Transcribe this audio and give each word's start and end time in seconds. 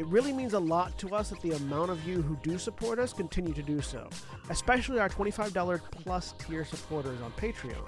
It 0.00 0.06
really 0.06 0.32
means 0.32 0.54
a 0.54 0.58
lot 0.58 0.96
to 0.96 1.14
us 1.14 1.28
that 1.28 1.42
the 1.42 1.52
amount 1.52 1.90
of 1.90 2.08
you 2.08 2.22
who 2.22 2.34
do 2.36 2.56
support 2.56 2.98
us 2.98 3.12
continue 3.12 3.52
to 3.52 3.62
do 3.62 3.82
so, 3.82 4.08
especially 4.48 4.98
our 4.98 5.10
$25 5.10 5.82
plus 5.90 6.32
tier 6.38 6.64
supporters 6.64 7.20
on 7.20 7.30
Patreon. 7.32 7.86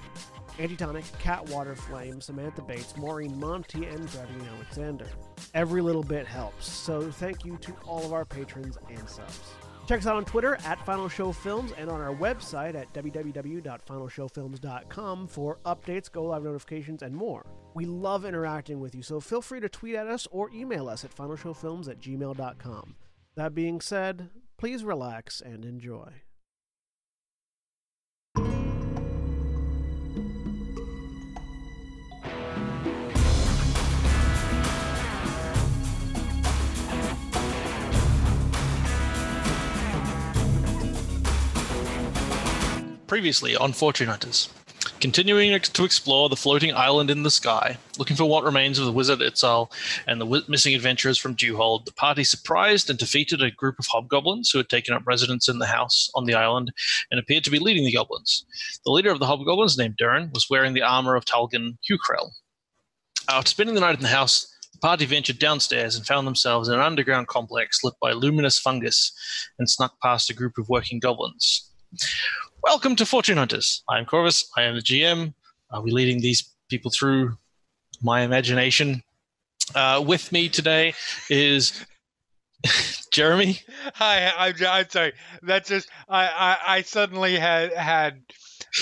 Antitonic, 0.59 1.05
Kat 1.17 1.43
Waterflame, 1.47 2.21
Samantha 2.21 2.61
Bates, 2.61 2.95
Maureen 2.97 3.39
Montee, 3.39 3.87
and 3.87 4.07
Drevian 4.09 4.47
Alexander. 4.57 5.07
Every 5.55 5.81
little 5.81 6.03
bit 6.03 6.27
helps, 6.27 6.71
so 6.71 7.09
thank 7.09 7.45
you 7.45 7.57
to 7.57 7.73
all 7.87 8.05
of 8.05 8.13
our 8.13 8.25
patrons 8.25 8.77
and 8.91 9.09
subs. 9.09 9.39
Check 9.87 10.01
us 10.01 10.05
out 10.05 10.15
on 10.15 10.23
Twitter 10.23 10.59
at 10.65 10.85
Final 10.85 11.09
Show 11.09 11.31
Films 11.31 11.71
and 11.79 11.89
on 11.89 11.99
our 11.99 12.13
website 12.13 12.75
at 12.75 12.93
www.finalshowfilms.com 12.93 15.27
for 15.27 15.57
updates, 15.65 16.11
go 16.11 16.25
live 16.25 16.43
notifications, 16.43 17.01
and 17.01 17.15
more. 17.15 17.43
We 17.73 17.85
love 17.85 18.23
interacting 18.23 18.79
with 18.79 18.93
you, 18.93 19.01
so 19.01 19.19
feel 19.19 19.41
free 19.41 19.59
to 19.59 19.69
tweet 19.69 19.95
at 19.95 20.07
us 20.07 20.27
or 20.31 20.49
email 20.51 20.87
us 20.87 21.03
at 21.03 21.15
finalshowfilms 21.15 21.89
at 21.89 21.99
gmail.com. 21.99 22.95
That 23.35 23.55
being 23.55 23.81
said, 23.81 24.29
please 24.57 24.83
relax 24.83 25.41
and 25.41 25.65
enjoy. 25.65 26.21
Previously 43.07 43.55
on 43.55 43.73
Fortune 43.73 44.07
Hunters. 44.07 44.49
Continuing 45.03 45.59
to 45.59 45.83
explore 45.83 46.29
the 46.29 46.37
floating 46.37 46.73
island 46.73 47.11
in 47.11 47.23
the 47.23 47.29
sky, 47.29 47.77
looking 47.97 48.15
for 48.15 48.23
what 48.23 48.45
remains 48.45 48.79
of 48.79 48.85
the 48.85 48.91
wizard 48.93 49.19
Itzal 49.19 49.69
and 50.07 50.21
the 50.21 50.23
w- 50.23 50.45
missing 50.47 50.73
adventurers 50.73 51.17
from 51.17 51.33
Dewhold, 51.35 51.85
the 51.85 51.91
party 51.91 52.23
surprised 52.23 52.89
and 52.89 52.97
defeated 52.97 53.41
a 53.41 53.51
group 53.51 53.75
of 53.79 53.87
hobgoblins 53.87 54.49
who 54.49 54.59
had 54.59 54.69
taken 54.69 54.93
up 54.93 55.05
residence 55.05 55.49
in 55.49 55.59
the 55.59 55.65
house 55.65 56.09
on 56.15 56.23
the 56.23 56.35
island 56.35 56.71
and 57.11 57.19
appeared 57.19 57.43
to 57.43 57.51
be 57.51 57.59
leading 57.59 57.83
the 57.83 57.91
goblins. 57.91 58.45
The 58.85 58.93
leader 58.93 59.11
of 59.11 59.19
the 59.19 59.25
hobgoblins, 59.25 59.77
named 59.77 59.97
Durin, 59.97 60.31
was 60.33 60.49
wearing 60.49 60.73
the 60.73 60.83
armor 60.83 61.17
of 61.17 61.25
Talgen 61.25 61.75
Hucrele. 61.91 62.31
After 63.27 63.49
spending 63.49 63.75
the 63.75 63.81
night 63.81 63.97
in 63.97 64.03
the 64.03 64.07
house, 64.07 64.57
the 64.71 64.79
party 64.79 65.03
ventured 65.03 65.37
downstairs 65.37 65.97
and 65.97 66.07
found 66.07 66.25
themselves 66.25 66.69
in 66.69 66.75
an 66.75 66.79
underground 66.79 67.27
complex 67.27 67.83
lit 67.83 67.95
by 68.01 68.13
luminous 68.13 68.57
fungus 68.57 69.11
and 69.59 69.69
snuck 69.69 69.99
past 70.01 70.29
a 70.29 70.33
group 70.33 70.57
of 70.57 70.69
working 70.69 71.01
goblins. 71.01 71.69
Welcome 72.63 72.95
to 72.95 73.05
Fortune 73.05 73.37
Hunters. 73.37 73.83
I'm 73.89 74.05
Korvys. 74.05 74.45
I 74.55 74.61
am 74.63 74.75
the 74.75 74.81
GM. 74.81 75.33
I'll 75.69 75.83
be 75.83 75.91
leading 75.91 76.21
these 76.21 76.49
people 76.69 76.91
through 76.91 77.37
my 78.01 78.21
imagination. 78.21 79.03
Uh, 79.75 80.01
with 80.05 80.31
me 80.31 80.47
today 80.47 80.93
is 81.29 81.85
Jeremy. 83.11 83.59
Hi, 83.95 84.31
I'm, 84.37 84.55
I'm 84.65 84.89
sorry. 84.89 85.11
That's 85.41 85.67
just 85.67 85.89
I, 86.07 86.25
I 86.25 86.57
I 86.77 86.81
suddenly 86.83 87.35
had 87.37 87.73
had 87.73 88.21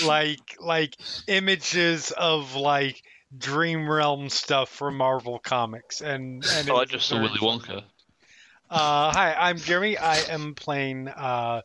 like 0.04 0.56
like 0.60 0.96
images 1.26 2.12
of 2.12 2.54
like 2.54 3.02
Dream 3.36 3.90
Realm 3.90 4.28
stuff 4.28 4.68
from 4.68 4.96
Marvel 4.96 5.40
Comics, 5.40 6.00
and 6.02 6.44
and 6.54 6.70
Oh, 6.70 6.76
I 6.76 6.84
just 6.84 7.08
saw 7.08 7.16
very 7.16 7.28
Willy. 7.28 7.40
Wonka. 7.40 7.82
Uh, 8.70 9.12
hi, 9.12 9.34
I'm 9.36 9.58
Jeremy. 9.58 9.98
I 9.98 10.18
am 10.30 10.54
playing 10.54 11.08
uh, 11.08 11.62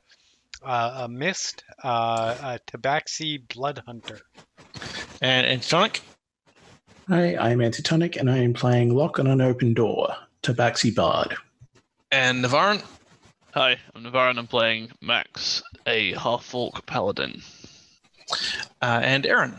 uh, 0.67 1.03
a 1.03 1.07
Mist, 1.07 1.63
uh, 1.83 2.35
a 2.41 2.59
Tabaxi 2.67 3.47
Blood 3.47 3.81
Hunter. 3.87 4.19
And 5.21 5.47
Antitonic. 5.47 6.01
Hi, 7.07 7.37
I'm 7.37 7.61
Antitonic, 7.61 8.17
and 8.17 8.29
I 8.29 8.39
am 8.39 8.53
playing 8.53 8.93
Lock 8.93 9.17
on 9.17 9.27
an 9.27 9.39
Open 9.39 9.73
Door, 9.73 10.13
Tabaxi 10.43 10.93
Bard. 10.93 11.35
And 12.11 12.43
Navarran. 12.43 12.83
Hi, 13.53 13.77
I'm 13.95 14.03
Navarran. 14.03 14.37
I'm 14.37 14.47
playing 14.47 14.91
Max, 15.01 15.63
a 15.85 16.13
half 16.13 16.53
orc 16.53 16.85
paladin. 16.85 17.41
Uh, 18.81 18.99
and 19.01 19.25
Erin. 19.25 19.55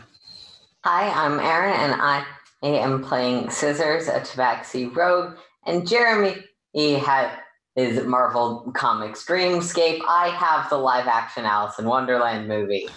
Hi, 0.85 1.09
I'm 1.09 1.39
Erin, 1.39 1.73
and 1.73 1.99
I 1.99 2.23
am 2.61 3.03
playing 3.03 3.49
Scissors, 3.49 4.07
a 4.07 4.19
Tabaxi 4.19 4.95
rogue, 4.95 5.35
and 5.65 5.87
Jeremy 5.87 6.35
he 6.71 6.93
had 6.93 7.31
his 7.75 8.05
Marvel 8.05 8.71
Comics 8.75 9.25
Dreamscape. 9.25 10.01
I 10.07 10.29
have 10.29 10.69
the 10.69 10.77
live-action 10.77 11.45
Alice 11.45 11.79
in 11.79 11.85
Wonderland 11.85 12.47
movie. 12.47 12.87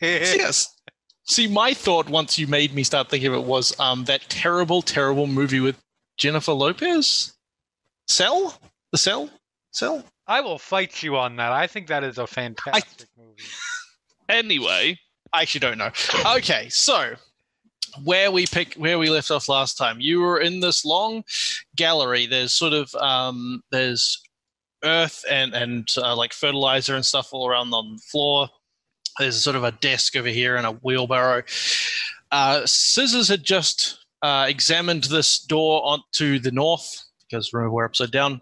yes. 0.00 0.74
See, 1.24 1.46
my 1.46 1.74
thought 1.74 2.08
once 2.08 2.38
you 2.38 2.46
made 2.46 2.74
me 2.74 2.82
start 2.82 3.08
thinking 3.08 3.28
of 3.28 3.34
it 3.34 3.44
was 3.44 3.78
um, 3.78 4.04
that 4.04 4.22
terrible, 4.28 4.82
terrible 4.82 5.26
movie 5.26 5.60
with 5.60 5.80
Jennifer 6.16 6.52
Lopez. 6.52 7.34
Cell? 8.08 8.58
The 8.92 8.98
Cell? 8.98 9.30
Cell? 9.70 10.04
I 10.26 10.40
will 10.40 10.58
fight 10.58 11.02
you 11.02 11.16
on 11.16 11.36
that. 11.36 11.52
I 11.52 11.66
think 11.66 11.86
that 11.88 12.04
is 12.04 12.18
a 12.18 12.26
fantastic 12.26 13.08
movie. 13.16 13.34
Anyway, 14.30 14.96
I 15.32 15.42
actually 15.42 15.58
don't 15.58 15.78
know. 15.78 15.90
Okay, 16.36 16.68
so 16.68 17.14
where 18.04 18.30
we 18.30 18.46
pick 18.46 18.74
where 18.74 18.98
we 18.98 19.10
left 19.10 19.30
off 19.30 19.48
last 19.48 19.76
time, 19.76 20.00
you 20.00 20.20
were 20.20 20.40
in 20.40 20.60
this 20.60 20.84
long 20.84 21.24
gallery. 21.76 22.26
There's 22.26 22.54
sort 22.54 22.72
of 22.72 22.94
um, 22.96 23.62
there's 23.70 24.22
earth 24.84 25.24
and 25.30 25.54
and 25.54 25.88
uh, 25.98 26.16
like 26.16 26.32
fertilizer 26.32 26.94
and 26.94 27.04
stuff 27.04 27.28
all 27.32 27.48
around 27.48 27.72
on 27.72 27.92
the 27.96 28.02
floor. 28.10 28.48
There's 29.18 29.42
sort 29.42 29.56
of 29.56 29.64
a 29.64 29.72
desk 29.72 30.16
over 30.16 30.28
here 30.28 30.56
and 30.56 30.66
a 30.66 30.72
wheelbarrow. 30.72 31.42
Uh, 32.30 32.62
Scissors 32.64 33.28
had 33.28 33.42
just 33.44 33.98
uh, 34.22 34.46
examined 34.48 35.04
this 35.04 35.40
door 35.40 35.82
onto 35.84 36.38
the 36.38 36.52
north 36.52 37.02
because 37.28 37.52
remember 37.52 37.74
we're 37.74 37.84
upside 37.84 38.10
down 38.10 38.40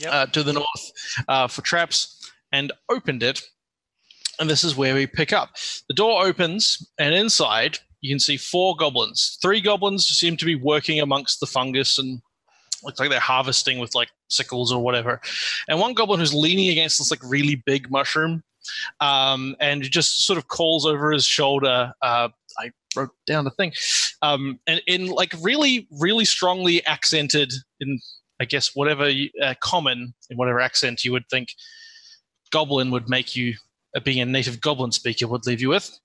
Yep. 0.00 0.12
uh, 0.12 0.26
to 0.26 0.42
the 0.42 0.54
north 0.54 0.92
uh, 1.28 1.46
for 1.46 1.60
traps 1.62 2.30
and 2.50 2.72
opened 2.90 3.22
it. 3.22 3.42
And 4.40 4.48
this 4.48 4.64
is 4.64 4.74
where 4.74 4.94
we 4.94 5.06
pick 5.06 5.32
up. 5.32 5.50
The 5.88 5.94
door 5.94 6.24
opens, 6.24 6.90
and 6.98 7.14
inside 7.14 7.78
you 8.02 8.12
can 8.12 8.20
see 8.20 8.36
four 8.36 8.76
goblins. 8.76 9.38
Three 9.40 9.60
goblins 9.60 10.06
seem 10.06 10.36
to 10.36 10.44
be 10.44 10.56
working 10.56 11.00
amongst 11.00 11.40
the 11.40 11.46
fungus 11.46 11.98
and 11.98 12.20
looks 12.82 12.98
like 12.98 13.10
they're 13.10 13.20
harvesting 13.20 13.78
with 13.78 13.94
like 13.94 14.08
sickles 14.28 14.72
or 14.72 14.82
whatever. 14.82 15.20
And 15.68 15.78
one 15.78 15.94
goblin 15.94 16.20
who's 16.20 16.34
leaning 16.34 16.68
against 16.68 16.98
this 16.98 17.10
like 17.10 17.22
really 17.22 17.62
big 17.64 17.90
mushroom 17.90 18.42
um, 19.00 19.56
and 19.60 19.82
just 19.82 20.26
sort 20.26 20.36
of 20.36 20.48
calls 20.48 20.84
over 20.84 21.12
his 21.12 21.24
shoulder. 21.24 21.92
Uh, 22.02 22.28
I 22.58 22.72
wrote 22.96 23.10
down 23.26 23.44
the 23.44 23.50
thing. 23.50 23.72
Um, 24.20 24.58
and 24.66 24.82
in 24.86 25.06
like 25.06 25.32
really, 25.40 25.86
really 25.92 26.24
strongly 26.24 26.84
accented 26.86 27.52
in, 27.80 28.00
I 28.40 28.44
guess, 28.44 28.74
whatever 28.74 29.10
uh, 29.42 29.54
common 29.60 30.12
in 30.28 30.36
whatever 30.36 30.60
accent 30.60 31.04
you 31.04 31.12
would 31.12 31.28
think 31.30 31.50
goblin 32.50 32.90
would 32.90 33.08
make 33.08 33.36
you, 33.36 33.54
uh, 33.96 34.00
being 34.00 34.20
a 34.20 34.26
native 34.26 34.60
goblin 34.60 34.90
speaker, 34.90 35.28
would 35.28 35.46
leave 35.46 35.60
you 35.60 35.68
with. 35.68 35.98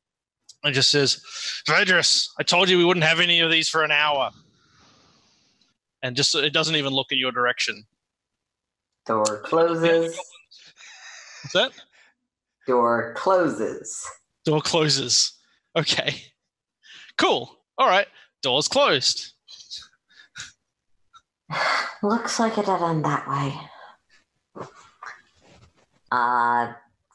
And 0.67 0.75
just 0.75 0.89
says, 0.89 1.23
Vedris, 1.65 2.27
I 2.37 2.43
told 2.43 2.67
you 2.67 2.77
we 2.77 2.83
wouldn't 2.83 3.05
have 3.05 3.21
any 3.21 3.39
of 3.39 3.49
these 3.49 3.69
for 3.69 3.85
an 3.85 3.91
hour. 3.91 4.31
And 6.03 6.13
just 6.13 6.35
it 6.35 6.51
doesn't 6.51 6.75
even 6.75 6.91
look 6.91 7.07
in 7.09 7.17
your 7.17 7.31
direction. 7.31 7.85
Door 9.05 9.43
closes. 9.45 10.19
What's 11.41 11.53
that? 11.53 11.71
Door 12.67 13.13
closes. 13.15 14.05
Door 14.43 14.59
closes. 14.59 15.39
Okay. 15.77 16.21
Cool. 17.17 17.49
All 17.77 17.87
right. 17.87 18.07
Door's 18.41 18.67
closed. 18.67 19.35
Looks 22.03 22.41
like 22.41 22.57
it 22.57 22.65
did 22.65 22.81
end 22.81 23.05
that 23.05 23.25
way. 23.25 24.67
Uh, 26.11 26.73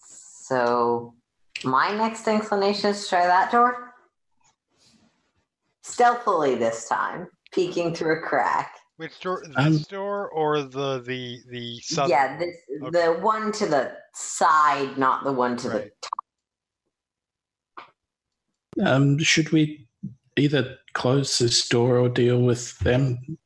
so 0.08 1.14
my 1.64 1.92
next 1.96 2.26
inclination 2.28 2.90
is 2.90 3.04
to 3.04 3.08
try 3.10 3.26
that 3.26 3.50
door. 3.50 3.94
Stealthily 5.82 6.54
this 6.54 6.88
time, 6.88 7.28
peeking 7.52 7.94
through 7.94 8.18
a 8.18 8.22
crack. 8.28 8.76
Which 8.96 9.18
door? 9.20 9.42
This 9.46 9.56
Um, 9.56 9.78
door 9.88 10.28
or 10.30 10.62
the 10.62 11.02
the 11.04 11.40
the 11.50 11.80
southern? 11.80 12.10
yeah, 12.10 12.36
this 12.38 12.56
Okay. 12.82 12.90
the 12.90 13.12
one 13.20 13.50
to 13.52 13.66
the 13.66 13.96
side, 14.14 14.96
not 14.96 15.24
the 15.24 15.32
one 15.32 15.56
to 15.58 15.68
Right. 15.68 15.92
the 18.76 18.86
Um, 18.86 19.18
should 19.18 19.50
we 19.50 19.88
either 20.36 20.78
close 20.94 21.38
this 21.38 21.68
door 21.68 21.98
or 21.98 22.08
deal 22.08 22.40
with 22.40 22.78
them? 22.78 23.38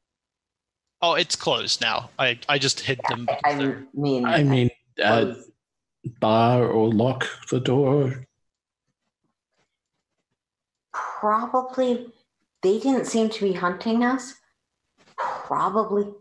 Oh, 1.03 1.15
it's 1.15 1.35
closed 1.37 1.81
now. 1.81 2.11
I, 2.19 2.39
I 2.49 2.59
just 2.59 2.81
hid 2.81 3.01
them. 3.09 3.27
because 3.27 3.41
I 3.45 3.83
mean, 3.95 4.25
I 4.25 4.43
mean, 4.45 4.71
uh, 5.03 5.25
close. 5.25 5.51
Bar 6.21 6.67
or 6.67 6.93
lock 6.93 7.27
the 7.51 7.61
door? 7.61 8.27
Probably 10.93 12.07
they 12.63 12.79
didn't 12.79 13.07
seem 13.07 13.29
to 13.31 13.41
be 13.43 13.53
hunting 13.53 14.03
us. 14.05 14.35
Probably 15.17 16.13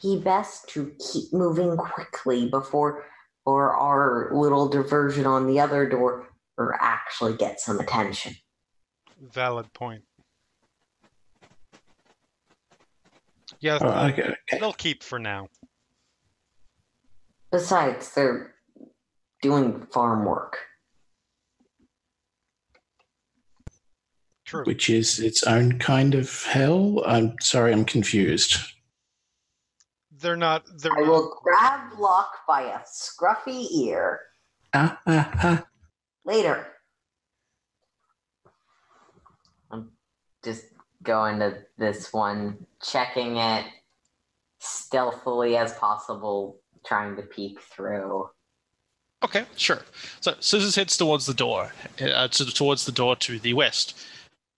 he 0.00 0.18
best 0.18 0.68
to 0.70 0.92
keep 1.12 1.32
moving 1.32 1.76
quickly 1.76 2.48
before 2.48 3.04
or 3.44 3.74
our 3.74 4.30
little 4.32 4.68
diversion 4.68 5.26
on 5.26 5.46
the 5.46 5.60
other 5.60 5.88
door 5.88 6.28
or 6.56 6.76
actually 6.80 7.36
get 7.36 7.60
some 7.60 7.78
attention. 7.80 8.34
Valid 9.20 9.72
point. 9.72 10.02
Yes, 13.60 13.82
Oh, 13.84 13.88
okay, 13.88 14.22
okay. 14.22 14.58
they'll 14.58 14.72
keep 14.72 15.02
for 15.02 15.18
now. 15.18 15.48
Besides, 17.52 18.14
they're 18.14 18.54
doing 19.42 19.86
farm 19.92 20.24
work. 20.24 20.58
True. 24.44 24.64
Which 24.64 24.90
is 24.90 25.20
its 25.20 25.44
own 25.44 25.78
kind 25.78 26.14
of 26.14 26.42
hell. 26.42 27.02
I'm 27.06 27.34
sorry, 27.40 27.72
I'm 27.72 27.84
confused. 27.84 28.56
They're 30.10 30.36
not. 30.36 30.64
They're 30.78 30.92
I 30.92 31.00
not. 31.02 31.08
will 31.08 31.40
grab 31.42 31.98
Lock 31.98 32.30
by 32.48 32.62
a 32.62 32.80
scruffy 32.80 33.66
ear 33.72 34.20
Ah, 34.74 34.98
ah, 35.06 35.30
ah. 35.42 35.64
later. 36.24 36.66
I'm 39.70 39.90
just 40.44 40.64
going 41.02 41.38
to 41.38 41.58
this 41.78 42.12
one, 42.12 42.66
checking 42.82 43.36
it 43.36 43.64
stealthily 44.58 45.56
as 45.56 45.72
possible, 45.74 46.60
trying 46.84 47.16
to 47.16 47.22
peek 47.22 47.60
through. 47.60 48.28
Okay, 49.22 49.44
sure. 49.56 49.82
So 50.20 50.34
Scissors 50.40 50.74
heads 50.74 50.96
towards 50.96 51.26
the 51.26 51.34
door, 51.34 51.72
uh, 52.00 52.28
to, 52.28 52.44
towards 52.46 52.86
the 52.86 52.92
door 52.92 53.16
to 53.16 53.38
the 53.38 53.52
west. 53.52 54.06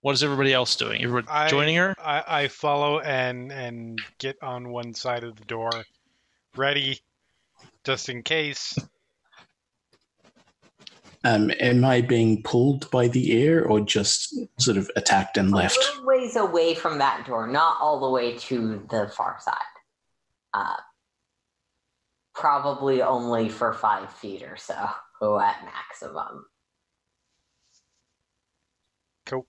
What 0.03 0.13
is 0.13 0.23
everybody 0.23 0.53
else 0.53 0.77
doing? 0.77 1.03
Everyone 1.03 1.27
I- 1.29 1.49
joining 1.49 1.77
her? 1.77 1.95
I, 2.01 2.25
I 2.27 2.49
follow 2.49 3.01
and 3.01 3.53
and 3.53 4.01
get 4.19 4.37
on 4.43 4.71
one 4.71 4.95
side 4.95 5.25
of 5.25 5.37
the 5.37 5.45
door, 5.45 5.71
ready, 6.57 7.01
just 7.85 8.09
in 8.09 8.23
case. 8.23 8.77
Um, 11.25 11.53
am 11.61 11.85
I 11.85 12.01
being 12.01 12.43
pulled 12.43 12.91
by 12.91 13.07
the 13.07 13.33
ear 13.33 13.65
or 13.65 13.81
just 13.81 14.37
sort 14.59 14.77
of 14.77 14.91
attacked 14.97 15.37
and 15.37 15.53
left? 15.53 15.79
A 15.99 16.03
ways 16.05 16.35
away 16.35 16.75
from 16.75 16.99
that 16.99 17.25
door, 17.27 17.47
not 17.47 17.77
all 17.81 18.01
the 18.01 18.11
way 18.11 18.37
to 18.39 18.85
the 18.91 19.09
far 19.17 19.37
side. 19.41 19.55
Uh, 20.53 20.75
probably 22.35 23.03
only 23.03 23.49
for 23.49 23.73
five 23.73 24.13
feet 24.13 24.43
or 24.43 24.57
so, 24.57 24.75
at 25.41 25.65
maximum. 25.65 26.45
Cool. 29.27 29.47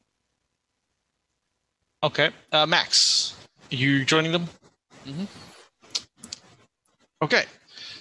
Okay, 2.03 2.29
uh, 2.51 2.65
Max, 2.65 3.35
you 3.69 4.05
joining 4.05 4.31
them? 4.31 4.47
Mhm. 5.05 5.27
Okay, 7.21 7.45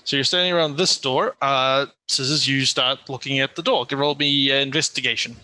so 0.04 0.16
you're 0.16 0.24
standing 0.24 0.52
around 0.52 0.76
this 0.76 0.98
door. 0.98 1.36
Uh, 1.40 1.86
Scissors, 2.08 2.46
you 2.48 2.64
start 2.66 3.08
looking 3.08 3.38
at 3.38 3.56
the 3.56 3.62
door. 3.62 3.86
Give 3.86 3.98
roll 3.98 4.14
me 4.16 4.50
uh, 4.50 4.56
investigation. 4.56 5.36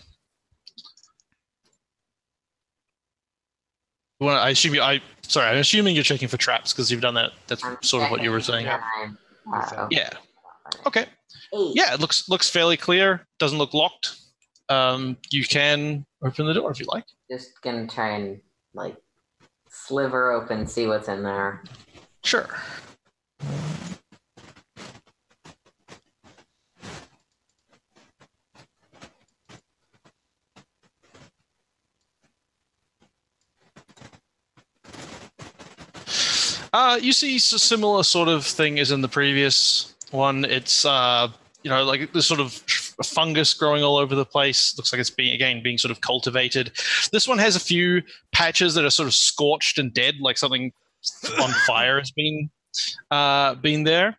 Well, 4.19 4.37
I 4.37 4.49
assume 4.49 4.75
you. 4.75 4.81
I 4.81 5.01
sorry. 5.21 5.47
I'm 5.47 5.57
assuming 5.57 5.95
you're 5.95 6.03
checking 6.03 6.27
for 6.27 6.35
traps 6.37 6.73
because 6.73 6.91
you've 6.91 7.01
done 7.01 7.13
that. 7.13 7.31
That's 7.47 7.63
I'm 7.63 7.81
sort 7.81 8.03
of 8.03 8.11
what 8.11 8.21
you 8.21 8.31
were 8.31 8.41
checking, 8.41 8.67
saying. 8.67 9.17
Yeah. 9.45 9.69
and 9.69 9.79
okay. 9.79 9.95
Yeah. 9.95 10.09
Okay. 10.85 11.05
Eight. 11.53 11.71
Yeah, 11.75 11.93
it 11.93 11.99
looks 11.99 12.29
looks 12.29 12.49
fairly 12.49 12.77
clear. 12.77 13.25
Doesn't 13.39 13.57
look 13.57 13.73
locked. 13.73 14.19
Um, 14.69 15.17
you 15.31 15.43
can 15.43 16.05
open 16.23 16.45
the 16.45 16.53
door 16.53 16.71
if 16.71 16.79
you 16.79 16.85
like. 16.87 17.05
Just 17.29 17.61
gonna 17.61 17.87
try 17.87 18.11
and 18.11 18.39
like 18.73 18.97
sliver 19.69 20.31
open, 20.31 20.67
see 20.67 20.87
what's 20.87 21.07
in 21.07 21.23
there. 21.23 21.63
Sure. 22.23 22.47
Uh, 36.71 36.99
you 37.01 37.11
see 37.11 37.37
a 37.37 37.39
similar 37.39 38.03
sort 38.03 38.29
of 38.29 38.45
thing 38.45 38.79
as 38.79 38.91
in 38.91 39.01
the 39.01 39.07
previous 39.07 39.95
one. 40.11 40.45
It's 40.45 40.85
uh, 40.85 41.29
you 41.63 41.69
know, 41.69 41.83
like 41.83 42.13
this 42.13 42.27
sort 42.27 42.39
of 42.39 42.53
fungus 43.03 43.53
growing 43.53 43.83
all 43.83 43.97
over 43.97 44.15
the 44.15 44.25
place. 44.25 44.77
Looks 44.77 44.93
like 44.93 44.99
it's 44.99 45.09
being 45.09 45.33
again 45.33 45.61
being 45.63 45.77
sort 45.77 45.91
of 45.91 46.01
cultivated. 46.01 46.71
This 47.11 47.27
one 47.27 47.37
has 47.37 47.55
a 47.55 47.59
few 47.59 48.01
patches 48.31 48.75
that 48.75 48.85
are 48.85 48.89
sort 48.89 49.07
of 49.07 49.13
scorched 49.13 49.77
and 49.77 49.93
dead, 49.93 50.15
like 50.19 50.37
something 50.37 50.71
on 51.41 51.51
fire 51.65 51.99
has 51.99 52.11
been 52.11 52.49
uh, 53.11 53.55
been 53.55 53.83
there. 53.83 54.17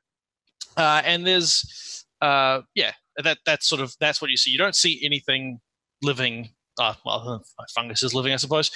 Uh, 0.77 1.03
and 1.05 1.27
there's 1.27 2.05
uh, 2.21 2.63
yeah, 2.75 2.93
that 3.23 3.39
that's 3.47 3.69
sort 3.69 3.81
of 3.81 3.95
that's 4.01 4.21
what 4.21 4.31
you 4.31 4.37
see. 4.37 4.51
You 4.51 4.59
don't 4.59 4.77
see 4.77 5.01
anything 5.05 5.61
living. 6.03 6.51
Uh, 6.79 6.95
well, 7.05 7.45
fungus 7.75 8.03
is 8.03 8.15
living, 8.15 8.33
I 8.33 8.37
suppose. 8.37 8.71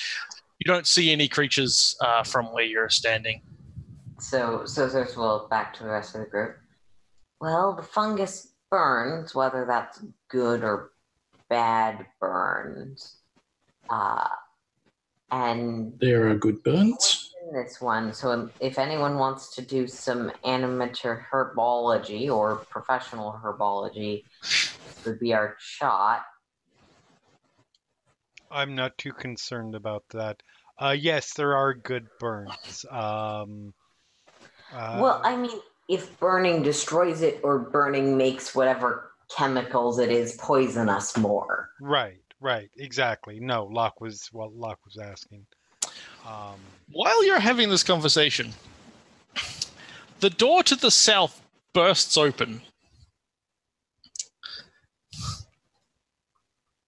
You 0.58 0.72
don't 0.72 0.86
see 0.86 1.10
any 1.12 1.28
creatures 1.28 1.96
uh, 2.00 2.22
from 2.22 2.46
where 2.46 2.64
you're 2.64 2.88
standing. 2.88 3.42
So, 4.18 4.64
so 4.64 4.88
first 4.88 5.14
of 5.14 5.18
all, 5.20 5.48
back 5.48 5.74
to 5.74 5.82
the 5.82 5.90
rest 5.90 6.14
of 6.14 6.20
the 6.22 6.26
group. 6.26 6.56
Well, 7.40 7.74
the 7.74 7.82
fungus 7.82 8.52
burns, 8.70 9.34
whether 9.34 9.64
that's 9.66 10.02
good 10.28 10.62
or 10.64 10.92
bad 11.48 12.06
burns. 12.20 13.16
Uh, 13.88 14.28
and 15.30 15.98
There 16.00 16.28
are 16.30 16.34
good 16.36 16.62
burns. 16.62 17.30
this 17.52 17.80
one, 17.80 18.12
so 18.12 18.48
if 18.60 18.78
anyone 18.78 19.18
wants 19.18 19.54
to 19.56 19.62
do 19.62 19.86
some 19.86 20.32
amateur 20.44 21.22
herbology 21.30 22.30
or 22.30 22.56
professional 22.70 23.38
herbology, 23.44 24.24
would 25.04 25.20
be 25.20 25.34
our 25.34 25.56
shot. 25.58 26.22
I'm 28.50 28.74
not 28.74 28.96
too 28.96 29.12
concerned 29.12 29.74
about 29.74 30.04
that. 30.10 30.42
Uh, 30.78 30.96
yes, 30.98 31.34
there 31.34 31.56
are 31.56 31.74
good 31.74 32.06
burns. 32.20 32.84
Um, 32.90 33.74
uh, 34.74 34.98
well, 35.00 35.20
I 35.24 35.36
mean, 35.36 35.58
if 35.88 36.18
burning 36.18 36.62
destroys 36.62 37.22
it 37.22 37.40
or 37.42 37.58
burning 37.58 38.16
makes 38.16 38.54
whatever 38.54 39.10
chemicals 39.34 39.98
it 39.98 40.10
is 40.10 40.36
poison 40.36 40.88
us 40.88 41.16
more. 41.16 41.70
right, 41.80 42.20
right, 42.40 42.70
exactly. 42.78 43.40
No, 43.40 43.64
Lock 43.66 44.00
was 44.00 44.28
well. 44.32 44.52
Lock 44.54 44.78
was 44.84 44.98
asking. 44.98 45.46
Um, 46.26 46.58
While 46.92 47.24
you're 47.24 47.40
having 47.40 47.68
this 47.68 47.82
conversation, 47.82 48.52
the 50.20 50.30
door 50.30 50.62
to 50.64 50.76
the 50.76 50.90
south 50.90 51.42
bursts 51.72 52.16
open. 52.16 52.62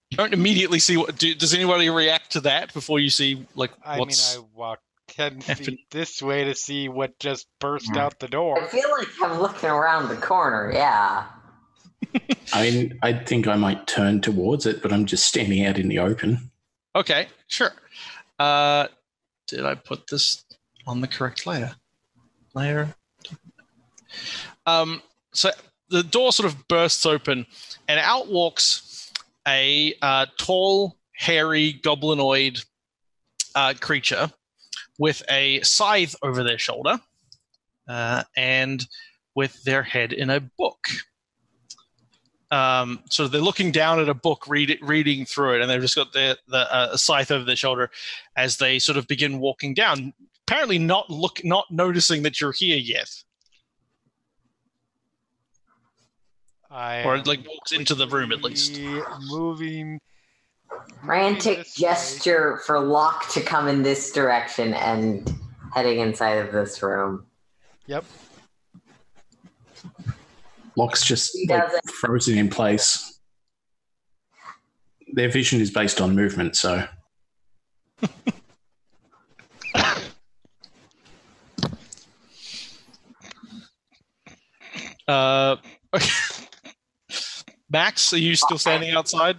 You 0.09 0.17
don't 0.17 0.33
immediately 0.33 0.79
see 0.79 0.97
what. 0.97 1.17
Do, 1.17 1.35
does 1.35 1.53
anybody 1.53 1.89
react 1.89 2.31
to 2.31 2.41
that 2.41 2.73
before 2.73 2.99
you 2.99 3.09
see 3.09 3.45
like 3.55 3.71
I 3.85 3.97
mean, 3.99 4.09
I 4.09 4.37
walked 4.55 4.83
ten 5.17 5.41
feet 5.41 5.89
this 5.89 6.21
way 6.21 6.43
to 6.43 6.53
see 6.53 6.87
what 6.89 7.17
just 7.19 7.47
burst 7.59 7.89
Yeah. 7.95 8.05
out 8.05 8.19
the 8.19 8.27
door. 8.27 8.57
I 8.57 8.59
door. 8.61 8.69
feel 8.69 8.89
like 8.91 9.07
I'm 9.23 9.39
looking 9.41 9.69
around 9.69 10.09
the 10.09 10.15
corner, 10.17 10.71
yeah. 10.71 11.25
I 12.53 12.61
mean, 12.61 12.99
I 13.01 13.13
think 13.13 13.47
I 13.47 13.55
might 13.55 13.87
turn 13.87 14.21
towards 14.21 14.65
it, 14.65 14.81
but 14.81 14.93
I'm 14.93 15.05
just 15.05 15.25
standing 15.27 15.65
out 15.65 15.79
in 15.79 15.87
the 15.87 15.99
open. 15.99 16.51
Okay, 16.95 17.27
sure. 17.47 17.71
Uh, 18.39 18.87
did 19.47 19.65
I 19.65 19.75
put 19.75 20.07
this 20.07 20.45
on 20.85 21.01
the 21.01 21.07
correct 21.07 21.45
layer? 21.47 21.75
Layer. 22.53 22.93
Um, 24.65 25.01
so 25.33 25.49
the 25.89 26.03
door 26.03 26.31
sort 26.31 26.47
of 26.51 26.67
bursts 26.67 27.05
open, 27.05 27.45
and 27.87 27.99
out 27.99 28.27
walks 28.29 29.11
a 29.47 29.93
uh, 30.01 30.27
tall, 30.37 30.95
hairy, 31.13 31.79
goblinoid 31.83 32.63
uh, 33.55 33.73
creature 33.79 34.31
with 34.97 35.23
a 35.29 35.61
scythe 35.61 36.15
over 36.21 36.43
their 36.43 36.57
shoulder 36.57 36.99
uh, 37.87 38.23
and 38.35 38.85
with 39.35 39.63
their 39.63 39.83
head 39.83 40.13
in 40.13 40.29
a 40.29 40.39
book. 40.39 40.87
Um, 42.49 43.03
so 43.09 43.27
they're 43.27 43.41
looking 43.41 43.71
down 43.71 43.99
at 43.99 44.09
a 44.09 44.13
book, 44.13 44.47
read 44.47 44.77
reading 44.81 45.25
through 45.25 45.55
it, 45.55 45.61
and 45.61 45.69
they've 45.69 45.81
just 45.81 45.95
got 45.95 46.13
the, 46.13 46.37
the 46.47 46.73
uh, 46.73 46.97
scythe 46.97 47.29
over 47.29 47.43
their 47.43 47.57
shoulder 47.57 47.89
as 48.37 48.57
they 48.57 48.79
sort 48.79 48.97
of 48.97 49.07
begin 49.07 49.39
walking 49.39 49.73
down. 49.73 50.13
Apparently, 50.47 50.79
not 50.79 51.09
look, 51.09 51.41
not 51.43 51.65
noticing 51.69 52.23
that 52.23 52.39
you're 52.39 52.53
here 52.53 52.77
yet, 52.77 53.09
I 56.69 57.03
or 57.03 57.17
like 57.23 57.45
walks 57.47 57.71
into 57.71 57.95
the 57.95 58.07
room 58.07 58.31
at 58.31 58.43
least. 58.43 58.79
Moving. 59.29 59.99
Frantic 61.03 61.57
this 61.59 61.79
way. 61.79 61.89
gesture 61.89 62.61
for 62.65 62.79
Lock 62.79 63.29
to 63.29 63.41
come 63.41 63.67
in 63.67 63.83
this 63.83 64.11
direction 64.11 64.73
and 64.73 65.33
heading 65.73 65.99
inside 65.99 66.37
of 66.37 66.51
this 66.51 66.81
room. 66.81 67.25
Yep. 67.85 68.05
Lock's 70.75 71.05
just 71.05 71.37
like, 71.49 71.63
frozen 71.85 72.37
in 72.37 72.49
place. 72.49 73.19
Their 75.13 75.29
vision 75.29 75.61
is 75.61 75.71
based 75.71 76.01
on 76.01 76.15
movement, 76.15 76.55
so 76.55 76.85
Uh. 85.07 85.55
Max, 87.69 88.13
are 88.13 88.17
you 88.17 88.35
still 88.35 88.57
standing 88.57 88.91
outside? 88.91 89.37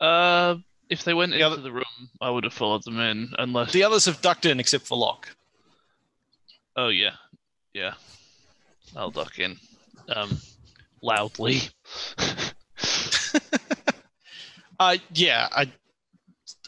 Uh, 0.00 0.56
if 0.88 1.04
they 1.04 1.14
went 1.14 1.30
The 1.32 1.36
into 1.36 1.46
other- 1.46 1.62
the 1.62 1.72
room, 1.72 2.10
I 2.20 2.30
would 2.30 2.44
have 2.44 2.54
followed 2.54 2.84
them 2.84 2.98
in, 3.00 3.32
unless. 3.38 3.72
The 3.72 3.84
others 3.84 4.04
have 4.06 4.20
ducked 4.22 4.46
in 4.46 4.58
except 4.60 4.86
for 4.86 4.96
Lock. 4.98 5.28
Oh 6.76 6.88
yeah, 6.88 7.14
yeah. 7.74 7.94
I'll 8.96 9.10
duck 9.10 9.38
in, 9.38 9.58
um, 10.08 10.40
loudly. 11.02 11.60
Uh, 14.78 14.96
yeah, 15.12 15.46
I. 15.52 15.70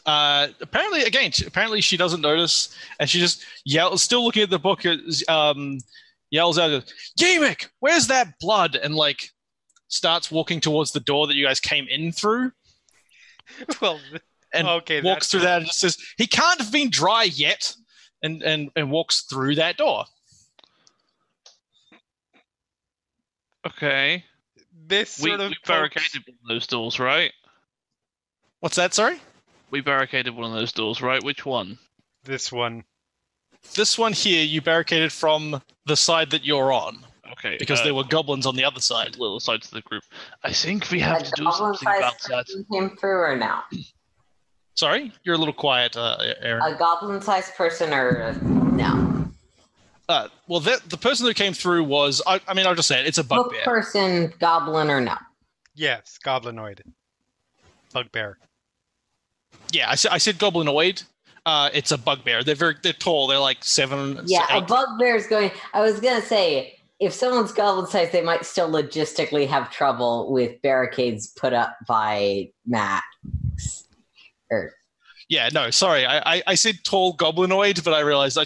Uh, 0.05 0.49
apparently, 0.61 1.01
again, 1.03 1.31
apparently 1.47 1.81
she 1.81 1.97
doesn't 1.97 2.21
notice, 2.21 2.75
and 2.99 3.09
she 3.09 3.19
just 3.19 3.43
yells, 3.65 4.03
still 4.03 4.23
looking 4.23 4.43
at 4.43 4.51
the 4.51 4.59
book, 4.59 4.85
is, 4.85 5.23
um, 5.27 5.79
yells 6.29 6.59
out, 6.59 6.93
"Gamic, 7.19 7.69
where's 7.79 8.05
that 8.07 8.37
blood?" 8.39 8.75
And 8.75 8.93
like 8.93 9.31
starts 9.87 10.29
walking 10.29 10.59
towards 10.59 10.91
the 10.91 10.99
door 10.99 11.25
that 11.25 11.35
you 11.35 11.47
guys 11.47 11.59
came 11.59 11.87
in 11.87 12.11
through, 12.11 12.51
well, 13.81 13.99
and 14.53 14.67
okay, 14.67 15.01
walks 15.01 15.27
that's- 15.27 15.31
through 15.31 15.39
that 15.41 15.57
and 15.57 15.65
just 15.65 15.79
says, 15.79 15.97
"He 16.17 16.27
can't 16.27 16.59
have 16.61 16.71
been 16.71 16.89
dry 16.89 17.23
yet," 17.23 17.75
and 18.21 18.41
and 18.43 18.69
and 18.75 18.91
walks 18.91 19.21
through 19.21 19.55
that 19.55 19.77
door. 19.77 20.05
okay. 23.65 24.23
this 24.85 25.19
We, 25.21 25.29
sort 25.29 25.39
of 25.41 25.49
we 25.49 25.55
pokes- 25.55 25.67
barricaded 25.67 26.23
one 26.27 26.37
of 26.43 26.47
those 26.49 26.67
doors, 26.67 26.99
right? 26.99 27.31
What's 28.59 28.75
that? 28.75 28.93
Sorry. 28.93 29.19
We 29.71 29.81
barricaded 29.81 30.35
one 30.35 30.51
of 30.51 30.57
those 30.57 30.71
doors, 30.71 31.01
right? 31.01 31.23
Which 31.23 31.45
one? 31.45 31.77
this 32.25 32.51
one. 32.51 32.83
This 33.75 33.97
one 33.97 34.13
here, 34.13 34.43
you 34.43 34.61
barricaded 34.61 35.11
from 35.11 35.61
the 35.85 35.95
side 35.95 36.29
that 36.31 36.45
you're 36.45 36.71
on 36.71 37.05
Okay. 37.33 37.57
because 37.59 37.81
uh, 37.81 37.83
there 37.83 37.93
were 37.93 38.03
goblins 38.03 38.45
on 38.45 38.55
the 38.55 38.63
other 38.63 38.79
side. 38.79 39.17
little 39.17 39.39
sides 39.39 39.67
of 39.67 39.73
the 39.73 39.81
group. 39.81 40.03
I 40.43 40.51
think 40.53 40.89
we 40.91 40.99
have 40.99 41.21
A 41.21 41.25
to 41.25 41.31
do 41.35 41.51
something 41.51 41.87
about 41.87 42.19
sized 42.21 42.29
that. 42.29 42.45
person 42.45 42.65
came 42.71 42.97
through 42.97 43.19
or 43.19 43.35
no? 43.35 43.59
Sorry, 44.75 45.11
you're 45.23 45.35
a 45.35 45.37
little 45.37 45.53
quiet, 45.53 45.95
uh, 45.95 46.17
Erin. 46.41 46.61
A 46.63 46.75
goblin 46.77 47.21
sized 47.21 47.53
person 47.55 47.93
or 47.93 48.33
no? 48.41 49.29
Uh, 50.09 50.27
well, 50.47 50.59
that, 50.61 50.89
the 50.89 50.97
person 50.97 51.25
who 51.25 51.33
came 51.33 51.53
through 51.53 51.83
was, 51.83 52.21
I, 52.27 52.39
I 52.47 52.53
mean, 52.53 52.65
I'll 52.65 52.75
just 52.75 52.87
say 52.87 52.99
it, 52.99 53.07
it's 53.07 53.17
a 53.17 53.23
Book 53.23 53.47
bugbear. 53.47 53.63
person, 53.63 54.33
goblin 54.39 54.89
or 54.89 54.99
no? 54.99 55.15
Yes, 55.75 56.19
goblinoid. 56.25 56.81
Bugbear. 57.93 58.37
Yeah, 59.71 59.89
I 59.89 59.95
said, 59.95 60.11
I 60.11 60.17
said 60.17 60.37
goblinoid. 60.37 61.03
Uh, 61.45 61.69
it's 61.73 61.91
a 61.91 61.97
bugbear. 61.97 62.43
They're 62.43 62.55
very, 62.55 62.75
they're 62.81 62.93
tall. 62.93 63.27
They're 63.27 63.39
like 63.39 63.63
seven. 63.63 64.19
Yeah, 64.25 64.45
a 64.51 64.61
bugbear 64.61 65.15
is 65.15 65.27
going. 65.27 65.51
I 65.73 65.81
was 65.81 65.99
gonna 65.99 66.21
say 66.21 66.79
if 67.03 67.11
someone's 67.13 67.51
goblin 67.51 67.85
sized, 67.85 68.13
they 68.13 68.21
might 68.21 68.45
still 68.45 68.69
logistically 68.69 69.45
have 69.45 69.69
trouble 69.69 70.31
with 70.31 70.61
barricades 70.61 71.27
put 71.27 71.51
up 71.51 71.75
by 71.85 72.49
Matt. 72.65 73.03
Or 74.49 74.71
Yeah, 75.27 75.49
no, 75.51 75.69
sorry. 75.69 76.05
I, 76.05 76.35
I, 76.35 76.43
I 76.47 76.55
said 76.55 76.79
tall 76.85 77.17
goblinoid, 77.17 77.83
but 77.83 77.93
I 77.93 77.99
realized 77.99 78.37
I, 78.37 78.45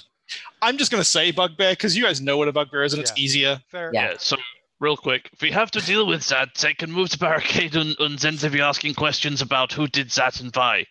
I'm 0.64 0.80
just 0.80 0.92
going 0.92 1.02
to 1.02 1.08
say 1.08 1.32
bugbear 1.32 1.74
because 1.74 1.96
you 1.96 2.04
guys 2.04 2.20
know 2.20 2.38
what 2.38 2.48
a 2.48 2.52
bugbear 2.52 2.84
is 2.84 2.94
and 2.94 3.02
it's 3.02 3.14
easier. 3.16 3.62
Fair. 3.70 3.92
Yeah. 3.94 4.12
Yeah, 4.12 4.16
so 4.18 4.38
real 4.80 4.98
quick, 4.98 5.30
if 5.34 5.42
we 5.44 5.52
have 5.52 5.70
to 5.72 5.80
deal 5.80 6.08
with 6.08 6.28
that, 6.30 6.56
they 6.56 6.74
can 6.74 6.92
move 6.92 7.10
to 7.10 7.20
barricade 7.20 7.76
and, 7.76 7.96
and 8.00 8.18
then 8.18 8.38
they'll 8.38 8.52
be 8.52 8.62
asking 8.62 8.96
questions 8.96 9.40
about 9.40 9.72
who 9.72 9.88
did 9.88 10.10
that 10.12 10.42
and 10.42 10.56
why. 10.56 10.88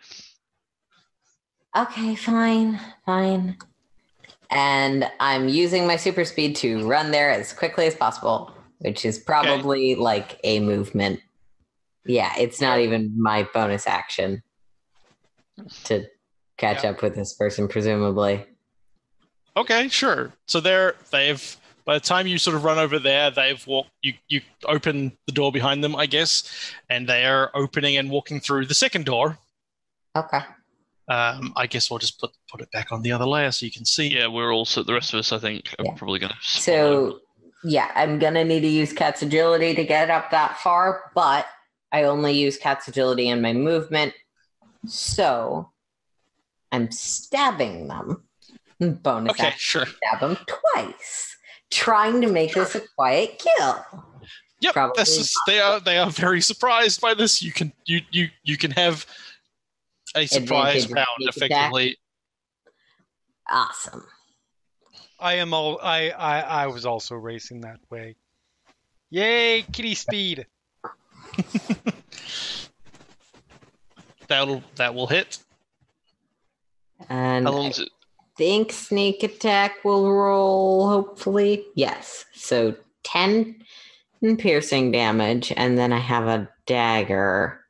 okay, 1.76 2.14
fine, 2.14 2.78
fine. 3.04 3.56
And 4.50 5.10
I'm 5.20 5.48
using 5.48 5.86
my 5.86 5.96
super 5.96 6.24
speed 6.24 6.56
to 6.56 6.86
run 6.88 7.10
there 7.10 7.30
as 7.30 7.52
quickly 7.52 7.86
as 7.86 7.94
possible, 7.94 8.52
which 8.78 9.04
is 9.04 9.18
probably 9.18 9.94
like 9.94 10.38
a 10.44 10.60
movement. 10.60 11.20
Yeah, 12.04 12.32
it's 12.38 12.60
not 12.60 12.78
even 12.78 13.12
my 13.20 13.48
bonus 13.52 13.86
action 13.86 14.42
to 15.84 16.06
catch 16.56 16.84
Yeah. 16.84 16.90
up 16.90 17.02
with 17.02 17.14
this 17.16 17.34
person, 17.34 17.66
presumably. 17.68 18.46
Okay, 19.56 19.88
sure. 19.88 20.32
So 20.46 20.60
they're 20.60 20.94
they've 21.10 21.56
by 21.84 21.94
the 21.94 22.00
time 22.00 22.26
you 22.26 22.36
sort 22.38 22.56
of 22.56 22.64
run 22.64 22.78
over 22.78 22.98
there, 22.98 23.30
they've 23.30 23.64
walked. 23.66 23.90
You 24.02 24.14
you 24.28 24.42
open 24.66 25.16
the 25.26 25.32
door 25.32 25.50
behind 25.50 25.82
them, 25.82 25.96
I 25.96 26.06
guess, 26.06 26.48
and 26.90 27.08
they 27.08 27.24
are 27.24 27.50
opening 27.54 27.96
and 27.96 28.10
walking 28.10 28.38
through 28.38 28.66
the 28.66 28.74
second 28.74 29.06
door. 29.06 29.38
Okay. 30.14 30.40
Um, 31.08 31.52
I 31.56 31.66
guess 31.66 31.88
we'll 31.90 31.98
just 32.00 32.18
put 32.20 32.32
put 32.50 32.60
it 32.60 32.70
back 32.72 32.90
on 32.90 33.02
the 33.02 33.12
other 33.12 33.26
layer 33.26 33.52
so 33.52 33.64
you 33.64 33.72
can 33.72 33.84
see. 33.84 34.08
Yeah, 34.08 34.26
we're 34.26 34.52
also 34.52 34.82
the 34.82 34.92
rest 34.94 35.12
of 35.14 35.18
us. 35.20 35.32
I 35.32 35.38
think 35.38 35.74
are 35.78 35.84
Yeah. 35.84 35.92
probably 35.96 36.18
going 36.18 36.32
to. 36.32 36.38
So 36.42 37.20
yeah, 37.64 37.90
I'm 37.94 38.18
gonna 38.18 38.44
need 38.44 38.60
to 38.60 38.68
use 38.68 38.92
cat's 38.92 39.22
agility 39.22 39.74
to 39.74 39.84
get 39.84 40.10
up 40.10 40.30
that 40.32 40.58
far, 40.58 41.10
but 41.14 41.46
I 41.92 42.04
only 42.04 42.32
use 42.32 42.56
cat's 42.56 42.88
agility 42.88 43.28
in 43.28 43.40
my 43.40 43.52
movement. 43.52 44.14
So 44.86 45.70
I'm 46.72 46.90
stabbing 46.90 47.88
them. 47.88 48.22
Bonus 48.80 49.30
Okay, 49.30 49.46
action 49.48 49.58
sure. 49.58 49.86
stab 49.86 50.20
them 50.20 50.36
twice. 50.46 51.36
Trying 51.70 52.20
to 52.20 52.26
make 52.28 52.52
this 52.54 52.74
a 52.74 52.82
quiet 52.94 53.38
kill. 53.38 53.84
Yep. 54.60 54.72
Probably 54.74 55.00
This 55.02 55.16
is 55.18 55.34
they 55.46 55.60
are 55.60 55.80
they 55.80 55.98
are 55.98 56.10
very 56.10 56.40
surprised 56.40 57.00
by 57.00 57.14
this. 57.14 57.42
You 57.42 57.52
can 57.52 57.72
you 57.86 58.00
you 58.10 58.28
you 58.42 58.56
can 58.56 58.70
have 58.72 59.06
a 60.16 60.26
surprise 60.26 60.90
round 60.90 61.06
sneak 61.18 61.36
attack. 61.36 61.50
effectively. 61.50 61.98
Awesome. 63.48 64.04
I 65.20 65.34
am 65.34 65.54
all. 65.54 65.78
I, 65.82 66.10
I 66.10 66.40
I 66.40 66.66
was 66.66 66.84
also 66.86 67.14
racing 67.14 67.60
that 67.62 67.80
way. 67.90 68.16
Yay, 69.10 69.62
kitty 69.72 69.94
speed. 69.94 70.46
That'll 74.28 74.62
that 74.76 74.94
will 74.94 75.06
hit. 75.06 75.38
And 77.08 77.46
How 77.46 77.52
long 77.52 77.66
I 77.66 77.68
is 77.70 77.78
it? 77.78 77.88
think 78.36 78.72
sneak 78.72 79.22
attack 79.22 79.84
will 79.84 80.12
roll, 80.12 80.88
hopefully. 80.88 81.64
Yes. 81.74 82.24
So 82.34 82.74
10 83.04 83.56
piercing 84.38 84.90
damage, 84.92 85.52
and 85.56 85.78
then 85.78 85.92
I 85.92 85.98
have 85.98 86.26
a 86.26 86.48
dagger, 86.66 87.60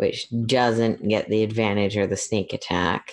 which 0.00 0.28
doesn't 0.46 1.06
get 1.06 1.28
the 1.28 1.42
advantage 1.42 1.94
or 1.94 2.06
the 2.06 2.16
sneak 2.16 2.54
attack. 2.54 3.12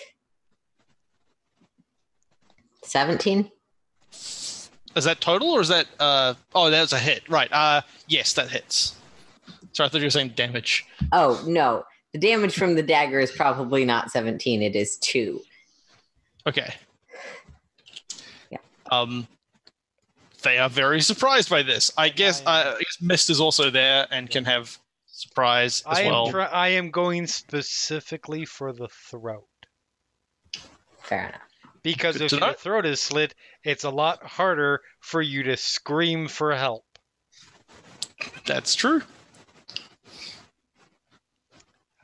17? 2.82 3.50
Is 4.10 4.70
that 4.96 5.20
total 5.20 5.50
or 5.50 5.60
is 5.60 5.68
that 5.68 5.86
uh 6.00 6.32
oh 6.54 6.70
that's 6.70 6.94
a 6.94 6.98
hit. 6.98 7.28
Right. 7.28 7.52
Uh 7.52 7.82
yes, 8.06 8.32
that 8.32 8.48
hits. 8.48 8.96
Sorry, 9.72 9.86
I 9.86 9.90
thought 9.90 9.98
you 9.98 10.06
were 10.06 10.10
saying 10.10 10.30
damage. 10.30 10.86
Oh, 11.12 11.44
no. 11.46 11.84
The 12.14 12.18
damage 12.18 12.56
from 12.56 12.74
the 12.74 12.82
dagger 12.82 13.20
is 13.20 13.30
probably 13.30 13.84
not 13.84 14.10
17, 14.10 14.62
it 14.62 14.74
is 14.74 14.96
2. 14.96 15.42
Okay. 16.46 16.74
Yeah. 18.50 18.58
Um 18.90 19.28
they 20.40 20.56
are 20.56 20.70
very 20.70 21.02
surprised 21.02 21.50
by 21.50 21.62
this. 21.62 21.92
I 21.98 22.08
guess 22.08 22.42
I 22.46 22.62
uh, 22.62 22.74
I 22.76 22.78
guess 22.78 22.96
Mist 23.02 23.28
is 23.28 23.42
also 23.42 23.68
there 23.68 24.06
and 24.10 24.30
can 24.30 24.46
have 24.46 24.78
surprise 25.18 25.82
as 25.88 25.98
I 25.98 26.02
am. 26.02 26.10
well. 26.12 26.30
Try- 26.30 26.44
I 26.46 26.68
am 26.68 26.90
going 26.90 27.26
specifically 27.26 28.44
for 28.44 28.72
the 28.72 28.88
throat 28.88 29.46
Fair 31.02 31.28
enough. 31.28 31.40
because 31.82 32.16
Good 32.18 32.24
if 32.26 32.32
your 32.32 32.40
know. 32.40 32.52
throat 32.52 32.86
is 32.86 33.00
slit, 33.02 33.34
it's 33.64 33.84
a 33.84 33.90
lot 33.90 34.22
harder 34.22 34.80
for 35.00 35.20
you 35.22 35.42
to 35.44 35.56
scream 35.56 36.28
for 36.28 36.54
help. 36.54 36.84
That's 38.46 38.74
true. 38.74 39.02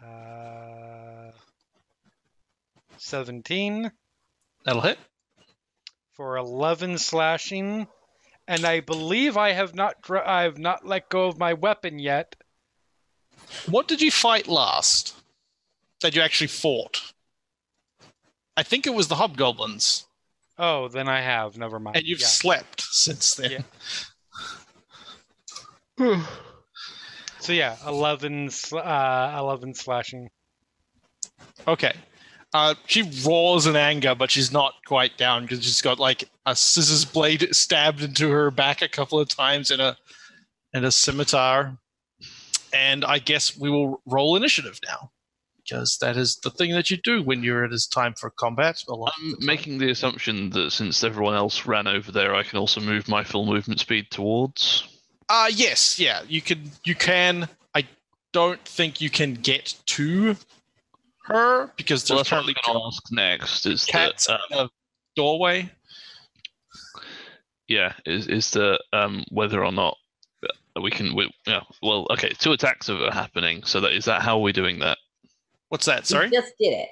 Uh, 0.03 1.31
Seventeen 2.99 3.91
That'll 4.65 4.83
hit. 4.83 4.99
for 6.13 6.37
eleven 6.37 6.99
slashing, 6.99 7.87
and 8.49 8.65
I 8.65 8.81
believe 8.81 9.37
I 9.37 9.53
have 9.53 9.75
not. 9.75 10.01
Dr- 10.03 10.27
I 10.27 10.43
have 10.43 10.59
not 10.59 10.87
let 10.87 11.09
go 11.09 11.27
of 11.27 11.39
my 11.39 11.53
weapon 11.55 11.99
yet. 11.99 12.35
What 13.69 13.89
did 13.89 14.01
you 14.03 14.11
fight 14.11 14.47
last? 14.49 15.15
That 16.01 16.15
you 16.15 16.23
actually 16.23 16.49
fought? 16.49 17.13
I 18.57 18.63
think 18.63 18.87
it 18.87 18.95
was 18.95 19.09
the 19.09 19.15
hobgoblins, 19.17 20.05
Oh, 20.59 20.87
then 20.89 21.09
I 21.09 21.21
have. 21.21 21.57
Never 21.59 21.81
mind. 21.81 21.97
and 21.97 22.07
you've 22.07 22.21
Yeah. 22.21 22.27
slept 22.27 22.83
since 22.83 23.35
then. 23.35 23.65
Yeah. 25.99 26.25
So 27.41 27.53
yeah, 27.53 27.77
eleven. 27.87 28.49
Sl- 28.49 28.79
uh, 28.79 29.37
eleven 29.39 29.75
slashing. 29.75 30.31
Okay. 31.69 31.93
Uh, 32.55 32.75
she 32.87 33.03
roars 33.27 33.67
in 33.67 33.77
anger, 33.77 34.15
but 34.15 34.31
she's 34.31 34.51
not 34.51 34.75
quite 34.87 35.19
down 35.19 35.43
because 35.43 35.63
she's 35.63 35.83
got 35.83 35.99
like 35.99 36.25
a 36.47 36.57
scissors 36.57 37.05
blade 37.05 37.47
stabbed 37.55 38.01
into 38.03 38.31
her 38.31 38.51
back 38.51 38.81
a 38.81 38.89
couple 38.89 39.21
of 39.21 39.29
times 39.29 39.71
in 39.71 39.79
a 39.79 39.95
and 40.73 40.87
a 40.87 40.91
scimitar. 40.91 41.77
And 42.75 43.05
I 43.05 43.21
guess 43.21 43.57
we 43.57 43.71
will 43.71 44.03
roll 44.05 44.37
initiative 44.37 44.81
now. 44.87 45.11
Because 45.57 45.97
that 46.03 46.19
is 46.19 46.37
the 46.37 46.51
thing 46.51 46.73
that 46.73 46.91
you 46.91 46.99
do 46.99 47.23
when 47.23 47.43
you're 47.43 47.65
at 47.65 47.71
it 47.71 47.75
is 47.75 47.87
time 47.87 48.13
for 48.19 48.29
combat. 48.29 48.83
I'm 48.91 49.37
making 49.41 49.79
the 49.79 49.89
assumption 49.91 50.51
that 50.51 50.73
since 50.73 51.03
everyone 51.03 51.35
else 51.35 51.65
ran 51.65 51.87
over 51.87 52.13
there, 52.13 52.35
I 52.35 52.43
can 52.43 52.59
also 52.59 52.83
move 52.83 53.09
my 53.09 53.25
full 53.25 53.47
movement 53.47 53.81
speed 53.81 54.11
towards. 54.11 54.85
Uh 55.31 55.49
yes, 55.51 55.99
yeah. 55.99 56.21
You 56.29 56.43
can 56.43 56.71
you 56.85 56.95
can 56.95 57.49
I 57.75 57.87
don't 58.35 58.61
think 58.67 59.01
you 59.01 59.09
can 59.09 59.33
get 59.33 59.75
to 59.87 60.37
her 61.23 61.73
because 61.77 62.11
Well, 62.11 62.19
there's 62.19 62.31
what 62.31 62.37
currently 62.37 62.55
going 62.67 62.79
to 62.79 62.87
ask 62.87 63.03
next. 63.11 63.65
Is 63.65 63.87
cats 63.87 64.27
that, 64.27 64.41
in 64.51 64.59
a 64.59 64.71
doorway. 65.17 65.71
yeah, 67.69 67.95
is 68.05 68.27
is 68.27 68.51
the 68.51 68.79
um 68.93 69.25
whether 69.31 69.65
or 69.65 69.73
not 69.73 69.97
we 70.83 70.91
can? 70.91 71.15
We, 71.15 71.31
yeah, 71.47 71.61
well, 71.83 72.07
okay, 72.11 72.31
two 72.39 72.53
attacks 72.53 72.89
are 72.91 73.11
happening. 73.13 73.63
So 73.65 73.81
that 73.81 73.93
is 73.93 74.05
that 74.07 74.23
how 74.23 74.37
are 74.39 74.43
we 74.43 74.53
doing 74.53 74.79
that? 74.81 74.99
What's 75.69 75.87
that? 75.87 76.07
Sorry? 76.07 76.27
You 76.27 76.33
just 76.41 76.53
did 76.59 76.73
it. 76.73 76.89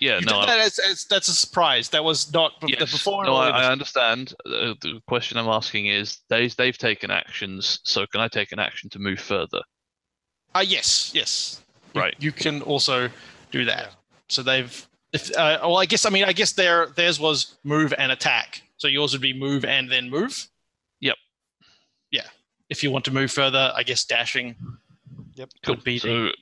Yeah, 0.00 0.18
You 0.18 0.26
no, 0.26 0.40
did 0.40 0.48
that 0.48 0.58
as, 0.58 0.78
as 0.80 1.04
that's 1.08 1.28
a 1.28 1.32
surprise. 1.34 1.88
That 1.90 2.02
was 2.02 2.32
not 2.32 2.60
b- 2.60 2.72
the 2.74 2.80
Yes. 2.80 2.92
before. 2.92 3.24
no, 3.24 3.36
I, 3.36 3.50
I 3.50 3.70
understand. 3.70 4.34
Uh, 4.44 4.74
the 4.82 5.00
question 5.06 5.38
I'm 5.38 5.46
asking 5.46 5.86
is, 5.86 6.18
they 6.28 6.48
they've 6.48 6.76
taken 6.76 7.10
actions, 7.12 7.78
so 7.84 8.04
can 8.06 8.20
I 8.20 8.26
take 8.28 8.50
an 8.52 8.58
action 8.58 8.90
to 8.90 8.98
move 8.98 9.20
further? 9.20 9.60
Uh, 10.54 10.64
yes, 10.66 11.12
yes. 11.14 11.62
Right. 11.94 12.14
You 12.18 12.32
can 12.32 12.60
also 12.62 13.08
do 13.52 13.64
that. 13.66 13.90
So 14.28 14.42
they've. 14.42 14.88
If, 15.12 15.30
uh, 15.36 15.60
well, 15.62 15.76
I 15.78 15.86
guess 15.86 16.04
I 16.04 16.10
mean 16.10 16.24
I 16.24 16.32
guess 16.32 16.52
their 16.52 16.86
theirs 16.86 17.20
was 17.20 17.56
move 17.62 17.94
and 17.96 18.10
attack. 18.10 18.62
So 18.78 18.88
yours 18.88 19.12
would 19.12 19.22
be 19.22 19.32
move 19.32 19.64
and 19.64 19.90
then 19.90 20.10
move. 20.10 20.48
Yep. 22.68 22.70
Yeah. 22.70 22.76
If 22.76 22.82
you 22.82 22.90
want 22.90 23.04
to 23.06 23.10
move 23.10 23.30
further, 23.30 23.72
I 23.74 23.82
guess 23.82 24.04
dashing 24.04 24.56
Yep. 25.34 25.50
could 25.64 25.84
be 25.84 25.98
the, 25.98 26.32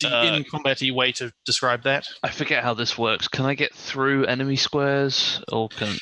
So 0.00 0.08
the 0.08 0.16
uh, 0.16 0.36
in 0.36 0.44
combat 0.44 0.80
way 0.82 1.12
to 1.12 1.32
describe 1.44 1.82
that. 1.84 2.06
I 2.22 2.30
forget 2.30 2.62
how 2.62 2.74
this 2.74 2.96
works. 2.96 3.28
Can 3.28 3.44
I 3.44 3.54
get 3.54 3.74
through 3.74 4.24
enemy 4.26 4.56
squares, 4.56 5.42
or 5.52 5.68
can 5.68 5.96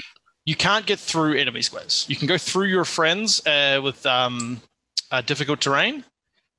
You 0.45 0.57
can't 0.57 0.87
get 0.87 0.99
through 0.99 1.35
enemy 1.37 1.63
squares. 1.63 2.07
You 2.09 2.17
can 2.17 2.27
go 2.27 2.39
through 2.39 2.67
your 2.67 2.85
friends 2.85 3.45
uh, 3.47 3.81
with 3.83 4.07
um, 4.07 4.61
uh, 5.11 5.21
difficult 5.23 5.61
terrain, 5.61 6.05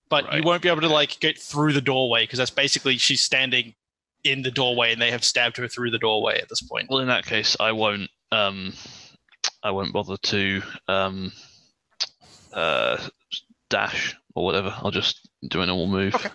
but 0.09 0.33
you 0.33 0.43
won't 0.43 0.61
be 0.61 0.69
able 0.69 0.81
to 0.81 0.89
like 0.89 1.19
get 1.19 1.39
through 1.39 1.73
the 1.73 1.81
doorway 1.81 2.23
because 2.23 2.37
that's 2.37 2.51
basically 2.51 2.97
she's 2.97 3.23
standing 3.23 3.73
in 4.23 4.43
the 4.43 4.51
doorway 4.51 4.91
and 4.91 5.01
they 5.01 5.11
have 5.11 5.23
stabbed 5.23 5.57
her 5.57 5.67
through 5.67 5.89
the 5.89 5.97
doorway 5.97 6.39
at 6.39 6.49
this 6.49 6.61
point. 6.61 6.87
Well, 6.89 6.99
in 6.99 7.07
that 7.07 7.25
case, 7.25 7.57
I 7.59 7.71
won't. 7.71 8.09
Um, 8.31 8.73
I 9.63 9.71
won't 9.71 9.93
bother 9.93 10.17
to 10.17 10.61
um, 10.87 11.31
uh, 12.53 12.97
dash 13.69 14.15
or 14.35 14.45
whatever. 14.45 14.73
I'll 14.77 14.91
just 14.91 15.29
do 15.47 15.61
a 15.61 15.65
normal 15.65 15.87
move. 15.87 16.15
Okay. 16.15 16.29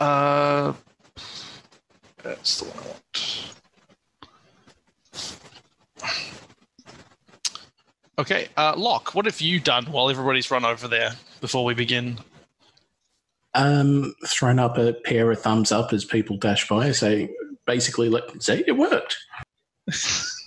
Uh, 0.00 0.72
that's 2.22 2.60
the 2.60 2.66
one 2.66 2.78
I 2.78 2.86
want. 2.86 2.98
Okay, 8.18 8.48
uh, 8.56 8.74
Lock, 8.76 9.14
what 9.14 9.26
have 9.26 9.40
you 9.40 9.60
done 9.60 9.86
while 9.86 10.10
everybody's 10.10 10.50
run 10.50 10.64
over 10.64 10.88
there 10.88 11.12
before 11.40 11.64
we 11.64 11.74
begin? 11.74 12.18
Um, 13.54 14.14
thrown 14.26 14.58
up 14.58 14.76
a 14.76 14.92
pair 14.92 15.30
of 15.30 15.40
thumbs 15.40 15.70
up 15.70 15.92
as 15.92 16.04
people 16.04 16.36
dash 16.36 16.68
by. 16.68 16.90
Say, 16.90 17.30
basically, 17.64 18.08
let 18.08 18.42
say 18.42 18.64
it 18.66 18.76
worked. 18.76 19.16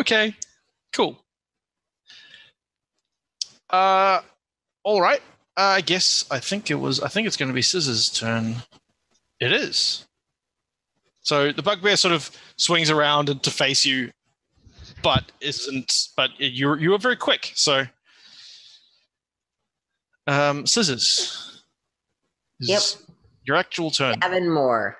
Okay, 0.00 0.34
cool. 0.94 1.22
Uh, 3.68 4.22
all 4.82 5.00
right. 5.02 5.20
Uh, 5.58 5.76
I 5.76 5.80
guess 5.82 6.24
I 6.30 6.38
think 6.38 6.70
it 6.70 6.76
was. 6.76 7.00
I 7.00 7.08
think 7.08 7.26
it's 7.26 7.36
going 7.36 7.50
to 7.50 7.54
be 7.54 7.60
Scissors' 7.60 8.08
turn. 8.08 8.56
It 9.40 9.52
is. 9.52 10.06
So 11.20 11.52
the 11.52 11.62
bugbear 11.62 11.96
sort 11.96 12.14
of 12.14 12.30
swings 12.56 12.88
around 12.88 13.28
and 13.28 13.42
to 13.42 13.50
face 13.50 13.84
you, 13.84 14.10
but 15.02 15.30
isn't. 15.40 16.08
But 16.16 16.30
you 16.38 16.74
you 16.76 16.94
are 16.94 16.98
very 16.98 17.16
quick. 17.16 17.52
So, 17.54 17.84
um, 20.26 20.66
Scissors. 20.66 21.62
Yep. 22.60 22.82
Your 23.44 23.56
actual 23.56 23.90
turn. 23.90 24.16
Seven 24.22 24.50
more. 24.50 24.96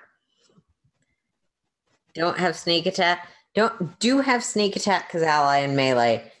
Don't 2.13 2.37
have 2.37 2.55
sneak 2.55 2.85
attack. 2.85 3.27
Don't 3.53 3.99
do 3.99 4.19
have 4.19 4.43
sneak 4.43 4.75
attack 4.75 5.07
because 5.07 5.23
ally 5.23 5.57
and 5.57 5.75
melee. 5.75 6.31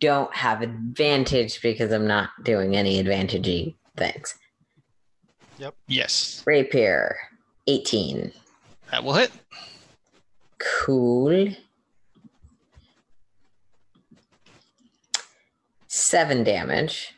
Don't 0.00 0.34
have 0.34 0.62
advantage 0.62 1.62
because 1.62 1.92
I'm 1.92 2.06
not 2.06 2.30
doing 2.42 2.74
any 2.74 3.02
advantagey 3.02 3.74
things. 3.96 4.34
Yep. 5.58 5.74
Yes, 5.86 6.42
Rapier, 6.46 7.16
18. 7.66 8.32
that 8.90 9.04
will 9.04 9.14
hit. 9.14 9.30
Cool. 10.58 11.48
Seven 15.88 16.44
damage. 16.44 17.14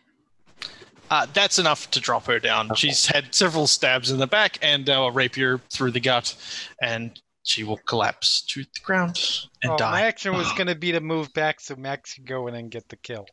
Uh, 1.10 1.26
that's 1.34 1.58
enough 1.58 1.90
to 1.90 2.00
drop 2.00 2.26
her 2.26 2.38
down. 2.38 2.66
Okay. 2.70 2.76
She's 2.76 3.06
had 3.06 3.34
several 3.34 3.66
stabs 3.66 4.10
in 4.10 4.18
the 4.18 4.26
back 4.28 4.58
and 4.62 4.88
uh, 4.88 4.92
a 5.02 5.10
rapier 5.10 5.60
through 5.70 5.90
the 5.90 6.00
gut, 6.00 6.34
and 6.80 7.20
she 7.42 7.64
will 7.64 7.78
collapse 7.78 8.42
to 8.42 8.62
the 8.62 8.80
ground 8.82 9.18
and 9.62 9.72
Oh, 9.72 9.76
die. 9.76 9.90
my 9.90 10.02
action 10.02 10.34
was 10.34 10.50
going 10.56 10.66
to 10.68 10.74
be 10.74 10.92
to 10.92 11.00
move 11.00 11.32
back 11.32 11.60
so 11.60 11.74
Max 11.76 12.14
can 12.14 12.24
go 12.24 12.46
in 12.48 12.54
and 12.54 12.70
get 12.70 12.88
the 12.88 12.96
kill. 12.96 13.26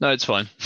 No, 0.00 0.10
it's 0.10 0.24
fine. 0.24 0.48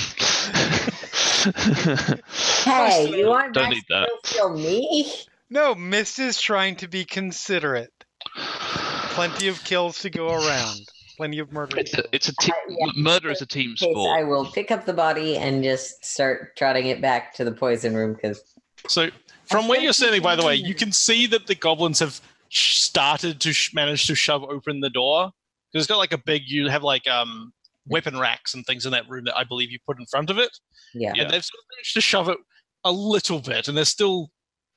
Hey, 2.64 3.08
you 3.18 3.28
want 3.28 3.54
Don't 3.54 3.64
Max 3.64 3.74
need 3.76 3.84
that. 3.90 4.08
to 4.24 4.34
kill 4.34 4.52
me? 4.56 5.12
No, 5.48 5.74
Mist 5.76 6.18
is 6.18 6.40
trying 6.40 6.74
to 6.76 6.88
be 6.88 7.04
considerate. 7.04 7.92
Plenty 8.36 9.46
of 9.48 9.62
kills 9.62 10.00
to 10.00 10.10
go 10.10 10.28
around. 10.28 10.80
Plenty 11.16 11.38
of 11.38 11.52
murder. 11.52 11.78
It's 11.78 11.94
a, 11.94 12.02
it's 12.12 12.28
a 12.28 12.34
team. 12.36 12.52
Uh, 12.68 12.74
yeah. 12.80 12.86
Murder 12.96 13.30
is 13.30 13.40
a 13.42 13.46
team 13.46 13.70
In 13.70 13.76
case 13.76 13.90
sport. 13.90 14.18
I 14.18 14.24
will 14.24 14.44
pick 14.50 14.70
up 14.70 14.84
the 14.86 14.92
body 14.92 15.36
and 15.36 15.62
just 15.62 16.04
start 16.04 16.56
trotting 16.56 16.86
it 16.86 17.00
back 17.00 17.32
to 17.34 17.44
the 17.44 17.52
poison 17.52 17.94
room 17.94 18.14
because 18.14 18.42
So, 18.88 19.08
from 19.46 19.68
where 19.68 19.80
you're 19.80 19.92
standing, 19.92 20.22
by 20.22 20.34
the 20.36 20.44
way, 20.44 20.56
you 20.56 20.66
you 20.68 20.74
can 20.74 20.90
see 20.92 21.26
that 21.28 21.46
the 21.46 21.54
goblins 21.54 22.00
have 22.00 22.14
sh- 22.14 22.20
started 22.50 23.40
to 23.40 23.52
sh- 23.52 23.74
manage 23.74 24.06
to 24.06 24.14
shove 24.14 24.42
open 24.44 24.80
the 24.80 24.90
door. 24.90 25.30
Because 25.72 25.84
it's 25.84 25.90
got 25.90 25.98
like 25.98 26.12
a 26.12 26.18
big, 26.18 26.42
you 26.46 26.68
have 26.68 26.82
like 26.84 27.06
um, 27.08 27.52
weapon 27.88 28.18
racks 28.18 28.54
and 28.54 28.64
things 28.64 28.86
in 28.86 28.92
that 28.92 29.08
room 29.08 29.24
that 29.24 29.36
I 29.36 29.44
believe 29.44 29.70
you 29.70 29.78
put 29.86 29.98
in 29.98 30.06
front 30.06 30.30
of 30.30 30.38
it. 30.38 30.50
yeah. 30.94 31.08
And 31.10 31.18
they've 31.30 31.44
sort 31.44 31.58
of 31.60 31.66
managed 31.76 31.94
to 31.94 32.00
shove 32.00 32.28
it 32.28 32.38
a 32.84 32.92
little 32.92 33.40
bit, 33.40 33.66
and 33.68 33.76
they're 33.76 33.84
still 33.84 34.30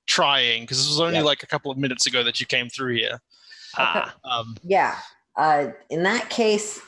trying 0.08 0.64
because 0.64 0.78
this 0.80 0.88
was 0.90 1.00
only 1.00 1.16
Yeah. 1.20 1.22
like 1.24 1.44
a 1.44 1.48
couple 1.48 1.70
of 1.72 1.78
minutes 1.78 2.08
ago 2.08 2.24
that 2.24 2.40
you 2.40 2.46
came 2.48 2.70
through 2.70 2.96
here. 2.96 3.22
ah, 3.78 4.16
Um, 4.24 4.58
Yeah. 4.64 4.98
Uh, 5.38 5.68
in 5.92 6.04
that 6.04 6.30
case, 6.32 6.82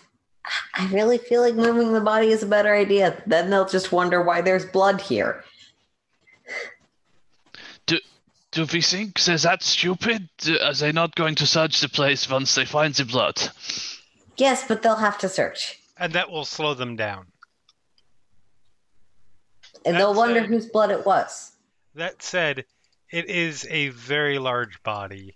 I 0.73 0.87
really 0.91 1.19
feel 1.19 1.41
like 1.41 1.53
moving 1.53 1.93
the 1.93 2.01
body 2.01 2.29
is 2.29 2.41
a 2.41 2.47
better 2.47 2.75
idea. 2.75 3.21
Then 3.27 3.49
they'll 3.51 3.67
just 3.69 3.91
wonder 3.91 4.23
why 4.23 4.41
there's 4.41 4.65
blood 4.65 4.99
here. 4.99 5.43
Do 8.51 8.65
we 8.71 8.81
think 8.81 9.27
is 9.27 9.43
that 9.43 9.63
stupid? 9.63 10.29
Are 10.61 10.73
they 10.73 10.91
not 10.91 11.15
going 11.15 11.35
to 11.35 11.45
search 11.45 11.79
the 11.81 11.89
place 11.89 12.29
once 12.29 12.53
they 12.55 12.65
find 12.65 12.93
the 12.93 13.05
blood? 13.05 13.41
Yes, 14.37 14.65
but 14.67 14.81
they'll 14.81 14.95
have 14.95 15.17
to 15.19 15.29
search. 15.29 15.79
And 15.97 16.13
that 16.13 16.29
will 16.31 16.45
slow 16.45 16.73
them 16.73 16.95
down. 16.95 17.27
And 19.85 19.95
they'll 19.95 20.09
That's 20.13 20.17
wonder 20.17 20.41
whose 20.43 20.65
blood 20.67 20.91
it 20.91 21.05
was. 21.05 21.53
That 21.95 22.21
said, 22.21 22.65
it 23.11 23.29
is 23.29 23.67
a 23.69 23.89
very 23.89 24.37
large 24.39 24.81
body. 24.83 25.35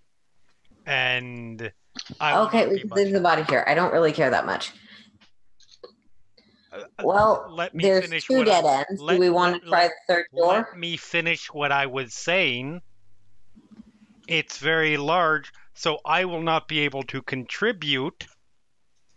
And 0.85 1.71
I 2.19 2.37
okay, 2.41 2.67
we 2.67 2.79
can 2.79 2.89
leave 2.91 3.11
the 3.13 3.19
body 3.21 3.43
here. 3.43 3.63
I 3.67 3.73
don't 3.73 3.91
really 3.91 4.11
care 4.11 4.29
that 4.29 4.45
much. 4.45 4.71
uh, 6.71 6.83
Well, 7.03 7.47
let 7.49 7.73
me 7.73 7.83
there's 7.83 8.05
finish 8.05 8.25
two 8.27 8.37
what 8.39 8.49
I- 8.49 8.61
dead 8.61 8.85
ends. 8.89 9.01
let- 9.01 9.13
Do 9.15 9.19
we 9.19 9.29
want 9.29 9.53
let- 9.53 9.61
to 9.63 9.69
try 9.69 9.81
let- 9.83 9.91
the 10.07 10.13
third 10.13 10.25
door? 10.35 10.53
Let 10.53 10.77
me 10.77 10.97
finish 10.97 11.47
what 11.51 11.71
I 11.71 11.87
was 11.87 12.13
saying. 12.13 12.81
It's 14.27 14.57
very 14.57 14.97
large, 14.97 15.53
so 15.73 15.99
I 16.05 16.25
will 16.25 16.41
not 16.41 16.67
be 16.67 16.79
able 16.79 17.03
to 17.03 17.21
contribute. 17.21 18.27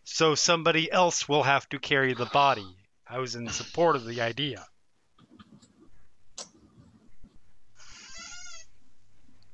So 0.05 0.35
somebody 0.35 0.91
else 0.91 1.29
will 1.29 1.43
have 1.43 1.69
to 1.71 1.79
carry 1.79 2.15
the 2.15 2.27
body. 2.27 2.77
I 3.07 3.19
was 3.19 3.35
in 3.35 3.49
support 3.49 3.97
of 3.97 4.05
the 4.05 4.21
idea. 4.21 4.67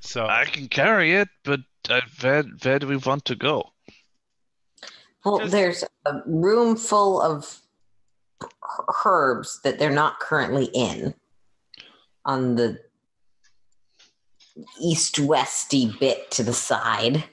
So 0.01 0.27
I 0.27 0.45
can 0.45 0.69
carry 0.69 1.15
it, 1.15 1.29
but 1.45 1.61
uh, 1.89 2.01
where 2.21 2.43
where 2.43 2.79
do 2.79 2.87
we 2.87 2.97
want 2.97 3.25
to 3.27 3.35
go? 3.35 3.71
Well, 5.25 5.39
Just- 5.39 5.53
there's 5.53 5.85
a 6.05 6.21
room 6.27 6.77
full 6.77 7.21
of 7.21 7.61
herbs 9.05 9.61
that 9.65 9.79
they're 9.79 9.91
not 9.91 10.21
currently 10.21 10.67
in 10.67 11.15
on 12.25 12.55
the 12.57 12.79
east 14.81 15.19
westy 15.19 15.93
bit 15.99 16.31
to 16.33 16.43
the 16.43 16.53
side. 16.53 17.25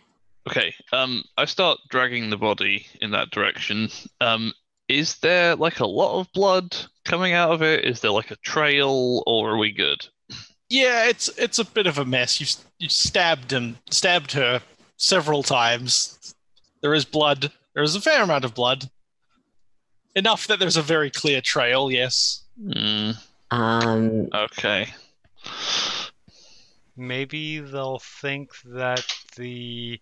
Okay. 0.47 0.73
Um, 0.91 1.23
I 1.37 1.45
start 1.45 1.79
dragging 1.89 2.29
the 2.29 2.37
body 2.37 2.87
in 3.01 3.11
that 3.11 3.29
direction. 3.31 3.89
Um, 4.19 4.53
is 4.87 5.17
there 5.19 5.55
like 5.55 5.79
a 5.79 5.85
lot 5.85 6.19
of 6.19 6.31
blood 6.33 6.75
coming 7.05 7.33
out 7.33 7.51
of 7.51 7.61
it? 7.61 7.85
Is 7.85 8.01
there 8.01 8.11
like 8.11 8.31
a 8.31 8.35
trail, 8.37 9.23
or 9.27 9.51
are 9.51 9.57
we 9.57 9.71
good? 9.71 10.05
Yeah, 10.69 11.07
it's 11.07 11.29
it's 11.37 11.59
a 11.59 11.65
bit 11.65 11.87
of 11.87 11.97
a 11.97 12.05
mess. 12.05 12.41
You 12.41 12.47
you 12.79 12.89
stabbed 12.89 13.51
him, 13.53 13.77
stabbed 13.89 14.31
her 14.33 14.61
several 14.97 15.43
times. 15.43 16.33
There 16.81 16.93
is 16.93 17.05
blood. 17.05 17.51
There 17.73 17.83
is 17.83 17.95
a 17.95 18.01
fair 18.01 18.23
amount 18.23 18.43
of 18.43 18.53
blood. 18.55 18.89
Enough 20.15 20.47
that 20.47 20.59
there's 20.59 20.75
a 20.77 20.81
very 20.81 21.09
clear 21.09 21.39
trail. 21.39 21.89
Yes. 21.91 22.43
Mm, 22.61 23.15
Um, 23.51 24.27
okay. 24.33 24.87
Maybe 27.01 27.59
they'll 27.59 27.99
think 27.99 28.51
that 28.65 29.03
the, 29.35 29.99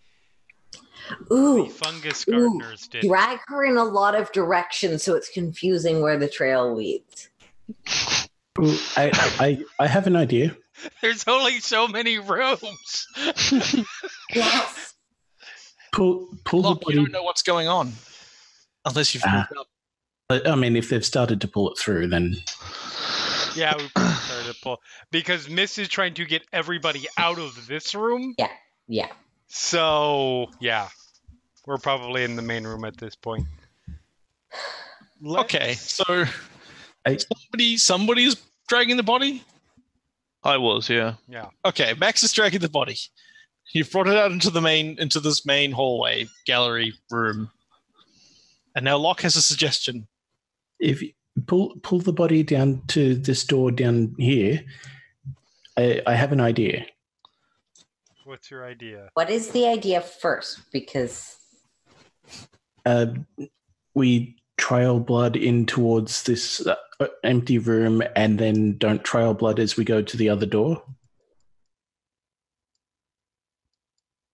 ooh, 1.31 1.63
the 1.65 1.69
fungus 1.69 2.25
ooh, 2.27 2.31
gardeners 2.59 2.87
did. 2.87 3.03
drag 3.07 3.39
her 3.47 3.63
in 3.63 3.77
a 3.77 3.83
lot 3.85 4.15
of 4.15 4.31
directions 4.33 5.03
so 5.03 5.15
it's 5.15 5.29
confusing 5.29 6.01
where 6.01 6.17
the 6.19 6.27
trail 6.27 6.75
leads. 6.75 7.29
Ooh, 8.59 8.75
I, 8.97 9.11
I, 9.39 9.63
I 9.79 9.87
have 9.87 10.07
an 10.07 10.15
idea. 10.17 10.57
There's 11.01 11.25
only 11.27 11.59
so 11.59 11.87
many 11.87 12.19
rooms. 12.19 13.07
Yes. 14.35 14.93
Pull, 15.91 16.27
pull 16.45 16.61
the 16.61 16.69
Look, 16.69 16.81
you 16.81 16.85
body. 16.85 16.95
don't 16.97 17.11
know 17.11 17.23
what's 17.23 17.41
going 17.41 17.67
on 17.67 17.93
unless 18.85 19.15
you've 19.15 19.23
uh, 19.23 19.43
moved 19.49 19.67
up. 20.37 20.41
I 20.45 20.55
mean, 20.55 20.75
if 20.75 20.89
they've 20.89 21.03
started 21.05 21.41
to 21.41 21.47
pull 21.47 21.71
it 21.71 21.79
through, 21.79 22.07
then 22.09 22.35
Yeah, 23.55 23.73
we 24.49 24.53
started 24.53 24.59
to 24.59 24.63
pull 24.63 24.77
because 25.11 25.49
Mist 25.49 25.77
is 25.79 25.87
trying 25.87 26.13
to 26.15 26.25
get 26.25 26.43
everybody 26.53 27.07
out 27.17 27.39
of 27.39 27.67
this 27.67 27.95
room. 27.95 28.35
Yeah. 28.39 28.47
Yeah. 28.87 29.07
So 29.47 30.47
yeah, 30.59 30.89
we're 31.65 31.77
probably 31.77 32.23
in 32.23 32.35
the 32.35 32.41
main 32.41 32.65
room 32.65 32.85
at 32.85 32.97
this 32.97 33.15
point. 33.15 33.45
Let's- 35.21 35.43
Okay, 35.43 35.73
so 35.73 36.25
I- 37.05 37.17
somebody 37.17 37.77
somebody's 37.77 38.35
dragging 38.67 38.97
the 38.97 39.03
body. 39.03 39.43
I 40.43 40.57
was, 40.57 40.89
yeah. 40.89 41.15
Yeah. 41.27 41.47
Okay, 41.65 41.93
Max 41.99 42.23
is 42.23 42.31
dragging 42.31 42.61
the 42.61 42.69
body. 42.69 42.97
You've 43.73 43.91
brought 43.91 44.07
it 44.07 44.15
out 44.17 44.31
into 44.31 44.49
the 44.49 44.61
main 44.61 44.97
into 44.99 45.19
this 45.19 45.45
main 45.45 45.71
hallway 45.71 46.27
gallery 46.45 46.93
room, 47.11 47.51
and 48.75 48.85
now 48.85 48.97
Lock 48.97 49.21
has 49.21 49.35
a 49.35 49.41
suggestion. 49.41 50.07
if 50.79 51.01
you 51.01 51.11
pull 51.47 51.75
pull 51.83 51.99
the 51.99 52.13
body 52.13 52.43
down 52.43 52.81
to 52.87 53.15
this 53.15 53.43
door 53.43 53.71
down 53.71 54.15
here, 54.17 54.63
I, 55.77 56.01
I 56.05 56.15
have 56.15 56.31
an 56.31 56.41
idea. 56.41 56.85
What's 58.25 58.51
your 58.51 58.65
idea? 58.65 59.09
What 59.15 59.29
is 59.29 59.49
the 59.49 59.67
idea 59.67 60.01
first? 60.01 60.71
Because 60.71 61.35
Uh, 62.85 63.07
we 63.93 64.35
trail 64.57 64.99
blood 64.99 65.35
in 65.35 65.65
towards 65.65 66.23
this 66.23 66.65
uh, 66.65 66.75
empty 67.23 67.57
room, 67.57 68.03
and 68.15 68.39
then 68.39 68.77
don't 68.77 69.03
trail 69.03 69.33
blood 69.33 69.59
as 69.59 69.77
we 69.77 69.83
go 69.83 70.01
to 70.01 70.17
the 70.17 70.29
other 70.29 70.45
door. 70.45 70.83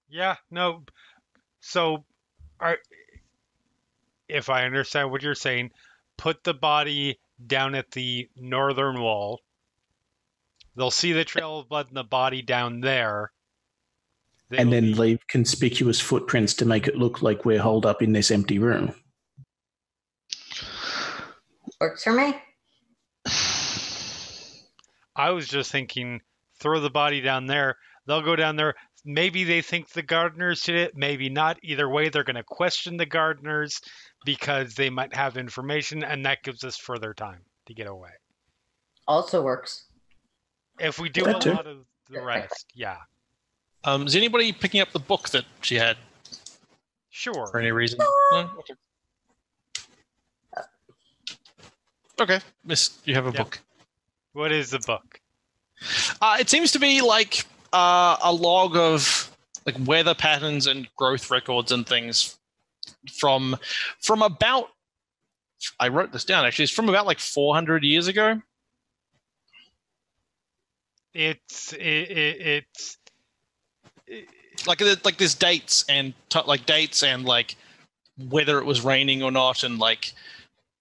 Yeah, 0.10 0.36
no. 0.52 0.84
So, 1.62 2.06
are, 2.60 2.78
if 4.28 4.50
I 4.50 4.65
understand 4.65 5.12
what 5.12 5.22
you're 5.22 5.36
saying, 5.36 5.72
put 6.17 6.43
the 6.43 6.54
body 6.54 7.19
down 7.45 7.75
at 7.75 7.91
the 7.91 8.30
northern 8.36 8.99
wall. 8.99 9.41
They'll 10.75 10.91
see 10.91 11.13
the 11.13 11.25
trail 11.25 11.60
of 11.60 11.69
blood 11.69 11.88
and 11.88 11.97
the 11.97 12.04
body 12.04 12.41
down 12.41 12.82
there. 12.82 13.32
They 14.49 14.58
and 14.58 14.71
then 14.71 14.86
be- 14.86 14.93
leave 14.93 15.28
conspicuous 15.28 15.99
footprints 15.99 16.54
to 16.56 16.65
make 16.65 16.88
it 16.88 16.97
look 16.97 17.21
like 17.21 17.45
we're 17.45 17.62
holed 17.62 17.86
up 17.86 18.01
in 18.01 18.13
this 18.13 18.32
empty 18.32 18.60
room. 18.60 18.93
works 21.80 22.04
for 22.04 22.13
me. 22.13 22.36
I 25.15 25.32
was 25.32 25.47
just 25.47 25.71
thinking, 25.71 26.21
throw 26.60 26.80
the 26.80 26.89
body 26.89 27.21
down 27.21 27.47
there. 27.47 27.78
They'll 28.06 28.21
go 28.21 28.36
down 28.36 28.56
there. 28.56 28.75
Maybe 29.06 29.44
they 29.44 29.62
think 29.62 29.89
the 29.89 30.02
gardeners 30.02 30.63
did 30.63 30.76
it. 30.76 30.98
Maybe 30.98 31.30
not. 31.30 31.60
Either 31.62 31.88
way, 31.88 32.10
they're 32.10 32.24
going 32.24 32.36
to 32.36 32.44
question 32.44 32.98
the 32.98 33.06
gardeners 33.06 33.80
because 34.26 34.74
they 34.74 34.89
might 34.89 35.15
have 35.15 35.38
information, 35.38 36.04
and 36.04 36.26
that 36.26 36.41
gives 36.44 36.63
us 36.63 36.76
further 36.76 37.13
time 37.13 37.41
to 37.68 37.74
get 37.76 37.86
away. 37.88 38.10
Also 39.08 39.44
works. 39.44 39.86
If 40.80 41.00
we 41.00 41.10
do 41.10 41.24
That 41.26 41.36
a 41.38 41.39
too. 41.39 41.54
lot 41.54 41.68
of 41.68 41.86
the 42.10 42.22
rest, 42.22 42.65
yeah, 42.74 42.98
Um, 43.84 44.08
is 44.08 44.15
anybody 44.15 44.52
picking 44.52 44.82
up 44.82 44.91
the 44.91 45.00
book 45.00 45.30
that 45.30 45.46
she 45.62 45.76
had 45.76 45.98
sure. 47.12 47.48
for 47.48 47.60
any 47.60 47.72
reason? 47.72 48.00
No? 48.32 48.50
Okay. 48.60 48.74
Okay, 52.20 52.39
Mist, 52.63 53.00
you 53.06 53.13
have 53.13 53.28
a 53.28 53.32
Yeah. 53.32 53.44
book. 53.44 53.60
What 54.34 54.52
is 54.52 54.72
the 54.72 54.80
book? 54.80 55.20
Uh, 56.22 56.38
it 56.39 56.50
seems 56.50 56.72
to 56.72 56.80
be 56.80 57.02
like 57.02 57.46
uh, 57.76 58.18
a 58.24 58.32
log 58.32 58.78
of 58.78 59.36
like 59.66 59.76
weather 59.86 60.16
patterns 60.16 60.66
and 60.66 60.88
growth 60.96 61.30
records 61.30 61.72
and 61.72 61.86
things 61.86 62.38
from 63.20 63.58
from 64.02 64.22
about. 64.22 64.70
I 65.80 65.90
wrote 65.90 66.12
this 66.12 66.24
down 66.24 66.46
actually. 66.46 66.64
It's 66.64 66.74
from 66.74 66.90
about 66.90 67.06
like 67.06 67.20
400 67.20 67.84
years 67.84 68.08
ago. 68.08 68.42
It's 71.14 71.74
it, 71.74 71.82
it, 71.82 72.66
it's 72.70 72.98
Like 74.68 74.82
like 75.04 75.18
there's 75.18 75.36
dates 75.36 75.84
and 75.90 76.14
like 76.46 76.66
dates 76.66 77.04
and 77.04 77.26
like 77.26 77.56
whether 78.30 78.60
it 78.60 78.66
was 78.66 78.82
raining 78.82 79.22
or 79.22 79.32
not 79.32 79.64
and 79.64 79.80
like 79.80 80.14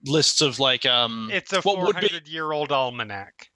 lists 0.07 0.43
of 0.43 0.61
like 0.61 0.87
um 0.87 1.31
it's 1.33 1.53
a 1.53 1.61
what 1.63 1.79
would 1.79 1.97
be 1.97 2.09
400 2.09 2.29
year 2.29 2.53
old 2.53 2.71
almanac. 2.71 3.49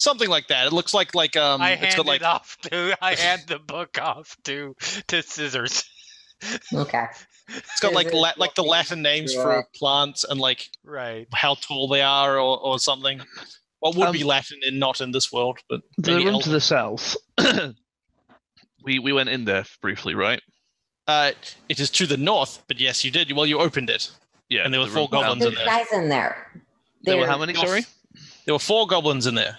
Something 0.00 0.28
like 0.28 0.48
that. 0.48 0.66
It 0.66 0.72
looks 0.72 0.92
like 0.92 1.14
like 1.14 1.36
um 1.36 1.62
I 1.62 1.72
it's 1.72 1.82
hand 1.82 1.96
got 1.98 2.06
like 2.06 2.20
it 2.22 2.26
off 2.26 2.56
to 2.62 2.96
I 3.02 3.14
hand 3.14 3.42
the 3.46 3.58
book 3.60 3.98
off 4.00 4.36
to 4.44 4.74
to 5.08 5.22
scissors. 5.22 5.84
Okay. 6.74 7.04
it's 7.48 7.80
got 7.80 7.92
like 7.92 8.06
Is 8.08 8.14
la- 8.14 8.32
like 8.38 8.54
the 8.54 8.62
Latin 8.64 9.02
names 9.02 9.34
through 9.34 9.42
for 9.42 9.64
plants 9.74 10.24
and 10.24 10.40
like 10.40 10.70
Right. 10.84 11.28
how 11.34 11.54
tall 11.54 11.86
they 11.88 12.00
are 12.02 12.38
or, 12.38 12.58
or 12.58 12.78
something. 12.78 13.20
What 13.80 13.94
would 13.96 14.12
be 14.12 14.22
Um, 14.22 14.28
Latin 14.28 14.58
and 14.66 14.78
not 14.80 15.00
in 15.00 15.12
this 15.12 15.30
world, 15.32 15.58
but 15.68 15.80
The 15.98 16.14
room 16.16 16.26
Elven. 16.28 16.42
to 16.42 16.48
the 16.50 16.60
south. 16.60 17.16
we 18.84 18.98
we 18.98 19.12
went 19.12 19.28
in 19.28 19.44
there 19.44 19.64
briefly, 19.80 20.14
right? 20.14 20.40
uh, 21.08 21.32
it 21.68 21.80
is 21.80 21.90
to 21.90 22.06
the 22.06 22.16
north. 22.16 22.62
But 22.68 22.78
yes, 22.78 23.04
you 23.04 23.10
did. 23.10 23.32
Well, 23.32 23.46
you 23.46 23.58
opened 23.58 23.90
it. 23.90 24.10
Yeah. 24.48 24.64
And 24.64 24.72
there 24.72 24.80
were 24.80 24.86
the 24.86 24.92
four 24.92 25.08
goblins 25.08 25.40
down 25.42 25.48
in 25.48 25.54
there. 25.56 25.66
guys 25.66 25.86
in 25.92 26.08
there. 26.08 26.52
There 27.02 27.16
were 27.18 27.26
how 27.26 27.38
many? 27.38 27.54
Sorry. 27.54 27.84
There 28.44 28.54
were 28.54 28.58
four 28.60 28.86
goblins 28.86 29.26
in 29.26 29.34
there. 29.34 29.58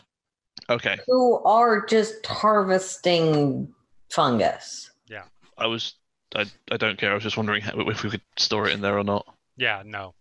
Okay. 0.72 0.98
Who 1.08 1.44
are 1.44 1.86
just 1.86 2.26
harvesting 2.26 3.74
fungus. 4.10 4.90
Yeah. 5.10 5.24
I 5.58 5.68
was. 5.68 5.96
I, 6.34 6.46
I 6.72 6.78
don't 6.78 6.98
care. 6.98 7.12
I 7.12 7.14
was 7.14 7.24
just 7.24 7.36
wondering 7.36 7.62
how, 7.62 7.78
if 7.78 8.04
we 8.04 8.10
could 8.10 8.22
store 8.38 8.68
it 8.70 8.74
in 8.74 8.80
there 8.82 8.98
or 8.98 9.04
not. 9.04 9.26
Yeah, 9.58 9.84
no. 9.86 10.14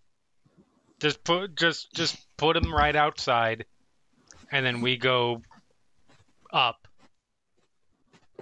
Just 1.00 1.22
put 1.22 1.54
just 1.54 1.94
just 1.94 2.18
put 2.36 2.54
them 2.54 2.74
right 2.74 2.96
outside, 2.96 3.64
and 4.50 4.66
then 4.66 4.80
we 4.80 4.96
go 4.96 5.40
up. 6.52 6.88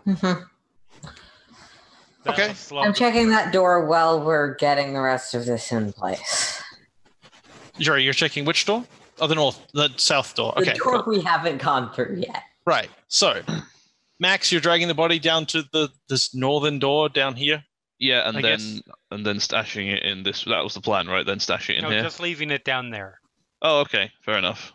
Mm-hmm. 0.06 0.44
Okay. 2.26 2.54
slow 2.54 2.82
I'm 2.82 2.94
checking 2.94 3.28
that 3.30 3.52
door 3.52 3.86
while 3.86 4.24
we're 4.24 4.54
getting 4.56 4.94
the 4.94 5.00
rest 5.00 5.34
of 5.34 5.44
this 5.44 5.70
in 5.70 5.92
place. 5.92 6.62
Sorry, 7.80 8.02
you're 8.02 8.12
checking 8.14 8.44
which 8.44 8.64
door? 8.64 8.84
Oh, 9.20 9.26
the 9.26 9.34
north, 9.34 9.60
the 9.72 9.90
south 9.96 10.34
door. 10.34 10.52
The 10.56 10.62
Okay, 10.62 10.74
door 10.74 11.02
cool. 11.02 11.14
we 11.16 11.20
haven't 11.20 11.60
gone 11.62 11.92
through 11.92 12.16
yet. 12.26 12.42
right. 12.66 12.90
So, 13.08 13.42
Max, 14.20 14.50
you're 14.52 14.60
dragging 14.60 14.88
the 14.88 14.94
body 14.94 15.18
down 15.18 15.46
to 15.46 15.62
the 15.72 15.88
this 16.08 16.34
northern 16.34 16.78
door 16.78 17.08
down 17.08 17.34
here. 17.36 17.62
Yeah, 17.98 18.28
and 18.28 18.36
I 18.38 18.42
then 18.42 18.58
guess- 18.58 18.82
and 19.10 19.26
then 19.26 19.36
stashing 19.36 19.92
it 19.92 20.02
in 20.04 20.22
this. 20.22 20.44
That 20.44 20.62
was 20.62 20.74
the 20.74 20.80
plan, 20.80 21.08
right? 21.08 21.24
Then 21.26 21.38
stashing 21.38 21.70
it 21.70 21.76
in 21.78 21.82
No, 21.84 21.90
here. 21.90 22.02
just 22.02 22.20
leaving 22.20 22.50
it 22.50 22.64
down 22.64 22.90
there. 22.90 23.20
Oh, 23.62 23.80
okay. 23.80 24.10
Fair 24.24 24.38
enough. 24.38 24.72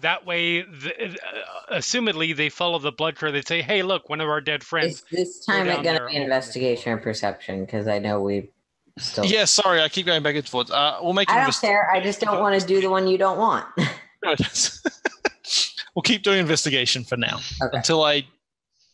That 0.00 0.26
way, 0.26 0.62
the, 0.62 1.16
uh, 1.70 1.76
assumedly, 1.76 2.36
they 2.36 2.48
follow 2.50 2.78
the 2.78 2.92
blood 2.92 3.16
trail. 3.16 3.32
They 3.32 3.42
say, 3.42 3.62
"Hey, 3.62 3.82
look, 3.82 4.08
one 4.10 4.20
of 4.20 4.28
our 4.28 4.40
dead 4.40 4.62
friends." 4.64 4.96
Is 4.96 5.04
this 5.10 5.44
time 5.46 5.66
down 5.66 5.78
it 5.80 5.82
going 5.84 5.98
to 5.98 6.06
be 6.06 6.16
investigation 6.16 6.92
or 6.92 6.98
perception? 6.98 7.64
Because 7.64 7.86
I 7.88 7.98
know 8.00 8.20
we 8.20 8.50
still. 8.98 9.24
Yeah, 9.24 9.44
sorry, 9.44 9.80
I 9.82 9.88
keep 9.88 10.06
going 10.06 10.22
back 10.22 10.36
and 10.36 10.46
forth. 10.48 10.70
Uh, 10.70 10.98
we'll 11.02 11.12
make. 11.12 11.30
I 11.30 11.34
don't 11.34 11.42
invest- 11.42 11.60
care. 11.62 11.90
I 11.90 12.00
just 12.00 12.20
don't 12.20 12.40
want 12.40 12.60
to 12.60 12.66
do 12.66 12.80
the 12.80 12.88
one 12.90 13.06
you 13.06 13.18
don't 13.18 13.38
want. 13.38 13.66
we'll 15.94 16.02
keep 16.02 16.22
doing 16.22 16.38
investigation 16.38 17.04
for 17.04 17.16
now 17.16 17.38
Okay. 17.62 17.76
until 17.76 18.02
I 18.04 18.26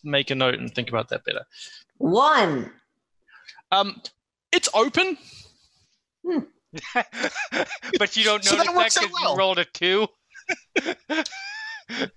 make 0.03 0.31
a 0.31 0.35
note 0.35 0.55
and 0.55 0.75
think 0.75 0.89
about 0.89 1.09
that 1.11 1.25
better. 1.25 1.45
One. 1.99 2.73
Um, 3.73 4.01
it's 4.53 4.69
open. 4.75 5.17
but 7.99 8.17
you 8.17 8.25
don't 8.25 8.45
So 8.45 8.57
that 8.57 8.67
notice 8.67 8.67
that 8.67 8.77
works 8.77 8.97
out 8.97 9.03
because 9.05 9.19
well. 9.23 9.33
you 9.33 9.39
rolled 9.39 9.59
a 9.59 9.65
two. 9.67 10.09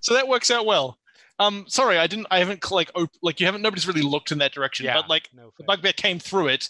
So 0.02 0.14
that 0.14 0.28
works 0.28 0.52
out 0.52 0.66
well. 0.66 0.98
Um, 1.40 1.66
sorry, 1.68 1.98
I 1.98 2.06
didn't. 2.08 2.28
I 2.30 2.40
haven't 2.40 2.70
like 2.72 2.92
op- 2.96 3.10
like 3.24 3.40
you 3.40 3.46
haven't. 3.48 3.62
Nobody's 3.64 3.88
really 3.88 4.02
looked 4.04 4.32
in 4.32 4.38
that 4.38 4.54
direction. 4.54 4.86
Yeah, 4.86 4.96
But 4.96 5.10
like 5.10 5.30
no 5.34 5.52
the 5.58 5.64
bugbear 5.64 5.94
came 5.94 6.20
through 6.20 6.50
it 6.50 6.70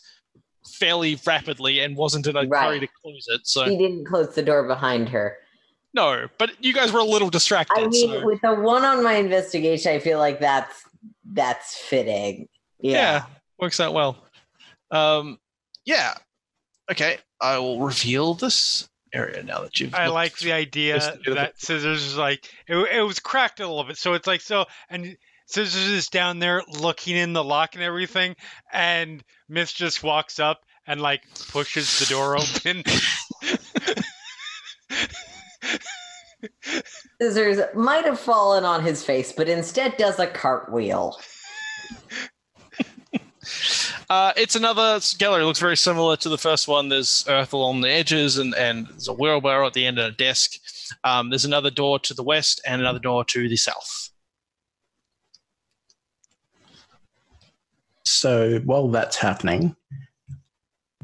fairly 0.65 1.19
rapidly 1.25 1.79
and 1.79 1.95
wasn't 1.95 2.27
in 2.27 2.35
a 2.35 2.43
Right. 2.45 2.65
hurry 2.65 2.79
to 2.81 2.87
close 3.01 3.25
it. 3.29 3.41
So 3.45 3.65
He 3.65 3.77
didn't 3.77 4.05
close 4.05 4.33
the 4.35 4.41
door 4.43 4.63
behind 4.67 5.09
her. 5.09 5.37
no, 5.93 6.27
but 6.37 6.51
you 6.63 6.73
guys 6.73 6.91
were 6.91 6.99
a 6.99 7.03
little 7.05 7.29
distracted. 7.29 7.77
I 7.83 7.87
mean, 7.87 8.09
so. 8.09 8.25
with 8.25 8.41
the 8.41 8.53
one 8.55 8.83
on 8.83 9.03
my 9.03 9.13
investigation, 9.13 9.91
I 9.93 9.99
feel 9.99 10.19
like 10.19 10.39
that's 10.39 10.83
that's 11.25 11.77
fitting. 11.77 12.47
yeah. 12.79 12.91
Yeah. 12.91 13.25
works 13.59 13.79
out 13.79 13.93
well. 13.93 14.17
Um, 14.91 15.39
yeah. 15.85 16.13
Okay, 16.91 17.17
I 17.41 17.57
will 17.59 17.79
reveal 17.81 18.33
this 18.33 18.89
area 19.13 19.41
now 19.43 19.61
that 19.61 19.79
you've. 19.79 19.93
I 19.95 20.07
like 20.07 20.37
the 20.37 20.51
idea 20.51 20.95
investigated 20.95 21.31
it. 21.33 21.35
that 21.35 21.59
Scissors 21.59 22.03
is 22.03 22.17
like 22.17 22.49
it, 22.67 22.75
it 22.75 23.01
was 23.01 23.19
cracked 23.19 23.59
a 23.59 23.67
little 23.67 23.83
bit, 23.85 23.97
so 23.97 24.13
it's 24.13 24.27
like 24.27 24.41
so, 24.41 24.65
and 24.89 25.15
Scissors 25.45 25.87
is 25.87 26.07
down 26.07 26.39
there 26.39 26.61
looking 26.79 27.15
in 27.15 27.33
the 27.33 27.43
lock 27.43 27.75
and 27.75 27.83
everything, 27.83 28.35
and 28.71 29.23
Mist 29.53 29.75
just 29.77 30.03
walks 30.03 30.39
up 30.39 30.63
and 30.87 30.99
like 30.99 31.21
pushes 31.49 31.99
the 31.99 32.05
door 32.05 32.35
open. 32.35 32.83
Scissors 37.21 37.59
might 37.75 38.05
have 38.05 38.19
fallen 38.19 38.65
on 38.65 38.83
his 38.83 39.05
face, 39.05 39.31
but 39.31 39.47
instead 39.47 39.95
does 39.97 40.19
a 40.19 40.27
cartwheel. 40.27 41.19
Uh, 44.09 44.33
it's 44.35 44.55
another 44.55 44.99
gallery. 45.17 45.43
It 45.43 45.45
looks 45.45 45.59
very 45.59 45.77
similar 45.77 46.17
to 46.17 46.29
the 46.29 46.37
first 46.37 46.67
one. 46.67 46.89
There's 46.89 47.25
earth 47.27 47.53
along 47.53 47.81
the 47.81 47.89
edges, 47.89 48.37
and, 48.37 48.53
and 48.55 48.87
there's 48.87 49.07
a 49.07 49.13
wheelbarrow 49.13 49.67
at 49.67 49.73
the 49.73 49.85
end 49.85 49.99
and 49.99 50.13
a 50.13 50.15
desk. 50.15 50.51
Um, 51.03 51.29
there's 51.29 51.45
another 51.45 51.71
door 51.71 51.99
to 51.99 52.13
the 52.13 52.23
west 52.23 52.61
and 52.65 52.81
another 52.81 52.99
door 52.99 53.23
to 53.25 53.47
the 53.47 53.57
south. 53.57 54.02
So 58.05 58.59
while 58.65 58.87
that's 58.89 59.17
happening, 59.17 59.75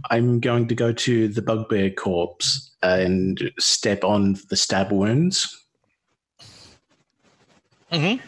I'm 0.09 0.39
going 0.39 0.67
to 0.67 0.75
go 0.75 0.91
to 0.91 1.27
the 1.27 1.41
bugbear 1.41 1.89
corpse 1.91 2.71
and 2.81 3.51
step 3.59 4.03
on 4.03 4.38
the 4.49 4.55
stab 4.55 4.91
wounds 4.91 5.55
Mm-hmm. 7.91 8.23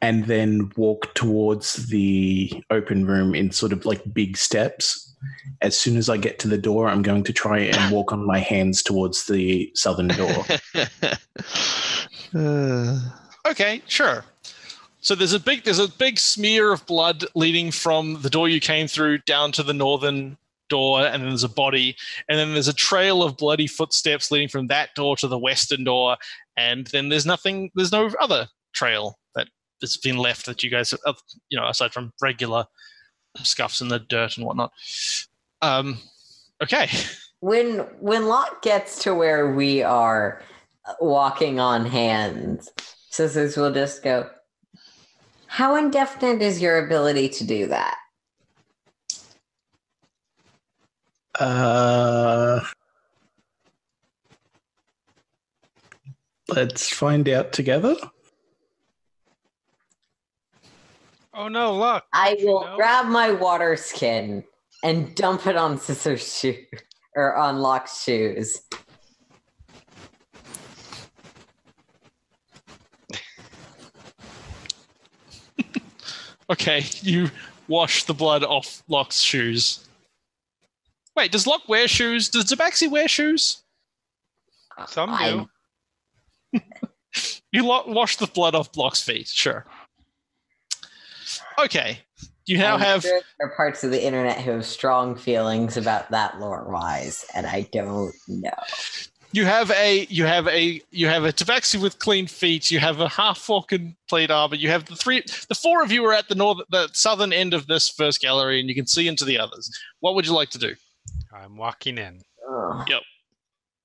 and 0.00 0.24
then 0.24 0.70
walk 0.78 1.12
towards 1.12 1.88
the 1.88 2.50
open 2.70 3.04
room 3.04 3.34
in 3.34 3.50
sort 3.50 3.70
of 3.70 3.84
like 3.84 4.00
big 4.14 4.38
steps. 4.38 5.14
As 5.60 5.76
soon 5.76 5.98
as 5.98 6.08
I 6.08 6.16
get 6.16 6.38
to 6.38 6.48
the 6.48 6.56
door, 6.56 6.88
I'm 6.88 7.02
going 7.02 7.22
to 7.24 7.32
try 7.34 7.58
and 7.58 7.92
walk 7.94 8.12
on 8.14 8.26
my 8.26 8.38
hands 8.38 8.82
towards 8.82 9.26
the 9.26 9.70
southern 9.74 10.08
door. 10.08 10.44
Uh, 12.36 12.98
Okay, 13.46 13.82
sure. 13.86 14.24
So 15.04 15.14
there's 15.14 15.34
a 15.34 15.38
big 15.38 15.64
there's 15.64 15.78
a 15.78 15.88
big 15.88 16.18
smear 16.18 16.72
of 16.72 16.86
blood 16.86 17.26
leading 17.34 17.70
from 17.70 18.22
the 18.22 18.30
door 18.30 18.48
you 18.48 18.58
came 18.58 18.88
through 18.88 19.18
down 19.18 19.52
to 19.52 19.62
the 19.62 19.74
northern 19.74 20.38
door, 20.70 21.00
and 21.00 21.22
then 21.22 21.28
there's 21.28 21.44
a 21.44 21.48
body, 21.48 21.94
and 22.26 22.38
then 22.38 22.54
there's 22.54 22.68
a 22.68 22.72
trail 22.72 23.22
of 23.22 23.36
bloody 23.36 23.66
footsteps 23.66 24.30
leading 24.30 24.48
from 24.48 24.68
that 24.68 24.94
door 24.94 25.14
to 25.18 25.28
the 25.28 25.38
western 25.38 25.84
door, 25.84 26.16
and 26.56 26.86
then 26.86 27.10
there's 27.10 27.26
nothing. 27.26 27.70
There's 27.74 27.92
no 27.92 28.10
other 28.18 28.48
trail 28.72 29.18
that 29.34 29.48
has 29.82 29.98
been 29.98 30.16
left 30.16 30.46
that 30.46 30.62
you 30.62 30.70
guys, 30.70 30.94
have, 31.04 31.18
you 31.50 31.60
know, 31.60 31.68
aside 31.68 31.92
from 31.92 32.14
regular 32.22 32.64
scuffs 33.42 33.82
in 33.82 33.88
the 33.88 33.98
dirt 33.98 34.38
and 34.38 34.46
whatnot. 34.46 34.72
Um, 35.60 35.98
okay. 36.62 36.88
When 37.40 37.80
when 38.00 38.26
Lock 38.26 38.62
gets 38.62 39.02
to 39.02 39.14
where 39.14 39.52
we 39.52 39.82
are 39.82 40.40
uh, 40.86 40.94
walking 40.98 41.60
on 41.60 41.84
hands, 41.84 42.70
Scissors 43.10 43.58
will 43.58 43.70
just 43.70 44.02
go. 44.02 44.30
How 45.54 45.76
indefinite 45.76 46.42
is 46.42 46.60
your 46.60 46.84
ability 46.84 47.28
to 47.28 47.44
do 47.44 47.68
that? 47.68 47.96
Uh, 51.38 52.58
let's 56.48 56.92
find 56.92 57.28
out 57.28 57.52
together. 57.52 57.94
oh 61.32 61.46
no, 61.46 61.78
look! 61.78 62.02
I 62.12 62.36
will 62.42 62.64
know? 62.64 62.74
grab 62.74 63.06
my 63.06 63.30
water 63.30 63.76
skin 63.76 64.42
and 64.82 65.14
dump 65.14 65.46
it 65.46 65.54
on 65.54 65.78
Scissors' 65.78 66.36
shoe 66.36 66.64
or 67.14 67.36
on 67.36 67.60
Lock's 67.60 68.02
shoes. 68.02 68.60
Okay, 76.50 76.84
you 77.02 77.30
wash 77.68 78.04
the 78.04 78.14
blood 78.14 78.44
off 78.44 78.82
Lock's 78.88 79.20
shoes. 79.20 79.86
Wait, 81.16 81.30
does 81.32 81.46
Lock 81.46 81.68
wear 81.68 81.86
shoes? 81.86 82.28
Does 82.28 82.46
Tabaxi 82.46 82.90
wear 82.90 83.08
shoes? 83.08 83.62
Some 84.88 85.16
do. 86.52 86.60
You 87.52 87.64
lo- 87.64 87.84
wash 87.86 88.16
the 88.16 88.26
blood 88.26 88.56
off 88.56 88.76
Lock's 88.76 89.00
feet, 89.00 89.28
sure. 89.28 89.64
Okay, 91.56 92.00
you 92.46 92.58
now 92.58 92.74
I'm 92.74 92.80
have. 92.80 93.02
sure 93.02 93.20
there 93.38 93.48
are 93.48 93.54
parts 93.54 93.84
of 93.84 93.92
the 93.92 94.04
internet 94.04 94.40
who 94.40 94.50
have 94.50 94.66
strong 94.66 95.14
feelings 95.14 95.76
about 95.76 96.10
that 96.10 96.40
lore 96.40 96.68
wise, 96.68 97.24
and 97.32 97.46
I 97.46 97.68
don't 97.72 98.12
know. 98.26 98.50
You 99.34 99.44
have 99.46 99.72
a 99.72 100.06
you 100.10 100.26
have 100.26 100.46
a 100.46 100.80
you 100.92 101.08
have 101.08 101.24
a 101.24 101.32
tabaxi 101.32 101.82
with 101.82 101.98
clean 101.98 102.28
feet. 102.28 102.70
You 102.70 102.78
have 102.78 103.00
a 103.00 103.08
half 103.08 103.38
fucking 103.38 103.96
plate 104.08 104.30
armor. 104.30 104.54
You 104.54 104.68
have 104.68 104.84
the 104.84 104.94
three 104.94 105.24
the 105.48 105.56
four 105.56 105.82
of 105.82 105.90
you 105.90 106.04
are 106.04 106.12
at 106.12 106.28
the 106.28 106.36
north 106.36 106.58
the 106.70 106.88
southern 106.92 107.32
end 107.32 107.52
of 107.52 107.66
this 107.66 107.88
first 107.88 108.20
gallery, 108.20 108.60
and 108.60 108.68
you 108.68 108.76
can 108.76 108.86
see 108.86 109.08
into 109.08 109.24
the 109.24 109.36
others. 109.40 109.68
What 109.98 110.14
would 110.14 110.24
you 110.24 110.32
like 110.32 110.50
to 110.50 110.58
do? 110.58 110.76
I'm 111.32 111.56
walking 111.56 111.98
in. 111.98 112.20
Ugh. 112.48 112.86
Yep. 112.88 113.02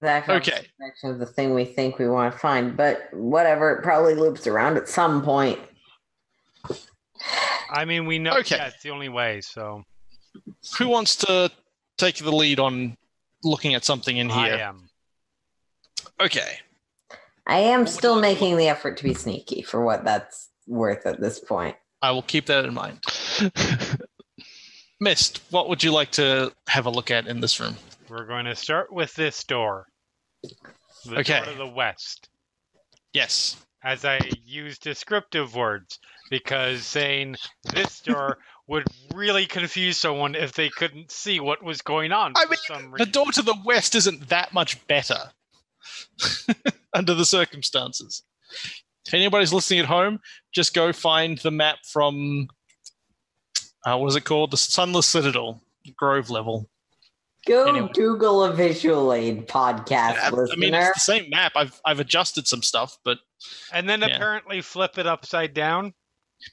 That 0.01 0.29
Okay. 0.29 0.67
Direction 0.77 1.09
of 1.09 1.17
the 1.17 1.25
thing 1.25 1.55
we 1.55 1.65
think 1.65 1.97
we 1.97 2.07
want 2.07 2.31
to 2.31 2.37
find, 2.37 2.77
but 2.77 3.09
whatever, 3.11 3.71
it 3.71 3.81
probably 3.81 4.13
loops 4.13 4.45
around 4.45 4.77
at 4.77 4.87
some 4.87 5.23
point. 5.23 5.57
I 7.71 7.85
mean, 7.85 8.05
we 8.05 8.19
know. 8.19 8.37
Okay. 8.37 8.57
Yeah, 8.57 8.69
the 8.83 8.91
only 8.91 9.09
way. 9.09 9.41
So 9.41 9.83
Who 10.77 10.89
wants 10.89 11.15
to 11.17 11.49
take 11.97 12.17
the 12.17 12.31
lead 12.31 12.59
on 12.59 12.95
looking 13.43 13.73
at 13.73 13.83
something 13.83 14.17
in 14.17 14.29
I 14.29 14.45
here? 14.45 14.57
am. 14.59 14.88
Okay. 16.19 16.59
I 17.47 17.59
am 17.59 17.81
would 17.81 17.89
still 17.89 18.15
you 18.15 18.21
like 18.21 18.37
to 18.37 18.43
making 18.43 18.57
the 18.57 18.67
effort 18.67 18.97
to 18.97 19.03
be 19.03 19.13
sneaky 19.13 19.61
for 19.61 19.83
what 19.83 20.03
that's 20.03 20.49
worth 20.67 21.05
at 21.05 21.19
this 21.19 21.39
point. 21.39 21.75
I 22.01 22.11
will 22.11 22.21
keep 22.21 22.45
that 22.45 22.65
in 22.65 22.73
mind. 22.73 23.03
Mist, 25.01 25.41
what 25.49 25.69
would 25.69 25.83
you 25.83 25.91
like 25.91 26.11
to 26.11 26.51
have 26.67 26.85
a 26.85 26.89
look 26.89 27.09
at 27.09 27.27
in 27.27 27.39
this 27.41 27.59
room? 27.59 27.75
We're 28.09 28.25
going 28.25 28.45
to 28.45 28.55
start 28.55 28.91
with 28.91 29.13
this 29.15 29.43
door. 29.43 29.87
The 31.05 31.19
Okay. 31.19 31.37
door 31.43 31.53
to 31.53 31.57
the 31.57 31.67
west. 31.67 32.27
Yes. 33.13 33.55
As 33.83 34.03
I 34.03 34.19
use 34.43 34.77
descriptive 34.77 35.55
words, 35.55 35.99
because 36.29 36.83
saying 36.85 37.37
this 37.73 38.01
door 38.01 38.37
would 38.67 38.85
really 39.13 39.45
confuse 39.45 39.97
someone 39.97 40.35
if 40.35 40.51
they 40.51 40.69
couldn't 40.69 41.11
see 41.11 41.39
what 41.39 41.63
was 41.63 41.81
going 41.81 42.11
on 42.11 42.33
I 42.35 42.43
for 42.43 42.49
mean, 42.51 42.59
some 42.67 42.93
The 42.97 43.05
door 43.05 43.31
to 43.31 43.41
the 43.41 43.55
west 43.65 43.95
isn't 43.95 44.29
that 44.29 44.53
much 44.53 44.85
better 44.87 45.31
under 46.93 47.13
the 47.13 47.25
circumstances. 47.25 48.23
If 49.05 49.13
anybody's 49.13 49.53
listening 49.53 49.79
at 49.79 49.85
home, 49.85 50.19
just 50.53 50.73
go 50.73 50.93
find 50.93 51.37
the 51.39 51.51
map 51.51 51.77
from 51.91 52.47
uh, 53.85 53.97
what 53.97 54.07
is 54.07 54.15
it 54.15 54.25
called? 54.25 54.51
The 54.51 54.57
Sunless 54.57 55.07
Citadel, 55.07 55.61
Grove 55.95 56.29
level. 56.29 56.69
Go 57.47 57.69
Anyway. 57.69 57.89
Google 57.93 58.43
a 58.43 58.53
visual 58.53 59.13
aid 59.13 59.47
podcast, 59.47 60.17
I, 60.17 60.27
I 60.27 60.55
mean, 60.57 60.73
it's 60.73 60.93
the 60.93 60.99
same 60.99 61.29
map. 61.29 61.53
I've 61.55 61.79
I've 61.85 61.99
adjusted 61.99 62.47
some 62.47 62.61
stuff, 62.61 62.97
but 63.05 63.19
and 63.71 63.87
then 63.87 64.01
yeah. 64.01 64.07
apparently 64.07 64.61
flip 64.61 64.97
it 64.97 65.07
upside 65.07 65.53
down. 65.53 65.93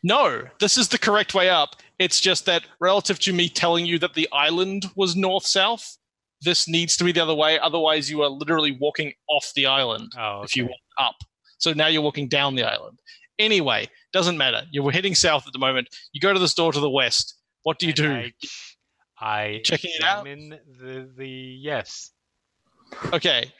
no, 0.03 0.43
this 0.61 0.79
is 0.79 0.89
the 0.89 0.99
correct 0.99 1.35
way 1.35 1.51
up. 1.51 1.77
It's 1.99 2.21
just 2.21 2.47
that 2.47 2.65
relative 2.81 3.19
to 3.21 3.33
me 3.33 3.49
telling 3.49 3.85
you 3.85 3.99
that 3.99 4.15
the 4.15 4.29
island 4.33 4.87
was 4.95 5.17
north 5.17 5.47
south, 5.47 5.99
this 6.43 6.69
needs 6.69 6.97
to 6.99 7.05
be 7.05 7.13
the 7.13 7.21
other 7.21 7.35
way. 7.35 7.59
Otherwise, 7.59 8.11
you 8.11 8.23
are 8.23 8.29
literally 8.29 8.73
walking 8.79 9.13
off 9.29 9.51
the 9.55 9.67
island. 9.67 10.13
Oh, 10.19 10.43
if 10.43 10.55
you 10.57 10.65
walk 10.65 10.81
up. 10.99 11.17
So 11.59 11.73
now 11.73 11.87
you're 11.87 12.03
walking 12.03 12.29
down 12.29 12.55
the 12.55 12.65
island. 12.65 12.99
Anyway, 13.39 13.89
doesn't 14.13 14.37
matter. 14.39 14.63
You're 14.71 14.91
heading 14.91 15.15
south 15.15 15.47
at 15.47 15.53
the 15.53 15.59
moment. 15.59 15.89
You 16.13 16.21
go 16.21 16.33
to 16.33 16.39
this 16.39 16.55
door 16.55 16.73
to 16.73 16.81
the 16.81 16.91
west. 16.91 17.35
What 17.63 17.79
do 17.79 17.87
you 17.87 17.91
And 17.91 18.33
do? 18.33 18.49
I, 19.19 19.29
I 19.45 19.61
Checking 19.65 19.91
it 19.95 20.05
out? 20.05 20.25
The 20.25 21.11
the 21.17 21.29
yes. 21.29 22.11
Okay. 23.13 23.51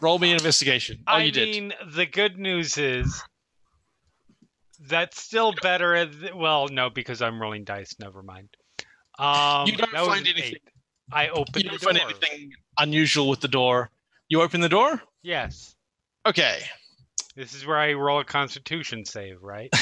Roll 0.00 0.18
me 0.18 0.28
an 0.30 0.36
investigation. 0.36 0.98
Oh, 1.08 1.14
I 1.14 1.22
you 1.24 1.32
did. 1.32 1.48
mean, 1.48 1.74
the 1.94 2.06
good 2.06 2.38
news 2.38 2.78
is 2.78 3.22
that's 4.86 5.20
still 5.20 5.52
better. 5.60 6.06
Th- 6.06 6.34
well, 6.34 6.68
no, 6.68 6.88
because 6.90 7.20
I'm 7.20 7.40
rolling 7.40 7.64
dice. 7.64 7.96
Never 7.98 8.22
mind. 8.22 8.48
Um, 9.18 9.66
You 9.66 9.76
don't 9.76 9.90
find 9.90 10.26
anything- 10.26 10.54
eight. 10.54 10.62
I 11.12 11.28
opened 11.28 11.64
You 11.64 11.70
don't 11.70 11.80
find 11.80 11.98
anything 11.98 12.52
unusual 12.78 13.28
with 13.28 13.40
the 13.40 13.48
door. 13.48 13.90
You 14.28 14.42
open 14.42 14.60
the 14.60 14.68
door? 14.68 15.02
Yes. 15.22 15.74
Okay. 16.26 16.60
This 17.34 17.54
is 17.54 17.64
where 17.64 17.78
I 17.78 17.92
roll 17.94 18.20
a 18.20 18.24
Constitution 18.24 19.04
save, 19.04 19.42
right? 19.42 19.72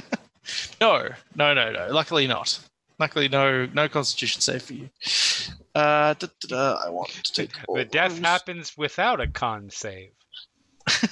no, 0.80 1.08
no, 1.34 1.54
no, 1.54 1.72
no. 1.72 1.88
Luckily 1.90 2.26
not. 2.26 2.58
Luckily, 2.98 3.28
no, 3.28 3.66
no 3.66 3.88
Constitution 3.88 4.40
save 4.40 4.62
for 4.62 4.74
you. 4.74 4.90
Uh, 5.74 6.14
da, 6.14 6.28
da, 6.40 6.48
da, 6.48 6.80
I 6.84 6.90
want 6.90 7.10
to 7.10 7.32
take 7.32 7.50
the 7.74 7.84
death 7.84 8.12
those. 8.12 8.20
happens 8.20 8.76
without 8.76 9.20
a 9.20 9.26
con 9.26 9.68
save. 9.70 10.10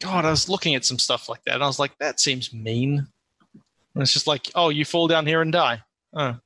God, 0.00 0.24
I 0.24 0.30
was 0.30 0.48
looking 0.48 0.74
at 0.74 0.84
some 0.84 0.98
stuff 0.98 1.28
like 1.28 1.44
that, 1.44 1.54
and 1.54 1.62
I 1.62 1.66
was 1.66 1.78
like, 1.78 1.96
that 1.98 2.18
seems 2.18 2.52
mean. 2.52 3.06
And 3.94 4.02
it's 4.02 4.12
just 4.12 4.26
like, 4.26 4.50
oh, 4.54 4.70
you 4.70 4.84
fall 4.84 5.06
down 5.06 5.26
here 5.26 5.42
and 5.42 5.52
die. 5.52 5.82
Oh. 6.14 6.36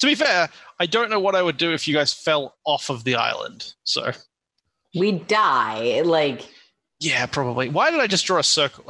To 0.00 0.06
be 0.06 0.14
fair, 0.14 0.48
I 0.78 0.86
don't 0.86 1.10
know 1.10 1.20
what 1.20 1.34
I 1.34 1.42
would 1.42 1.58
do 1.58 1.72
if 1.72 1.86
you 1.86 1.94
guys 1.94 2.12
fell 2.12 2.56
off 2.64 2.88
of 2.88 3.04
the 3.04 3.16
island. 3.16 3.74
So, 3.84 4.12
We 4.94 5.12
die. 5.12 6.00
Like, 6.02 6.48
yeah, 7.00 7.26
probably. 7.26 7.68
Why 7.68 7.90
did 7.90 8.00
I 8.00 8.06
just 8.06 8.26
draw 8.26 8.38
a 8.38 8.42
circle? 8.42 8.84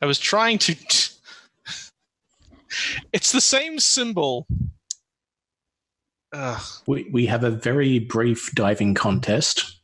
I 0.00 0.06
was 0.06 0.18
trying 0.18 0.58
to. 0.58 0.74
it's 3.12 3.32
the 3.32 3.40
same 3.40 3.78
symbol. 3.78 4.46
Ugh. 6.32 6.62
We, 6.86 7.08
we 7.12 7.26
have 7.26 7.44
a 7.44 7.50
very 7.50 7.98
brief 7.98 8.52
diving 8.54 8.94
contest. 8.94 9.76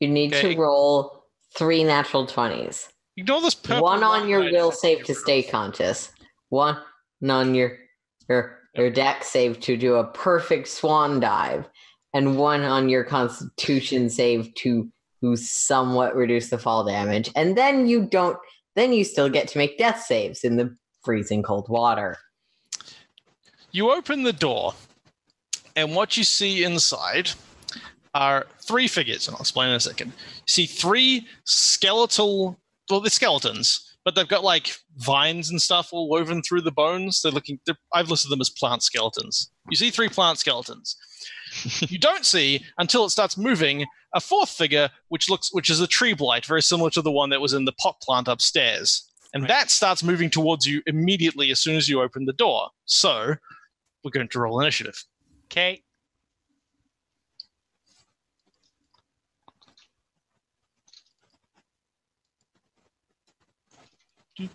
you 0.00 0.08
need 0.08 0.34
Okay. 0.34 0.54
to 0.54 0.60
roll 0.60 1.24
three 1.56 1.84
natural 1.84 2.26
20s. 2.26 2.88
Ignore 3.16 3.42
this 3.42 3.54
purple 3.54 3.82
One 3.82 4.02
on 4.02 4.28
your 4.28 4.40
will 4.40 4.72
save 4.72 5.04
to 5.04 5.14
stay 5.14 5.42
conscious. 5.42 6.10
One 6.48 6.78
on 7.28 7.54
your 7.54 7.78
your 8.28 8.58
your 8.74 8.90
Dex 8.90 9.28
save 9.28 9.60
to 9.60 9.76
do 9.76 9.96
a 9.96 10.04
perfect 10.04 10.68
swan 10.68 11.20
dive, 11.20 11.68
and 12.14 12.38
one 12.38 12.62
on 12.62 12.88
your 12.88 13.04
constitution 13.04 14.08
save 14.08 14.54
to 14.56 14.90
to 15.20 15.36
somewhat 15.36 16.16
reduce 16.16 16.50
the 16.50 16.58
fall 16.58 16.84
damage. 16.84 17.30
And 17.36 17.56
then 17.56 17.86
you 17.86 18.06
don't 18.06 18.38
then 18.74 18.92
you 18.92 19.04
still 19.04 19.28
get 19.28 19.48
to 19.48 19.58
make 19.58 19.78
death 19.78 20.02
saves 20.02 20.44
in 20.44 20.56
the 20.56 20.74
freezing 21.02 21.42
cold 21.42 21.68
water. 21.68 22.16
You 23.72 23.90
open 23.92 24.22
the 24.22 24.32
door, 24.32 24.74
and 25.76 25.94
what 25.94 26.16
you 26.16 26.24
see 26.24 26.64
inside 26.64 27.30
are 28.14 28.46
three 28.60 28.88
figures, 28.88 29.26
and 29.26 29.34
I'll 29.34 29.40
explain 29.40 29.70
in 29.70 29.76
a 29.76 29.80
second. 29.80 30.08
You 30.08 30.42
see 30.46 30.66
three 30.66 31.26
skeletal, 31.44 32.58
well, 32.92 33.00
they're 33.00 33.10
skeletons, 33.10 33.96
but 34.04 34.14
they've 34.14 34.28
got 34.28 34.44
like 34.44 34.76
vines 34.98 35.50
and 35.50 35.60
stuff 35.60 35.88
all 35.92 36.08
woven 36.08 36.42
through 36.42 36.60
the 36.60 36.70
bones. 36.70 37.22
They're 37.22 37.32
looking, 37.32 37.58
they're, 37.66 37.78
I've 37.92 38.10
listed 38.10 38.30
them 38.30 38.40
as 38.40 38.50
plant 38.50 38.82
skeletons. 38.82 39.50
You 39.70 39.76
see 39.76 39.90
three 39.90 40.08
plant 40.08 40.38
skeletons. 40.38 40.96
you 41.80 41.98
don't 41.98 42.24
see 42.26 42.64
until 42.78 43.04
it 43.04 43.10
starts 43.10 43.36
moving 43.36 43.86
a 44.14 44.20
fourth 44.20 44.50
figure, 44.50 44.90
which 45.08 45.30
looks, 45.30 45.52
which 45.52 45.70
is 45.70 45.80
a 45.80 45.86
tree 45.86 46.12
blight, 46.12 46.44
very 46.44 46.62
similar 46.62 46.90
to 46.90 47.02
the 47.02 47.10
one 47.10 47.30
that 47.30 47.40
was 47.40 47.54
in 47.54 47.64
the 47.64 47.72
pot 47.72 47.96
plant 48.02 48.28
upstairs. 48.28 49.08
And 49.34 49.44
Right. 49.44 49.48
that 49.48 49.70
starts 49.70 50.02
moving 50.02 50.28
towards 50.28 50.66
you 50.66 50.82
immediately 50.86 51.50
as 51.50 51.58
soon 51.60 51.76
as 51.76 51.88
you 51.88 52.02
open 52.02 52.26
the 52.26 52.34
door. 52.34 52.68
So, 52.84 53.34
we're 54.04 54.10
going 54.10 54.28
to 54.28 54.40
roll 54.40 54.60
initiative. 54.60 55.02
Okay. 55.46 55.82
Yep. 64.38 64.50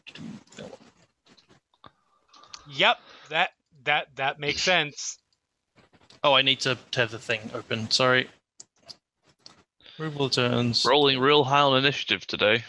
That 3.30 3.50
that 3.84 4.08
that 4.16 4.40
makes 4.40 4.62
sense. 4.62 5.18
Oh, 6.24 6.34
I 6.34 6.42
need 6.42 6.60
to, 6.62 6.78
to 6.92 7.00
have 7.00 7.12
the 7.12 7.20
thing 7.20 7.52
open. 7.54 7.92
Sorry. 7.92 8.30
Removal 9.98 10.30
turns. 10.30 10.86
Rolling 10.86 11.20
real 11.20 11.44
high 11.44 11.62
on 11.62 11.78
initiative 11.78 12.26
today. 12.28 12.64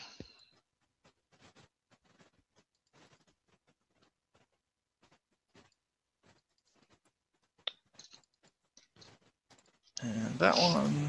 And 10.02 10.38
that 10.38 10.56
one 10.56 11.08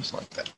is 0.00 0.14
like 0.14 0.30
that. 0.30 0.50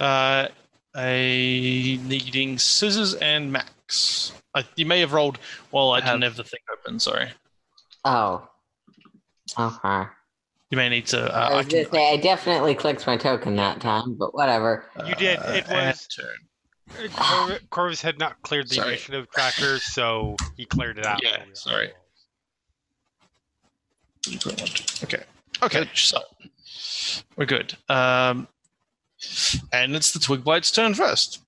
Uh, 0.00 0.48
a 0.96 1.98
needing 2.04 2.58
scissors 2.58 3.14
and 3.14 3.52
max. 3.52 4.32
I, 4.54 4.64
you 4.76 4.86
may 4.86 5.00
have 5.00 5.12
rolled. 5.12 5.38
Well, 5.72 5.90
I, 5.92 5.98
I 5.98 6.00
didn't 6.00 6.22
have- 6.22 6.32
have 6.32 6.36
the 6.36 6.44
thing 6.44 6.60
open. 6.72 6.98
Sorry. 7.00 7.28
Oh. 8.04 8.48
Okay. 9.58 10.04
You 10.70 10.76
may 10.76 10.88
need 10.88 11.06
to. 11.08 11.22
Uh, 11.24 11.48
I 11.50 11.58
I 11.58 11.62
can, 11.64 11.90
say 11.90 12.12
I 12.12 12.16
definitely 12.16 12.74
clicked 12.74 13.06
my 13.06 13.16
token 13.16 13.56
that 13.56 13.80
time, 13.80 14.14
but 14.14 14.34
whatever. 14.34 14.86
You 15.06 15.14
did. 15.14 15.38
uh, 15.38 15.52
It 15.52 15.68
was- 15.68 16.06
turn. 16.08 16.26
Corv- 17.10 17.60
Korvys 17.70 18.00
had 18.00 18.18
not 18.18 18.40
cleared 18.42 18.68
the 18.68 18.76
Sorry. 18.76 18.88
initiative 18.90 19.28
tracker, 19.32 19.78
so 19.78 20.36
he 20.56 20.64
cleared 20.64 20.98
it 20.98 21.06
out. 21.06 21.20
Yeah, 21.22 21.40
for 21.42 21.48
you. 21.48 21.54
sorry. 21.54 21.90
Okay. 25.04 25.22
Okay. 25.62 25.88
So 25.94 26.18
we're 27.36 27.46
good. 27.46 27.76
Um, 27.88 28.48
and 29.72 29.94
it's 29.96 30.12
the 30.12 30.18
twig 30.18 30.44
blight's 30.44 30.70
turn 30.70 30.94
first. 30.94 31.42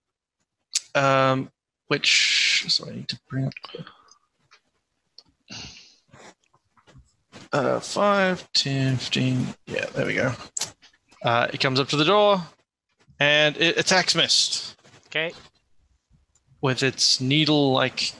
Um, 0.95 1.51
which 1.89 2.65
so 2.69 2.87
I 2.89 2.95
need 2.95 3.09
to 3.09 3.19
bring 3.29 3.47
up. 3.47 3.53
Uh, 7.53 7.81
5, 7.81 8.53
10, 8.53 8.97
15. 8.99 9.47
Yeah, 9.67 9.87
there 9.95 10.07
we 10.07 10.15
go. 10.15 10.33
Uh, 11.23 11.49
it 11.53 11.61
comes 11.61 11.81
up 11.81 11.89
to 11.89 11.97
the 11.97 12.05
door 12.05 12.43
and 13.19 13.57
it 13.57 13.79
attacks 13.79 14.15
Mist 14.15 14.77
Okay. 15.07 15.33
with 16.61 16.83
its 16.83 17.21
needle-like 17.21 18.13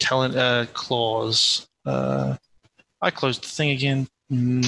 talent 0.00 0.34
uh, 0.36 0.66
claws. 0.72 1.68
Uh, 1.86 2.36
I 3.00 3.10
closed 3.10 3.44
the 3.44 3.48
thing 3.48 3.70
again. 3.70 4.08
Mm. 4.30 4.64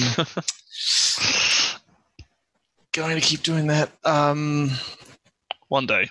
Going 2.93 3.15
to 3.15 3.21
keep 3.21 3.41
doing 3.43 3.67
that. 3.67 3.89
Um, 4.03 4.71
One 5.69 5.85
day. 5.85 6.09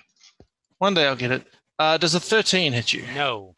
one 0.79 0.95
day 0.95 1.07
I'll 1.07 1.17
get 1.17 1.31
it. 1.31 1.47
Uh, 1.79 1.99
does 1.99 2.15
a 2.15 2.21
thirteen 2.21 2.73
hit 2.73 2.93
you? 2.93 3.05
No. 3.15 3.55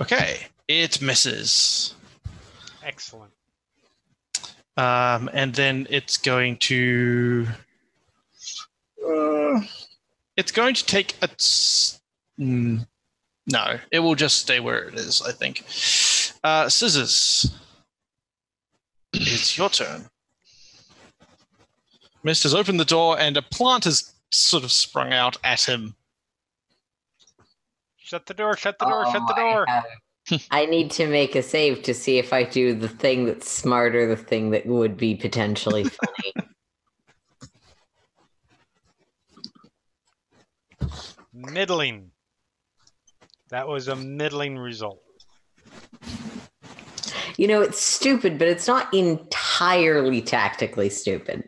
Okay, 0.00 0.38
it 0.68 1.00
misses. 1.02 1.94
Excellent. 2.84 3.32
Um, 4.76 5.30
and 5.32 5.54
then 5.54 5.86
it's 5.90 6.16
going 6.18 6.56
to. 6.58 7.46
Uh, 9.06 9.60
it's 10.36 10.52
going 10.52 10.74
to 10.74 10.84
take 10.84 11.16
a. 11.22 11.30
s- 11.30 12.00
mm, 12.38 12.86
no, 13.46 13.78
it 13.90 13.98
will 14.00 14.14
just 14.14 14.36
stay 14.40 14.60
where 14.60 14.84
it 14.88 14.94
is. 14.94 15.22
I 15.22 15.32
think. 15.32 15.60
Uh, 16.44 16.68
scissors. 16.68 17.54
It's 19.14 19.56
your 19.56 19.70
turn. 19.70 20.08
Mist 22.26 22.42
has 22.42 22.54
opened 22.54 22.80
the 22.80 22.84
door, 22.84 23.16
and 23.20 23.36
a 23.36 23.42
plant 23.42 23.84
has 23.84 24.12
sort 24.32 24.64
of 24.64 24.72
sprung 24.72 25.12
out 25.12 25.36
at 25.44 25.60
him. 25.60 25.94
Shut 27.98 28.26
the 28.26 28.34
door. 28.34 28.56
Shut 28.56 28.80
the 28.80 28.84
door. 28.86 29.04
shut 29.12 29.22
the 29.28 29.34
Oh, 29.36 29.40
I 29.40 29.52
door. 29.52 29.64
have- 29.68 30.42
I 30.50 30.66
need 30.66 30.90
to 30.90 31.06
make 31.06 31.36
a 31.36 31.42
save 31.42 31.84
to 31.84 31.94
see 31.94 32.18
if 32.18 32.32
I 32.32 32.42
do 32.42 32.74
the 32.74 32.88
thing 32.88 33.26
that's 33.26 33.48
smarter, 33.48 34.08
the 34.08 34.16
thing 34.20 34.50
that 34.50 34.66
would 34.66 34.96
be 34.96 35.14
potentially 35.14 35.84
funny. 40.80 40.90
Middling. 41.32 42.10
That 43.50 43.68
was 43.68 43.88
a 43.88 43.96
middling 43.96 44.58
result. 44.58 45.00
you 47.36 47.46
know, 47.46 47.60
it's 47.62 47.80
stupid, 47.80 48.38
but 48.38 48.48
it's 48.48 48.66
not 48.66 48.92
entirely 48.92 50.20
tactically 50.22 50.90
stupid. 50.90 51.44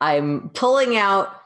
I'm 0.00 0.50
pulling 0.50 0.96
out. 0.96 1.36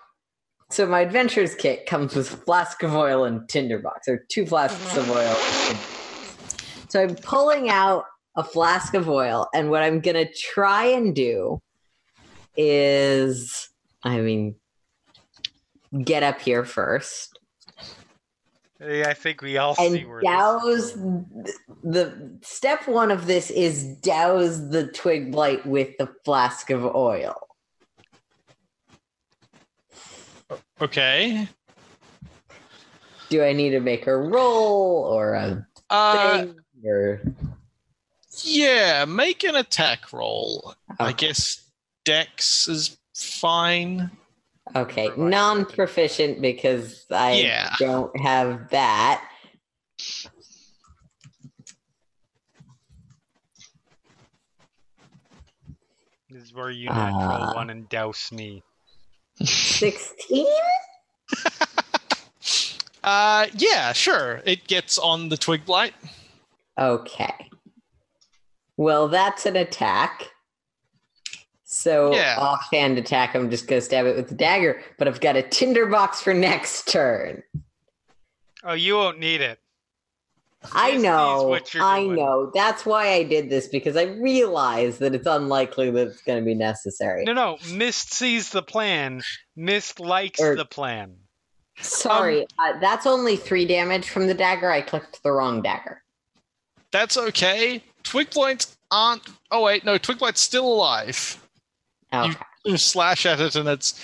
So 0.71 0.87
my 0.87 1.01
adventures 1.01 1.55
kit 1.55 1.87
comes 1.87 2.15
with 2.17 2.33
a 2.33 2.37
flask 2.37 2.83
of 2.83 2.95
oil 2.95 3.25
and 3.25 3.49
tinderbox, 3.49 4.09
or 4.09 4.25
two 4.29 4.47
flasks 4.47 4.97
of 4.97 5.05
mm-hmm. 5.05 5.13
oil. 5.13 6.87
So 6.89 7.03
I'm 7.03 7.17
pulling 7.17 7.69
out 7.69 8.05
a 8.37 8.45
flask 8.45 8.95
of 8.95 9.09
oil, 9.09 9.49
and 9.55 9.71
what 9.71 9.83
I'm 9.83 10.01
gonna 10.01 10.31
try 10.33 10.87
and 10.87 11.15
do 11.15 11.61
is, 12.57 13.69
I 14.03 14.21
mean, 14.21 14.57
get 16.03 16.23
up 16.23 16.41
here 16.41 16.65
first. 16.65 17.39
Yeah, 18.81 19.09
I 19.09 19.15
think 19.15 19.41
we 19.41 19.57
all 19.57 19.75
see 19.77 20.01
and 20.01 20.09
where 20.09 20.21
douse 20.21 20.93
this 20.93 21.59
the 21.85 22.39
step 22.43 22.87
one 22.89 23.11
of 23.11 23.27
this 23.27 23.51
is 23.51 23.85
douse 23.99 24.59
the 24.59 24.89
twig 24.89 25.31
blight 25.31 25.65
with 25.65 25.97
the 25.99 26.09
flask 26.25 26.71
of 26.71 26.85
oil. 26.85 27.44
Okay. 30.81 31.49
Do 33.31 33.43
I 33.43 33.53
need 33.53 33.71
to 33.71 33.81
make 33.81 34.07
a 34.07 34.17
roll 34.17 35.05
or 35.05 35.35
a 35.35 35.67
Uh, 35.91 36.39
thing 36.43 36.57
or 36.85 37.23
yeah, 38.43 39.05
make 39.05 39.45
an 39.45 39.55
attack 39.57 40.13
roll. 40.13 40.75
I 40.99 41.13
guess 41.13 41.71
Dex 42.05 42.67
is 42.69 42.99
fine. 43.15 44.11
okay, 44.75 45.11
non-proficient 45.17 46.41
because 46.43 47.07
I 47.11 47.33
Yeah. 47.35 47.75
don't 47.79 48.19
have 48.21 48.69
that. 48.71 49.29
This 56.31 56.43
is 56.43 56.55
where 56.55 56.71
you 56.71 56.89
natural 56.89 57.43
Ah. 57.43 57.55
one 57.55 57.71
and 57.71 57.89
douse 57.89 58.33
me. 58.33 58.63
Sixteen. 59.43 60.47
Uh, 63.03 63.49
yeah, 63.59 63.93
sure. 63.93 64.41
It 64.47 64.67
gets 64.67 64.97
on 64.97 65.29
the 65.29 65.37
twig 65.37 65.67
blight. 65.67 65.93
Okay. 66.79 67.51
Well, 68.79 69.09
that's 69.09 69.45
an 69.45 69.57
attack. 69.57 70.31
So 71.65 72.15
Yeah. 72.15 72.37
offhand 72.39 72.97
attack, 72.97 73.35
I'm 73.35 73.51
just 73.51 73.67
gonna 73.67 73.83
stab 73.83 74.07
it 74.07 74.17
with 74.17 74.31
the 74.31 74.35
dagger. 74.35 74.83
But 74.99 75.07
I've 75.07 75.21
got 75.21 75.37
a 75.37 75.43
tinderbox 75.43 76.23
for 76.23 76.33
next 76.33 76.89
turn. 76.89 77.43
Oh, 78.63 78.73
you 78.73 78.95
won't 78.95 79.19
need 79.19 79.43
it. 79.43 79.59
I 80.73 80.97
know. 80.97 81.45
what 81.49 81.75
you're 81.75 81.83
I 81.83 82.01
doing. 82.05 82.17
know. 82.17 82.51
That's 82.55 82.87
why 82.87 83.13
I 83.13 83.23
did 83.25 83.51
this 83.51 83.69
because 83.69 83.97
I 83.97 84.05
realize 84.05 84.99
that 84.99 85.15
it's 85.15 85.27
unlikely 85.27 85.91
that 85.91 86.09
it's 86.09 86.23
going 86.23 86.39
to 86.39 86.45
be 86.45 86.55
necessary. 86.55 87.25
No, 87.25 87.33
no. 87.33 87.59
Mist 87.73 88.15
sees 88.15 88.51
the 88.51 88.63
plan. 88.63 89.23
Mist 89.57 90.01
likes 90.01 90.41
Er- 90.41 90.57
the 90.57 90.65
plan. 90.65 91.17
Sorry, 91.81 92.47
uh, 92.59 92.79
that's 92.81 93.05
only 93.05 93.37
three 93.37 93.67
damage 93.67 94.09
from 94.09 94.29
the 94.29 94.35
dagger. 94.35 94.71
I 94.71 94.81
clicked 94.81 95.23
the 95.25 95.33
wrong 95.33 95.61
dagger. 95.61 96.03
That's 96.93 97.17
okay. 97.17 97.83
Twig 98.05 98.31
blights 98.31 98.77
aren't. 98.93 99.23
Oh 99.51 99.65
wait, 99.65 99.85
no. 99.85 99.99
Twig 99.99 100.19
blight's 100.21 100.41
still 100.41 100.67
alive. 100.73 101.43
Okay. 102.13 102.33
You 102.65 102.77
slash 102.77 103.27
at 103.27 103.41
it 103.41 103.57
and 103.57 103.69
it's 103.69 104.01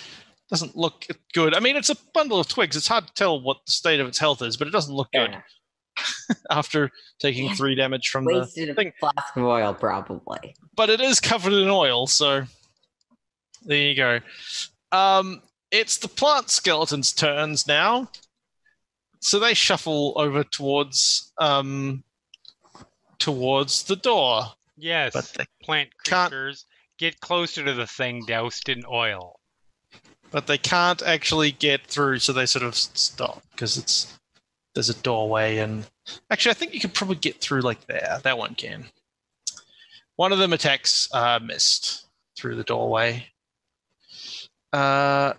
doesn't 0.51 0.77
look 0.77 1.07
good. 1.33 1.55
I 1.55 1.61
mean, 1.61 1.77
it's 1.77 1.91
a 1.91 1.97
bundle 2.13 2.41
of 2.41 2.49
twigs. 2.49 2.77
It's 2.77 2.89
hard 2.89 3.07
to 3.07 3.15
tell 3.15 3.41
what 3.41 3.59
the 3.67 3.73
state 3.73 4.01
of 4.01 4.09
its 4.09 4.19
health 4.19 4.43
is, 4.43 4.57
but 4.57 4.67
it 4.67 4.73
doesn't 4.73 4.93
look 4.95 5.09
Fair 5.13 5.27
good 5.27 5.31
enough. 5.35 5.45
after 6.51 6.91
taking 7.19 7.55
three 7.55 7.75
damage 7.75 8.09
from 8.09 8.25
the. 8.25 8.41
Wasted 8.41 8.71
a 8.71 8.75
thing. 8.75 8.93
flask 9.01 9.37
of 9.37 9.45
oil, 9.45 9.75
probably. 9.75 10.55
But 10.77 10.91
it 10.91 11.01
is 11.01 11.21
covered 11.21 11.53
in 11.53 11.69
oil, 11.69 12.07
so 12.07 12.45
there 13.65 13.79
you 13.79 13.95
go. 13.95 14.21
Um, 14.93 15.43
it's 15.71 15.99
the 15.99 16.09
plant 16.09 16.51
skeleton's 16.51 17.13
turns 17.13 17.67
now. 17.67 18.09
So 19.21 19.39
they 19.39 19.53
shuffle 19.55 20.15
over 20.17 20.43
towards 20.45 21.33
um 21.39 22.03
towards 23.19 23.85
the 23.85 23.97
door. 23.97 24.45
Yes. 24.79 25.13
But 25.13 25.33
they 25.37 25.45
plant 25.63 25.91
can't- 26.05 26.33
get 26.99 27.21
closer 27.21 27.65
to 27.65 27.73
the 27.75 27.87
thing 27.87 28.25
doused 28.27 28.69
in 28.69 28.83
oil. 28.91 29.39
but 30.31 30.47
they 30.47 30.59
can't 30.59 31.03
actually 31.03 31.51
get 31.51 31.87
through, 31.87 32.19
so 32.19 32.33
they 32.33 32.47
sort 32.47 32.63
of 32.65 32.75
stop 32.77 33.43
because 33.53 33.77
it's 33.77 34.19
there's 34.75 34.91
a 34.91 35.03
doorway, 35.03 35.59
and 35.59 35.89
actually, 36.31 36.51
I 36.51 36.55
think 36.55 36.75
you 36.75 36.81
could 36.81 36.95
probably 36.95 37.17
get 37.17 37.41
through 37.41 37.61
like 37.63 37.87
there. 37.87 38.19
That 38.23 38.39
one 38.39 38.55
can. 38.55 38.87
One 40.17 40.33
of 40.33 40.39
them 40.39 40.53
attacks 40.53 41.09
uh, 41.13 41.39
Mist 41.43 42.07
through 42.37 42.57
the 42.57 42.65
doorway. 42.65 43.27
Uh, 44.73 45.33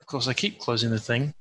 of 0.00 0.06
course, 0.06 0.28
I 0.28 0.32
keep 0.32 0.58
closing 0.58 0.90
the 0.90 0.98
thing. 0.98 1.34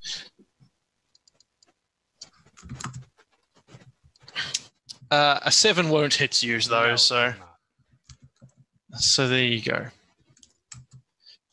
Uh, 5.12 5.40
a 5.44 5.52
seven 5.52 5.90
won't 5.90 6.14
hit 6.14 6.44
you 6.44 6.60
though, 6.62 6.90
No, 6.90 6.96
so. 6.96 7.34
So 8.98 9.28
there 9.28 9.44
you 9.44 9.62
go. 9.62 9.88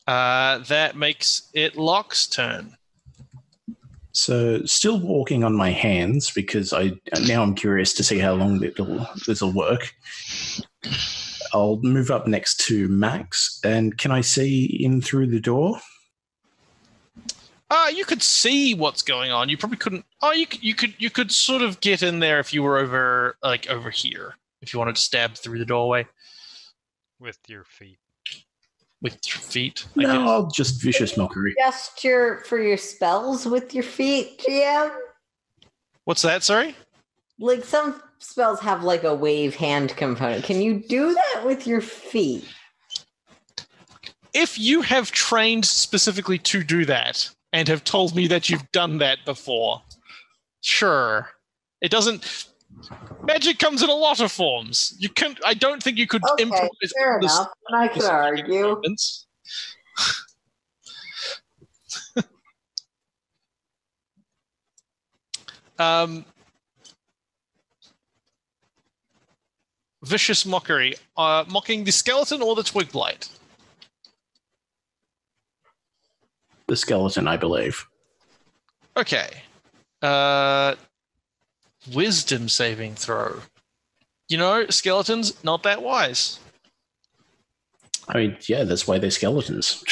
Uh, 0.07 0.59
that 0.59 0.95
makes 0.95 1.49
it 1.53 1.75
Lock's 1.75 2.27
turn. 2.27 2.76
So 4.17 4.65
still 4.65 4.99
walking 4.99 5.43
on 5.43 5.55
my 5.55 5.69
hands 5.69 6.31
because 6.31 6.73
I 6.73 6.93
now 7.27 7.43
I'm 7.43 7.53
curious 7.53 7.93
to 7.93 8.03
see 8.03 8.17
how 8.17 8.33
long 8.33 8.63
it'll 8.63 9.05
this'll 9.27 9.53
work. 9.53 9.93
I'll 11.53 11.79
move 11.83 12.09
up 12.09 12.25
next 12.25 12.59
to 12.61 12.87
Max, 12.87 13.59
and 13.63 13.95
can 13.95 14.09
I 14.09 14.21
see 14.21 14.65
in 14.65 15.01
through 15.01 15.27
the 15.27 15.39
door? 15.39 15.79
Uh, 17.69 17.91
you 17.93 18.05
could 18.05 18.23
see 18.23 18.73
what's 18.73 19.03
going 19.03 19.29
on. 19.29 19.49
You 19.49 19.57
probably 19.57 19.77
couldn't. 19.77 20.03
Oh, 20.23 20.31
you 20.31 20.47
c- 20.51 20.59
you 20.63 20.73
could 20.73 20.95
you 20.97 21.11
could 21.11 21.31
sort 21.31 21.61
of 21.61 21.79
get 21.79 22.01
in 22.01 22.17
there 22.17 22.39
if 22.39 22.55
you 22.55 22.63
were 22.63 22.79
over 22.79 23.37
like 23.43 23.69
over 23.69 23.91
here. 23.91 24.33
If 24.63 24.73
you 24.73 24.79
wanted 24.79 24.95
to 24.95 25.01
stab 25.01 25.35
through 25.35 25.59
the 25.59 25.65
doorway 25.65 26.07
with 27.19 27.37
your 27.47 27.65
feet. 27.65 27.99
With 29.01 29.17
your 29.27 29.37
feet. 29.41 29.85
I 29.97 30.01
No, 30.01 30.07
guess. 30.07 30.29
I'll 30.29 30.47
just 30.47 30.81
vicious 30.81 31.17
mockery. 31.17 31.53
Gesture 31.57 32.43
for 32.45 32.57
your 32.59 32.77
spells 32.77 33.45
with 33.45 33.73
your 33.73 33.83
feet, 33.83 34.39
GM. 34.47 34.95
What's 36.05 36.21
that? 36.21 36.43
Sorry. 36.43 36.75
Like 37.39 37.63
some 37.63 38.01
spells 38.19 38.59
have 38.61 38.83
like 38.83 39.03
a 39.03 39.13
wave 39.13 39.55
hand 39.55 39.95
component. 39.95 40.43
Can 40.43 40.61
you 40.61 40.83
do 40.87 41.13
that 41.13 41.45
with 41.45 41.67
your 41.67 41.81
feet? 41.81 42.45
If 44.33 44.57
you 44.59 44.81
have 44.81 45.11
trained 45.11 45.65
specifically 45.65 46.37
to 46.39 46.63
do 46.63 46.85
that 46.85 47.29
and 47.53 47.67
have 47.67 47.83
told 47.83 48.15
me 48.15 48.27
that 48.27 48.49
you've 48.49 48.71
done 48.71 48.97
that 48.99 49.19
before, 49.25 49.81
sure. 50.61 51.29
It 51.81 51.91
doesn't. 51.91 52.47
Magic 53.23 53.59
comes 53.59 53.81
in 53.83 53.89
a 53.89 53.93
lot 53.93 54.19
of 54.19 54.31
forms. 54.31 54.95
You 54.99 55.09
can. 55.09 55.35
I 55.45 55.53
don't 55.53 55.81
think 55.83 55.97
you 55.97 56.07
could 56.07 56.23
Okay, 56.33 56.43
improvise 56.43 56.69
fair 56.97 57.19
this- 57.21 57.33
enough. 57.33 57.49
And 57.67 57.77
I 57.77 57.87
could 57.87 58.03
argue. 58.05 58.81
um, 65.79 66.25
vicious 70.03 70.45
mockery, 70.45 70.95
uh, 71.17 71.45
mocking 71.47 71.83
the 71.83 71.91
skeleton 71.91 72.41
or 72.41 72.55
the 72.55 72.63
twig 72.63 72.91
blight. 72.91 73.29
The 76.67 76.75
skeleton, 76.75 77.27
I 77.27 77.37
believe. 77.37 77.85
Okay. 78.97 79.29
Uh, 80.01 80.75
wisdom 81.93 82.49
saving 82.49 82.95
throw. 82.95 83.41
You 84.29 84.37
know, 84.37 84.67
skeletons 84.69 85.43
not 85.43 85.63
that 85.63 85.81
wise. 85.81 86.39
I 88.07 88.17
mean, 88.17 88.37
yeah, 88.47 88.63
that's 88.63 88.87
why 88.87 88.99
they're 88.99 89.11
skeletons. 89.11 89.83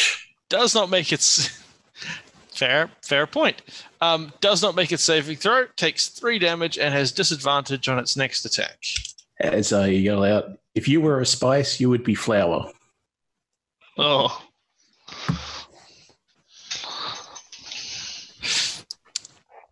does 0.50 0.74
not 0.76 0.90
make 0.90 1.12
its 1.12 1.48
fair 2.54 2.90
fair 3.02 3.28
point. 3.28 3.62
Um, 4.02 4.32
does 4.42 4.62
not 4.62 4.76
make 4.76 4.92
its 4.92 5.04
saving 5.04 5.38
throw. 5.38 5.66
Takes 5.76 6.08
three 6.08 6.40
damage 6.40 6.78
and 6.78 6.94
has 6.94 7.12
disadvantage 7.12 7.88
on 7.90 8.00
its 8.00 8.16
next 8.16 8.46
attack. 8.46 8.84
As 9.40 9.74
I 9.74 9.88
yell 9.88 10.24
out, 10.24 10.60
if 10.76 10.88
you 10.88 11.02
were 11.02 11.20
a 11.20 11.26
spice, 11.26 11.80
you 11.80 11.90
would 11.90 12.04
be 12.04 12.16
flour. 12.16 12.72
Oh, 13.98 14.42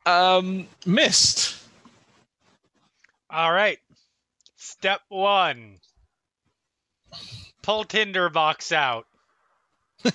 Um, 0.06 0.68
Mist. 0.86 1.63
All 3.34 3.52
right. 3.52 3.80
Step 4.58 5.02
one. 5.10 5.80
Pull 7.64 7.84
tinderbox 7.86 8.72
out. 8.72 9.06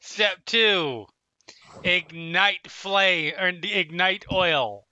Step 0.00 0.38
two. 0.46 1.06
Ignite 1.82 2.70
flame 2.70 3.34
or 3.38 3.48
ignite 3.48 4.24
oil. 4.32 4.86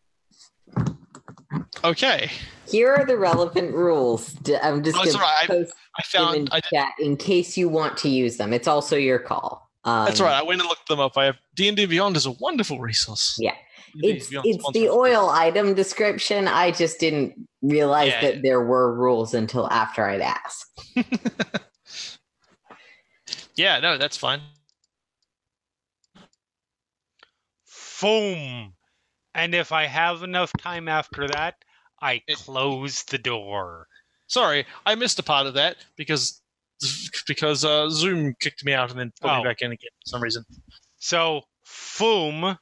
Okay, 1.84 2.30
Here 2.70 2.94
are 2.94 3.04
the 3.04 3.16
relevant 3.16 3.74
rules. 3.74 4.34
D- 4.34 4.56
I'm 4.56 4.84
just 4.84 4.96
Oh, 4.96 5.00
going 5.00 5.08
it's 5.08 5.16
to 5.16 5.22
all 5.22 5.26
right. 5.26 5.44
I- 5.44 5.46
post 5.46 5.72
I 5.98 6.02
them 6.32 6.34
in. 6.42 6.48
I 6.52 6.60
chat 6.60 6.92
in 7.00 7.16
case 7.16 7.56
you 7.56 7.68
want 7.68 7.96
to 7.98 8.08
use 8.08 8.36
them. 8.36 8.52
It's 8.52 8.68
also 8.68 8.96
your 8.96 9.18
call. 9.18 9.68
Um, 9.84 10.04
that's 10.06 10.20
right. 10.20 10.34
I 10.34 10.42
went 10.42 10.60
and 10.60 10.68
looked 10.68 10.86
them 10.88 11.00
up. 11.00 11.16
I 11.18 11.24
have 11.24 11.36
D 11.56 11.66
and 11.68 11.76
D 11.76 11.86
Beyond 11.86 12.16
is 12.16 12.26
a 12.26 12.30
wonderful 12.32 12.78
resource. 12.80 13.36
Yeah. 13.38 13.54
D&D 13.94 14.08
It's 14.10 14.28
it's 14.32 14.70
the 14.72 14.88
oil 14.88 15.28
item 15.30 15.74
description. 15.74 16.48
I 16.48 16.70
just 16.70 16.98
didn't 17.00 17.34
realize 17.62 18.08
Yeah, 18.12 18.20
that 18.22 18.34
yeah. 18.36 18.40
there 18.42 18.60
were 18.64 18.94
rules 18.94 19.34
until 19.34 19.68
after 19.70 20.08
I'd 20.08 20.20
asked. 20.20 20.80
Yeah, 23.54 23.80
no, 23.80 23.98
that's 23.98 24.16
fine. 24.16 24.40
Foam. 27.64 28.72
And 29.34 29.54
if 29.54 29.72
I 29.72 29.86
have 29.86 30.22
enough 30.22 30.52
time 30.58 30.88
after 30.88 31.26
that, 31.28 31.56
I 32.00 32.22
It- 32.26 32.38
close 32.38 33.02
the 33.04 33.18
door. 33.18 33.88
Sorry, 34.26 34.66
I 34.86 34.94
missed 34.94 35.18
a 35.18 35.22
part 35.22 35.46
of 35.46 35.54
that 35.54 35.76
because 35.96 36.40
because 37.28 37.64
uh, 37.64 37.88
Zoom 37.90 38.34
kicked 38.40 38.64
me 38.64 38.72
out 38.72 38.90
and 38.90 38.98
then 38.98 39.12
put 39.20 39.30
Oh. 39.30 39.38
me 39.38 39.44
back 39.44 39.62
in 39.62 39.70
again 39.70 39.90
for 40.04 40.08
some 40.10 40.22
reason. 40.22 40.44
So, 40.98 41.42
foom. 41.66 42.58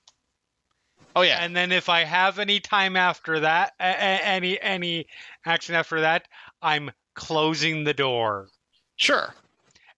Oh 1.16 1.22
yeah, 1.22 1.38
And 1.40 1.56
then 1.56 1.72
if 1.72 1.88
I 1.88 2.04
have 2.04 2.38
any 2.38 2.60
time 2.60 2.96
after 2.96 3.40
that, 3.40 3.72
a- 3.80 3.84
a- 3.84 4.24
any 4.24 4.60
any 4.60 5.06
action 5.44 5.74
after 5.74 6.02
that, 6.02 6.26
I'm 6.62 6.90
closing 7.14 7.84
the 7.84 7.94
door 7.94 8.48
sure. 8.96 9.34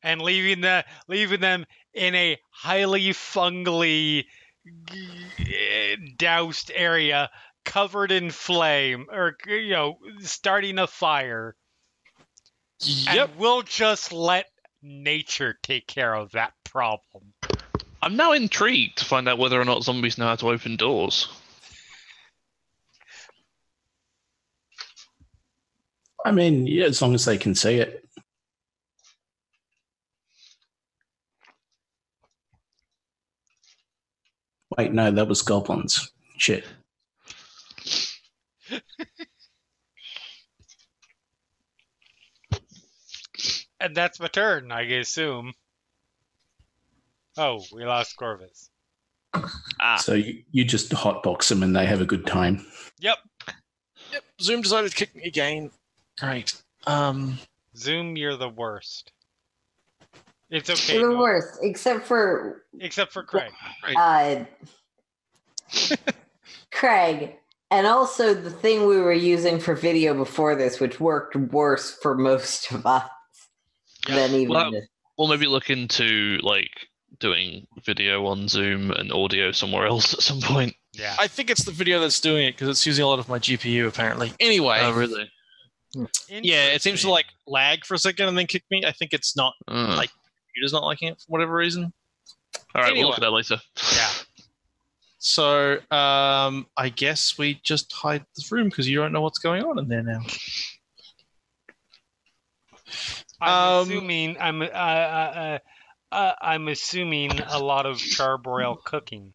and 0.03 0.21
leaving 0.23 0.61
the 0.63 0.85
leaving 1.09 1.41
them 1.41 1.67
in 1.93 2.15
a 2.15 2.39
highly 2.51 3.11
fungally 3.11 4.25
g- 4.87 6.15
doused 6.17 6.71
area 6.75 7.31
covered 7.65 8.11
in 8.11 8.31
flame 8.31 9.07
or 9.11 9.37
you 9.47 9.71
know 9.71 9.99
starting 10.21 10.79
a 10.79 10.87
fire 10.87 11.55
Yep. 12.85 13.29
and 13.29 13.39
we'll 13.39 13.63
just 13.63 14.13
let 14.13 14.47
nature 14.83 15.57
take 15.63 15.87
care 15.87 16.15
of 16.15 16.33
that 16.33 16.53
problem 16.65 17.33
I'm 18.03 18.17
now 18.17 18.33
intrigued 18.33 18.99
to 18.99 19.05
find 19.05 19.29
out 19.29 19.39
whether 19.39 19.61
or 19.61 19.65
not 19.65 19.85
zombies 19.85 20.19
know 20.19 20.27
how 20.27 20.35
to 20.35 20.51
open 20.51 20.75
doors. 20.75 21.29
I 26.25 26.33
mean, 26.33 26.67
yeah, 26.67 26.87
as 26.87 27.01
long 27.01 27.15
as 27.15 27.25
they 27.25 27.39
can 27.39 27.55
see 27.55 27.77
it. 27.77 28.05
Wait, 34.77 34.93
no, 34.93 35.11
that 35.13 35.29
was 35.29 35.43
goblins. 35.43 36.11
Shit. 36.39 36.65
and 43.81 43.95
that's 43.95 44.21
my 44.21 44.29
turn 44.29 44.71
i 44.71 44.83
assume 44.83 45.53
oh 47.37 47.62
we 47.72 47.85
lost 47.85 48.16
Korvys 48.16 48.68
Ah, 49.80 49.97
So 49.97 50.12
you, 50.14 50.43
you 50.51 50.64
just 50.64 50.91
hotbox 50.93 51.49
them 51.49 51.62
and 51.62 51.74
they 51.74 51.87
have 51.87 52.01
a 52.03 52.07
good 52.07 52.26
time. 52.26 52.64
yep 53.01 53.18
Yep. 54.12 54.24
Zoom 54.43 54.61
decided 54.61 54.91
to 54.91 54.97
kick 54.97 55.14
me 55.16 55.22
again. 55.24 55.70
Great. 56.20 56.61
Um. 56.87 57.39
zoom 57.76 58.16
you're 58.16 58.37
the 58.37 58.49
worst 58.51 59.12
it's 60.51 60.68
okay 60.68 60.99
You're 60.99 61.09
the 61.09 61.14
no- 61.14 61.20
worst, 61.20 61.59
except 61.62 62.05
for 62.07 62.64
except 62.78 63.11
for 63.12 63.22
craig 63.22 63.53
uh, 63.97 64.45
Craig, 66.70 67.37
and 67.70 67.87
also 67.87 68.35
the 68.35 68.51
thing 68.51 68.87
we 68.87 68.99
were 68.99 69.12
using 69.12 69.59
for 69.59 69.74
video 69.74 70.14
before 70.14 70.55
this, 70.55 70.80
which 70.80 71.01
worked 71.01 71.37
worse 71.37 71.97
for 72.03 72.14
most 72.16 72.70
of 72.72 72.85
us 72.87 73.09
than 74.07 74.33
even 74.35 74.49
Well, 74.55 74.70
this. 74.72 74.87
we'll 75.16 75.28
maybe 75.28 75.47
look 75.47 75.70
into 75.70 76.39
like 76.43 76.70
doing 77.19 77.67
video 77.85 78.27
on 78.27 78.49
Zoom 78.49 78.91
and 78.91 79.13
audio 79.13 79.53
somewhere 79.53 79.87
else 79.87 80.13
at 80.15 80.21
some 80.23 80.41
point. 80.41 80.75
yeah 80.93 81.15
I 81.19 81.27
think 81.29 81.51
it's 81.51 81.65
the 81.65 81.71
video 81.73 82.01
that's 82.01 82.21
doing 82.21 82.47
it 82.47 82.53
because 82.53 82.69
it's 82.69 82.85
using 82.87 83.05
a 83.05 83.09
lot 83.09 83.19
of 83.19 83.29
my 83.29 83.39
GPU 83.39 83.87
apparently. 83.89 84.33
Anyway. 84.41 84.79
Oh, 84.83 84.93
really? 84.93 85.31
Yeah, 86.29 86.67
it 86.69 86.81
seems 86.83 87.03
to 87.03 87.11
like 87.11 87.27
lag 87.47 87.85
for 87.85 87.95
a 87.95 87.99
second 87.99 88.29
and 88.29 88.37
then 88.39 88.47
kick 88.47 88.65
me. 88.71 88.85
I 88.87 88.93
think 88.93 89.13
it's 89.13 89.37
not 89.37 89.55
Mm. 89.69 89.97
Like- 89.97 90.11
computer's 90.49 90.73
not 90.73 90.85
liking 90.85 91.09
it 91.09 91.19
for 91.19 91.27
whatever 91.29 91.55
reason. 91.55 91.93
All 92.75 92.83
right, 92.83 92.91
anyway. 92.91 93.01
we'll 93.01 93.09
look 93.09 93.19
at 93.19 93.23
that 93.23 93.31
later. 93.31 93.57
yeah 93.95 94.11
So 95.19 95.75
um, 95.91 96.67
I 96.77 96.89
guess 96.95 97.39
we 97.39 97.61
just 97.63 97.93
hide 97.93 98.25
this 98.35 98.51
room 98.53 98.69
because 98.69 98.89
you 98.89 98.97
don't 98.99 99.13
know 99.13 99.21
what's 99.23 99.39
going 99.39 99.63
on 99.65 99.79
in 99.79 99.89
there 99.89 100.03
now. 100.03 100.21
I'm 103.41 103.49
Um, 103.83 103.83
assuming 103.91 104.37
I'm 104.41 104.63
uh, 104.63 104.67
uh, 104.67 105.59
uh, 106.13 106.35
I'm 106.41 106.69
assuming 106.69 107.41
a 107.49 107.59
lot 107.59 107.87
of 107.87 107.97
charbroil 107.97 108.83
cooking. 108.85 109.33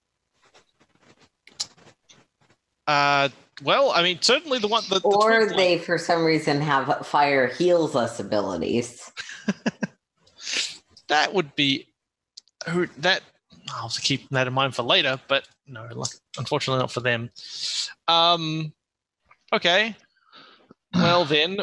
Uh, 2.86 3.30
well, 3.64 3.92
I 3.92 4.04
mean, 4.04 4.20
certainly 4.22 4.60
the 4.60 4.68
one 4.68 4.84
the, 4.90 5.00
the 5.00 5.08
Or 5.08 5.46
twin 5.46 5.58
they, 5.58 5.80
for 5.80 5.98
some 5.98 6.24
reason, 6.24 6.62
have 6.62 7.06
fire 7.06 7.48
heals 7.48 7.96
us 7.96 8.20
abilities. 8.20 9.12
that 11.10 11.34
would 11.34 11.56
be 11.56 11.88
who 12.70 12.88
that 13.00 13.24
I'll 13.74 13.84
have 13.84 13.94
to 13.94 14.02
keep 14.02 14.30
that 14.30 14.48
in 14.48 14.54
mind 14.54 14.76
for 14.76 14.84
later, 14.84 15.20
but 15.28 15.48
no, 15.68 15.88
unfortunately 16.38 16.80
not 16.80 16.92
for 16.92 17.02
them. 17.02 17.30
Um, 18.08 18.74
okay. 19.52 19.96
Well 20.94 21.26
then, 21.26 21.60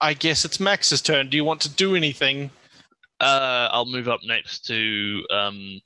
I 0.00 0.14
guess 0.14 0.44
it's 0.44 0.58
Max's 0.58 1.00
turn. 1.00 1.28
Do 1.28 1.36
you 1.36 1.44
want 1.44 1.60
to 1.62 1.68
do 1.68 1.94
anything? 1.94 2.50
Uh, 3.20 3.68
I'll 3.72 3.86
move 3.86 4.08
up 4.08 4.20
next 4.24 4.66
to 4.66 5.24
um, 5.30 5.80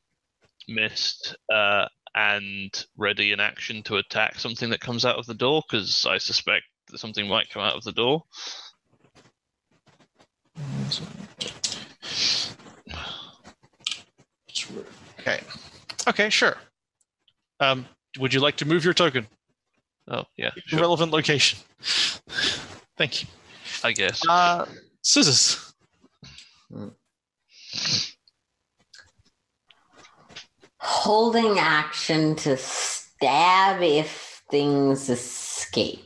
Mist 0.68 1.36
uh, 1.52 1.86
and 2.14 2.86
ready 2.96 3.32
in 3.32 3.40
action 3.40 3.82
to 3.84 3.96
attack 3.96 4.38
something 4.38 4.70
that 4.70 4.80
comes 4.80 5.04
out 5.04 5.16
of 5.16 5.26
the 5.26 5.34
door 5.34 5.62
because 5.68 6.06
I 6.06 6.18
suspect 6.18 6.64
that 6.88 6.98
something 6.98 7.28
might 7.28 7.50
come 7.50 7.62
out 7.62 7.76
of 7.76 7.84
the 7.84 7.92
door. 7.92 8.24
Okay. 15.20 15.40
Okay, 16.08 16.30
sure. 16.30 16.56
Um, 17.60 17.86
would 18.18 18.34
you 18.34 18.40
like 18.40 18.56
to 18.56 18.64
move 18.66 18.84
your 18.84 18.94
token? 18.94 19.26
Oh 20.08 20.24
yeah, 20.36 20.50
sure, 20.66 20.80
Relevant 20.80 21.12
location. 21.12 21.58
Thank 22.96 23.22
you. 23.22 23.28
I 23.84 23.92
guess. 23.92 24.20
Uh, 24.28 24.66
scissors. 25.02 25.72
Holding 30.78 31.58
action 31.58 32.34
to 32.36 32.56
stab 32.56 33.82
if 33.82 34.42
things 34.50 35.08
escape. 35.08 36.04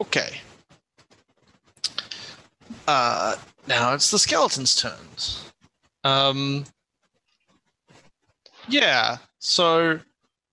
Okay. 0.00 0.40
Uh, 2.88 3.36
now 3.68 3.94
it's 3.94 4.10
the 4.10 4.18
skeleton's 4.18 4.74
turns. 4.74 5.50
Um, 6.04 6.64
yeah. 8.68 9.18
So 9.38 10.00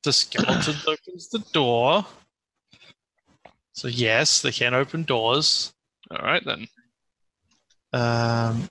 the 0.04 0.14
skeleton 0.14 0.76
opens 0.88 1.30
the 1.30 1.44
door. 1.52 2.06
So 3.74 3.88
yes, 3.88 4.42
they 4.42 4.52
can 4.52 4.74
open 4.74 5.04
doors. 5.04 5.74
All 6.12 6.26
right 6.26 6.44
then. 6.46 6.68
Um, 7.94 8.70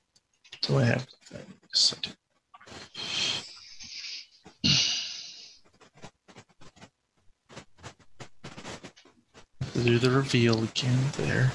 do 0.63 0.79
I 0.79 0.85
have 0.85 1.07
things? 1.27 1.95
I 1.97 2.01
do. 2.07 2.11
Do 9.75 9.99
the 9.99 10.11
reveal 10.11 10.65
again 10.65 10.99
there. 11.17 11.53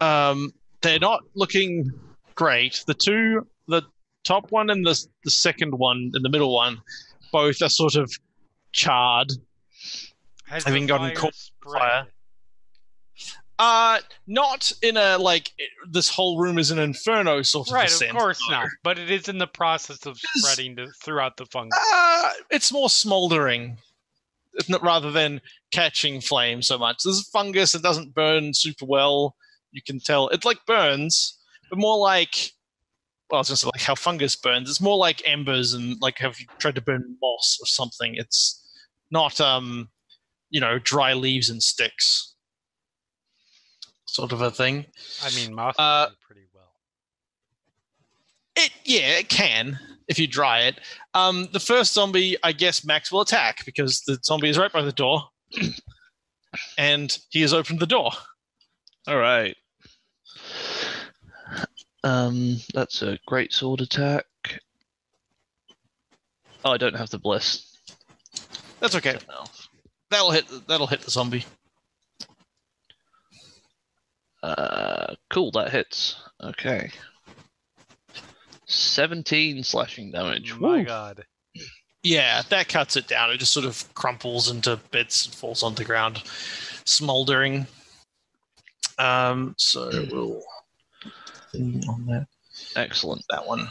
Um, 0.00 0.52
they're 0.82 0.98
not 0.98 1.22
looking 1.34 1.90
great. 2.34 2.84
The 2.86 2.94
two, 2.94 3.46
the 3.68 3.82
top 4.24 4.50
one 4.50 4.68
and 4.70 4.84
the 4.84 5.06
the 5.24 5.30
second 5.30 5.72
one 5.78 6.10
and 6.14 6.24
the 6.24 6.28
middle 6.28 6.54
one, 6.54 6.78
both 7.32 7.62
are 7.62 7.68
sort 7.70 7.94
of 7.94 8.12
charred. 8.72 9.32
Has 10.46 10.64
Having 10.64 10.82
the 10.82 10.88
gotten 10.88 11.06
fire 11.08 11.16
caught 11.16 11.34
spread? 11.34 11.80
fire. 11.80 12.06
Uh, 13.58 14.00
not 14.26 14.72
in 14.82 14.96
a 14.96 15.16
like 15.16 15.52
this 15.88 16.08
whole 16.08 16.38
room 16.40 16.58
is 16.58 16.70
an 16.72 16.78
inferno 16.78 17.40
sort 17.42 17.68
of 17.68 17.74
Right, 17.74 18.02
of 18.02 18.10
course 18.10 18.40
no. 18.50 18.60
not. 18.60 18.68
But 18.82 18.98
it 18.98 19.10
is 19.10 19.28
in 19.28 19.38
the 19.38 19.46
process 19.46 20.04
of 20.06 20.18
spreading 20.36 20.74
to, 20.76 20.88
throughout 21.04 21.36
the 21.36 21.46
fungus. 21.46 21.78
Uh, 21.92 22.30
it's 22.50 22.72
more 22.72 22.90
smoldering, 22.90 23.78
it's 24.54 24.68
not- 24.68 24.82
rather 24.82 25.12
than 25.12 25.40
catching 25.72 26.20
flame 26.20 26.62
so 26.62 26.78
much. 26.78 27.04
There's 27.04 27.28
fungus; 27.30 27.74
it 27.76 27.82
doesn't 27.82 28.14
burn 28.14 28.54
super 28.54 28.86
well. 28.86 29.36
You 29.70 29.82
can 29.82 30.00
tell 30.00 30.28
it 30.28 30.44
like 30.44 30.58
burns, 30.66 31.38
but 31.70 31.78
more 31.78 31.96
like 31.98 32.52
well, 33.30 33.38
I 33.38 33.40
was 33.40 33.48
just 33.48 33.64
like 33.64 33.80
how 33.80 33.94
fungus 33.94 34.34
burns. 34.36 34.68
It's 34.68 34.80
more 34.80 34.96
like 34.96 35.22
embers 35.26 35.74
and 35.74 35.96
like 36.00 36.18
have 36.18 36.38
you 36.40 36.46
tried 36.58 36.74
to 36.74 36.80
burn 36.80 37.16
moss 37.22 37.58
or 37.60 37.66
something. 37.66 38.14
It's 38.16 38.60
not 39.12 39.40
um, 39.40 39.88
you 40.50 40.60
know, 40.60 40.78
dry 40.80 41.12
leaves 41.14 41.50
and 41.50 41.62
sticks, 41.62 42.33
sort 44.14 44.32
of 44.32 44.40
a 44.40 44.50
thing. 44.50 44.86
I 45.22 45.34
mean, 45.34 45.54
moss 45.54 45.74
uh, 45.78 46.08
pretty 46.24 46.42
well. 46.54 46.72
It 48.56 48.70
yeah, 48.84 49.18
it 49.18 49.28
can 49.28 49.78
if 50.08 50.18
you 50.18 50.26
dry 50.26 50.60
it. 50.60 50.80
Um, 51.14 51.48
the 51.52 51.60
first 51.60 51.92
zombie, 51.94 52.36
I 52.42 52.52
guess 52.52 52.84
Max 52.84 53.10
will 53.10 53.20
attack 53.20 53.64
because 53.64 54.02
the 54.02 54.18
zombie 54.24 54.48
is 54.48 54.58
right 54.58 54.72
by 54.72 54.82
the 54.82 54.92
door, 54.92 55.24
and 56.78 57.16
he 57.30 57.40
has 57.40 57.52
opened 57.52 57.80
the 57.80 57.86
door. 57.86 58.12
All 59.06 59.18
right. 59.18 59.56
Um, 62.04 62.56
that's 62.72 63.02
a 63.02 63.18
great 63.26 63.52
sword 63.52 63.80
attack. 63.80 64.26
Oh, 66.64 66.72
I 66.72 66.76
don't 66.76 66.96
have 66.96 67.10
the 67.10 67.18
bless 67.18 67.76
That's 68.80 68.94
okay. 68.94 69.18
That'll 70.10 70.30
hit. 70.30 70.46
That'll 70.68 70.86
hit 70.86 71.00
the 71.00 71.10
zombie. 71.10 71.44
Uh, 74.44 75.14
cool, 75.30 75.50
that 75.52 75.70
hits. 75.70 76.16
Okay. 76.42 76.90
17 78.66 79.62
slashing 79.64 80.10
damage. 80.10 80.54
My 80.58 80.68
Woo. 80.68 80.84
God. 80.84 81.24
Yeah, 82.02 82.42
that 82.50 82.68
cuts 82.68 82.96
it 82.96 83.08
down. 83.08 83.30
It 83.30 83.38
just 83.38 83.52
sort 83.54 83.64
of 83.64 83.92
crumples 83.94 84.50
into 84.50 84.78
bits 84.90 85.24
and 85.24 85.34
falls 85.34 85.62
on 85.62 85.74
the 85.74 85.84
ground, 85.84 86.22
smoldering. 86.84 87.66
Um, 88.98 89.54
so 89.56 89.90
we'll 90.12 90.42
on 91.54 92.06
that 92.06 92.26
Excellent. 92.76 93.24
that 93.30 93.46
one. 93.46 93.68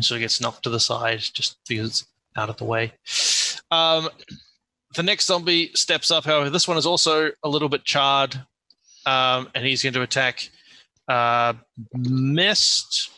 So 0.00 0.16
it 0.16 0.20
gets 0.20 0.40
knocked 0.40 0.64
to 0.64 0.70
the 0.70 0.80
side 0.80 1.20
just 1.20 1.56
because 1.66 1.88
it's 1.88 2.06
out 2.36 2.50
of 2.50 2.58
the 2.58 2.64
way. 2.64 2.92
Um, 3.70 4.10
the 4.94 5.02
next 5.02 5.26
zombie 5.26 5.70
steps 5.74 6.10
up. 6.10 6.24
However, 6.24 6.50
this 6.50 6.68
one 6.68 6.76
is 6.76 6.86
also 6.86 7.30
a 7.42 7.48
little 7.48 7.70
bit 7.70 7.84
charred, 7.84 8.44
um, 9.06 9.48
and 9.54 9.64
he's 9.64 9.82
going 9.82 9.94
to 9.94 10.02
attack. 10.02 10.48
Uh, 11.08 11.54
missed. 11.94 13.10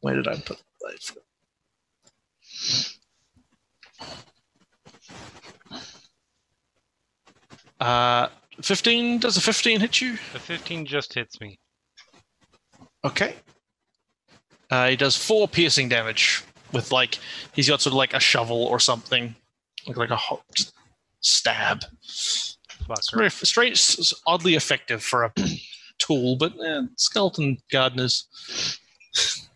Where 0.00 0.14
did 0.14 0.28
I 0.28 0.36
put? 0.36 0.60
Uh, 7.78 8.28
fifteen. 8.62 9.18
Does 9.18 9.36
a 9.36 9.40
fifteen 9.40 9.80
hit 9.80 10.00
you? 10.00 10.12
The 10.32 10.38
15 10.38 10.86
just 10.86 11.12
hits 11.14 11.40
me. 11.40 11.58
Okay. 13.04 13.36
Uh, 14.70 14.88
he 14.88 14.96
does 14.96 15.16
four 15.16 15.46
piercing 15.46 15.88
damage 15.88 16.42
with 16.72 16.90
like 16.90 17.18
he's 17.52 17.68
got 17.68 17.80
sort 17.80 17.92
of 17.92 17.98
like 17.98 18.14
a 18.14 18.20
shovel 18.20 18.64
or 18.64 18.80
something, 18.80 19.34
like 19.86 19.96
like 19.96 20.10
a 20.10 20.16
hot 20.16 20.42
stab. 21.20 21.84
Fucker. 22.86 23.16
very 23.16 23.30
strange, 23.30 23.72
it's 23.72 24.14
oddly 24.26 24.54
effective 24.54 25.02
for 25.02 25.24
a 25.24 25.32
tool, 25.98 26.36
but 26.36 26.52
eh, 26.64 26.82
skeleton 26.96 27.58
gardeners. 27.70 28.26
That's 29.12 29.48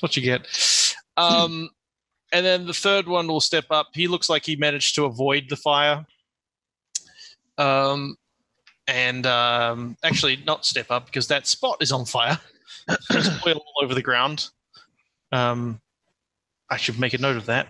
what 0.00 0.16
you 0.16 0.22
get. 0.22 0.46
Um, 1.16 1.70
and 2.32 2.44
then 2.44 2.66
the 2.66 2.74
third 2.74 3.06
one 3.06 3.28
will 3.28 3.40
step 3.40 3.66
up. 3.70 3.88
He 3.94 4.08
looks 4.08 4.28
like 4.28 4.44
he 4.44 4.56
managed 4.56 4.94
to 4.96 5.04
avoid 5.04 5.44
the 5.48 5.56
fire. 5.56 6.04
Um, 7.58 8.16
and 8.86 9.26
um, 9.26 9.96
actually, 10.02 10.36
not 10.44 10.66
step 10.66 10.90
up 10.90 11.06
because 11.06 11.28
that 11.28 11.46
spot 11.46 11.78
is 11.80 11.92
on 11.92 12.04
fire. 12.04 12.38
There's 13.10 13.28
oil 13.46 13.56
all 13.56 13.84
over 13.84 13.94
the 13.94 14.02
ground. 14.02 14.48
Um, 15.32 15.80
I 16.70 16.76
should 16.76 16.98
make 16.98 17.14
a 17.14 17.18
note 17.18 17.36
of 17.36 17.46
that. 17.46 17.68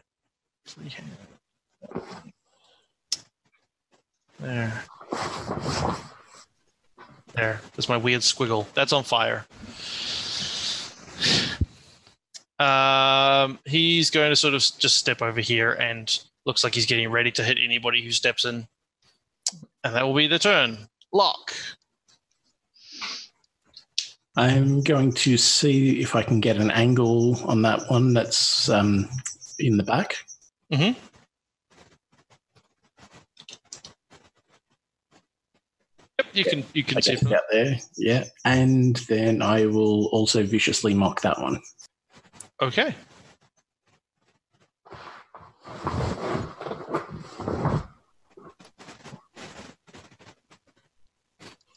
There. 4.41 4.85
There. 7.35 7.61
There's 7.75 7.89
my 7.89 7.97
weird 7.97 8.21
squiggle. 8.21 8.67
That's 8.75 8.93
on 8.93 9.03
fire. 9.03 9.45
Um, 12.59 13.59
he's 13.65 14.11
going 14.11 14.31
to 14.31 14.37
sort 14.37 14.55
of 14.55 14.61
just 14.79 14.97
step 14.97 15.21
over 15.21 15.41
here 15.41 15.73
and 15.73 16.17
looks 16.47 16.63
like 16.63 16.75
he's 16.75 16.87
getting 16.87 17.11
ready 17.11 17.33
to 17.33 17.43
hit 17.43 17.59
anybody 17.63 18.03
who 18.03 18.13
steps 18.13 18.45
in. 18.45 18.69
And 19.83 19.95
that 19.95 20.07
will 20.07 20.15
be 20.15 20.27
the 20.27 20.39
turn. 20.39 20.89
Lock. 21.13 21.53
I'm 24.37 24.83
going 24.83 25.13
to 25.13 25.37
see 25.37 26.01
if 26.01 26.17
I 26.17 26.23
can 26.23 26.41
get 26.41 26.57
an 26.57 26.71
angle 26.71 27.41
on 27.45 27.63
that 27.63 27.89
one 27.89 28.15
that's 28.15 28.69
um, 28.69 29.09
in 29.59 29.77
the 29.77 29.85
back. 29.85 30.17
Mhm. 30.73 30.97
You 36.35 36.45
can 36.45 36.65
you 36.75 36.85
can 36.85 36.99
I 36.99 37.01
see 37.01 37.13
get 37.13 37.21
from 37.21 37.33
it 37.33 37.35
out 37.37 37.43
there. 37.51 37.79
Yeah. 37.97 38.25
And 38.45 38.97
then 39.09 39.43
I 39.43 39.67
will 39.67 40.07
also 40.07 40.45
viciously 40.45 40.95
mock 40.95 41.21
that 41.23 41.41
one. 41.41 41.61
Okay. 42.61 42.95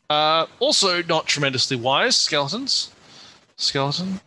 Uh, 0.10 0.46
also, 0.60 1.04
not 1.04 1.26
tremendously 1.26 1.76
wise 1.76 2.16
skeletons. 2.16 2.92
Skeleton. 3.58 4.22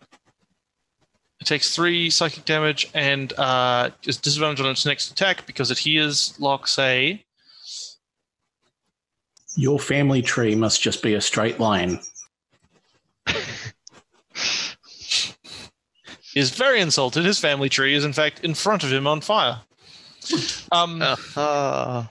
It 1.39 1.45
takes 1.45 1.75
three 1.75 2.09
psychic 2.11 2.45
damage 2.45 2.89
and 2.93 3.33
uh, 3.33 3.89
is 4.05 4.17
disadvantage 4.17 4.63
on 4.63 4.71
its 4.71 4.85
next 4.85 5.09
attack 5.11 5.47
because 5.47 5.71
it 5.71 5.79
hears 5.79 6.37
Loxay. 6.39 7.23
Your 9.55 9.79
family 9.79 10.21
tree 10.21 10.55
must 10.55 10.81
just 10.81 11.03
be 11.03 11.13
a 11.13 11.21
straight 11.21 11.59
line. 11.59 11.99
Is 16.33 16.51
very 16.51 16.79
insulted. 16.79 17.25
His 17.25 17.39
family 17.39 17.67
tree 17.67 17.93
is 17.93 18.05
in 18.05 18.13
fact 18.13 18.45
in 18.45 18.53
front 18.53 18.85
of 18.85 18.93
him 18.93 19.05
on 19.05 19.19
fire. 19.19 19.59
Um, 20.71 21.01
Uh, 21.01 22.05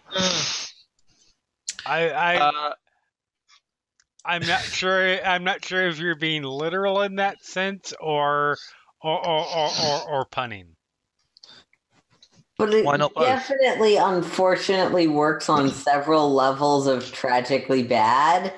I, 1.86 2.10
I 2.10 2.36
uh, 2.36 2.74
I'm 4.24 4.46
not 4.46 4.60
sure. 4.60 5.24
I'm 5.24 5.44
not 5.44 5.64
sure 5.64 5.88
if 5.88 5.98
you're 5.98 6.16
being 6.16 6.42
literal 6.42 7.00
in 7.02 7.16
that 7.16 7.42
sense 7.42 7.94
or 7.98 8.58
or 9.02 9.26
or 9.26 9.46
or, 9.46 9.70
or, 9.86 10.10
or 10.10 10.24
punning. 10.26 10.76
But 12.60 12.74
it 12.74 12.84
Why 12.84 12.98
not 12.98 13.14
both? 13.14 13.24
definitely, 13.24 13.96
unfortunately, 13.96 15.08
works 15.08 15.48
on 15.48 15.70
several 15.70 16.34
levels 16.34 16.86
of 16.86 17.10
tragically 17.10 17.82
bad. 17.82 18.52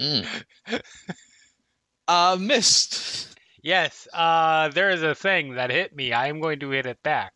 mm. 0.00 0.26
uh, 2.08 2.36
Mist. 2.40 3.38
Yes, 3.62 4.08
uh, 4.12 4.70
there 4.70 4.90
is 4.90 5.04
a 5.04 5.14
thing 5.14 5.54
that 5.54 5.70
hit 5.70 5.94
me. 5.94 6.12
I 6.12 6.26
am 6.26 6.40
going 6.40 6.58
to 6.60 6.70
hit 6.70 6.86
it 6.86 7.00
back. 7.04 7.32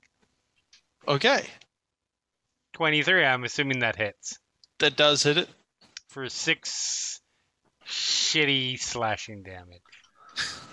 Okay, 1.06 1.46
23. 2.72 3.24
I'm 3.24 3.44
assuming 3.44 3.78
that 3.78 3.94
hits 3.94 4.40
that 4.80 4.96
does 4.96 5.22
hit 5.22 5.38
it. 5.38 5.48
for 6.08 6.28
six 6.28 7.20
shitty 7.86 8.80
slashing 8.80 9.44
damage. 9.44 9.80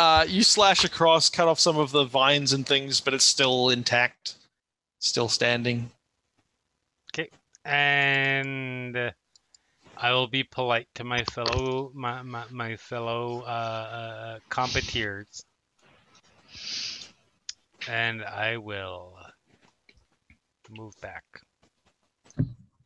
Uh, 0.00 0.24
you 0.26 0.42
slash 0.42 0.82
across, 0.82 1.28
cut 1.28 1.46
off 1.46 1.60
some 1.60 1.76
of 1.76 1.92
the 1.92 2.04
vines 2.04 2.54
and 2.54 2.66
things, 2.66 3.02
but 3.02 3.12
it's 3.12 3.22
still 3.22 3.68
intact, 3.68 4.36
still 4.98 5.28
standing. 5.28 5.90
Okay, 7.12 7.28
and 7.66 9.12
I 9.98 10.12
will 10.12 10.26
be 10.26 10.42
polite 10.42 10.88
to 10.94 11.04
my 11.04 11.22
fellow 11.24 11.92
my 11.92 12.22
my, 12.22 12.44
my 12.50 12.76
fellow 12.76 13.42
uh, 13.42 13.44
uh, 13.46 14.38
competitors, 14.48 15.44
and 17.86 18.24
I 18.24 18.56
will 18.56 19.18
move 20.70 20.94
back. 21.02 21.24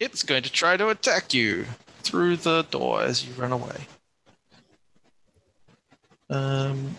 It's 0.01 0.25
going 0.25 0.43
to 0.43 0.51
try 0.51 0.77
to 0.77 0.89
attack 0.89 1.33
you 1.33 1.67
through 2.03 2.39
the 2.39 2.63
door 2.63 3.03
as 3.03 3.25
you 3.25 3.33
run 3.35 3.53
away. 3.53 3.87
Um, 6.35 6.97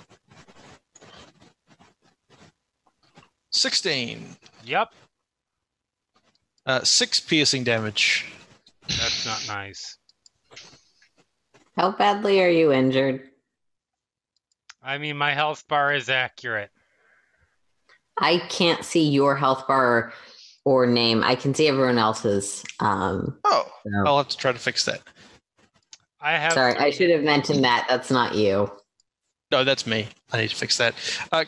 sixteen. 3.52 4.36
Yep, 4.64 4.90
Uh, 6.66 6.84
six 6.84 7.20
piercing 7.20 7.64
damage. 7.66 8.32
that's 8.88 9.26
not 9.26 9.46
nice. 9.48 9.98
How 11.76 11.92
badly 11.92 12.42
are 12.42 12.50
you 12.50 12.72
injured? 12.72 13.30
I 14.82 14.98
mean, 14.98 15.18
my 15.18 15.34
health 15.34 15.68
bar 15.68 15.94
is 15.94 16.10
accurate. 16.10 16.70
I 18.20 18.38
can't 18.50 18.86
see 18.86 19.10
your 19.10 19.36
health 19.36 19.68
bar 19.68 20.14
or 20.64 20.88
name. 20.88 21.24
I 21.24 21.36
can 21.36 21.54
see 21.54 21.68
everyone 21.68 21.98
else's. 21.98 22.64
Um, 22.80 23.38
Oh, 23.44 23.70
so- 23.84 24.04
I'll 24.08 24.18
have 24.18 24.30
to 24.30 24.38
try 24.38 24.54
to 24.54 24.60
fix 24.60 24.86
that. 24.86 25.02
I 26.22 26.38
have. 26.38 26.54
sorry, 26.54 26.74
to- 26.76 26.82
I 26.82 26.90
should 26.92 27.10
have 27.10 27.24
mentioned 27.24 27.64
that. 27.66 27.86
That's 27.90 28.10
not 28.10 28.34
you. 28.36 28.72
No, 29.52 29.64
that's 29.64 29.86
me. 29.86 30.08
I 30.32 30.38
need 30.42 30.50
to 30.50 30.56
fix 30.56 30.78
that. 30.78 30.96
Uh, 31.32 31.46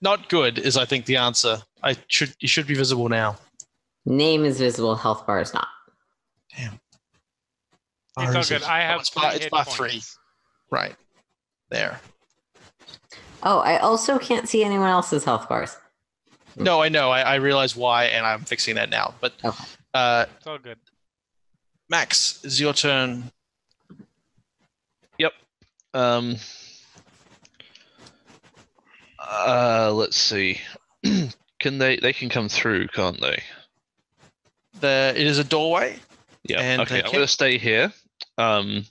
not 0.00 0.28
good 0.28 0.58
is, 0.58 0.76
I 0.76 0.84
think, 0.84 1.06
the 1.06 1.16
answer. 1.16 1.58
I 1.82 1.96
should. 2.08 2.34
You 2.40 2.48
should 2.48 2.66
be 2.66 2.74
visible 2.74 3.08
now. 3.08 3.36
Name 4.04 4.44
is 4.44 4.58
visible. 4.58 4.94
Health 4.96 5.26
bar 5.26 5.40
is 5.40 5.54
not. 5.54 5.68
Damn. 6.56 6.74
It's 6.74 6.80
Or 8.16 8.26
all 8.26 8.32
good. 8.42 8.50
it- 8.52 8.68
I 8.68 8.84
oh, 8.84 8.86
have. 8.88 9.00
it's 9.00 9.08
three 9.10 9.22
bar, 9.22 9.32
it's 9.34 9.42
hit 9.44 9.50
bar 9.50 9.64
three. 9.64 10.02
Right 10.70 10.94
there. 11.70 12.00
Oh, 13.42 13.58
I 13.60 13.78
also 13.78 14.18
can't 14.18 14.48
see 14.48 14.62
anyone 14.62 14.88
else's 14.90 15.24
health 15.24 15.48
bars. 15.48 15.76
No, 16.56 16.82
I 16.82 16.88
know. 16.90 17.10
I, 17.10 17.22
I 17.22 17.34
realize 17.36 17.74
why, 17.74 18.04
and 18.04 18.26
I'm 18.26 18.40
fixing 18.40 18.74
that 18.74 18.90
now. 18.90 19.14
But 19.20 19.32
Okay. 19.42 19.64
uh, 19.94 20.26
It's 20.36 20.46
all 20.46 20.58
good. 20.58 20.78
Max, 21.88 22.40
it's 22.44 22.60
your 22.60 22.72
turn. 22.74 23.30
Yep. 25.18 25.32
Um. 25.94 26.36
Uh, 29.30 29.92
let's 29.94 30.16
see. 30.16 30.60
Can 31.60 31.78
they? 31.78 31.96
They 31.96 32.12
can 32.12 32.28
come 32.28 32.48
through, 32.48 32.88
can't 32.88 33.20
they? 33.20 33.40
The 34.80 35.12
it 35.16 35.26
is 35.26 35.38
a 35.38 35.44
doorway. 35.44 35.96
Yeah. 36.42 36.60
And 36.60 36.82
okay, 36.82 36.96
I'm 36.98 37.02
can- 37.04 37.12
going 37.12 37.24
to 37.24 37.28
stay 37.28 37.56
here. 37.56 37.92
Um, 38.36 38.84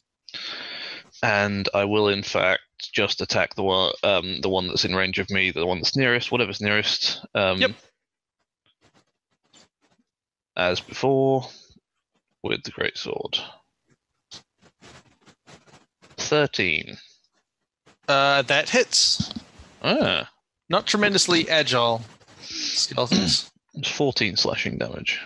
and 1.21 1.67
I 1.73 1.83
will, 1.83 2.07
in 2.07 2.23
fact, 2.23 2.61
just 2.93 3.19
attack 3.21 3.55
the 3.55 3.63
one, 3.63 3.91
um, 4.03 4.39
the 4.41 4.47
one 4.49 4.67
that's 4.67 4.85
in 4.85 4.95
range 4.95 5.19
of 5.19 5.29
me, 5.29 5.51
the 5.51 5.65
one 5.65 5.79
that's 5.79 5.97
nearest, 5.97 6.31
whatever's 6.31 6.61
nearest. 6.61 7.25
Um, 7.35 7.59
Yep. 7.59 7.71
As 10.55 10.79
before, 10.79 11.47
with 12.43 12.63
the 12.63 12.71
great 12.71 12.97
sword. 12.97 13.37
Thirteen. 16.17 16.97
Uh, 18.07 18.41
that 18.43 18.69
hits. 18.69 19.33
Ah, 19.81 20.29
Not 20.69 20.85
tremendously 20.87 21.49
agile 21.49 22.01
skeletons. 22.41 23.51
it's 23.75 23.89
fourteen 23.95 24.35
slashing 24.35 24.77
damage. 24.77 25.19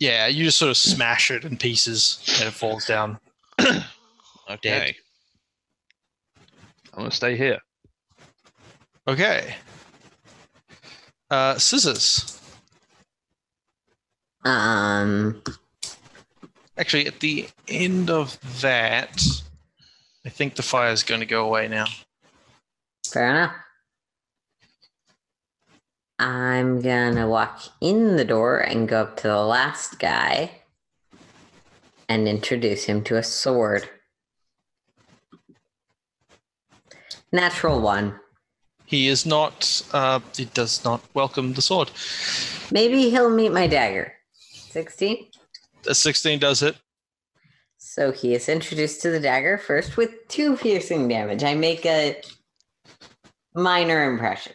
yeah, 0.00 0.26
you 0.26 0.44
just 0.44 0.58
sort 0.58 0.70
of 0.70 0.76
smash 0.76 1.30
it 1.30 1.44
in 1.44 1.56
pieces 1.56 2.18
and 2.40 2.48
it 2.48 2.52
falls 2.52 2.84
down. 2.86 3.18
Okay. 4.50 4.94
I'm 6.92 6.98
gonna 7.04 7.10
stay 7.12 7.36
here. 7.36 7.58
Okay. 9.08 9.54
Uh, 11.30 11.56
scissors. 11.56 12.38
Um, 14.44 15.42
Actually, 16.76 17.06
at 17.06 17.20
the 17.20 17.48
end 17.68 18.10
of 18.10 18.36
that, 18.60 19.22
I 20.26 20.28
think 20.28 20.56
the 20.56 20.62
fire 20.62 20.90
is 20.90 21.02
going 21.04 21.20
to 21.20 21.26
go 21.26 21.46
away 21.46 21.68
now. 21.68 21.86
fair 23.10 23.30
enough. 23.30 23.54
I'm 26.22 26.80
gonna 26.80 27.26
walk 27.26 27.62
in 27.80 28.16
the 28.16 28.24
door 28.24 28.58
and 28.58 28.88
go 28.88 29.00
up 29.00 29.16
to 29.16 29.26
the 29.26 29.42
last 29.44 29.98
guy 29.98 30.52
and 32.08 32.28
introduce 32.28 32.84
him 32.84 33.02
to 33.04 33.16
a 33.16 33.24
sword. 33.24 33.88
Natural 37.32 37.80
one. 37.80 38.20
He 38.86 39.08
is 39.08 39.26
not. 39.26 39.82
Uh, 39.92 40.20
he 40.36 40.44
does 40.44 40.84
not 40.84 41.02
welcome 41.12 41.54
the 41.54 41.62
sword. 41.62 41.90
Maybe 42.70 43.10
he'll 43.10 43.28
meet 43.28 43.50
my 43.50 43.66
dagger. 43.66 44.12
16. 44.70 45.26
A 45.88 45.94
sixteen 45.94 46.38
does 46.38 46.62
it. 46.62 46.76
So 47.78 48.12
he 48.12 48.32
is 48.34 48.48
introduced 48.48 49.02
to 49.02 49.10
the 49.10 49.18
dagger 49.18 49.58
first 49.58 49.96
with 49.96 50.28
two 50.28 50.56
piercing 50.56 51.08
damage. 51.08 51.42
I 51.42 51.54
make 51.54 51.84
a 51.84 52.22
minor 53.56 54.08
impression. 54.08 54.52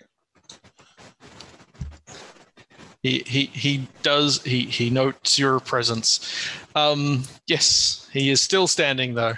He 3.07 3.23
he 3.25 3.45
he 3.45 3.87
does. 4.03 4.43
He 4.43 4.63
he 4.65 4.89
notes 4.89 5.39
your 5.39 5.61
presence. 5.61 6.49
Um, 6.75 7.23
yes, 7.47 8.05
he 8.11 8.29
is 8.29 8.41
still 8.41 8.67
standing 8.67 9.13
though. 9.13 9.35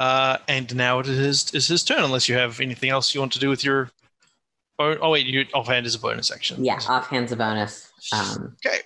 Uh, 0.00 0.38
and 0.48 0.74
now 0.74 0.98
it 0.98 1.06
is 1.06 1.54
is 1.54 1.68
his 1.68 1.84
turn. 1.84 2.02
Unless 2.02 2.28
you 2.28 2.34
have 2.34 2.60
anything 2.60 2.90
else 2.90 3.14
you 3.14 3.20
want 3.20 3.32
to 3.34 3.38
do 3.38 3.48
with 3.48 3.62
your. 3.62 3.92
Oh, 4.80 4.96
oh 5.00 5.10
wait, 5.10 5.26
your 5.26 5.44
offhand 5.54 5.86
is 5.86 5.94
a 5.94 6.00
bonus 6.00 6.32
action. 6.32 6.64
Yeah, 6.64 6.80
offhand's 6.88 7.30
a 7.30 7.36
bonus. 7.36 7.92
Um, 8.12 8.56
Okay. 8.66 8.80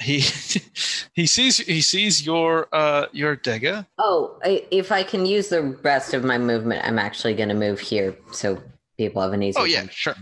He 0.00 0.20
he 1.12 1.26
sees 1.26 1.58
he 1.58 1.82
sees 1.82 2.24
your 2.24 2.68
uh 2.72 3.06
your 3.12 3.36
dagger. 3.36 3.86
oh, 3.98 4.38
if 4.42 4.90
I 4.90 5.02
can 5.02 5.26
use 5.26 5.50
the 5.50 5.62
rest 5.82 6.14
of 6.14 6.24
my 6.24 6.38
movement, 6.38 6.82
I'm 6.86 6.98
actually 6.98 7.34
going 7.34 7.50
to 7.50 7.54
move 7.54 7.78
here 7.78 8.16
so 8.32 8.58
people 8.96 9.22
have 9.22 9.32
an 9.32 9.42
easy. 9.42 9.58
Oh 9.58 9.64
yeah, 9.64 9.86
sure. 9.90 10.14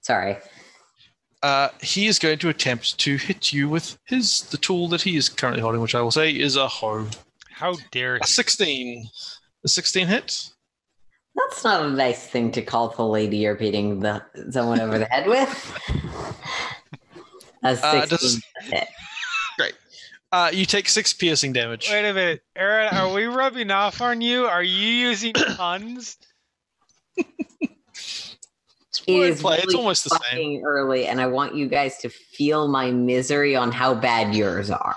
Sorry. 0.00 0.36
Uh, 1.42 1.68
he 1.80 2.06
is 2.06 2.18
going 2.20 2.38
to 2.38 2.48
attempt 2.48 2.98
to 2.98 3.16
hit 3.16 3.52
you 3.52 3.68
with 3.68 3.98
his 4.06 4.42
the 4.42 4.56
tool 4.58 4.88
that 4.88 5.02
he 5.02 5.16
is 5.16 5.28
currently 5.28 5.60
holding, 5.62 5.80
which 5.80 5.94
I 5.94 6.00
will 6.00 6.10
say 6.12 6.30
is 6.30 6.56
a 6.56 6.68
hoe. 6.68 7.06
How 7.50 7.74
dare 7.90 8.16
A 8.16 8.26
sixteen. 8.26 9.08
A 9.64 9.68
sixteen 9.68 10.06
hit. 10.06 10.48
That's 11.34 11.64
not 11.64 11.84
a 11.84 11.90
nice 11.90 12.26
thing 12.26 12.52
to 12.52 12.62
call 12.62 12.88
the 12.90 13.06
lady 13.06 13.38
you're 13.38 13.54
beating 13.54 14.00
the 14.00 14.22
someone 14.50 14.80
over 14.80 14.98
the 14.98 15.06
head 15.06 15.26
with. 15.26 15.78
A 17.64 17.68
Uh, 17.68 18.06
16 18.06 18.08
does- 18.08 18.42
hit. 18.62 18.88
Uh, 20.32 20.50
you 20.50 20.64
take 20.64 20.88
six 20.88 21.12
piercing 21.12 21.52
damage. 21.52 21.90
Wait 21.90 22.08
a 22.08 22.14
minute, 22.14 22.40
Erin. 22.56 22.88
Are 22.94 23.12
we 23.12 23.26
rubbing 23.26 23.70
off 23.70 24.00
on 24.00 24.22
you? 24.22 24.46
Are 24.46 24.62
you 24.62 24.86
using 24.88 25.34
puns? 25.56 26.16
It's 29.06 29.40
It 29.40 29.44
wordplay, 29.44 29.58
is 29.58 29.58
It's 29.64 29.66
really 29.66 29.74
almost 29.78 30.04
the 30.04 30.10
same. 30.10 30.20
fucking 30.20 30.62
early, 30.64 31.06
and 31.06 31.20
I 31.20 31.26
want 31.26 31.54
you 31.54 31.68
guys 31.68 31.98
to 31.98 32.08
feel 32.08 32.68
my 32.68 32.90
misery 32.90 33.54
on 33.56 33.72
how 33.72 33.94
bad 33.94 34.34
yours 34.34 34.70
are. 34.70 34.96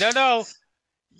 No, 0.00 0.10
no. 0.10 0.44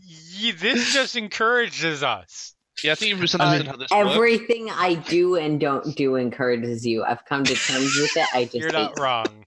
Ye- 0.04 0.52
this 0.52 0.92
just 0.92 1.16
encourages 1.16 2.02
us. 2.02 2.54
Yeah, 2.84 2.92
I 2.92 2.94
think 2.94 3.08
you've 3.10 3.20
misunderstood 3.20 3.66
how 3.66 3.76
this 3.76 3.90
works. 3.90 4.14
Everything 4.14 4.68
I 4.70 4.94
do 4.94 5.36
and 5.36 5.58
don't 5.58 5.96
do 5.96 6.16
encourages 6.16 6.86
you. 6.86 7.04
I've 7.04 7.24
come 7.24 7.42
to 7.44 7.54
terms 7.54 7.96
with 7.98 8.14
it. 8.16 8.26
I 8.34 8.44
just 8.44 8.54
You're 8.56 8.66
hate 8.66 8.72
not 8.74 8.98
wrong. 8.98 9.46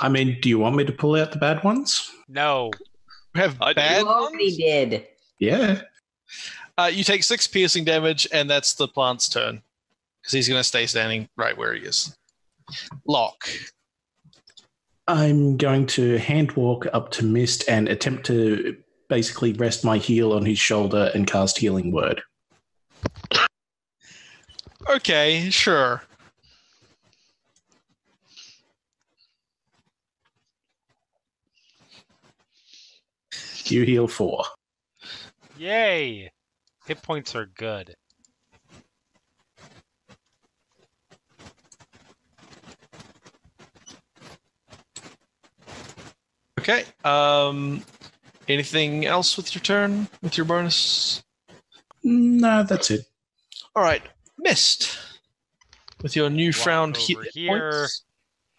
I 0.00 0.08
mean, 0.08 0.38
do 0.42 0.48
you 0.48 0.58
want 0.58 0.74
me 0.76 0.84
to 0.84 0.92
pull 0.92 1.14
out 1.14 1.30
the 1.30 1.38
bad 1.38 1.62
ones? 1.62 2.10
No. 2.28 2.72
We 3.34 3.40
have 3.40 3.56
I 3.62 3.70
do. 3.72 3.74
bad 3.76 4.00
You 4.00 4.08
already 4.08 4.44
ones. 4.46 4.56
did. 4.56 5.06
Yeah. 5.38 5.82
Uh, 6.76 6.90
you 6.92 7.04
take 7.04 7.22
six 7.22 7.46
piercing 7.46 7.84
damage, 7.84 8.26
and 8.32 8.50
that's 8.50 8.74
the 8.74 8.88
plant's 8.88 9.28
turn 9.28 9.62
because 10.26 10.34
he's 10.34 10.48
going 10.48 10.58
to 10.58 10.64
stay 10.64 10.86
standing 10.86 11.28
right 11.36 11.56
where 11.56 11.72
he 11.72 11.82
is. 11.82 12.12
Lock. 13.06 13.48
I'm 15.06 15.56
going 15.56 15.86
to 15.86 16.18
hand 16.18 16.50
walk 16.52 16.88
up 16.92 17.12
to 17.12 17.24
Mist 17.24 17.62
and 17.68 17.88
attempt 17.88 18.26
to 18.26 18.76
basically 19.08 19.52
rest 19.52 19.84
my 19.84 19.98
heel 19.98 20.32
on 20.32 20.44
his 20.44 20.58
shoulder 20.58 21.12
and 21.14 21.28
cast 21.28 21.58
Healing 21.58 21.92
Word. 21.92 22.22
Okay, 24.88 25.48
sure. 25.50 26.02
You 33.66 33.84
heal 33.84 34.08
four. 34.08 34.44
Yay. 35.56 36.32
Hit 36.84 37.02
points 37.02 37.36
are 37.36 37.46
good. 37.46 37.94
Okay. 46.68 46.84
Um, 47.04 47.84
anything 48.48 49.06
else 49.06 49.36
with 49.36 49.54
your 49.54 49.62
turn 49.62 50.08
with 50.20 50.36
your 50.36 50.46
bonus? 50.46 51.22
No, 52.02 52.64
that's 52.64 52.90
it. 52.90 53.06
All 53.76 53.84
right, 53.84 54.02
Mist. 54.36 54.98
With 56.02 56.16
your 56.16 56.28
newfound 56.28 56.96
Walk 56.96 57.06
hit 57.06 57.34
here. 57.34 57.70
points. 57.70 58.04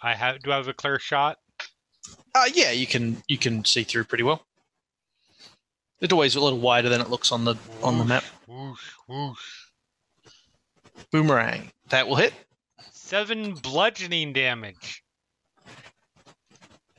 I 0.01 0.13
have. 0.13 0.41
Do 0.41 0.53
I 0.53 0.55
have 0.55 0.69
a 0.69 0.73
clear 0.73 0.99
shot? 0.99 1.37
Uh, 2.33 2.45
yeah, 2.53 2.71
you 2.71 2.87
can 2.87 3.21
you 3.27 3.37
can 3.37 3.65
see 3.65 3.83
through 3.83 4.05
pretty 4.05 4.23
well. 4.23 4.45
The 5.99 6.07
doorway's 6.07 6.35
a 6.35 6.39
little 6.39 6.59
wider 6.59 6.87
than 6.87 7.01
it 7.01 7.09
looks 7.09 7.33
on 7.33 7.43
the 7.43 7.55
on 7.83 7.97
the 7.97 8.05
map. 8.05 8.23
Whoosh, 8.47 8.91
whoosh. 9.09 9.65
Boomerang. 11.11 11.71
That 11.89 12.07
will 12.07 12.15
hit. 12.15 12.33
Seven 12.93 13.53
bludgeoning 13.55 14.31
damage. 14.31 15.03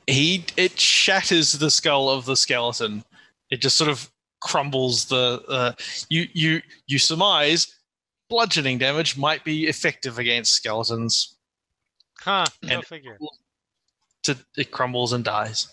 He 0.09 0.45
it 0.57 0.79
shatters 0.79 1.53
the 1.53 1.69
skull 1.71 2.09
of 2.09 2.25
the 2.25 2.35
skeleton. 2.35 3.03
It 3.49 3.61
just 3.61 3.77
sort 3.77 3.89
of 3.89 4.09
crumbles 4.41 5.05
the. 5.05 5.43
Uh, 5.47 5.71
you 6.09 6.27
you 6.33 6.61
you 6.87 6.99
surmise 6.99 7.75
bludgeoning 8.29 8.77
damage 8.77 9.17
might 9.17 9.43
be 9.43 9.67
effective 9.67 10.19
against 10.19 10.53
skeletons. 10.53 11.35
Huh. 12.19 12.45
No 12.63 12.75
And- 12.77 12.85
figure. 12.85 13.17
To, 14.23 14.37
it 14.57 14.71
crumbles 14.71 15.13
and 15.13 15.23
dies. 15.23 15.69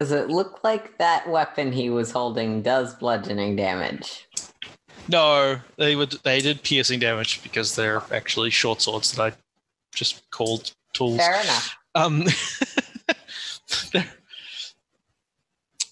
Does 0.00 0.10
it 0.12 0.28
look 0.28 0.60
like 0.64 0.98
that 0.98 1.28
weapon 1.28 1.72
he 1.72 1.88
was 1.90 2.10
holding 2.10 2.62
does 2.62 2.94
bludgeoning 2.94 3.56
damage? 3.56 4.28
No, 5.08 5.58
they 5.76 5.96
would 5.96 6.12
they 6.24 6.40
did 6.40 6.62
piercing 6.62 7.00
damage 7.00 7.42
because 7.42 7.74
they're 7.74 8.02
actually 8.12 8.50
short 8.50 8.80
swords 8.82 9.12
that 9.12 9.32
I 9.32 9.36
just 9.94 10.28
called 10.30 10.72
tools. 10.92 11.16
Fair 11.18 11.40
enough. 11.40 11.76
Um, 11.94 12.24
they're- 12.24 12.34
I 13.94 14.04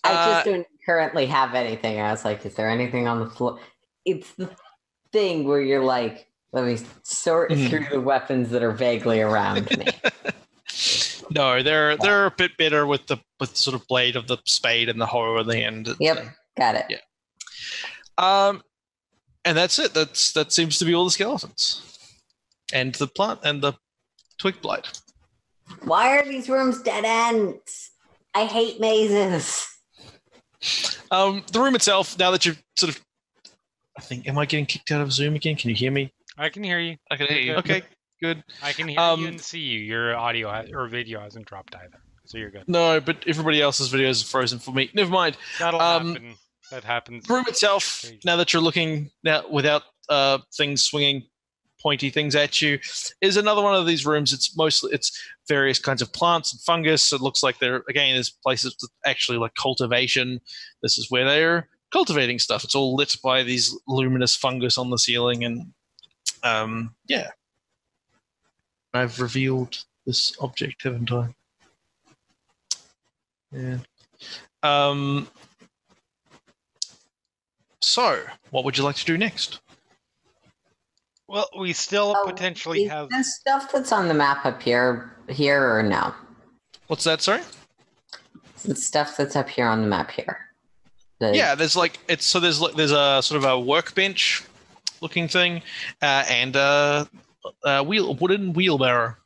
Uh, 0.05 0.35
just 0.35 0.47
don't 0.47 0.67
currently 0.85 1.27
have 1.27 1.55
anything. 1.55 2.01
I 2.01 2.11
was 2.11 2.25
like, 2.25 2.45
is 2.47 2.55
there 2.55 2.71
anything 2.71 3.09
on 3.09 3.21
the 3.21 3.27
floor? 3.31 3.59
It's 4.05 4.31
the 4.35 4.51
thing 5.13 5.45
where 5.49 5.61
you're 5.61 5.85
like, 5.85 6.29
let 6.53 6.65
me 6.65 6.79
sort 7.03 7.51
Mhm. 7.51 7.69
through 7.69 7.87
the 7.91 8.01
weapons 8.01 8.51
that 8.51 8.63
are 8.63 8.71
vaguely 8.73 9.21
around 9.21 9.69
me. 9.77 9.87
no, 11.31 11.63
they're 11.63 11.97
they're 11.97 12.27
a 12.27 12.31
bit 12.31 12.57
better 12.57 12.87
with 12.87 13.07
the 13.09 13.19
with 13.41 13.51
the 13.51 13.57
sort 13.57 13.75
of 13.75 13.87
blade 13.89 14.17
of 14.17 14.27
the 14.29 14.39
spade 14.45 14.89
and 14.89 15.01
the 15.01 15.07
hoe 15.07 15.37
in 15.39 15.47
the 15.49 15.59
end. 15.59 15.95
Yep, 15.99 16.25
got 16.57 16.77
it. 16.77 16.87
Yeah. 16.89 16.99
Um, 18.19 18.63
and 19.45 19.57
that's 19.57 19.79
it. 19.79 19.93
That's 19.93 20.33
that 20.33 20.53
seems 20.53 20.79
to 20.79 20.85
be 20.85 20.95
all 20.95 21.05
the 21.05 21.11
skeletons. 21.11 21.83
and 22.73 22.95
the 22.97 23.07
plant 23.07 23.41
and 23.45 23.63
the 23.63 23.75
twig 24.39 24.61
blight. 24.61 25.01
Why 25.85 26.19
are 26.19 26.25
these 26.25 26.49
rooms 26.49 26.83
dead 26.83 27.05
ends? 27.05 27.91
I 28.35 28.45
hate 28.45 28.81
mazes. 28.81 29.67
Um, 31.11 31.45
the 31.53 31.61
room 31.61 31.75
itself. 31.75 32.19
Now 32.19 32.31
that 32.33 32.45
you've 32.45 32.63
sort 32.77 32.91
of, 32.97 33.01
I 33.97 34.03
think, 34.03 34.27
am 34.29 34.39
I 34.39 34.47
getting 34.47 34.67
kicked 34.67 34.91
out 34.91 35.01
of 35.01 35.13
Zoom 35.13 35.35
again? 35.35 35.57
Can 35.57 35.71
you 35.71 35.77
hear 35.77 35.91
me? 35.91 36.13
I 36.39 36.49
can 36.49 36.63
hear 36.65 36.79
you. 36.81 36.97
I 37.11 37.17
can 37.17 37.27
hear 37.29 37.39
you. 37.39 37.55
Okay, 37.57 37.83
good. 38.23 38.43
I 38.63 38.73
can 38.73 38.89
hear 38.89 39.01
Um, 39.01 39.21
you 39.21 39.29
and 39.29 39.41
see 39.41 39.61
you. 39.61 39.79
Your 39.81 40.17
audio 40.17 40.51
ha- 40.51 40.65
or 40.73 40.89
video 40.89 41.21
hasn't 41.21 41.47
dropped 41.47 41.75
either, 41.77 41.99
so 42.27 42.37
you're 42.39 42.51
good. 42.51 42.65
No, 42.69 43.01
but 43.01 43.25
everybody 43.27 43.63
else's 43.63 43.91
videos 43.93 44.23
are 44.23 44.27
frozen 44.27 44.59
for 44.59 44.73
me. 44.73 44.91
Never 44.95 45.11
mind. 45.11 45.37
That'll 45.59 45.81
Um, 45.81 46.09
happen. 46.09 46.35
That 46.71 46.85
happens. 46.85 47.25
The 47.27 47.35
room 47.35 47.45
itself. 47.49 48.05
Now 48.25 48.37
that 48.37 48.53
you're 48.53 48.61
looking 48.63 49.11
now 49.23 49.45
without 49.51 49.83
uh, 50.09 50.39
things 50.57 50.83
swinging 50.85 51.23
pointy 51.87 52.11
things 52.11 52.35
at 52.35 52.61
you, 52.61 52.81
is 53.21 53.37
another 53.37 53.63
one 53.63 53.77
of 53.77 53.87
these 53.87 54.05
rooms. 54.05 54.33
It's 54.33 54.57
mostly 54.57 54.91
it's 54.93 55.17
various 55.47 55.79
kinds 55.79 56.03
of 56.03 56.13
plants 56.13 56.53
and 56.53 56.61
fungus. 56.61 57.13
It 57.13 57.21
looks 57.21 57.45
like 57.45 57.61
there 57.61 57.85
again 57.89 58.13
there's 58.13 58.31
places 58.31 58.77
actually 59.05 59.39
like 59.39 59.55
cultivation. 59.55 60.41
This 60.83 60.99
is 60.99 61.13
where 61.13 61.25
they're 61.25 61.69
cultivating 61.93 62.41
stuff. 62.41 62.65
It's 62.65 62.75
all 62.75 62.97
lit 62.97 63.15
by 63.23 63.45
these 63.45 63.73
luminous 63.87 64.35
fungus 64.35 64.79
on 64.79 64.91
the 64.91 64.99
ceiling, 64.99 65.45
and 65.45 65.73
um, 66.43 66.93
yeah. 67.07 67.31
I've 68.93 69.21
revealed 69.21 69.85
this 70.07 70.35
object, 70.41 70.83
haven't 70.83 71.13
I? 71.13 71.35
Yeah. 73.53 73.79
Um, 74.65 75.29
so, 77.81 78.23
what 78.51 78.65
would 78.65 78.77
you 78.77 78.83
like 78.83 78.97
to 78.97 79.05
do 79.05 79.17
next? 79.17 79.61
Well, 81.29 81.49
we 81.59 81.73
still 81.73 82.15
Oh, 82.17 82.27
potentially 82.27 82.85
Is 82.85 82.91
have. 82.91 83.09
the 83.11 83.25
stuff 83.25 83.73
that's 83.73 83.91
on 83.93 84.09
the 84.09 84.15
map 84.15 84.47
up 84.47 84.63
here 84.63 85.13
here 85.29 85.77
or 85.77 85.83
no? 85.83 86.15
What's 86.87 87.05
that? 87.05 87.21
Sorry. 87.21 87.43
The 88.65 88.77
stuff 88.77 89.17
that's 89.17 89.35
up 89.37 89.49
here 89.49 89.67
on 89.67 89.81
the 89.83 89.89
map 89.89 90.11
here. 90.11 90.39
The- 91.19 91.35
Yeah, 91.35 91.55
there's 91.55 91.75
like 91.77 91.99
it's 92.09 92.27
so 92.27 92.39
there's 92.41 92.61
like 92.61 92.75
there's 92.75 92.93
a 92.93 93.21
sort 93.23 93.43
of 93.43 93.45
a 93.51 93.59
workbench 93.59 94.45
looking 95.01 95.29
thing, 95.29 95.63
uh, 96.03 96.25
and 96.29 96.55
a, 96.57 97.09
a 97.65 97.83
wheel 97.83 98.15
wooden 98.15 98.53
wheelbarrow. 98.53 99.17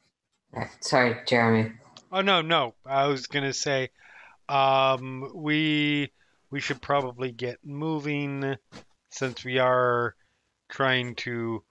Sorry, 0.80 1.16
Jeremy. 1.26 1.72
Oh 2.12 2.22
no, 2.22 2.40
no. 2.40 2.74
I 2.86 3.07
was 3.07 3.26
gonna 3.26 3.53
say, 3.53 3.90
um, 4.48 5.30
we 5.34 6.11
we 6.51 6.61
should 6.61 6.80
probably 6.80 7.30
get 7.30 7.59
moving 7.64 8.57
since 9.11 9.44
we 9.44 9.59
are 9.59 10.14
trying 10.68 11.14
to. 11.16 11.62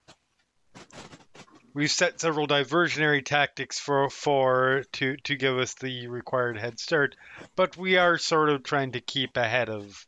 We've 1.73 1.91
set 1.91 2.19
several 2.19 2.47
diversionary 2.47 3.23
tactics 3.23 3.79
for 3.79 4.09
for 4.09 4.83
to 4.93 5.15
to 5.17 5.35
give 5.35 5.57
us 5.57 5.75
the 5.75 6.07
required 6.07 6.57
head 6.57 6.79
start, 6.79 7.15
but 7.55 7.77
we 7.77 7.97
are 7.97 8.17
sort 8.17 8.49
of 8.49 8.63
trying 8.63 8.93
to 8.93 9.01
keep 9.01 9.37
ahead 9.37 9.69
of 9.69 10.05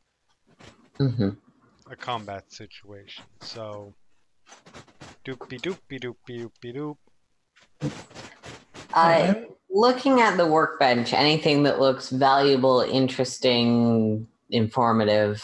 hmm 0.98 1.30
a 1.90 1.96
combat 1.96 2.52
situation. 2.52 3.26
So, 3.42 3.94
doopy 5.26 5.62
doopy 5.62 6.00
doopy 6.00 6.50
doopy 6.64 6.76
doop. 6.76 7.92
Uh, 8.94 9.34
looking 9.70 10.20
at 10.20 10.38
the 10.38 10.46
workbench, 10.46 11.14
anything 11.14 11.64
that 11.64 11.80
looks 11.80 12.10
valuable, 12.10 12.82
interesting, 12.82 14.28
informative. 14.50 15.44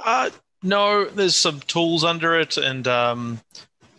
Uh, 0.00 0.30
no, 0.64 1.04
there's 1.04 1.36
some 1.36 1.60
tools 1.60 2.02
under 2.02 2.40
it, 2.40 2.56
and 2.56 2.88
um, 2.88 3.40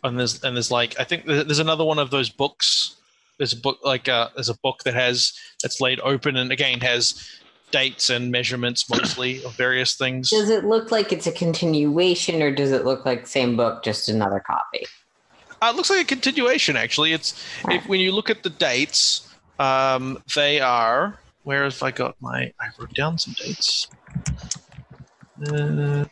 and 0.04 0.20
there's 0.20 0.44
and 0.44 0.58
there's 0.58 0.72
like 0.72 1.00
I 1.00 1.04
think 1.04 1.26
there's 1.26 1.60
another 1.60 1.86
one 1.86 2.00
of 2.00 2.10
those 2.10 2.30
books. 2.30 2.96
There's 3.38 3.54
a 3.54 3.58
book 3.58 3.78
like 3.84 4.10
uh, 4.10 4.30
there's 4.36 4.50
a 4.50 4.58
book 4.58 4.84
that 4.84 4.96
has 4.96 5.34
that's 5.62 5.80
laid 5.80 6.00
open 6.02 6.36
and 6.36 6.52
again 6.52 6.82
has 6.82 7.40
dates 7.70 8.10
and 8.10 8.32
measurements 8.32 8.90
mostly 8.90 9.44
of 9.44 9.56
various 9.56 9.96
things. 9.96 10.32
Does 10.32 10.50
it 10.50 10.66
look 10.66 10.92
like 10.92 11.14
it's 11.14 11.28
a 11.28 11.32
continuation, 11.32 12.42
or 12.42 12.50
does 12.50 12.72
it 12.72 12.84
look 12.84 13.06
like 13.06 13.28
same 13.28 13.56
book, 13.56 13.84
just 13.84 14.10
another 14.10 14.40
copy? 14.40 14.88
Uh, 15.62 15.72
it 15.72 15.76
looks 15.76 15.92
like 15.92 16.02
a 16.02 16.06
continuation, 16.06 16.76
actually. 16.76 17.14
It's 17.14 17.46
if 17.70 17.88
when 17.88 18.00
you 18.00 18.12
look 18.12 18.32
at 18.32 18.42
the 18.42 18.50
dates, 18.50 19.36
um, 19.60 20.22
they 20.36 20.60
are. 20.60 21.20
Where 21.44 21.64
have 21.64 21.84
I 21.84 21.92
got 21.92 22.16
my? 22.22 22.52
I 22.60 22.70
wrote 22.80 22.94
down 22.96 23.20
some 23.20 23.34
dates. 23.34 23.88
Uh, 25.48 26.06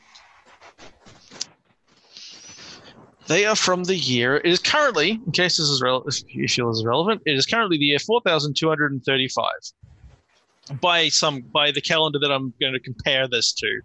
they 3.28 3.46
are 3.46 3.56
from 3.56 3.84
the 3.86 3.96
year. 3.96 4.38
It 4.38 4.46
is 4.48 4.60
currently, 4.60 5.12
in 5.12 5.32
case 5.32 5.58
this 5.58 5.70
is 5.70 5.82
rel- 5.82 6.04
this 6.04 6.24
issue 6.34 6.68
is 6.70 6.84
relevant, 6.86 7.22
it 7.26 7.36
is 7.36 7.46
currently 7.46 7.78
the 7.78 7.86
year 7.86 8.00
four 8.00 8.22
thousand 8.22 8.56
two 8.56 8.68
hundred 8.70 8.92
and 8.92 9.04
thirty-five. 9.04 10.80
By 10.80 11.10
some, 11.10 11.42
by 11.42 11.72
the 11.72 11.82
calendar 11.82 12.20
that 12.20 12.32
I'm 12.32 12.54
going 12.60 12.74
to 12.74 12.80
compare 12.80 13.28
this 13.28 13.52
to. 13.54 13.82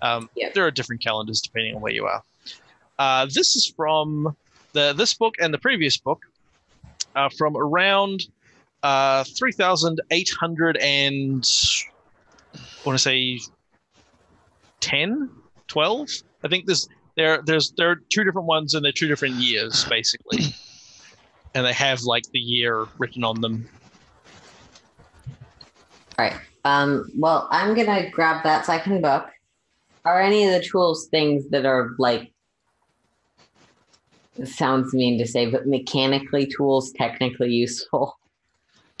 Um, 0.00 0.30
Yep. 0.36 0.54
There 0.54 0.66
are 0.66 0.70
different 0.70 1.02
calendars 1.02 1.42
depending 1.42 1.74
on 1.74 1.82
where 1.82 1.92
you 1.92 2.06
are. 2.06 2.22
Uh, 2.98 3.26
this 3.26 3.56
is 3.56 3.72
from 3.76 4.34
the 4.72 4.94
this 4.94 5.14
book 5.14 5.34
and 5.40 5.52
the 5.52 5.58
previous 5.58 5.98
book 5.98 6.20
uh, 7.14 7.28
from 7.36 7.56
around 7.56 8.26
uh, 8.82 9.24
3,800 9.36 10.76
and 10.78 11.50
I 12.54 12.58
want 12.84 12.98
to 12.98 13.02
say 13.02 13.40
10, 14.80 15.30
12. 15.68 16.08
I 16.42 16.48
think 16.48 16.66
there's 16.66 16.88
there 17.16 17.42
there's 17.44 17.72
there 17.76 17.90
are 17.90 17.96
two 18.12 18.24
different 18.24 18.46
ones 18.46 18.74
and 18.74 18.84
they're 18.84 18.92
two 18.92 19.08
different 19.08 19.36
years 19.36 19.84
basically, 19.84 20.38
and 21.54 21.64
they 21.66 21.72
have 21.72 22.02
like 22.02 22.24
the 22.32 22.38
year 22.38 22.86
written 22.98 23.24
on 23.24 23.40
them. 23.40 23.68
All 26.18 26.26
right. 26.26 26.36
Um, 26.64 27.10
well, 27.18 27.48
I'm 27.50 27.74
gonna 27.74 28.10
grab 28.10 28.42
that 28.44 28.66
second 28.66 29.02
book. 29.02 29.26
Are 30.04 30.20
any 30.20 30.44
of 30.44 30.52
the 30.52 30.66
tools 30.66 31.08
things 31.10 31.48
that 31.50 31.64
are 31.66 31.90
like? 31.98 32.30
Sounds 34.44 34.92
mean 34.92 35.18
to 35.18 35.26
say, 35.26 35.46
but 35.48 35.66
mechanically 35.66 36.46
tools 36.46 36.92
technically 36.92 37.50
useful. 37.50 38.18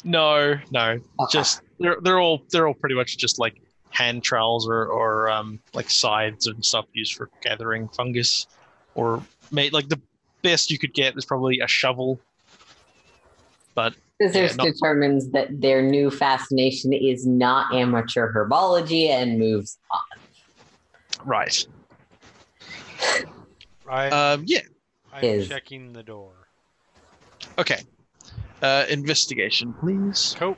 No, 0.04 0.54
no, 0.70 0.90
Okay. 0.92 1.32
just 1.32 1.62
they're 1.80 1.96
they're 2.02 2.20
all 2.20 2.42
they're 2.50 2.68
all 2.68 2.74
pretty 2.74 2.94
much 2.94 3.16
just 3.16 3.38
like 3.38 3.54
hand 3.94 4.22
trowels 4.24 4.68
or 4.68 4.86
or 4.86 5.30
um, 5.30 5.60
like 5.72 5.88
scythes 5.88 6.46
and 6.48 6.62
stuff 6.64 6.84
used 6.92 7.14
for 7.14 7.30
gathering 7.40 7.88
fungus, 7.88 8.46
or 8.94 9.22
made 9.50 9.72
like 9.72 9.88
the 9.88 10.00
best 10.42 10.70
you 10.70 10.78
could 10.78 10.92
get 10.92 11.16
is 11.16 11.24
probably 11.24 11.60
a 11.60 11.68
shovel. 11.68 12.20
But 13.74 13.94
Scissors 14.20 14.50
Yeah, 14.50 14.56
not- 14.56 14.66
determines 14.66 15.30
that 15.30 15.60
their 15.60 15.80
new 15.82 16.10
fascination 16.10 16.92
is 16.92 17.26
not 17.26 17.72
amateur 17.74 18.32
herbology 18.32 19.08
and 19.08 19.38
moves 19.38 19.78
on. 19.90 20.20
right, 21.24 21.66
Right. 23.84 24.12
um, 24.12 24.42
yeah, 24.46 24.60
I'm 25.12 25.24
is- 25.24 25.48
checking 25.48 25.92
the 25.92 26.02
door. 26.02 26.32
okay. 27.58 27.80
Uh, 28.62 28.86
investigation, 28.88 29.74
please. 29.74 30.34
Cope. 30.38 30.56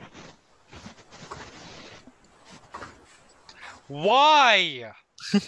Why? 3.87 4.91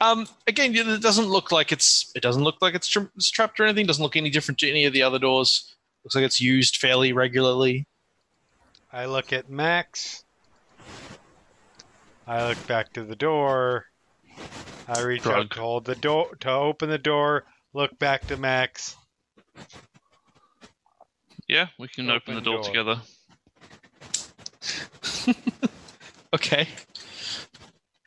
Um, 0.00 0.28
again, 0.46 0.74
it 0.74 1.02
doesn't 1.02 1.26
look 1.26 1.50
like 1.50 1.72
it's 1.72 2.12
it 2.14 2.22
doesn't 2.22 2.44
look 2.44 2.58
like 2.60 2.74
it's, 2.74 2.86
tra- 2.86 3.10
it's 3.16 3.30
trapped 3.30 3.58
or 3.58 3.64
anything. 3.64 3.84
It 3.84 3.88
Doesn't 3.88 4.02
look 4.02 4.16
any 4.16 4.30
different 4.30 4.58
to 4.58 4.70
any 4.70 4.84
of 4.84 4.92
the 4.92 5.02
other 5.02 5.18
doors. 5.18 5.74
Looks 6.04 6.14
like 6.14 6.24
it's 6.24 6.40
used 6.40 6.76
fairly 6.76 7.12
regularly. 7.12 7.86
I 8.92 9.06
look 9.06 9.32
at 9.32 9.50
Max. 9.50 10.24
I 12.26 12.48
look 12.48 12.64
back 12.68 12.92
to 12.92 13.02
the 13.02 13.16
door. 13.16 13.86
I 14.86 15.00
reach 15.02 15.26
out 15.26 15.50
to 15.50 15.60
hold 15.60 15.84
the 15.84 15.96
door 15.96 16.36
to 16.40 16.50
open 16.50 16.88
the 16.88 16.98
door. 16.98 17.44
Look 17.74 17.98
back 17.98 18.26
to 18.28 18.36
Max. 18.36 18.94
Yeah, 21.48 21.66
we 21.78 21.88
can 21.88 22.08
open, 22.08 22.36
the 22.36 22.40
door, 22.40 22.62
door. 22.62 22.64
together. 22.64 23.00
Okay. 26.34 26.68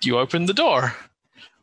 You 0.04 0.18
open 0.18 0.46
the 0.46 0.54
door. 0.54 0.96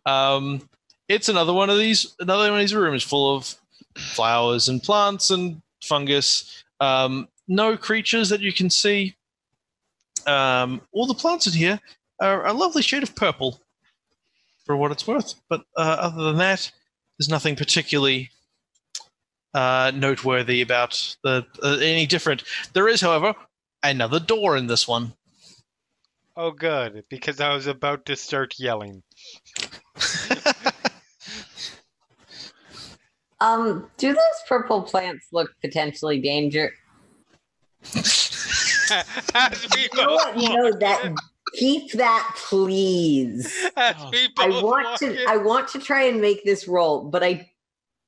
Um, 0.06 0.68
it's 1.08 1.28
another 1.28 1.52
one 1.52 1.70
of 1.70 1.78
these. 1.78 2.14
Another 2.20 2.50
one 2.50 2.60
of 2.60 2.62
these 2.62 2.74
rooms 2.74 3.02
full 3.02 3.36
of 3.36 3.54
flowers 3.96 4.68
and 4.68 4.82
plants 4.82 5.30
and 5.30 5.60
fungus. 5.82 6.64
Um, 6.80 7.28
no 7.48 7.76
creatures 7.76 8.28
that 8.28 8.40
you 8.40 8.52
can 8.52 8.70
see. 8.70 9.16
Um, 10.26 10.82
all 10.92 11.06
the 11.06 11.14
plants 11.14 11.46
in 11.46 11.52
here 11.52 11.80
are 12.20 12.46
a 12.46 12.52
lovely 12.52 12.82
shade 12.82 13.02
of 13.02 13.14
purple, 13.14 13.60
for 14.64 14.76
what 14.76 14.92
it's 14.92 15.06
worth. 15.06 15.34
But 15.48 15.62
uh, 15.76 15.96
other 16.00 16.24
than 16.24 16.36
that, 16.36 16.70
there's 17.18 17.28
nothing 17.28 17.56
particularly 17.56 18.30
uh, 19.54 19.92
noteworthy 19.94 20.60
about 20.60 21.16
the 21.24 21.46
uh, 21.62 21.78
any 21.80 22.06
different. 22.06 22.44
There 22.74 22.88
is, 22.88 23.00
however, 23.00 23.34
another 23.82 24.20
door 24.20 24.56
in 24.56 24.66
this 24.66 24.86
one. 24.86 25.14
Oh, 26.40 26.52
good, 26.52 27.02
because 27.10 27.40
I 27.40 27.52
was 27.52 27.66
about 27.66 28.06
to 28.06 28.14
start 28.14 28.54
yelling. 28.58 29.02
Um, 33.40 33.88
do 33.98 34.08
those 34.08 34.40
purple 34.48 34.82
plants 34.82 35.26
look 35.32 35.50
potentially 35.60 36.20
danger? 36.20 36.72
As 37.94 39.66
we 39.76 39.82
You 39.82 39.88
know 39.96 40.14
what? 40.14 40.36
You 40.36 40.42
walk 40.48 40.58
know 40.58 40.66
in- 40.66 40.78
that. 40.80 41.14
Keep 41.54 41.92
that, 41.92 42.32
please. 42.36 43.54
As 43.76 43.94
Oh. 44.00 44.10
we 44.10 44.28
I 44.38 44.48
want 44.48 44.86
walk 44.86 44.98
to. 44.98 45.22
in- 45.22 45.28
I 45.28 45.36
want 45.36 45.68
to 45.68 45.78
try 45.78 46.02
and 46.04 46.20
make 46.20 46.44
this 46.44 46.66
roll, 46.66 47.04
but 47.04 47.22
I 47.22 47.48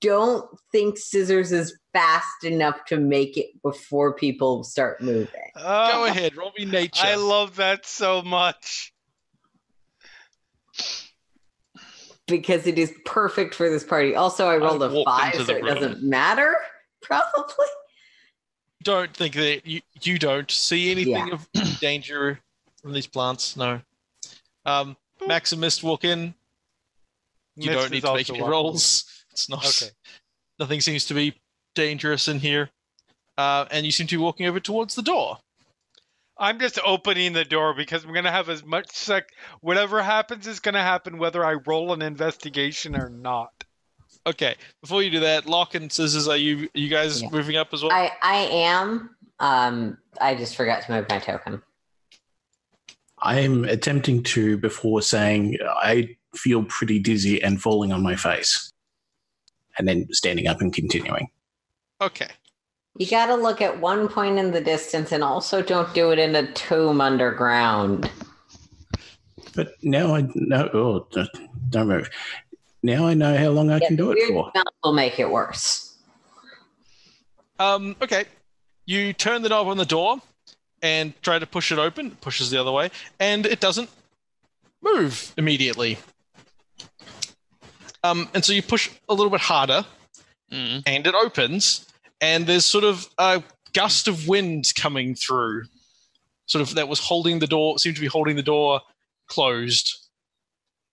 don't 0.01 0.49
think 0.73 0.97
scissors 0.99 1.53
is 1.53 1.77
fast 1.93 2.45
enough 2.45 2.85
to 2.87 2.97
make 2.99 3.37
it 3.37 3.47
before 3.63 4.15
people 4.15 4.65
start 4.65 5.01
moving. 5.03 5.29
Oh, 5.57 5.93
Go 5.93 6.05
ahead, 6.07 6.37
roll 6.37 6.53
me 6.59 6.65
nature. 6.65 7.03
I 7.05 7.17
love 7.17 7.57
that 7.57 7.85
so 7.87 8.23
much. 8.23 8.93
because 12.27 12.67
it 12.69 12.79
is 12.79 12.93
perfect 13.05 13.55
for 13.57 13.69
this 13.69 13.83
party. 13.85 14.15
Also, 14.15 14.47
I 14.49 14.57
rolled 14.57 14.83
a 14.83 15.05
five, 15.05 15.35
so 15.35 15.53
it 15.53 15.65
room. 15.65 15.75
doesn't 15.75 16.03
matter. 16.03 16.55
Probably. 17.03 17.67
don't 18.85 19.13
think 19.15 19.35
that 19.35 19.67
you, 19.67 19.81
you 20.03 20.17
don't 20.19 20.49
see 20.51 20.91
anything 20.93 21.13
Yeah. 21.29 21.33
of 21.33 21.49
danger 21.81 22.39
from 22.81 22.93
these 22.93 23.07
plants. 23.09 23.57
No. 23.57 23.81
Um, 24.65 24.97
Max 25.27 25.51
and 25.53 25.61
Mist 25.61 25.83
walk 25.83 26.05
in. 26.05 26.35
You 27.57 27.71
Mist 27.71 27.81
don't 27.81 27.91
need 27.91 28.01
to 28.03 28.07
make 28.15 28.19
also 28.29 28.33
any 28.35 28.43
walking 28.43 28.51
rolls. 28.51 29.20
It's 29.33 29.49
not. 29.49 29.67
Okay. 29.67 29.93
Nothing 30.59 30.81
seems 30.81 31.07
to 31.07 31.15
be 31.15 31.41
dangerous 31.75 32.29
in 32.29 32.39
here. 32.39 32.71
Uh, 33.39 33.65
and 33.71 33.87
you 33.87 33.93
seem 33.93 34.07
to 34.09 34.19
be 34.19 34.23
walking 34.23 34.47
over 34.47 34.61
towards 34.61 34.95
the 34.95 35.03
door. 35.03 35.39
I'm 36.37 36.59
just 36.59 36.79
opening 36.85 37.33
the 37.35 37.45
door 37.45 37.75
because 37.75 38.05
I'm 38.05 38.13
gonna 38.15 38.31
have 38.31 38.49
as 38.49 38.65
much 38.65 38.91
sec. 38.91 39.29
Whatever 39.61 40.03
happens 40.03 40.47
is 40.47 40.59
gonna 40.61 40.83
happen, 40.83 41.19
whether 41.19 41.45
I 41.45 41.55
roll 41.55 41.93
an 41.93 42.03
investigation 42.03 42.97
or 42.97 43.09
not. 43.11 43.53
Okay. 44.27 44.57
Before 44.83 45.03
you 45.03 45.11
do 45.11 45.21
that, 45.21 45.47
Lock 45.47 45.75
and 45.75 45.91
Scissors, 45.93 46.29
are 46.29 46.37
you 46.37 46.69
you 46.75 46.89
guys 46.89 47.23
Yeah. 47.23 47.29
moving 47.31 47.57
up 47.57 47.73
as 47.73 47.83
well? 47.83 47.93
I 47.93 48.13
I 48.23 48.37
am. 48.37 49.17
Um, 49.39 49.99
I 50.21 50.35
just 50.35 50.57
forgot 50.57 50.83
to 50.85 50.93
move 50.93 51.07
my 51.09 51.19
token. 51.19 51.63
I'm 53.23 53.65
attempting 53.65 54.23
to 54.25 54.57
before 54.57 55.03
saying 55.03 55.59
I 55.67 56.17
feel 56.35 56.65
pretty 56.65 56.99
dizzy 56.99 57.43
and 57.43 57.61
falling 57.61 57.93
on 57.93 58.03
my 58.03 58.17
face. 58.17 58.70
And 59.79 59.87
then 59.89 60.07
standing 60.13 60.47
up 60.47 60.61
and 60.61 60.73
continuing. 60.73 61.29
okay. 62.01 62.29
You 62.99 63.07
got 63.09 63.27
to 63.27 63.37
look 63.37 63.61
at 63.63 63.81
one 63.81 64.09
point 64.09 64.37
in 64.39 64.51
the 64.51 64.61
distance, 64.61 65.13
and 65.13 65.23
also 65.23 65.63
don't 65.63 65.95
do 65.95 66.11
it 66.11 66.19
in 66.19 66.35
a 66.35 66.53
tomb 66.53 67.01
underground. 67.01 68.11
But 69.55 69.75
now 69.83 70.15
I 70.17 70.23
know. 70.35 70.69
Oh, 70.75 71.07
don't- 71.13 71.71
don't 71.71 71.87
move. 71.87 72.11
Now 72.83 73.07
I 73.07 73.15
know 73.15 73.37
how 73.37 73.51
long 73.51 73.71
I 73.71 73.79
can 73.79 73.95
do 73.95 74.11
it 74.11 74.19
for. 74.29 74.51
smell 74.53 74.65
will 74.83 74.93
make 74.93 75.21
it 75.21 75.31
worse. 75.31 75.97
Um, 77.61 77.95
okay. 78.03 78.25
You 78.87 79.13
turn 79.13 79.43
the 79.43 79.49
knob 79.51 79.69
on 79.69 79.77
the 79.77 79.87
door 79.87 80.21
and 80.83 81.15
try 81.23 81.39
to 81.39 81.47
push 81.47 81.71
it 81.71 81.79
open. 81.79 82.07
It 82.09 82.21
pushes 82.21 82.51
the 82.51 82.61
other 82.61 82.73
way, 82.73 82.91
and 83.21 83.47
it 83.47 83.61
doesn't 83.61 83.89
move 84.83 85.33
immediately. 85.37 85.99
Um, 88.03 88.29
and 88.35 88.45
so 88.45 88.53
you 88.53 88.63
push 88.63 88.89
a 89.09 89.15
little 89.15 89.31
bit 89.31 89.41
harder, 89.41 89.85
Mm. 90.53 90.83
and 90.87 91.07
it 91.07 91.15
opens, 91.15 91.87
and 92.21 92.47
there's 92.47 92.67
sort 92.67 92.83
of 92.85 93.09
a 93.19 93.43
gust 93.73 94.09
of 94.09 94.27
wind 94.27 94.65
coming 94.75 95.15
through, 95.15 95.65
sort 96.47 96.63
of 96.63 96.75
that 96.75 96.89
was 96.89 96.99
holding 96.99 97.39
the 97.39 97.47
door, 97.47 97.79
seemed 97.79 97.95
to 97.97 98.01
be 98.01 98.09
holding 98.09 98.35
the 98.37 98.43
door 98.43 98.81
closed. 99.29 99.95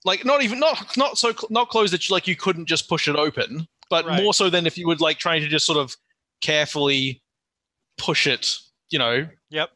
Like 0.05 0.23
not 0.25 0.43
even 0.43 0.59
not 0.59 0.95
not 0.95 1.17
so 1.17 1.31
cl- 1.31 1.47
not 1.49 1.69
closed 1.69 1.91
that 1.93 2.07
you, 2.07 2.13
like 2.13 2.27
you 2.27 2.35
couldn't 2.35 2.67
just 2.67 2.87
push 2.87 3.07
it 3.07 3.15
open, 3.15 3.67
but 3.89 4.05
Right. 4.05 4.21
more 4.21 4.33
so 4.33 4.49
than 4.49 4.67
if 4.67 4.77
you 4.77 4.85
would 4.87 5.01
like 5.01 5.17
trying 5.17 5.41
to 5.41 5.47
just 5.47 5.65
sort 5.65 5.79
of 5.79 5.95
carefully 6.41 7.21
push 7.97 8.27
it, 8.27 8.59
you 8.91 8.99
know. 8.99 9.27
Yep. 9.49 9.71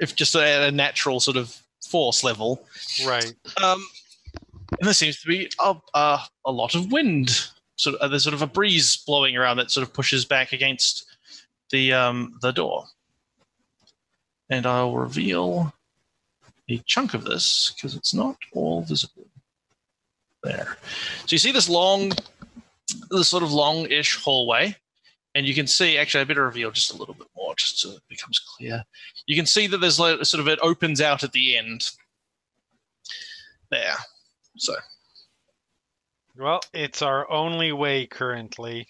If 0.00 0.16
just 0.16 0.34
at 0.34 0.68
a 0.68 0.72
natural 0.72 1.20
sort 1.20 1.36
of 1.36 1.54
force 1.86 2.24
level. 2.24 2.66
Right. 3.04 3.30
Um, 3.62 3.86
and 4.78 4.86
there 4.86 4.94
seems 4.94 5.20
to 5.20 5.28
be 5.28 5.50
a, 5.60 5.74
a, 5.94 6.20
a 6.46 6.52
lot 6.52 6.74
of 6.74 6.92
wind. 6.92 7.48
Of, 7.86 7.94
uh, 7.96 8.08
there's 8.08 8.24
sort 8.24 8.34
of 8.34 8.42
a 8.42 8.46
breeze 8.46 8.96
blowing 8.96 9.36
around 9.36 9.56
that 9.56 9.70
sort 9.70 9.86
of 9.86 9.92
pushes 9.92 10.24
back 10.24 10.52
against 10.52 11.04
the 11.70 11.92
um, 11.92 12.38
the 12.40 12.52
door. 12.52 12.86
And 14.50 14.66
I'll 14.66 14.94
reveal 14.94 15.72
a 16.68 16.78
chunk 16.86 17.14
of 17.14 17.24
this 17.24 17.72
because 17.74 17.96
it's 17.96 18.14
not 18.14 18.36
all 18.52 18.82
visible. 18.82 19.26
There. 20.42 20.76
So 21.20 21.34
you 21.34 21.38
see 21.38 21.52
this 21.52 21.68
long, 21.68 22.12
this 23.10 23.28
sort 23.28 23.44
of 23.44 23.52
long-ish 23.52 24.16
hallway, 24.16 24.76
and 25.34 25.46
you 25.46 25.54
can 25.54 25.66
see. 25.66 25.96
Actually, 25.96 26.22
I 26.22 26.24
better 26.24 26.44
reveal 26.44 26.72
just 26.72 26.92
a 26.92 26.96
little 26.96 27.14
bit 27.14 27.28
more, 27.36 27.54
just 27.54 27.78
so 27.78 27.92
it 27.92 28.02
becomes 28.08 28.40
clear. 28.40 28.84
You 29.26 29.36
can 29.36 29.46
see 29.46 29.68
that 29.68 29.78
there's 29.78 30.00
like, 30.00 30.24
sort 30.24 30.40
of 30.40 30.48
it 30.48 30.58
opens 30.60 31.00
out 31.00 31.22
at 31.22 31.32
the 31.32 31.56
end. 31.56 31.90
There. 33.70 33.94
So 34.62 34.76
Well, 36.38 36.60
it's 36.72 37.02
our 37.02 37.28
only 37.28 37.72
way 37.72 38.06
currently. 38.06 38.86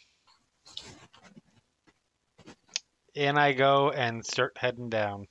In 3.15 3.39
I 3.39 3.53
go 3.53 3.91
and 3.91 4.25
start 4.25 4.53
heading 4.59 4.91
down. 4.91 5.27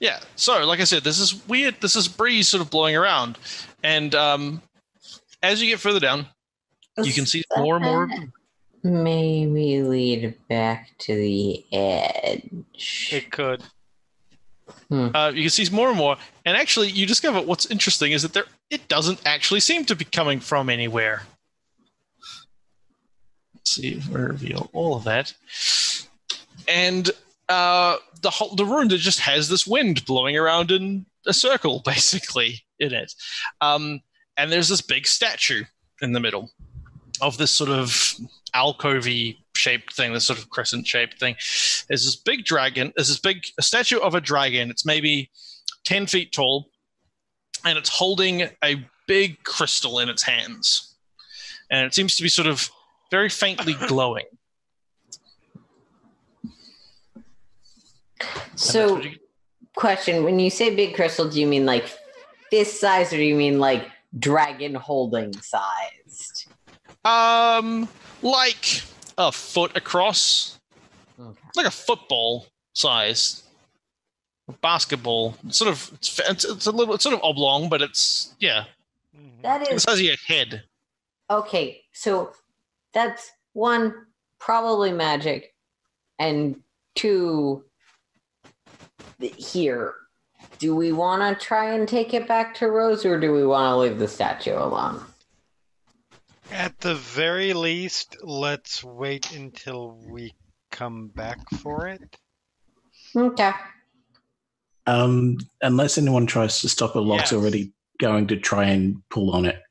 yeah. 0.00 0.18
So 0.34 0.64
like 0.66 0.80
I 0.80 0.84
said, 0.84 1.04
this 1.04 1.20
is 1.20 1.46
weird. 1.46 1.76
This 1.80 1.94
is 1.94 2.08
breeze 2.08 2.48
sort 2.48 2.62
of 2.62 2.70
blowing 2.70 2.96
around, 2.96 3.38
and 3.84 4.12
um, 4.16 4.60
as 5.40 5.62
you 5.62 5.68
get 5.68 5.78
further 5.78 6.00
down, 6.00 6.26
you 6.98 7.12
can 7.12 7.24
see 7.24 7.44
more 7.56 7.76
and 7.76 7.84
more. 7.84 8.08
Maybe 8.82 9.82
lead 9.82 10.36
back 10.48 10.90
to 10.98 11.14
the 11.14 11.64
edge. 11.72 13.08
It 13.12 13.30
could. 13.30 13.62
Uh, 14.92 15.32
you 15.34 15.42
can 15.42 15.50
see 15.50 15.68
more 15.74 15.88
and 15.88 15.96
more, 15.96 16.16
and 16.44 16.56
actually, 16.56 16.88
you 16.88 17.06
discover 17.06 17.40
what's 17.40 17.66
interesting 17.66 18.12
is 18.12 18.22
that 18.22 18.34
there 18.34 18.44
it 18.70 18.88
doesn't 18.88 19.20
actually 19.24 19.60
seem 19.60 19.84
to 19.86 19.96
be 19.96 20.04
coming 20.04 20.38
from 20.38 20.68
anywhere. 20.68 21.22
Let's 23.54 23.70
see, 23.70 24.02
we 24.10 24.20
reveal 24.20 24.68
all 24.72 24.96
of 24.96 25.04
that, 25.04 25.32
and 26.68 27.10
uh, 27.48 27.96
the 28.20 28.30
whole 28.30 28.54
the 28.54 28.66
room 28.66 28.88
that 28.88 28.98
just 28.98 29.20
has 29.20 29.48
this 29.48 29.66
wind 29.66 30.04
blowing 30.04 30.36
around 30.36 30.70
in 30.70 31.06
a 31.26 31.32
circle, 31.32 31.80
basically 31.84 32.60
in 32.78 32.92
it, 32.92 33.14
um, 33.60 34.00
and 34.36 34.52
there's 34.52 34.68
this 34.68 34.82
big 34.82 35.06
statue 35.06 35.64
in 36.02 36.12
the 36.12 36.20
middle 36.20 36.50
of 37.20 37.38
this 37.38 37.50
sort 37.50 37.70
of 37.70 38.16
alcovey 38.54 39.38
shaped 39.62 39.94
thing, 39.94 40.12
this 40.12 40.26
sort 40.26 40.38
of 40.38 40.50
crescent 40.50 40.86
shaped 40.86 41.18
thing. 41.18 41.34
There's 41.88 42.04
this 42.04 42.16
big 42.16 42.44
dragon. 42.44 42.92
There's 42.96 43.08
this 43.08 43.20
big 43.20 43.38
a 43.58 43.62
statue 43.62 43.98
of 43.98 44.14
a 44.14 44.20
dragon. 44.20 44.70
It's 44.70 44.84
maybe 44.84 45.30
ten 45.84 46.06
feet 46.06 46.32
tall, 46.32 46.70
and 47.64 47.78
it's 47.78 47.88
holding 47.88 48.48
a 48.64 48.84
big 49.06 49.42
crystal 49.44 49.98
in 50.00 50.08
its 50.08 50.22
hands, 50.22 50.96
and 51.70 51.86
it 51.86 51.94
seems 51.94 52.16
to 52.16 52.22
be 52.22 52.28
sort 52.28 52.48
of 52.48 52.68
very 53.10 53.28
faintly 53.28 53.74
glowing. 53.88 54.26
So, 58.56 58.98
you- 59.00 59.18
question: 59.76 60.24
When 60.24 60.38
you 60.38 60.50
say 60.50 60.74
big 60.74 60.94
crystal, 60.94 61.28
do 61.28 61.40
you 61.40 61.46
mean 61.46 61.66
like 61.66 61.86
fist 62.50 62.80
size, 62.80 63.12
or 63.12 63.16
do 63.16 63.22
you 63.24 63.34
mean 63.34 63.58
like 63.58 63.88
dragon 64.18 64.74
holding 64.74 65.32
sized? 65.40 66.46
um, 67.04 67.88
like 68.22 68.82
a 69.28 69.32
foot 69.32 69.76
across, 69.76 70.58
Okay. 71.20 71.38
like 71.56 71.66
a 71.66 71.70
football 71.70 72.46
size. 72.74 73.42
Basketball, 74.60 75.36
sort 75.48 75.70
of. 75.70 75.90
It's, 75.94 76.18
it's, 76.28 76.44
it's 76.44 76.66
a 76.66 76.72
little. 76.72 76.94
It's 76.94 77.04
sort 77.04 77.14
of 77.14 77.22
oblong, 77.22 77.68
but 77.68 77.80
it's 77.80 78.34
yeah. 78.40 78.64
That 79.42 79.62
is 79.62 79.68
That 79.68 79.70
The 79.70 79.74
is 79.76 79.82
size 79.84 79.94
of 79.98 80.04
your 80.04 80.16
head. 80.26 80.62
okay. 81.30 81.82
So 81.92 82.32
that's 82.92 83.30
one 83.54 83.94
probably 84.40 84.92
magic, 84.92 85.54
and 86.18 86.60
two 86.96 87.64
here. 89.36 89.94
Do 90.58 90.74
we 90.76 90.92
want 90.92 91.22
to 91.38 91.44
try 91.44 91.72
and 91.72 91.88
take 91.88 92.12
it 92.12 92.26
back 92.28 92.54
to 92.56 92.66
Rose, 92.68 93.06
or 93.06 93.18
do 93.18 93.32
we 93.32 93.46
want 93.46 93.72
to 93.72 93.76
leave 93.76 93.98
the 93.98 94.08
statue 94.08 94.54
alone? 94.58 95.02
At 96.52 96.78
the 96.80 96.94
very 96.94 97.54
least, 97.54 98.18
let's 98.22 98.84
wait 98.84 99.32
until 99.32 99.98
we 100.06 100.34
come 100.70 101.08
back 101.08 101.38
for 101.50 101.88
it. 101.88 102.02
Okay. 103.16 103.52
Um, 104.86 105.38
unless 105.62 105.96
anyone 105.96 106.26
tries 106.26 106.60
to 106.60 106.68
stop 106.68 106.94
it, 106.94 107.00
Lock's 107.00 107.32
Yes. 107.32 107.32
already 107.32 107.72
going 107.98 108.26
to 108.28 108.36
try 108.36 108.64
and 108.66 109.02
pull 109.08 109.30
on 109.30 109.46
it. 109.46 109.62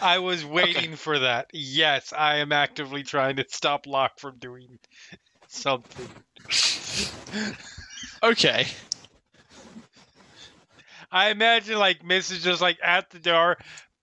I 0.00 0.18
was 0.18 0.44
waiting 0.44 0.96
for 0.96 1.18
that. 1.18 1.50
Yes, 1.52 2.12
I 2.16 2.36
am 2.36 2.50
actively 2.52 3.02
trying 3.02 3.36
to 3.36 3.44
stop 3.48 3.86
Lock 3.86 4.18
from 4.18 4.38
doing 4.38 4.78
something. 5.48 6.08
Okay. 8.22 8.66
I 11.10 11.30
imagine 11.30 11.78
like 11.78 12.04
Mist 12.04 12.30
is 12.30 12.44
just 12.44 12.60
like 12.60 12.78
at 12.82 13.08
the 13.08 13.18
door, 13.18 13.56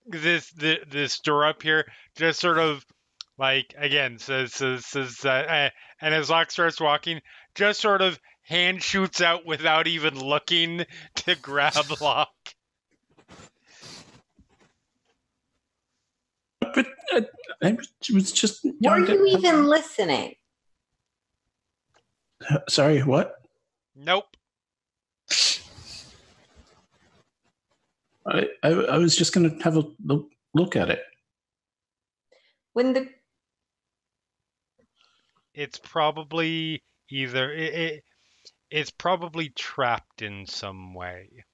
this 0.08 0.50
this, 0.50 0.78
this 0.90 1.18
door 1.20 1.46
up 1.46 1.62
here 1.62 1.86
just 2.16 2.40
sort 2.40 2.58
of 2.58 2.84
like 3.38 3.74
again 3.78 4.18
says 4.18 4.52
says 4.52 4.84
says 4.86 5.24
uh, 5.24 5.28
uh, 5.28 5.70
and 6.00 6.14
as 6.14 6.30
Lock 6.30 6.50
starts 6.50 6.80
walking, 6.80 7.20
just 7.54 7.80
sort 7.80 8.02
of 8.02 8.18
hand 8.42 8.82
shoots 8.82 9.20
out 9.20 9.44
without 9.46 9.86
even 9.86 10.18
looking 10.18 10.84
to 11.16 11.34
grab 11.36 11.74
Lock. 12.00 12.30
But 16.60 16.86
uh, 17.14 17.22
I 17.62 17.76
was 18.12 18.32
just. 18.32 18.64
Were 18.82 18.98
you 18.98 19.26
even 19.26 19.66
listening? 19.66 20.34
Sorry, 22.68 23.00
what? 23.02 23.34
Nope. 23.96 24.36
I, 28.28 28.46
I, 28.62 28.68
I 28.68 28.98
was 28.98 29.16
just 29.16 29.32
going 29.32 29.50
to 29.50 29.64
have 29.64 29.76
a 29.76 29.84
look, 30.04 30.30
look 30.54 30.76
at 30.76 30.90
it. 30.90 31.02
When 32.74 32.92
the 32.92 33.08
It's 35.54 35.78
probably 35.78 36.84
either 37.10 37.52
it, 37.52 37.74
it 37.74 38.04
it's 38.70 38.90
probably 38.90 39.48
trapped 39.48 40.22
in 40.22 40.46
some 40.46 40.94
way. 40.94 41.44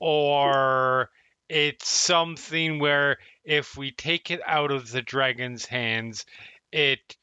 Or 0.00 1.10
it's 1.48 1.88
something 1.88 2.78
where 2.80 3.18
if 3.44 3.76
we 3.76 3.92
take 3.92 4.30
it 4.30 4.40
out 4.46 4.72
of 4.72 4.90
the 4.90 5.02
dragon's 5.02 5.66
hands, 5.66 6.24
it 6.72 7.16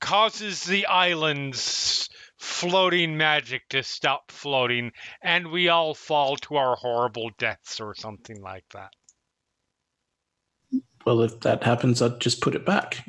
causes 0.00 0.62
the 0.64 0.86
island's 0.86 2.08
floating 2.40 3.16
magic 3.18 3.68
to 3.68 3.82
stop 3.82 4.32
floating 4.32 4.90
and 5.22 5.46
we 5.50 5.68
all 5.68 5.94
fall 5.94 6.36
to 6.36 6.56
our 6.56 6.74
horrible 6.74 7.30
deaths 7.38 7.80
or 7.80 7.94
something 7.94 8.40
like 8.40 8.64
that. 8.72 8.92
Well, 11.04 11.20
if 11.22 11.40
that 11.40 11.62
happens, 11.62 12.00
I'd 12.00 12.20
just 12.20 12.40
put 12.40 12.54
it 12.54 12.64
back. 12.64 13.06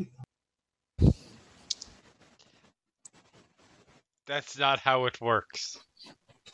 That's 4.28 4.58
not 4.58 4.80
how 4.80 5.06
it 5.06 5.20
works. 5.22 5.78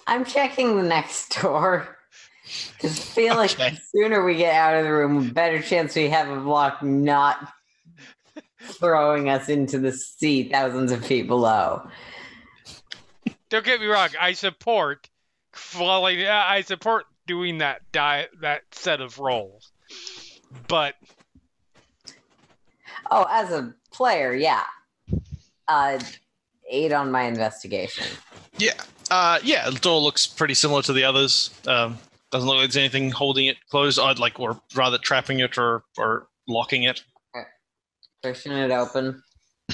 I'm 0.05 0.23
checking 0.25 0.77
the 0.77 0.83
next 0.83 1.41
door. 1.41 1.95
Because 2.77 2.97
I 2.97 3.03
feel 3.03 3.35
like 3.35 3.51
Okay. 3.51 3.71
the 3.71 3.77
sooner 3.93 4.23
we 4.23 4.35
get 4.35 4.55
out 4.55 4.75
of 4.77 4.85
the 4.85 4.91
room, 4.93 5.27
the 5.27 5.33
better 5.33 5.61
chance 5.61 5.93
we 5.97 6.07
have 6.07 6.29
of 6.29 6.45
Lock 6.45 6.81
not 6.81 7.51
throwing 8.61 9.27
us 9.27 9.49
into 9.49 9.79
the 9.79 9.91
sea 9.91 10.47
thousands 10.49 10.93
of 10.93 11.05
feet 11.05 11.27
below. 11.27 11.89
Don't 13.49 13.65
get 13.65 13.79
me 13.79 13.87
wrong. 13.87 14.09
I 14.19 14.33
support 14.33 15.09
falling. 15.53 16.23
uh, 16.23 16.43
I 16.45 16.61
support 16.61 17.05
doing 17.25 17.59
that 17.59 17.91
die 17.91 18.27
that 18.41 18.63
set 18.71 19.01
of 19.01 19.19
roles, 19.19 19.71
but 20.67 20.95
Oh, 23.11 23.25
as 23.29 23.51
a 23.51 23.73
player, 23.91 24.33
yeah. 24.33 24.63
Uh, 25.67 25.99
eight 26.69 26.91
on 26.91 27.11
my 27.11 27.23
investigation. 27.23 28.05
Yeah. 28.57 28.73
Uh, 29.09 29.39
yeah, 29.43 29.69
the 29.69 29.79
door 29.79 30.01
looks 30.01 30.27
pretty 30.27 30.53
similar 30.53 30.81
to 30.83 30.93
the 30.93 31.03
others. 31.03 31.51
Um, 31.65 31.97
doesn't 32.31 32.47
look 32.47 32.57
like 32.57 32.65
there's 32.65 32.77
anything 32.77 33.11
holding 33.11 33.45
it 33.45 33.57
closed, 33.69 33.99
I'd 33.99 34.19
like, 34.19 34.39
or 34.39 34.59
rather 34.75 34.97
trapping 34.97 35.39
it 35.39 35.57
or, 35.57 35.83
or 35.97 36.27
locking 36.47 36.83
it. 36.83 37.03
Pushing 38.21 38.51
it 38.51 38.71
open. 38.71 39.23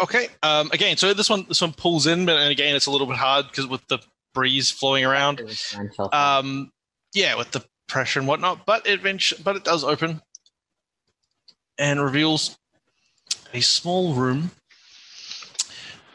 Okay. 0.00 0.28
Um, 0.42 0.70
again, 0.72 0.96
so 0.96 1.14
this 1.14 1.30
one 1.30 1.46
this 1.48 1.60
one 1.60 1.72
pulls 1.72 2.06
in, 2.06 2.26
but 2.26 2.36
and 2.36 2.50
again, 2.50 2.74
it's 2.74 2.86
a 2.86 2.90
little 2.90 3.06
bit 3.06 3.16
hard 3.16 3.46
because 3.48 3.66
with 3.66 3.86
the 3.88 3.98
breeze 4.32 4.70
flowing 4.70 5.04
around. 5.04 5.40
Um, 6.12 6.72
yeah, 7.14 7.36
with 7.36 7.52
the 7.52 7.64
pressure 7.86 8.18
and 8.18 8.28
whatnot, 8.28 8.66
but 8.66 8.86
it 8.86 9.02
but 9.44 9.56
it 9.56 9.64
does 9.64 9.84
open 9.84 10.20
and 11.78 12.02
reveals 12.02 12.58
a 13.52 13.60
small 13.60 14.14
room 14.14 14.50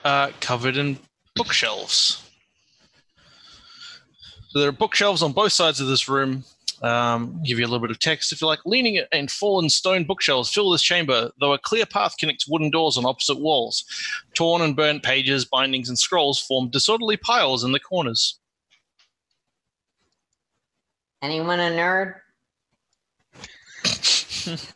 uh, 0.04 0.32
covered 0.40 0.78
in 0.78 1.00
bookshelves. 1.36 2.24
So 4.50 4.60
there 4.60 4.70
are 4.70 4.74
bookshelves 4.74 5.22
on 5.22 5.32
both 5.32 5.52
sides 5.52 5.80
of 5.80 5.88
this 5.88 6.10
room. 6.10 6.44
Um, 6.82 7.42
give 7.44 7.60
you 7.60 7.66
a 7.66 7.68
little 7.68 7.80
bit 7.80 7.92
of 7.92 8.00
text 8.00 8.32
if 8.32 8.42
you 8.42 8.48
like. 8.48 8.60
Leaning 8.66 9.02
and 9.12 9.30
fallen 9.30 9.70
stone 9.70 10.06
bookshelves 10.06 10.50
fill 10.50 10.72
this 10.72 10.82
chamber, 10.82 11.32
though 11.40 11.54
a 11.54 11.60
clear 11.60 11.86
path 11.86 12.16
connects 12.18 12.48
wooden 12.48 12.70
doors 12.70 12.98
on 12.98 13.06
opposite 13.06 13.40
walls. 13.40 13.84
Torn 14.34 14.62
and 14.62 14.76
burnt 14.76 15.04
pages, 15.04 15.46
bindings, 15.46 15.90
and 15.90 16.00
scrolls 16.00 16.40
form 16.40 16.70
disorderly 16.70 17.18
piles 17.18 17.64
in 17.64 17.72
the 17.72 17.80
corners. 17.80 18.40
Anyone 21.22 21.60
a 21.60 21.70
nerd? 21.72 22.16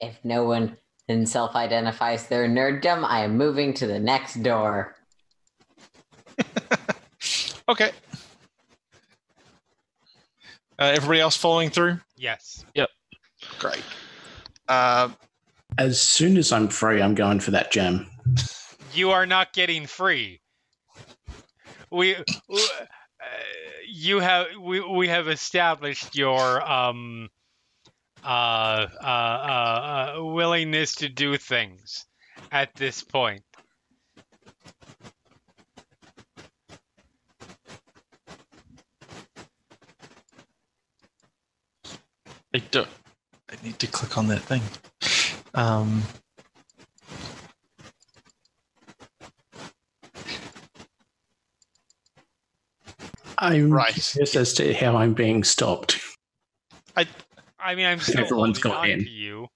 if 0.00 0.18
no 0.24 0.44
one 0.44 0.76
then 1.08 1.26
self-identifies 1.26 2.28
their 2.28 2.48
nerddom, 2.48 3.04
I 3.04 3.24
am 3.24 3.36
moving 3.36 3.74
to 3.74 3.88
the 3.88 3.98
next 3.98 4.44
door. 4.44 4.94
Okay. 7.70 7.92
Uh, 10.76 10.84
everybody 10.86 11.20
else 11.20 11.36
following 11.36 11.70
through? 11.70 12.00
yes, 12.16 12.64
Yep. 12.74 12.88
Great. 13.60 13.84
Uh, 14.68 15.10
As 15.78 16.02
soon 16.02 16.36
as 16.36 16.50
I'm 16.52 16.68
free, 16.68 17.00
I'm 17.00 17.14
going 17.14 17.38
for 17.38 17.52
that 17.52 17.70
gem. 17.70 18.10
you 18.92 19.10
are 19.12 19.24
not 19.24 19.52
getting 19.52 19.86
free. 19.86 20.40
We, 21.92 22.16
uh, 22.16 22.22
you 23.88 24.18
have 24.18 24.46
we 24.60 24.80
we 24.80 25.08
have 25.08 25.28
established 25.28 26.16
your 26.16 26.62
um 26.68 27.28
uh, 28.24 28.26
uh, 29.02 29.04
uh, 29.04 30.14
uh, 30.18 30.24
willingness 30.24 30.96
to 30.96 31.08
do 31.08 31.36
things 31.36 32.04
at 32.52 32.74
this 32.74 33.02
point. 33.02 33.42
I 42.54 42.58
don't. 42.58 42.88
I 43.50 43.56
need 43.62 43.78
to 43.80 43.86
click 43.86 44.18
on 44.18 44.26
that 44.28 44.42
thing. 44.42 44.62
Um, 45.54 46.02
I'm 53.38 53.70
Right. 53.70 53.94
curious 53.94 54.36
as 54.36 54.52
to 54.54 54.74
how 54.74 54.96
I'm 54.96 55.14
being 55.14 55.44
stopped. 55.44 56.00
I 56.96 57.06
I 57.58 57.74
mean, 57.74 57.86
I'm 57.86 58.00
still 58.00 58.24
Everyone's 58.26 58.64
on 58.66 58.90
in. 58.90 58.98
to 59.00 59.08
you, 59.10 59.48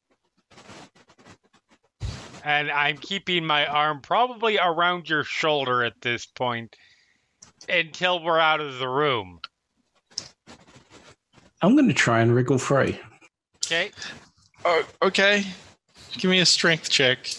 and 2.42 2.70
I'm 2.70 2.98
keeping 2.98 3.44
my 3.46 3.66
arm 3.66 4.00
probably 4.02 4.58
around 4.58 5.08
your 5.08 5.24
shoulder 5.24 5.82
at 5.84 6.00
this 6.00 6.26
point 6.26 6.76
until 7.68 8.22
we're 8.22 8.38
out 8.38 8.60
of 8.60 8.78
the 8.78 8.88
room. 8.88 9.40
I'm 11.64 11.74
going 11.76 11.88
to 11.88 11.94
try 11.94 12.20
and 12.20 12.34
wriggle 12.34 12.58
free. 12.58 13.00
Okay. 13.64 13.90
oh, 14.66 14.84
okay. 15.02 15.44
Give 16.12 16.30
me 16.30 16.40
a 16.40 16.46
strength 16.46 16.90
check. 16.90 17.30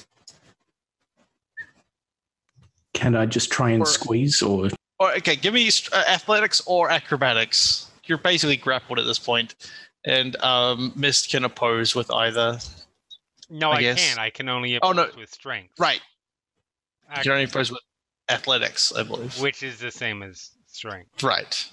Can 2.93 3.15
I 3.15 3.26
just 3.27 3.52
try 3.52 3.69
and 3.72 3.84
Or- 3.84 3.85
squeeze, 3.85 4.41
or 4.41 4.69
Or 4.99 5.14
okay, 5.18 5.35
give 5.35 5.53
me 5.53 5.69
uh, 5.91 6.03
athletics 6.10 6.61
or 6.65 6.89
acrobatics. 6.89 7.91
You're 8.06 8.18
basically 8.18 8.56
grappled 8.57 8.97
at 8.97 9.06
this 9.06 9.19
point, 9.19 9.53
and 10.06 10.35
um, 10.38 10.91
Mist 10.95 11.30
can 11.30 11.43
oppose 11.43 11.93
with 11.93 12.10
either. 12.11 12.57
No, 13.49 13.72
I 13.72 13.76
I, 13.76 13.81
can't. 13.84 14.19
I 14.19 14.30
can 14.31 14.49
only 14.49 14.80
Oh, 14.81 14.91
no. 14.91 15.07
with 15.18 15.31
strength, 15.31 15.73
Right, 15.77 16.02
you 17.18 17.22
can 17.22 17.31
only 17.34 17.43
oppose 17.43 17.72
with 17.72 17.81
athletics, 18.30 18.91
I 18.95 19.03
believe. 19.03 19.39
which 19.39 19.61
is 19.61 19.77
the 19.80 19.91
same 19.91 20.23
as 20.23 20.49
strength. 20.65 21.22
Right. 21.22 21.69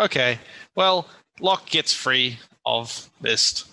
Okay. 0.00 0.38
Well, 0.74 1.06
Lock 1.40 1.68
gets 1.68 1.92
free 1.92 2.38
of 2.66 3.08
Mist. 3.20 3.66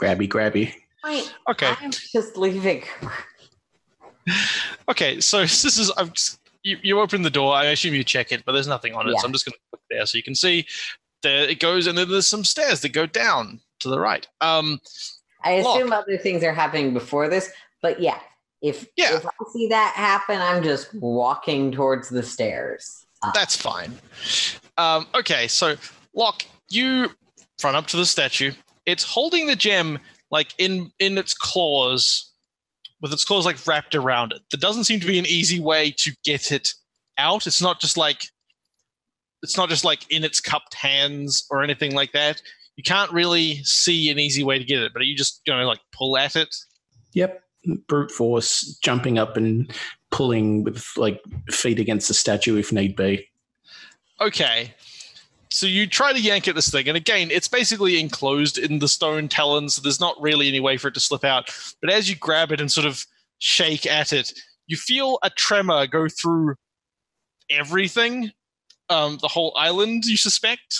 grabby, 0.00 0.28
grabby? 0.28 0.72
Wait, 1.04 1.32
Okay. 1.50 1.72
I'm 1.80 1.90
just 1.90 2.36
leaving. 2.36 2.82
Okay. 4.88 5.20
So 5.20 5.40
this 5.42 5.78
is. 5.78 5.92
I'm 5.96 6.10
just, 6.10 6.40
you, 6.64 6.78
you 6.82 6.98
open 7.00 7.22
the 7.22 7.30
door. 7.30 7.54
I 7.54 7.66
assume 7.66 7.94
you 7.94 8.02
check 8.02 8.32
it, 8.32 8.44
but 8.44 8.52
there's 8.52 8.66
nothing 8.66 8.92
on 8.92 9.06
it. 9.08 9.12
Yeah. 9.12 9.18
So 9.20 9.26
I'm 9.26 9.32
just 9.32 9.44
going 9.44 9.52
to 9.52 9.58
click 9.70 9.82
there 9.88 10.04
so 10.04 10.18
you 10.18 10.24
can 10.24 10.34
see. 10.34 10.66
There 11.22 11.48
it 11.48 11.60
goes, 11.60 11.86
and 11.86 11.96
then 11.96 12.08
there's 12.10 12.26
some 12.26 12.42
stairs 12.42 12.80
that 12.80 12.88
go 12.88 13.06
down 13.06 13.60
to 13.80 13.88
the 13.88 14.00
right. 14.00 14.26
Um. 14.40 14.80
I 15.44 15.60
Look. 15.60 15.76
assume 15.76 15.92
other 15.92 16.18
things 16.18 16.42
are 16.42 16.52
happening 16.52 16.92
before 16.92 17.28
this, 17.28 17.52
but 17.82 18.00
yeah, 18.00 18.18
if 18.62 18.84
Yeah. 18.96 19.14
if 19.16 19.24
I 19.24 19.30
see 19.52 19.68
that 19.68 19.92
happen, 19.94 20.40
I'm 20.40 20.60
just 20.64 20.92
walking 20.94 21.70
towards 21.70 22.08
the 22.08 22.24
stairs. 22.24 23.05
That's 23.34 23.56
fine. 23.56 23.98
Um, 24.78 25.06
okay, 25.14 25.48
so 25.48 25.76
Lock, 26.14 26.44
you 26.68 27.10
run 27.62 27.74
up 27.74 27.86
to 27.88 27.96
the 27.96 28.06
statue. 28.06 28.52
It's 28.84 29.02
holding 29.02 29.46
the 29.46 29.56
gem 29.56 29.98
like 30.30 30.54
in 30.58 30.90
in 30.98 31.18
its 31.18 31.34
claws, 31.34 32.32
with 33.00 33.12
its 33.12 33.24
claws 33.24 33.44
like 33.44 33.64
wrapped 33.66 33.94
around 33.94 34.32
it. 34.32 34.42
There 34.50 34.58
doesn't 34.58 34.84
seem 34.84 35.00
to 35.00 35.06
be 35.06 35.18
an 35.18 35.26
easy 35.26 35.60
way 35.60 35.92
to 35.98 36.12
get 36.24 36.52
it 36.52 36.72
out. 37.18 37.46
It's 37.46 37.62
not 37.62 37.80
just 37.80 37.96
like 37.96 38.22
it's 39.42 39.56
not 39.56 39.68
just 39.68 39.84
like 39.84 40.10
in 40.10 40.24
its 40.24 40.40
cupped 40.40 40.74
hands 40.74 41.46
or 41.50 41.62
anything 41.62 41.94
like 41.94 42.12
that. 42.12 42.42
You 42.76 42.82
can't 42.82 43.10
really 43.12 43.62
see 43.64 44.10
an 44.10 44.18
easy 44.18 44.44
way 44.44 44.58
to 44.58 44.64
get 44.64 44.80
it, 44.80 44.92
but 44.92 45.00
are 45.00 45.06
you 45.06 45.16
just 45.16 45.42
gonna 45.46 45.66
like 45.66 45.80
pull 45.92 46.16
at 46.16 46.36
it? 46.36 46.54
Yep. 47.14 47.42
Brute 47.88 48.12
force, 48.12 48.78
jumping 48.82 49.18
up 49.18 49.36
and 49.36 49.72
pulling 50.16 50.64
with 50.64 50.82
like 50.96 51.20
feet 51.50 51.78
against 51.78 52.08
the 52.08 52.14
statue 52.14 52.56
if 52.56 52.72
need 52.72 52.96
be. 52.96 53.28
Okay. 54.18 54.72
So 55.50 55.66
you 55.66 55.86
try 55.86 56.14
to 56.14 56.20
yank 56.20 56.48
at 56.48 56.54
this 56.54 56.70
thing, 56.70 56.88
and 56.88 56.96
again, 56.96 57.28
it's 57.30 57.48
basically 57.48 58.00
enclosed 58.00 58.56
in 58.56 58.78
the 58.78 58.88
stone 58.88 59.28
talons, 59.28 59.74
so 59.74 59.82
there's 59.82 60.00
not 60.00 60.20
really 60.20 60.48
any 60.48 60.58
way 60.58 60.78
for 60.78 60.88
it 60.88 60.94
to 60.94 61.00
slip 61.00 61.22
out. 61.22 61.50
But 61.82 61.90
as 61.90 62.08
you 62.08 62.16
grab 62.16 62.50
it 62.50 62.62
and 62.62 62.72
sort 62.72 62.86
of 62.86 63.04
shake 63.38 63.86
at 63.86 64.14
it, 64.14 64.32
you 64.66 64.78
feel 64.78 65.18
a 65.22 65.28
tremor 65.28 65.86
go 65.86 66.08
through 66.08 66.54
everything, 67.50 68.30
um, 68.88 69.18
the 69.20 69.28
whole 69.28 69.54
island, 69.56 70.06
you 70.06 70.16
suspect. 70.16 70.78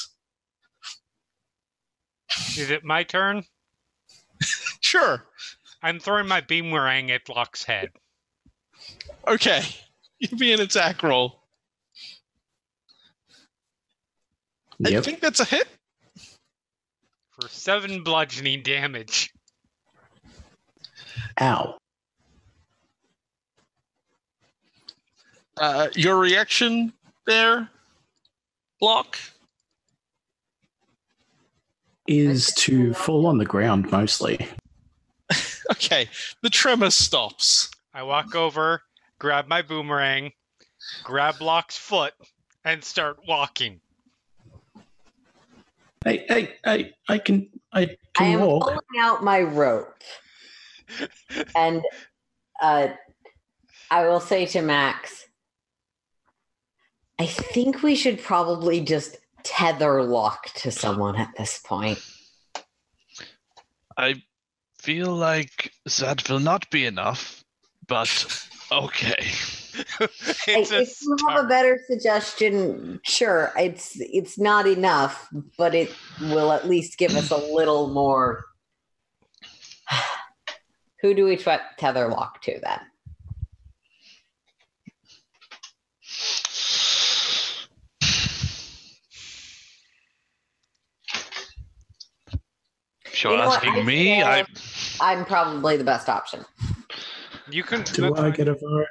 Is 2.57 2.71
it 2.71 2.85
my 2.85 3.03
turn? 3.03 3.45
Sure. 4.81 5.25
I'm 5.83 5.99
throwing 5.99 6.29
my 6.29 6.41
beam 6.41 6.67
boomerang 6.67 7.11
at 7.11 7.29
Lock's 7.29 7.65
head. 7.65 7.91
Okay. 9.27 9.63
Give 10.21 10.39
me 10.39 10.53
an 10.53 10.61
attack 10.61 11.03
roll. 11.03 11.41
I 14.85 15.01
think 15.01 15.21
that's 15.21 15.41
a 15.41 15.45
hit. 15.45 15.67
for 17.31 17.49
seven 17.49 18.03
bludgeoning 18.03 18.63
damage. 18.63 19.31
Ow. 21.41 21.79
Uh, 25.59 25.89
your 25.95 26.19
reaction 26.19 26.93
there, 27.27 27.69
Lock? 28.83 29.19
Is 32.07 32.53
to 32.55 32.93
fall 32.93 33.27
on 33.27 33.39
the 33.39 33.45
ground 33.45 33.91
mostly. 33.91 34.47
Okay. 35.73 36.09
The 36.43 36.49
tremor 36.49 36.91
stops. 36.91 37.69
I 37.93 38.05
walk 38.05 38.37
over, 38.37 38.83
grab 39.19 39.47
my 39.49 39.63
boomerang, 39.63 40.33
grab 41.05 41.41
Lock's 41.41 41.77
foot, 41.77 42.15
and 42.65 42.83
start 42.83 43.19
walking. 43.27 43.81
Hey, 46.05 46.25
hey, 46.29 46.55
hey, 46.65 46.93
I 47.09 47.19
can 47.19 47.49
I 47.73 47.87
can 47.87 47.97
I 48.19 48.25
am 48.27 48.41
walk. 48.41 48.65
pulling 48.65 49.01
out 49.01 49.25
my 49.25 49.41
rope. 49.43 50.03
and 51.57 51.83
uh, 52.63 52.89
I 53.91 54.07
will 54.07 54.21
say 54.21 54.47
to 54.47 54.63
Max, 54.63 55.27
I 57.19 57.27
think 57.27 57.83
we 57.83 57.97
should 57.97 58.23
probably 58.23 58.81
just 58.81 59.17
tether 59.43 60.03
lock 60.03 60.53
to 60.55 60.71
someone 60.71 61.17
at 61.17 61.33
this 61.37 61.61
point. 61.65 61.99
I 63.97 64.23
feel 64.79 65.13
like 65.13 65.73
that 65.99 66.29
will 66.29 66.41
not 66.41 66.69
be 66.71 66.85
enough, 66.85 67.43
but 67.87 68.49
okay. 68.73 69.17
it's 70.01 70.71
if 70.73 71.03
you 71.03 71.17
have 71.29 71.45
a 71.45 71.49
better 71.49 71.79
suggestion, 71.87 73.01
sure. 73.05 73.53
It's 73.57 73.93
it's 74.01 74.39
not 74.39 74.67
enough, 74.67 75.29
but 75.59 75.75
it 75.75 75.95
will 76.21 76.53
at 76.53 76.67
least 76.69 76.99
give 76.99 77.15
us 77.15 77.31
a 77.31 77.37
little 77.37 77.89
more. 77.89 78.45
Who 81.03 81.15
do 81.15 81.25
we 81.25 81.37
try 81.37 81.61
tether 81.79 82.09
lock 82.09 82.41
to 82.43 82.59
then? 82.63 82.81
You're 93.23 93.33
You 93.33 93.39
know 93.39 93.47
what, 93.49 93.65
asking 93.65 93.83
I 93.83 93.83
me? 93.83 94.23
I 94.23 94.45
I'm 95.01 95.25
probably 95.25 95.77
the 95.77 95.85
best 95.85 96.09
option. 96.09 96.45
You 97.51 97.63
can 97.63 97.83
Do 97.83 98.15
I 98.15 98.31
get 98.31 98.49
a 98.49 98.55
vote? 98.55 98.87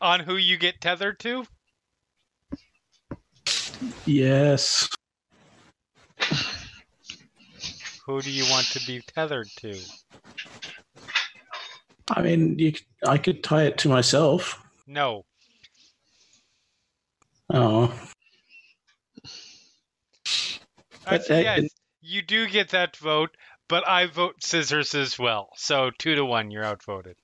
on 0.00 0.20
who 0.20 0.36
you 0.36 0.56
get 0.56 0.80
tethered 0.80 1.18
to. 1.20 1.44
Yes. 4.06 4.88
Who 8.06 8.20
do 8.22 8.30
you 8.30 8.44
want 8.50 8.66
to 8.68 8.86
be 8.86 9.02
tethered 9.06 9.48
to? 9.58 9.78
I 12.10 12.22
mean, 12.22 12.58
you, 12.58 12.72
I 13.06 13.18
could 13.18 13.42
tie 13.44 13.64
it 13.64 13.76
to 13.78 13.88
myself. 13.88 14.62
No, 14.86 15.24
Oh, 17.50 17.92
I 21.06 21.10
But, 21.16 21.24
say 21.24 21.46
uh, 21.46 21.56
yes. 21.56 21.70
You 22.00 22.22
do 22.22 22.46
get 22.46 22.68
that 22.70 22.96
vote, 22.96 23.36
but 23.68 23.86
I 23.86 24.06
vote 24.06 24.42
scissors 24.42 24.94
as 24.94 25.18
well. 25.18 25.50
So 25.56 25.90
two 25.98 26.14
to 26.14 26.24
one, 26.24 26.50
you're 26.50 26.64
outvoted. 26.64 27.16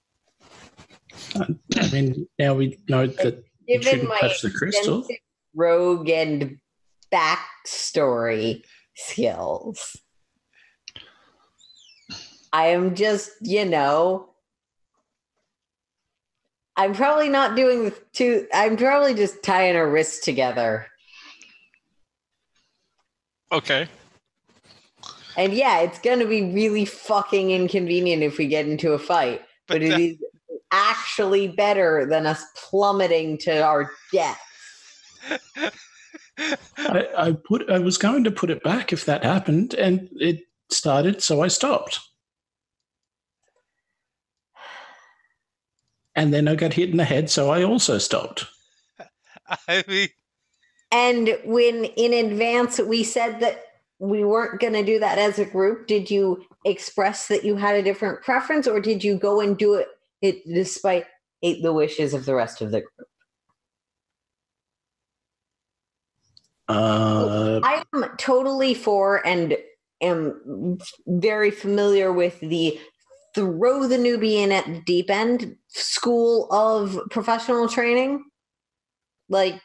I 1.37 1.91
mean, 1.93 2.27
now 2.39 2.55
we 2.55 2.79
know 2.89 3.07
that 3.07 3.45
you 3.67 3.79
Given 3.79 3.83
shouldn't 3.83 4.09
my 4.09 4.19
touch 4.21 4.43
the 4.43 4.51
crystal. 4.51 5.01
extensive 5.01 5.23
rogue 5.55 6.09
and 6.09 6.59
backstory 7.13 8.63
skills. 8.95 9.97
I 12.53 12.67
am 12.67 12.95
just, 12.95 13.31
you 13.41 13.65
know, 13.65 14.31
I'm 16.77 16.95
probably 16.95 17.29
not 17.29 17.57
doing 17.57 17.85
the 17.85 17.95
two. 18.13 18.47
I'm 18.53 18.77
probably 18.77 19.15
just 19.15 19.43
tying 19.43 19.77
our 19.77 19.89
wrists 19.89 20.25
together. 20.25 20.87
Okay. 23.53 23.89
And 25.37 25.53
yeah, 25.53 25.81
it's 25.81 25.99
going 25.99 26.21
to 26.21 26.27
be 26.27 26.43
really 26.53 26.85
fucking 26.85 27.51
inconvenient 27.51 28.23
if 28.23 28.39
we 28.39 28.47
get 28.47 28.67
into 28.67 28.93
a 28.93 28.99
fight, 28.99 29.43
but, 29.67 29.75
But 29.75 29.83
it 29.83 29.89
that- 29.91 30.01
is 30.01 30.17
actually 30.71 31.49
better 31.49 32.07
than 32.07 32.27
us 32.27 32.45
plummeting 32.57 33.39
to 33.39 33.63
our 33.63 33.91
death. 34.13 34.41
I, 36.79 37.07
I 37.17 37.33
put. 37.33 37.71
I 37.71 37.79
was 37.79 37.97
going 37.97 38.25
to 38.25 38.31
put 38.31 38.51
it 38.51 38.63
back 38.65 38.93
if 38.93 39.05
that 39.05 39.23
happened, 39.25 39.75
and 39.75 40.09
it 40.21 40.41
started, 40.71 41.23
so 41.23 41.43
I 41.43 41.49
stopped. 41.49 42.01
And 46.17 46.33
then 46.33 46.47
I 46.49 46.55
got 46.55 46.73
hit 46.73 46.91
in 46.91 46.97
the 46.97 47.05
head, 47.05 47.31
so 47.31 47.51
I 47.51 47.63
also 47.65 47.99
stopped. 47.99 48.47
I 49.69 49.85
mean, 49.89 50.09
And 50.93 51.39
when 51.45 51.85
in 51.85 52.13
advance 52.13 52.79
we 52.81 53.03
said 53.03 53.41
that 53.41 53.65
we 54.09 54.25
weren't 54.25 54.61
going 54.61 54.73
to 54.75 54.85
do 54.85 54.99
that 54.99 55.19
as 55.19 55.39
a 55.39 55.45
group, 55.45 55.87
did 55.87 56.11
you 56.11 56.45
express 56.65 57.29
that 57.29 57.45
you 57.45 57.57
had 57.57 57.75
a 57.75 57.83
different 57.83 58.23
preference 58.23 58.67
or 58.67 58.81
did 58.81 59.03
you 59.03 59.17
go 59.17 59.41
and 59.41 59.57
do 59.57 59.75
it, 59.75 59.89
it 60.21 60.47
despite 60.47 61.07
it, 61.43 61.63
the 61.63 61.73
wishes 61.73 62.13
of 62.15 62.27
the 62.27 62.35
rest 62.35 62.61
of 62.61 62.71
the 62.71 62.81
group? 62.81 63.09
Uh, 66.69 67.61
I 67.63 67.83
am 67.95 68.05
totally 68.17 68.75
for 68.75 69.27
and 69.27 69.57
am 70.01 70.79
very 71.07 71.51
familiar 71.51 72.13
with 72.13 72.41
the 72.41 72.79
throw 73.35 73.87
the 73.87 73.97
newbie 73.97 74.35
in 74.35 74.53
at 74.53 74.65
the 74.67 74.81
deep 74.87 75.11
end 75.11 75.57
school 75.69 76.49
of 76.51 76.99
professional 77.11 77.69
training. 77.69 78.25
Like, 79.29 79.61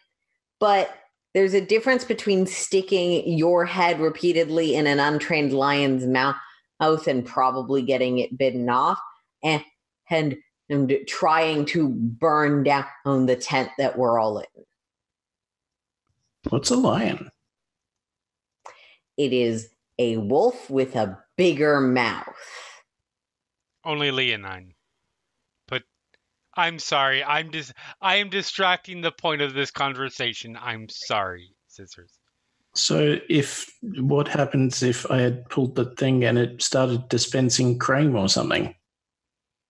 but 0.60 0.94
there's 1.34 1.54
a 1.54 1.62
difference 1.62 2.04
between 2.04 2.46
sticking 2.46 3.38
your 3.38 3.66
head 3.66 4.00
repeatedly 4.00 4.76
in 4.76 4.88
an 4.88 5.00
untrained 5.00 5.54
lion's 5.54 6.06
mouth, 6.06 6.36
mouth 6.80 7.08
and 7.08 7.26
probably 7.26 7.82
getting 7.82 8.20
it 8.20 8.38
bitten 8.38 8.70
off 8.70 9.00
and, 9.44 9.64
and 10.10 10.38
and 10.70 10.96
trying 11.08 11.66
to 11.66 11.90
burn 11.90 12.64
down 12.64 13.26
the 13.26 13.36
tent 13.36 13.70
that 13.80 13.98
we're 13.98 14.20
all 14.20 14.38
in. 14.38 14.46
what's 16.50 16.70
a 16.70 16.76
lion? 16.76 17.30
It 19.18 19.34
is 19.34 19.70
a 19.98 20.18
wolf 20.18 20.70
with 20.70 20.96
a 20.96 21.18
bigger 21.38 21.82
mouth. 21.82 22.36
only 23.84 24.12
Leonine. 24.12 24.74
But 26.56 26.62
I'm 26.62 26.80
sorry. 26.80 27.24
I'm 27.24 27.52
just. 27.52 27.74
I 28.02 28.18
am 28.18 28.30
distracting 28.30 29.02
the 29.02 29.12
point 29.12 29.42
of 29.42 29.54
this 29.54 29.72
conversation. 29.72 30.58
I'm 30.60 30.90
sorry, 30.90 31.56
scissors. 31.68 32.12
So, 32.76 33.18
if 33.30 33.72
what 33.82 34.28
happens 34.28 34.84
if 34.84 35.10
I 35.10 35.20
had 35.20 35.50
pulled 35.50 35.76
the 35.76 35.86
thing 35.96 36.24
and 36.24 36.38
it 36.38 36.62
started 36.62 37.10
dispensing 37.10 37.80
cream 37.80 38.16
or 38.16 38.30
something 38.30 38.76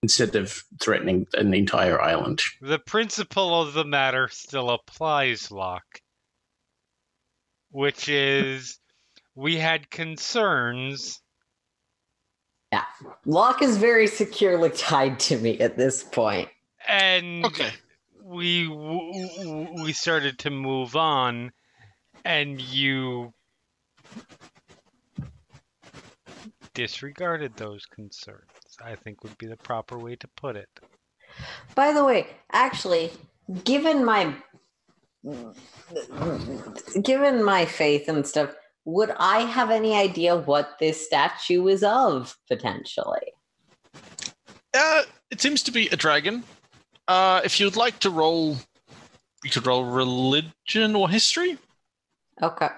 instead 0.02 0.36
of 0.36 0.64
threatening 0.82 1.28
an 1.34 1.54
entire 1.54 2.02
island? 2.02 2.42
The 2.62 2.80
principle 2.80 3.62
of 3.62 3.74
the 3.74 3.86
matter 3.86 4.28
still 4.30 4.70
applies, 4.70 5.52
Lock. 5.52 6.02
Which 7.72 8.10
is, 8.10 8.80
we 9.36 9.58
had 9.58 9.92
concerns 9.92 11.22
Lock 13.26 13.62
is 13.62 13.78
very 13.78 14.08
securely 14.08 14.70
tied 14.70 15.20
to 15.22 15.38
me 15.38 15.60
at 15.60 15.78
this 15.78 16.04
point. 16.04 16.50
And 16.90 17.46
Okay. 17.46 17.72
we 18.24 18.68
w- 18.68 19.28
w- 19.38 19.84
we 19.84 19.94
started 19.94 20.40
to 20.40 20.50
move 20.50 20.96
on, 20.96 21.52
and 22.26 22.60
you 22.60 23.32
disregarded 26.74 27.56
those 27.58 27.86
concerns. 27.86 28.50
I 28.84 28.96
think 28.96 29.24
would 29.24 29.38
be 29.38 29.46
the 29.46 29.58
proper 29.58 30.00
way 30.00 30.16
to 30.16 30.28
put 30.36 30.56
it. 30.56 30.70
By 31.76 31.94
the 31.94 32.04
way, 32.04 32.28
actually, 32.52 33.12
given 33.64 34.04
my 34.04 34.34
given 37.04 37.44
my 37.44 37.66
faith 37.66 38.08
and 38.10 38.26
stuff, 38.26 38.56
would 38.86 39.12
I 39.20 39.42
have 39.42 39.70
any 39.70 39.96
idea 39.96 40.36
what 40.36 40.80
this 40.80 41.06
statue 41.06 41.68
is 41.68 41.84
of 41.84 42.36
potentially? 42.48 43.34
Uh, 44.74 45.04
it 45.30 45.40
seems 45.40 45.62
to 45.64 45.72
be 45.72 45.88
a 45.90 45.96
dragon. 45.96 46.44
Uh, 47.10 47.42
if 47.44 47.60
you'd 47.60 47.76
like 47.76 47.98
to 47.98 48.12
roll, 48.12 48.56
you 49.44 49.50
could 49.50 49.66
roll 49.66 49.84
religion 49.84 50.96
or 50.96 51.10
history. 51.10 51.58
Okay. 52.42 52.70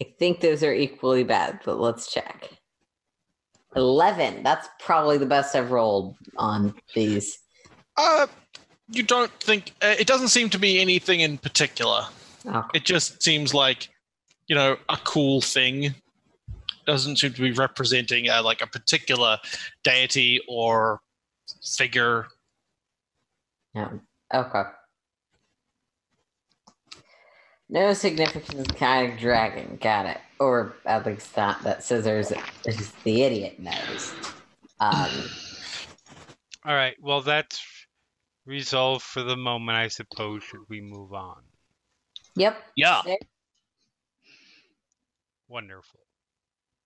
I 0.00 0.06
think 0.18 0.40
those 0.40 0.62
are 0.62 0.72
equally 0.72 1.22
bad, 1.22 1.60
but 1.66 1.78
let's 1.78 2.10
check. 2.10 2.48
11. 3.76 4.42
That's 4.42 4.68
probably 4.80 5.18
the 5.18 5.26
best 5.26 5.54
I've 5.54 5.70
rolled 5.70 6.16
on 6.38 6.74
these. 6.94 7.40
Uh, 7.98 8.26
you 8.88 9.02
don't 9.02 9.30
think 9.38 9.72
uh, 9.82 9.94
it 9.98 10.06
doesn't 10.06 10.28
seem 10.28 10.48
to 10.48 10.58
be 10.58 10.80
anything 10.80 11.20
in 11.20 11.36
particular. 11.36 12.06
It 12.72 12.86
just 12.86 13.22
seems 13.22 13.52
like, 13.52 13.90
you 14.48 14.54
know, 14.54 14.78
a 14.88 14.96
cool 15.04 15.42
thing. 15.42 15.94
Doesn't 16.86 17.16
seem 17.18 17.34
to 17.34 17.42
be 17.42 17.52
representing 17.52 18.30
uh, 18.30 18.42
like 18.42 18.62
a 18.62 18.66
particular 18.66 19.38
deity 19.82 20.40
or 20.48 21.02
figure. 21.62 22.28
Okay. 23.76 24.62
No 27.68 27.92
significant 27.92 28.76
kind 28.76 29.12
of 29.12 29.18
dragon. 29.18 29.78
Got 29.80 30.06
it. 30.06 30.18
Or 30.38 30.74
at 30.84 31.06
least 31.06 31.36
not 31.36 31.62
that 31.64 31.82
scissors 31.82 32.32
is 32.66 32.92
the 33.04 33.22
idiot 33.22 33.58
knows. 33.58 34.14
Um, 34.80 35.10
All 36.64 36.74
right. 36.74 36.96
Well, 37.00 37.22
that's 37.22 37.60
resolved 38.46 39.02
for 39.02 39.22
the 39.22 39.36
moment. 39.36 39.78
I 39.78 39.88
suppose. 39.88 40.42
Should 40.44 40.68
we 40.68 40.80
move 40.80 41.12
on? 41.12 41.42
yep. 42.36 42.62
Yeah. 42.76 43.02
Wonderful. 45.48 46.00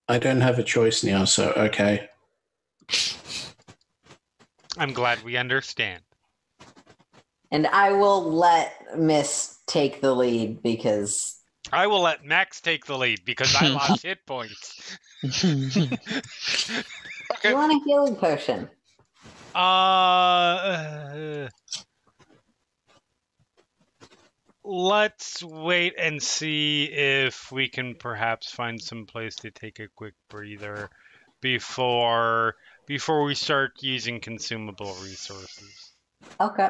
I 0.07 0.17
don't 0.17 0.41
have 0.41 0.59
a 0.59 0.63
choice 0.63 1.03
now, 1.03 1.25
so 1.25 1.51
okay. 1.55 2.09
I'm 4.77 4.93
glad 4.93 5.23
we 5.23 5.37
understand. 5.37 6.01
And 7.51 7.67
I 7.67 7.93
will 7.93 8.31
let 8.31 8.97
Mist 8.97 9.65
take 9.67 10.01
the 10.01 10.13
lead 10.13 10.61
because 10.61 11.39
I 11.71 11.87
will 11.87 12.01
let 12.01 12.23
Max 12.23 12.61
take 12.61 12.85
the 12.85 12.97
lead 12.97 13.25
because 13.25 13.55
I 13.55 13.67
lost 13.67 14.03
hit 14.03 14.25
points. 14.25 14.97
you 15.23 15.89
want 17.43 17.73
a 17.73 17.79
healing 17.85 18.15
potion. 18.15 18.69
Uh, 19.53 21.49
let's 24.63 25.43
wait 25.43 25.95
and 25.97 26.21
see 26.21 26.85
if 26.85 27.51
we 27.51 27.67
can 27.67 27.95
perhaps 27.95 28.51
find 28.51 28.81
some 28.81 29.05
place 29.05 29.35
to 29.37 29.51
take 29.51 29.79
a 29.79 29.87
quick 29.95 30.13
breather 30.29 30.89
before 31.41 32.55
before 32.85 33.23
we 33.23 33.35
start 33.35 33.73
using 33.81 34.19
consumable 34.19 34.95
resources. 35.03 35.91
Okay. 36.39 36.69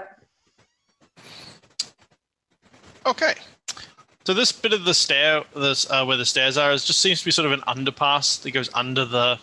Okay. 3.05 3.33
So 4.25 4.33
this 4.33 4.51
bit 4.51 4.73
of 4.73 4.83
the 4.85 4.93
stair, 4.93 5.43
this 5.55 5.89
uh, 5.89 6.05
where 6.05 6.17
the 6.17 6.25
stairs 6.25 6.57
are, 6.57 6.71
is 6.71 6.85
just 6.85 6.99
seems 6.99 7.19
to 7.19 7.25
be 7.25 7.31
sort 7.31 7.45
of 7.45 7.51
an 7.51 7.61
underpass 7.61 8.41
that 8.43 8.51
goes 8.51 8.69
under 8.73 9.05
the 9.05 9.39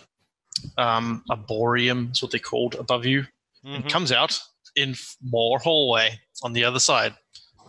um, 0.78 1.24
arboreum. 1.30 2.10
Is 2.12 2.22
what 2.22 2.30
they 2.32 2.38
called 2.38 2.74
above 2.76 3.04
you. 3.06 3.26
Mhm. 3.64 3.74
and 3.76 3.90
comes 3.90 4.12
out 4.12 4.38
in 4.76 4.94
more 5.24 5.58
hallway 5.58 6.20
on 6.44 6.52
the 6.52 6.62
other 6.62 6.78
side. 6.78 7.14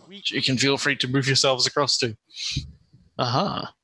which 0.06 0.30
You 0.30 0.40
can 0.42 0.56
feel 0.56 0.78
free 0.78 0.94
to 0.96 1.08
move 1.08 1.26
yourselves 1.26 1.66
across 1.66 1.98
to. 1.98 2.16
Aha. 3.18 3.74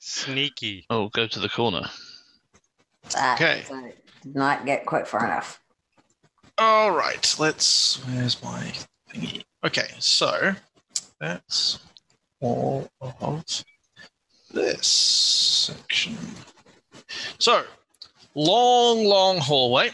Sneaky. 0.00 0.84
Oh, 0.90 1.08
go 1.08 1.26
to 1.26 1.40
the 1.40 1.48
corner. 1.48 1.88
That 3.10 3.40
Okay. 3.40 3.64
did 4.22 4.34
not 4.36 4.66
get 4.66 4.84
quite 4.86 5.08
far 5.08 5.24
enough. 5.24 5.60
All 6.58 6.90
right, 6.90 7.34
let's. 7.38 7.96
Where's 8.04 8.42
my 8.42 8.72
thingy? 9.12 9.44
Okay, 9.64 9.88
so 9.98 10.54
that's 11.20 11.80
all 12.40 12.88
of 13.00 13.64
this 14.52 14.86
section. 14.86 16.16
So, 17.38 17.64
long, 18.36 19.04
long 19.04 19.38
hallway. 19.38 19.90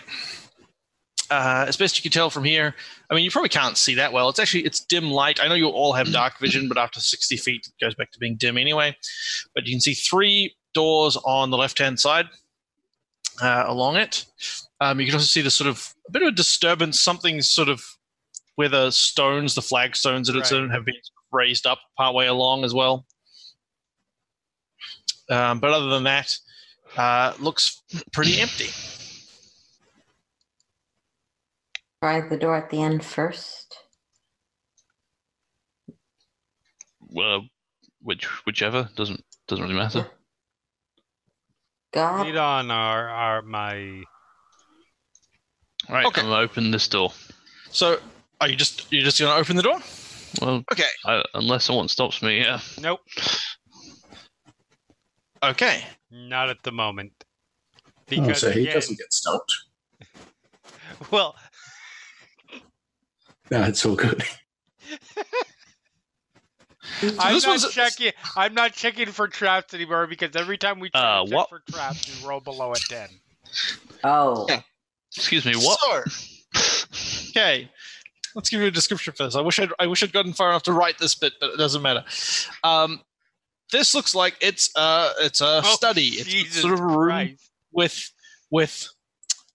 Uh, 1.30 1.64
as 1.66 1.78
best 1.78 1.96
you 1.96 2.02
can 2.02 2.12
tell 2.12 2.28
from 2.28 2.44
here, 2.44 2.74
I 3.10 3.14
mean, 3.14 3.24
you 3.24 3.30
probably 3.30 3.48
can't 3.48 3.78
see 3.78 3.94
that 3.94 4.12
well. 4.12 4.28
It's 4.28 4.38
actually 4.38 4.64
it's 4.64 4.80
dim 4.80 5.10
light. 5.10 5.40
I 5.42 5.48
know 5.48 5.54
you 5.54 5.68
all 5.68 5.94
have 5.94 6.12
dark 6.12 6.38
vision, 6.38 6.68
but 6.68 6.76
after 6.76 7.00
60 7.00 7.36
feet, 7.38 7.66
it 7.66 7.82
goes 7.82 7.94
back 7.94 8.10
to 8.12 8.18
being 8.18 8.36
dim 8.36 8.58
anyway. 8.58 8.94
But 9.54 9.64
you 9.66 9.72
can 9.72 9.80
see 9.80 9.94
three 9.94 10.54
doors 10.74 11.16
on 11.24 11.50
the 11.50 11.56
left-hand 11.56 11.98
side 11.98 12.26
uh, 13.42 13.64
along 13.66 13.96
it. 13.96 14.26
Um, 14.80 15.00
you 15.00 15.06
can 15.06 15.14
also 15.14 15.24
see 15.24 15.40
the 15.40 15.50
sort 15.50 15.68
of 15.68 15.94
a 16.06 16.12
bit 16.12 16.22
of 16.22 16.28
a 16.28 16.32
disturbance, 16.32 17.00
something 17.00 17.40
sort 17.40 17.70
of 17.70 17.82
where 18.56 18.68
the 18.68 18.90
stones, 18.90 19.54
the 19.54 19.62
flagstones 19.62 20.28
that 20.28 20.36
it's 20.36 20.52
Right. 20.52 20.62
in, 20.62 20.70
have 20.70 20.84
been 20.84 20.94
raised 21.32 21.66
up 21.66 21.78
partway 21.96 22.26
along 22.26 22.64
as 22.64 22.72
well. 22.74 23.06
Um, 25.30 25.58
but 25.60 25.72
other 25.72 25.88
than 25.88 26.04
that, 26.04 26.36
uh, 26.96 27.34
looks 27.38 27.82
pretty 28.12 28.40
empty. 28.40 28.70
Try 32.02 32.20
the 32.28 32.36
door 32.36 32.56
at 32.56 32.70
the 32.70 32.82
end 32.82 33.04
first. 33.04 33.76
Well, 37.00 37.46
which 38.02 38.26
whichever 38.44 38.90
doesn't 38.96 39.24
doesn't 39.48 39.62
really 39.62 39.76
matter. 39.76 40.06
God. 41.92 42.26
Lead 42.26 42.36
on 42.36 42.70
our, 42.70 43.08
our 43.08 43.42
my 43.42 44.02
All 45.88 45.94
right, 45.94 46.06
Okay. 46.06 46.22
I'm 46.22 46.30
open 46.32 46.70
this 46.72 46.88
door. 46.88 47.12
So, 47.70 48.00
are 48.40 48.48
you 48.48 48.56
just 48.56 48.90
you're 48.92 49.04
just 49.04 49.18
going 49.18 49.32
to 49.32 49.38
open 49.38 49.56
the 49.56 49.62
door? 49.62 49.78
Well, 50.40 50.64
Okay. 50.72 50.82
I, 51.04 51.22
unless 51.34 51.64
someone 51.64 51.88
stops 51.88 52.20
me, 52.22 52.38
yeah. 52.40 52.60
nope, 52.80 53.00
Okay. 55.42 55.84
not 56.10 56.48
at 56.50 56.62
the 56.62 56.72
moment. 56.72 57.12
Oh, 58.16 58.32
so 58.32 58.50
he 58.50 58.62
again, 58.62 58.74
doesn't 58.74 58.98
get 58.98 59.12
stopped. 59.12 59.52
well, 61.10 61.36
No, 63.50 63.62
it's 63.64 63.84
all 63.86 63.94
good. 63.96 64.22
I'm 67.02 67.34
this 67.34 67.44
not 67.44 67.46
one's- 67.46 67.72
checking. 67.72 68.12
I'm 68.36 68.54
not 68.54 68.72
checking 68.72 69.06
for 69.06 69.26
traps 69.28 69.74
anymore 69.74 70.06
because 70.06 70.36
every 70.36 70.58
time 70.58 70.80
we 70.80 70.90
try 70.90 71.00
Uh, 71.20 71.24
check 71.24 71.34
what? 71.34 71.48
for 71.48 71.62
traps, 71.70 72.20
we 72.22 72.28
roll 72.28 72.40
below 72.40 72.72
a 72.72 72.76
ten. 72.88 73.08
Oh. 74.04 74.46
Yeah. 74.48 74.60
Excuse 75.16 75.44
me, 75.46 75.54
what? 75.54 75.78
So, 76.10 77.30
okay. 77.30 77.70
Let's 78.34 78.50
give 78.50 78.60
you 78.60 78.66
a 78.66 78.70
description 78.70 79.12
for 79.16 79.24
this. 79.24 79.36
I 79.36 79.40
wish 79.40 79.58
I'd, 79.60 79.70
I 79.78 79.86
wish 79.86 80.02
I'd 80.02 80.12
gotten 80.12 80.32
far 80.32 80.48
enough 80.50 80.64
to 80.64 80.72
write 80.72 80.98
this 80.98 81.14
bit, 81.14 81.34
but 81.40 81.50
it 81.50 81.56
doesn't 81.56 81.82
matter. 81.82 82.04
Um, 82.62 83.00
this 83.72 83.94
looks 83.94 84.14
like 84.14 84.36
it's 84.40 84.70
uh 84.76 85.12
it's 85.20 85.40
a 85.40 85.60
Oh, 85.64 85.74
study. 85.74 86.06
It's 86.08 86.28
Jesus 86.28 86.62
sort 86.62 86.74
of 86.74 86.80
a 86.80 86.84
room 86.86 87.06
Christ. 87.08 87.50
with 87.72 88.10
with 88.50 88.88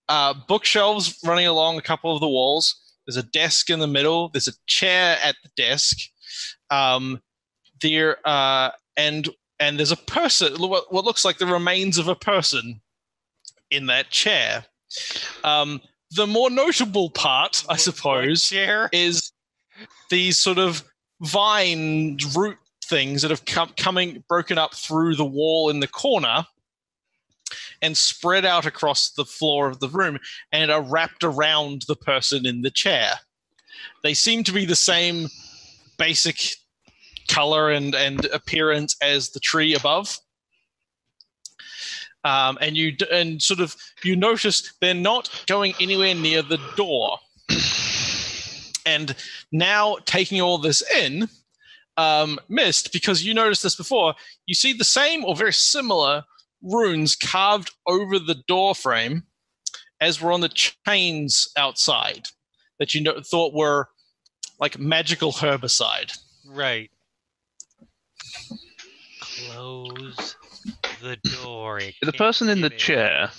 uh, 0.09 0.33
bookshelves 0.47 1.19
running 1.25 1.45
along 1.47 1.77
a 1.77 1.81
couple 1.81 2.13
of 2.13 2.19
the 2.19 2.27
walls. 2.27 2.75
There's 3.05 3.17
a 3.17 3.23
desk 3.23 3.69
in 3.69 3.79
the 3.79 3.87
middle. 3.87 4.29
There's 4.29 4.47
a 4.47 4.53
chair 4.65 5.17
at 5.23 5.35
the 5.43 5.49
desk. 5.55 5.97
Um, 6.69 7.21
there 7.81 8.17
uh, 8.27 8.71
and 8.97 9.29
and 9.59 9.77
there's 9.77 9.91
a 9.91 9.97
person. 9.97 10.53
What, 10.59 10.91
what 10.91 11.05
looks 11.05 11.23
like 11.23 11.37
the 11.37 11.45
remains 11.45 11.97
of 11.97 12.07
a 12.07 12.15
person 12.15 12.81
in 13.69 13.85
that 13.87 14.09
chair. 14.09 14.65
Um, 15.43 15.81
the 16.11 16.27
more 16.27 16.49
notable 16.49 17.09
part, 17.09 17.63
I 17.69 17.77
suppose, 17.77 18.51
is 18.91 19.31
these 20.09 20.37
sort 20.37 20.57
of 20.57 20.83
vine 21.21 22.17
root 22.35 22.57
things 22.83 23.21
that 23.21 23.31
have 23.31 23.45
come 23.45 23.71
coming 23.77 24.23
broken 24.27 24.57
up 24.57 24.73
through 24.73 25.15
the 25.15 25.25
wall 25.25 25.69
in 25.69 25.79
the 25.79 25.87
corner 25.87 26.45
and 27.81 27.95
spread 27.95 28.45
out 28.45 28.65
across 28.65 29.11
the 29.11 29.25
floor 29.25 29.69
of 29.69 29.79
the 29.79 29.87
room 29.87 30.19
and 30.51 30.71
are 30.71 30.81
wrapped 30.81 31.23
around 31.23 31.83
the 31.87 31.95
person 31.95 32.45
in 32.45 32.61
the 32.61 32.71
chair. 32.71 33.11
They 34.03 34.13
seem 34.13 34.43
to 34.45 34.51
be 34.51 34.65
the 34.65 34.75
same 34.75 35.27
basic 35.97 36.37
color 37.27 37.69
and, 37.69 37.93
and 37.93 38.25
appearance 38.25 38.95
as 39.01 39.29
the 39.29 39.39
tree 39.39 39.75
above. 39.75 40.19
Um, 42.23 42.57
and 42.59 42.75
you 42.75 42.95
and 43.11 43.41
sort 43.41 43.61
of 43.61 43.75
you 44.03 44.15
notice 44.15 44.73
they're 44.81 44.93
not 44.93 45.29
going 45.47 45.73
anywhere 45.79 46.13
near 46.15 46.41
the 46.41 46.59
door. 46.75 47.17
and 48.85 49.15
now 49.51 49.97
taking 50.05 50.41
all 50.41 50.57
this 50.57 50.83
in, 50.91 51.29
um, 51.97 52.39
Mist 52.49 52.91
because 52.91 53.25
you 53.25 53.33
noticed 53.33 53.63
this 53.63 53.75
before. 53.75 54.15
You 54.45 54.55
see 54.55 54.73
the 54.73 54.83
same 54.83 55.23
or 55.23 55.35
very 55.35 55.53
similar 55.53 56.23
runes 56.61 57.15
carved 57.15 57.71
over 57.87 58.19
the 58.19 58.41
door 58.47 58.75
frame 58.75 59.23
as 60.01 60.21
were 60.21 60.31
on 60.31 60.41
the 60.41 60.49
chains 60.49 61.49
outside 61.57 62.27
that 62.79 62.93
you 62.93 63.01
know, 63.01 63.19
thought 63.21 63.53
were 63.53 63.89
like 64.59 64.79
magical 64.79 65.31
herbicide. 65.33 66.17
Right. 66.47 66.89
Close 69.21 70.35
the 71.01 71.17
door. 71.43 71.79
It 71.79 71.95
The 72.01 72.13
person 72.13 72.49
in 72.49 72.61
the 72.61 72.69
get 72.69 72.73
in. 72.73 72.79
chair, 72.79 73.29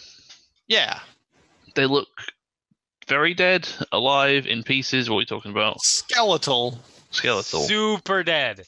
Yeah, 0.69 1.01
they 1.75 1.87
look 1.87 2.09
very 3.07 3.35
dead, 3.35 3.69
alive, 3.93 4.47
in 4.47 4.63
pieces. 4.63 5.09
What 5.11 5.17
are 5.17 5.19
we 5.19 5.25
talking 5.27 5.51
about? 5.51 5.81
skeletal. 5.81 6.79
Skeletal. 7.11 7.63
Super 7.63 8.23
dead. 8.23 8.65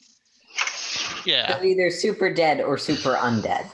Yeah, 1.25 1.55
They're 1.57 1.65
either 1.65 1.89
super 1.91 2.33
dead 2.33 2.59
or 2.59 2.77
super 2.77 3.15
undead. 3.15 3.65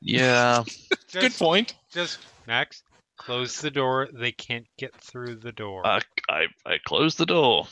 Yeah. 0.00 0.62
Just, 1.08 1.12
good 1.20 1.32
point. 1.34 1.74
Just 1.92 2.18
Max, 2.46 2.82
close 3.16 3.60
the 3.60 3.70
door. 3.70 4.08
They 4.12 4.30
can't 4.32 4.66
get 4.78 4.94
through 4.96 5.36
the 5.36 5.50
door. 5.52 5.84
I, 5.86 6.00
I, 6.28 6.46
I 6.66 6.78
closed 6.84 7.18
the 7.18 7.26
door. 7.26 7.66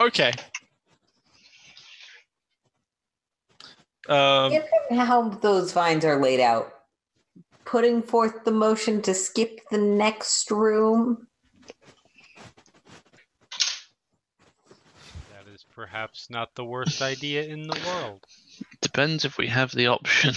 Okay. 0.00 0.32
Um, 4.08 4.50
Given 4.50 4.68
how 4.98 5.28
those 5.28 5.72
vines 5.72 6.04
are 6.04 6.20
laid 6.20 6.40
out, 6.40 6.72
putting 7.64 8.02
forth 8.02 8.44
the 8.44 8.50
motion 8.50 9.00
to 9.02 9.14
skip 9.14 9.60
the 9.70 9.78
next 9.78 10.50
room. 10.50 11.26
that 15.32 15.52
is 15.52 15.64
perhaps 15.74 16.28
not 16.30 16.54
the 16.54 16.64
worst 16.64 17.00
idea 17.02 17.44
in 17.44 17.62
the 17.68 17.78
world. 17.86 18.24
Depends 18.80 19.24
if 19.24 19.38
we 19.38 19.46
have 19.48 19.70
the 19.72 19.86
option. 19.86 20.34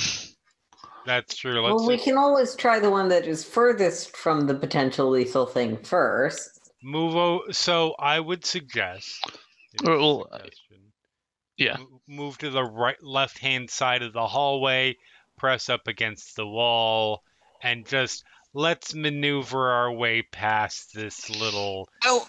That's 1.06 1.36
true. 1.36 1.62
Let's 1.62 1.82
well, 1.82 1.88
we 1.88 1.98
see. 1.98 2.04
can 2.06 2.18
always 2.18 2.56
try 2.56 2.80
the 2.80 2.90
one 2.90 3.10
that 3.10 3.26
is 3.28 3.44
furthest 3.44 4.16
from 4.18 4.48
the 4.48 4.56
potential 4.56 5.10
lethal 5.10 5.46
thing 5.46 5.78
first. 5.78 6.72
move. 6.84 7.16
O- 7.16 7.44
so 7.52 7.94
I 8.00 8.20
would 8.20 8.44
suggest. 8.46 9.16
it 9.74 9.82
is 9.84 9.88
a 9.88 9.92
Well, 9.92 10.28
suggestion, 10.32 10.65
yeah. 11.58 11.78
Move 12.08 12.38
to 12.40 12.50
the 12.50 12.64
right, 12.64 13.02
left-hand 13.02 13.70
side 13.70 14.02
of 14.02 14.14
the 14.14 14.28
hallway. 14.28 14.98
Press 15.38 15.70
up 15.70 15.88
against 15.88 16.36
the 16.36 16.48
wall, 16.48 17.24
and 17.62 17.86
just 17.86 18.24
let's 18.54 18.94
maneuver 18.94 19.70
our 19.70 19.92
way 19.92 20.22
past 20.22 20.94
this 20.94 21.30
little. 21.30 21.90
well, 22.04 22.28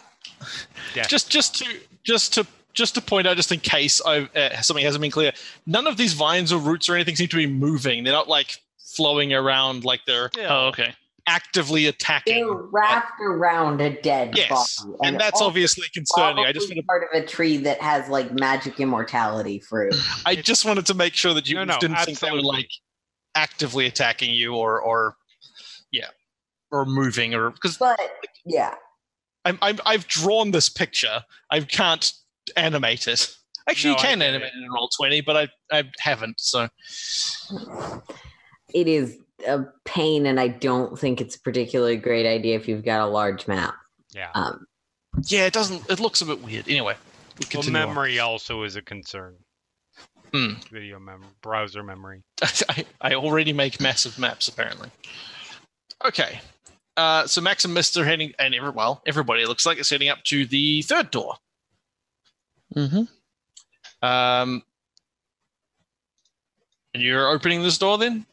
Death 0.94 1.08
just 1.08 1.30
just 1.30 1.54
to 1.56 1.78
just 2.02 2.34
to 2.34 2.46
just 2.72 2.94
to 2.96 3.00
point 3.00 3.26
out, 3.26 3.36
just 3.36 3.52
in 3.52 3.60
case 3.60 4.00
I 4.04 4.28
uh, 4.34 4.60
something 4.60 4.84
hasn't 4.84 5.02
been 5.02 5.10
clear, 5.10 5.32
none 5.66 5.86
of 5.86 5.96
these 5.96 6.12
vines 6.12 6.52
or 6.52 6.58
roots 6.58 6.88
or 6.88 6.94
anything 6.94 7.16
seem 7.16 7.28
to 7.28 7.36
be 7.36 7.46
moving. 7.46 8.04
They're 8.04 8.12
not 8.12 8.28
like 8.28 8.58
flowing 8.78 9.32
around 9.32 9.84
like 9.84 10.00
they're 10.06 10.30
Yeah. 10.36 10.48
Oh, 10.50 10.66
okay. 10.68 10.94
Actively 11.28 11.86
attacking. 11.86 12.34
They're 12.46 12.52
attacking. 12.52 12.68
wrapped 12.72 13.20
around 13.20 13.80
a 13.80 14.00
dead 14.00 14.36
Yes, 14.36 14.48
body. 14.84 14.94
and 15.02 15.18
that's 15.20 15.40
obviously 15.40 15.86
concerning. 15.92 16.44
I 16.44 16.52
just 16.52 16.68
probably 16.68 16.84
wanted, 16.86 16.86
part 16.86 17.02
of 17.14 17.22
a 17.22 17.26
tree 17.26 17.56
that 17.58 17.80
has 17.80 18.08
like 18.08 18.32
magic 18.32 18.78
immortality 18.78 19.58
fruit. 19.58 19.94
I 20.24 20.36
just 20.36 20.64
wanted 20.64 20.86
to 20.86 20.94
make 20.94 21.14
sure 21.14 21.34
that 21.34 21.48
you 21.48 21.56
No, 21.56 21.64
no, 21.64 21.78
didn't 21.80 21.98
think 21.98 22.20
they 22.20 22.30
were 22.30 22.42
like 22.42 22.68
actively 23.34 23.86
attacking 23.86 24.32
you 24.34 24.54
or 24.54 24.80
or 24.80 25.16
yeah 25.90 26.08
or 26.70 26.84
moving 26.86 27.34
or 27.34 27.50
because 27.50 27.76
But 27.76 27.98
yeah, 28.44 28.74
I'm, 29.44 29.58
I'm 29.62 29.78
I've 29.84 30.06
drawn 30.06 30.52
this 30.52 30.68
picture. 30.68 31.24
I 31.50 31.60
can't 31.60 32.12
animate 32.56 33.08
it. 33.08 33.34
Actually, 33.68 33.94
No, 33.94 33.96
you 33.96 34.02
can 34.04 34.18
get 34.20 34.28
animate 34.28 34.52
it. 34.52 34.52
it 34.56 34.62
in 34.62 34.70
Roll20, 34.70 35.24
but 35.26 35.36
I 35.36 35.76
I 35.76 35.84
haven't. 35.98 36.38
So 36.38 36.68
it 38.72 38.86
is 38.88 39.18
a 39.46 39.64
pain, 39.84 40.26
and 40.26 40.38
I 40.38 40.48
don't 40.48 40.98
think 40.98 41.20
it's 41.20 41.36
a 41.36 41.40
particularly 41.40 41.96
great 41.96 42.26
idea 42.26 42.56
if 42.56 42.68
you've 42.68 42.84
got 42.84 43.00
a 43.00 43.06
large 43.06 43.46
map. 43.48 43.74
Yeah. 44.14 44.30
Um, 44.34 44.66
yeah, 45.24 45.46
it 45.46 45.52
doesn't. 45.52 45.88
It 45.90 46.00
looks 46.00 46.20
a 46.20 46.26
bit 46.26 46.42
weird. 46.42 46.68
Anyway, 46.68 46.94
we 47.38 47.44
Well, 47.44 47.50
continue 47.50 47.80
on. 47.80 47.88
memory 47.88 48.18
also 48.18 48.62
is 48.62 48.76
a 48.76 48.82
concern. 48.82 49.36
Hmm. 50.32 50.54
Video 50.72 50.98
memory, 50.98 51.28
browser 51.42 51.82
memory. 51.82 52.22
I, 52.42 52.84
I 53.00 53.14
already 53.14 53.52
make 53.52 53.80
massive 53.80 54.18
maps 54.18 54.48
apparently. 54.48 54.90
Okay. 56.04 56.40
Uh, 56.96 57.26
so 57.26 57.40
Max 57.40 57.64
and 57.64 57.74
Mister 57.74 58.04
heading, 58.04 58.32
and 58.38 58.54
every, 58.54 58.70
well, 58.70 59.02
everybody 59.06 59.44
looks 59.44 59.66
like 59.66 59.78
it's 59.78 59.90
heading 59.90 60.08
up 60.08 60.22
to 60.24 60.46
the 60.46 60.82
third 60.82 61.10
door. 61.10 61.34
Mm-hmm. 62.74 63.02
Um, 64.06 64.62
and 66.94 67.02
you're 67.02 67.28
opening 67.28 67.62
this 67.62 67.78
door 67.78 67.98
then? 67.98 68.26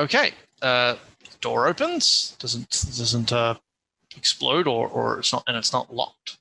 Okay. 0.00 0.32
Uh, 0.62 0.96
door 1.42 1.68
opens. 1.68 2.34
Doesn't 2.38 2.70
doesn't 2.70 3.32
uh, 3.32 3.54
explode 4.16 4.66
or 4.66 4.88
or 4.88 5.18
it's 5.18 5.30
not 5.30 5.44
and 5.46 5.58
it's 5.58 5.74
not 5.74 5.94
locked. 5.94 6.38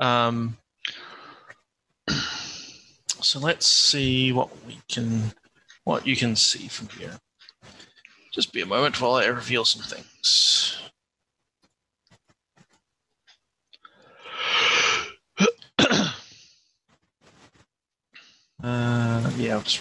Um, 0.00 0.56
so 3.20 3.38
let's 3.38 3.68
see 3.68 4.32
what 4.32 4.50
we 4.66 4.80
can 4.88 5.32
what 5.84 6.04
you 6.04 6.16
can 6.16 6.34
see 6.34 6.66
from 6.66 6.88
here. 6.88 7.20
Just 8.32 8.52
be 8.52 8.60
a 8.60 8.66
moment 8.66 9.00
while 9.00 9.14
I 9.14 9.26
reveal 9.26 9.64
some 9.64 9.82
things. 9.82 10.76
Uh, 18.62 19.30
yeah, 19.38 19.54
I'll 19.54 19.62
just. 19.62 19.80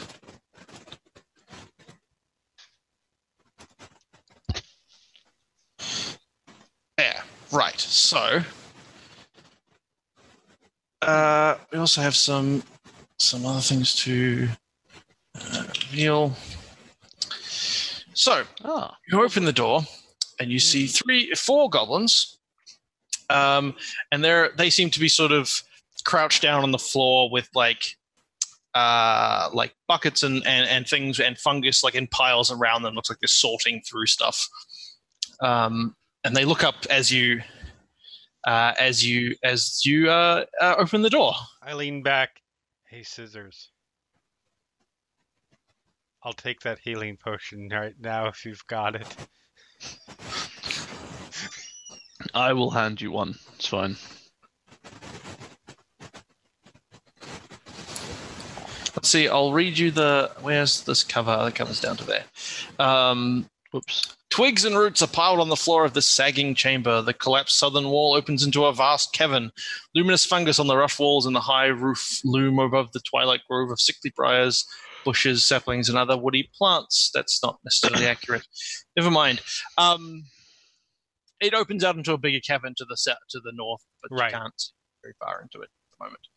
Yeah, 6.99 7.21
right. 7.51 7.79
So, 7.79 8.41
uh, 11.01 11.55
we 11.71 11.79
also 11.79 12.01
have 12.01 12.15
some 12.15 12.63
some 13.17 13.45
other 13.45 13.61
things 13.61 13.95
to 13.95 14.47
uh, 15.35 15.63
reveal. 15.91 16.35
So, 18.13 18.43
Ah. 18.63 18.95
you 19.09 19.21
open 19.23 19.45
the 19.45 19.53
door 19.53 19.81
and 20.39 20.51
you 20.51 20.59
see 20.59 20.87
three, 20.87 21.33
four 21.35 21.69
goblins, 21.69 22.37
um, 23.29 23.75
and 24.11 24.23
they're 24.23 24.49
they 24.57 24.69
seem 24.69 24.89
to 24.91 24.99
be 24.99 25.09
sort 25.09 25.31
of 25.31 25.61
crouched 26.05 26.41
down 26.41 26.63
on 26.63 26.71
the 26.71 26.79
floor 26.79 27.29
with 27.29 27.49
like 27.55 27.95
uh, 28.75 29.49
like 29.53 29.73
buckets 29.87 30.23
and, 30.23 30.45
and 30.45 30.67
and 30.69 30.87
things 30.87 31.19
and 31.19 31.37
fungus 31.37 31.83
like 31.83 31.95
in 31.95 32.07
piles 32.07 32.51
around 32.51 32.83
them. 32.83 32.93
Looks 32.93 33.09
like 33.09 33.19
they're 33.21 33.27
sorting 33.27 33.81
through 33.89 34.05
stuff. 34.07 34.47
Um, 35.41 35.95
and 36.29 36.37
they 36.37 36.45
look 36.45 36.63
up 36.63 36.75
as 36.91 37.11
you 37.11 37.41
uh, 38.45 38.73
as 38.79 39.03
you 39.03 39.35
as 39.43 39.83
you 39.83 40.11
uh, 40.11 40.45
uh, 40.61 40.75
open 40.77 41.01
the 41.01 41.09
door. 41.09 41.33
I 41.63 41.73
lean 41.73 42.03
back. 42.03 42.39
Hey, 42.87 43.01
scissors. 43.01 43.71
I'll 46.23 46.33
take 46.33 46.59
that 46.61 46.77
healing 46.83 47.17
potion 47.17 47.67
right 47.71 47.95
now 47.99 48.27
if 48.27 48.45
you've 48.45 48.65
got 48.67 48.95
it. 48.95 49.07
I 52.35 52.53
will 52.53 52.69
hand 52.69 53.01
you 53.01 53.11
one. 53.11 53.33
It's 53.55 53.65
fine. 53.65 53.95
Let's 58.95 59.09
see. 59.09 59.27
I'll 59.27 59.51
read 59.51 59.79
you 59.79 59.89
the. 59.89 60.29
Where's 60.41 60.83
this 60.83 61.03
cover? 61.03 61.43
The 61.43 61.51
cover's 61.51 61.81
down 61.81 61.97
to 61.97 62.03
there. 62.03 62.25
Um, 62.77 63.49
Whoops. 63.71 64.15
Twigs 64.29 64.63
and 64.63 64.77
roots 64.77 65.01
are 65.01 65.07
piled 65.07 65.39
on 65.39 65.49
the 65.49 65.55
floor 65.55 65.85
of 65.85 65.93
this 65.93 66.05
sagging 66.05 66.53
chamber. 66.53 67.01
The 67.01 67.13
collapsed 67.13 67.57
southern 67.57 67.89
wall 67.89 68.13
opens 68.13 68.43
into 68.43 68.65
a 68.65 68.73
vast 68.73 69.11
cavern. 69.11 69.51
Luminous 69.95 70.23
fungus 70.25 70.59
on 70.59 70.67
the 70.67 70.77
rough 70.77 70.99
walls 70.99 71.25
and 71.25 71.35
the 71.35 71.41
high 71.41 71.65
roof 71.67 72.21
loom 72.23 72.59
above 72.59 72.91
the 72.91 72.99
twilight 72.99 73.41
grove 73.49 73.71
of 73.71 73.79
sickly 73.81 74.11
briars, 74.15 74.65
bushes, 75.03 75.45
saplings, 75.45 75.89
and 75.89 75.97
other 75.97 76.15
woody 76.15 76.49
plants. 76.55 77.09
That's 77.13 77.41
not 77.41 77.59
necessarily 77.63 78.05
accurate. 78.05 78.45
Never 78.95 79.09
mind. 79.09 79.41
Um, 79.79 80.25
it 81.41 81.53
opens 81.55 81.83
out 81.83 81.95
into 81.95 82.13
a 82.13 82.17
bigger 82.17 82.39
cavern 82.39 82.75
to 82.77 82.85
the 82.87 82.97
south, 82.97 83.17
to 83.29 83.39
the 83.39 83.51
north, 83.53 83.81
but 84.01 84.11
Right. 84.15 84.31
you 84.31 84.37
can't 84.37 84.53
see 84.61 84.71
very 85.01 85.15
far 85.19 85.41
into 85.41 85.61
it 85.61 85.69
at 85.71 85.97
the 85.97 86.05
moment. 86.05 86.27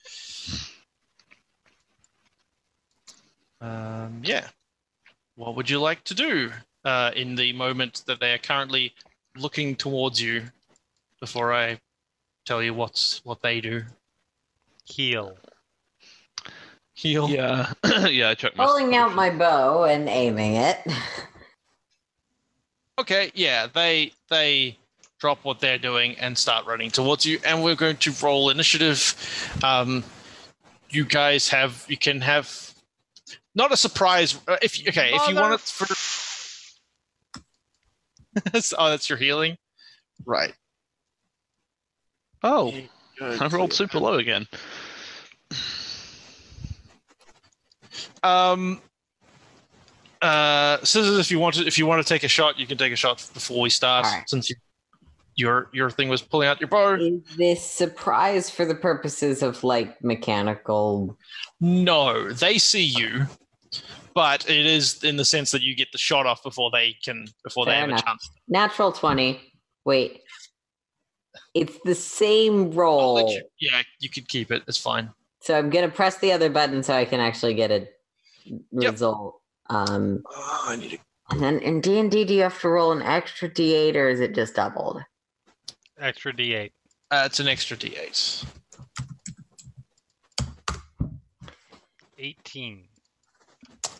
Um, 3.60 4.20
yeah. 4.24 4.48
What 5.34 5.56
would 5.56 5.68
you 5.68 5.78
like 5.80 6.04
to 6.04 6.14
do 6.14 6.52
uh, 6.84 7.10
in 7.14 7.34
the 7.34 7.52
moment 7.52 8.02
that 8.06 8.20
they 8.20 8.32
are 8.32 8.38
currently 8.38 8.92
looking 9.36 9.76
towards 9.76 10.20
you? 10.20 10.44
Before 11.20 11.52
I 11.52 11.78
tell 12.44 12.62
you 12.62 12.74
what's 12.74 13.20
what 13.24 13.42
they 13.42 13.60
do, 13.60 13.84
Heal. 14.84 15.36
heal. 16.94 17.28
Yeah, 17.30 17.72
yeah. 18.08 18.30
I 18.30 18.34
chucked 18.34 18.56
my 18.56 18.66
Pulling 18.66 18.96
out 18.96 19.14
my 19.14 19.30
bow 19.30 19.84
and 19.84 20.08
aiming 20.08 20.56
it. 20.56 20.78
Okay, 22.98 23.30
yeah, 23.34 23.68
they 23.72 24.12
they 24.28 24.76
drop 25.18 25.38
what 25.44 25.60
they're 25.60 25.78
doing 25.78 26.16
and 26.18 26.36
start 26.36 26.66
running 26.66 26.90
towards 26.90 27.24
you, 27.24 27.38
and 27.46 27.62
we're 27.62 27.76
going 27.76 27.96
to 27.98 28.12
roll 28.22 28.50
initiative. 28.50 29.14
Um, 29.62 30.02
you 30.90 31.04
guys 31.04 31.48
have 31.48 31.84
you 31.88 31.96
can 31.96 32.20
have 32.20 32.74
not 33.54 33.72
a 33.72 33.76
surprise 33.76 34.38
uh, 34.48 34.56
if 34.62 34.78
you- 34.78 34.88
okay 34.88 35.12
if 35.14 35.28
you 35.28 35.34
want 35.36 35.54
it 35.54 35.60
for 35.60 35.86
oh 38.78 38.90
that's 38.90 39.08
your 39.08 39.18
healing 39.18 39.56
right 40.24 40.52
Oh, 42.44 42.74
I 43.20 43.46
rolled 43.46 43.72
super 43.72 44.00
low 44.00 44.14
again. 44.14 44.48
um 48.24 48.80
uh 50.20 50.78
scissors 50.82 51.18
if 51.18 51.30
you 51.30 51.38
want 51.38 51.54
to 51.56 51.66
if 51.66 51.76
you 51.78 51.86
want 51.86 52.04
to 52.04 52.08
take 52.08 52.22
a 52.22 52.28
shot 52.28 52.58
you 52.58 52.66
can 52.66 52.78
take 52.78 52.92
a 52.92 52.96
shot 52.96 53.18
before 53.34 53.60
we 53.60 53.70
start 53.70 54.06
All 54.06 54.12
right. 54.12 54.28
since 54.28 54.48
you, 54.50 54.56
your 55.34 55.68
your 55.72 55.90
thing 55.90 56.08
was 56.08 56.22
pulling 56.22 56.48
out 56.48 56.60
your 56.60 56.68
bow 56.68 56.94
Is 56.94 57.20
this 57.36 57.62
surprise 57.64 58.48
for 58.50 58.64
the 58.64 58.74
purposes 58.74 59.42
of 59.42 59.62
like 59.64 60.02
mechanical? 60.02 61.16
No, 61.60 62.32
they 62.32 62.58
see 62.58 62.84
you, 62.84 63.26
but 64.14 64.48
it 64.48 64.66
is 64.66 65.02
in 65.04 65.16
the 65.16 65.24
sense 65.24 65.50
that 65.52 65.62
you 65.62 65.74
get 65.74 65.90
the 65.92 65.98
shot 65.98 66.26
off 66.26 66.42
before 66.42 66.70
they 66.72 66.96
can 67.04 67.26
before 67.44 67.66
they 67.66 67.74
have 67.74 67.88
enough. 67.88 68.00
a 68.00 68.06
chance. 68.06 68.30
Natural 68.48 68.92
20. 68.92 69.40
Wait. 69.84 70.20
It's 71.54 71.78
the 71.84 71.94
same 71.94 72.70
roll. 72.72 73.30
you- 73.30 73.42
yeah, 73.60 73.82
you 74.00 74.08
could 74.08 74.28
keep 74.28 74.50
it. 74.50 74.62
It's 74.68 74.78
fine. 74.78 75.10
So 75.40 75.58
I'm 75.58 75.70
going 75.70 75.88
to 75.88 75.94
press 75.94 76.18
the 76.18 76.32
other 76.32 76.48
button 76.50 76.82
so 76.82 76.94
I 76.94 77.04
can 77.04 77.20
actually 77.20 77.54
get 77.54 77.70
a 77.70 77.88
result. 78.72 79.40
Um, 79.70 80.22
Oh, 80.30 80.64
I 80.68 80.76
need 80.76 80.90
to. 80.92 80.98
and 81.30 81.40
then 81.42 81.58
in 81.60 81.80
D&D, 81.80 82.24
do 82.24 82.34
you 82.34 82.42
have 82.42 82.60
to 82.60 82.68
roll 82.68 82.92
an 82.92 83.02
extra 83.02 83.48
D8 83.48 83.94
or 83.96 84.08
is 84.08 84.20
it 84.20 84.34
just 84.34 84.54
doubled? 84.54 85.02
Extra 85.98 86.32
D8. 86.32 86.70
Uh, 87.10 87.22
it's 87.26 87.40
an 87.40 87.48
extra 87.48 87.76
d8. 87.76 88.44
18. 92.18 92.84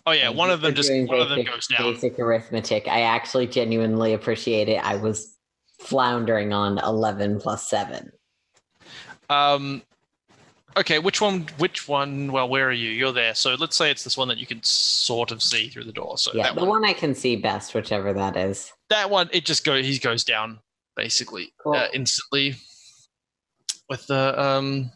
Oh 0.07 0.13
yeah, 0.13 0.31
one 0.31 0.51
of 0.51 0.61
them 0.61 0.75
just 0.75 0.91
one 0.91 1.21
of 1.21 1.29
them 1.29 1.45
goes 1.45 1.67
down. 1.69 1.93
Basic 1.95 2.19
arithmetic. 2.19 2.89
I 2.89 3.03
actually 3.03 3.47
genuinely 3.47 4.15
appreciate 4.15 4.69
it. 4.69 4.85
I 4.85 4.97
was 4.97 5.37
floundering 5.81 6.53
on 6.53 6.79
11 6.79 7.41
plus 7.41 7.69
7. 7.69 8.11
Um, 9.31 9.83
okay, 10.77 10.99
which 10.99 11.21
one? 11.21 11.47
Which 11.59 11.87
one? 11.89 12.33
Well, 12.33 12.49
where 12.49 12.69
are 12.69 12.73
you? 12.73 12.91
You're 12.91 13.13
there. 13.13 13.35
So 13.35 13.55
let's 13.55 13.77
say 13.77 13.91
it's 13.91 14.03
this 14.05 14.17
one 14.17 14.29
that 14.29 14.39
you 14.39 14.47
can 14.47 14.63
sort 14.63 15.31
of 15.31 15.43
see 15.43 15.69
through 15.69 15.85
the 15.85 15.93
door. 15.93 16.19
So 16.19 16.33
Yeah, 16.35 16.53
the 16.53 16.61
one, 16.61 16.69
one 16.69 16.85
I 16.85 16.93
can 16.93 17.15
see 17.15 17.37
best, 17.37 17.75
whichever 17.75 18.13
that 18.13 18.37
is. 18.37 18.73
that 18.91 19.09
one, 19.09 19.29
it 19.33 19.45
just 19.45 19.65
go. 19.65 19.81
He 19.81 19.99
goes 19.99 20.25
down 20.25 20.59
basically 20.97 21.53
Cool. 21.63 21.75
uh, 21.75 21.87
instantly 21.95 22.57
with 23.89 24.07
the 24.09 24.41
um 24.41 24.91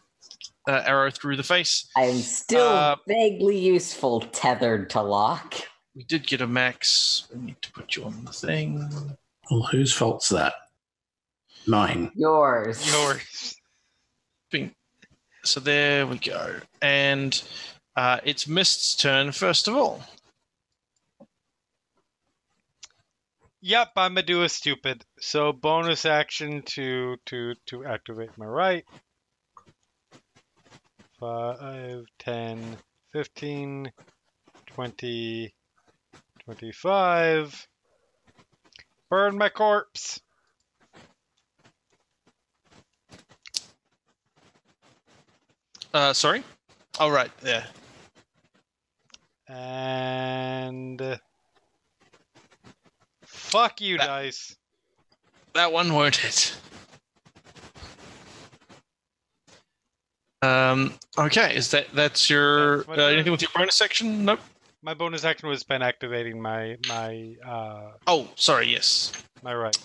uh, 0.67 0.83
arrow 0.85 1.09
through 1.09 1.37
the 1.37 1.43
face. 1.43 1.87
I'm 1.95 2.17
still 2.17 2.67
Uh, 2.67 2.95
vaguely 3.07 3.57
useful 3.57 4.21
tethered 4.21 4.89
to 4.91 5.01
lock. 5.01 5.55
We 5.95 6.03
did 6.03 6.27
get 6.27 6.41
a 6.41 6.47
max. 6.47 7.27
We 7.33 7.41
need 7.41 7.61
to 7.61 7.71
put 7.71 7.95
you 7.95 8.03
on 8.03 8.25
the 8.25 8.31
thing. 8.31 9.17
Well, 9.49 9.63
whose 9.63 9.93
fault's 9.93 10.29
that? 10.29 10.53
Mine. 11.65 12.11
Yours. 12.15 12.85
Yours. 12.91 13.55
Bing. 14.51 14.75
So 15.43 15.59
there 15.59 16.05
we 16.05 16.19
go. 16.19 16.55
And 16.81 17.41
uh, 17.95 18.19
it's 18.23 18.47
Mist's 18.47 18.95
turn 18.95 19.31
first 19.31 19.67
of 19.67 19.75
all. 19.75 20.03
Yep, 23.61 23.89
I'm 23.95 24.11
gonna 24.13 24.23
do 24.23 24.43
a 24.43 24.49
stupid. 24.49 25.03
So 25.19 25.51
bonus 25.51 26.05
action 26.05 26.61
to 26.67 27.17
to 27.25 27.55
to 27.65 27.85
activate 27.85 28.37
my 28.37 28.45
right. 28.45 28.85
5, 31.19 32.05
10, 32.19 32.77
15, 33.11 33.91
20, 34.67 35.53
25. 36.43 37.67
Burn 39.09 39.37
my 39.37 39.49
corpse. 39.49 40.21
Uh, 45.93 46.13
sorry. 46.13 46.43
All 46.99 47.11
right. 47.11 47.31
Yeah. 47.43 47.65
And 49.47 51.19
fuck 53.25 53.81
you, 53.81 53.97
That- 53.97 54.07
dice. 54.07 54.55
That 55.53 55.71
one 55.71 55.93
won't 55.93 56.17
hit. 56.17 56.55
Um. 60.47 60.93
Okay. 61.17 61.55
Is 61.55 61.71
that 61.71 61.87
that's 61.93 62.29
your 62.29 62.83
That's 62.83 62.99
uh, 62.99 63.05
anything 63.05 63.31
with 63.31 63.41
your 63.41 63.51
bonus 63.55 63.75
section? 63.75 64.25
Nope. 64.25 64.39
My 64.81 64.93
bonus 64.93 65.23
action 65.23 65.49
was 65.49 65.59
spent 65.59 65.83
activating 65.83 66.41
my 66.41 66.77
my 66.87 67.35
uh 67.45 67.91
Oh, 68.05 68.27
sorry. 68.35 68.67
Yes. 68.67 69.11
my 69.43 69.53
right. 69.53 69.77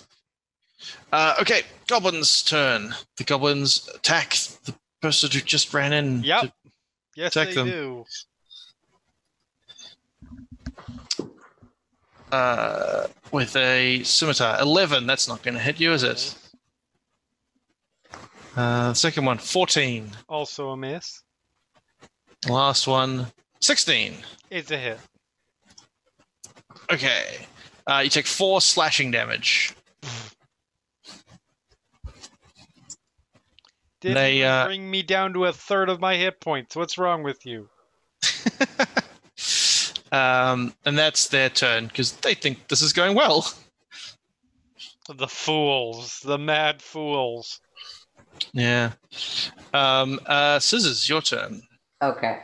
Uh, 1.13 1.35
okay. 1.41 1.63
Goblins' 1.87 2.43
turn. 2.43 2.95
The 3.17 3.25
goblins 3.25 3.89
attack 3.95 4.37
the 4.65 4.75
person 5.01 5.31
who 5.31 5.41
just 5.41 5.73
ran 5.73 5.93
in. 5.93 6.23
Yep. 6.23 6.53
Yes, 7.15 7.35
they 7.35 7.55
them. 7.55 7.69
do. 7.69 8.05
uh, 12.33 13.07
with 13.31 13.55
a 13.57 14.03
scimitar. 14.03 14.61
Eleven. 14.61 15.07
That's 15.07 15.29
not 15.29 15.43
going 15.43 15.55
to 15.55 15.61
hit 15.61 15.79
you, 15.79 15.93
is 15.93 16.03
it? 16.03 16.35
Uh, 18.57 18.93
second 18.93 19.25
one. 19.25 19.39
Fourteen. 19.39 20.11
Also 20.29 20.71
a 20.71 20.77
miss. 20.77 21.23
Last 22.49 22.87
one. 22.87 23.27
Sixteen. 23.61 24.17
It's 24.51 24.71
a 24.71 24.79
hit. 24.79 24.99
Okay. 26.93 27.47
Uh, 27.87 28.01
you 28.05 28.11
take 28.11 28.27
four 28.27 28.61
slashing 28.61 29.11
damage. 29.11 29.75
Didn't 34.01 34.17
They, 34.17 34.43
uh, 34.43 34.67
bring 34.67 34.91
me 34.91 35.03
down 35.03 35.33
to 35.35 35.45
a 35.45 35.53
third 35.53 35.89
of 35.89 36.01
my 36.01 36.17
hit 36.17 36.41
points. 36.41 36.75
What's 36.75 36.99
wrong 36.99 37.23
with 37.23 37.47
you? 37.47 37.69
um, 40.13 40.75
and 40.85 40.99
that's 40.99 41.29
their 41.29 41.49
turn 41.49 41.87
because 41.87 42.13
they 42.17 42.35
think 42.35 42.67
this 42.67 42.83
is 42.83 42.93
going 42.93 43.15
well. 43.15 43.49
The 45.09 45.29
fools, 45.29 46.21
the 46.25 46.39
mad 46.39 46.83
fools. 46.83 47.61
Yeah. 48.53 48.93
Um, 49.73 50.21
uh, 50.27 50.59
Scissors, 50.59 51.09
your 51.09 51.23
turn. 51.23 51.63
Okay. 52.03 52.41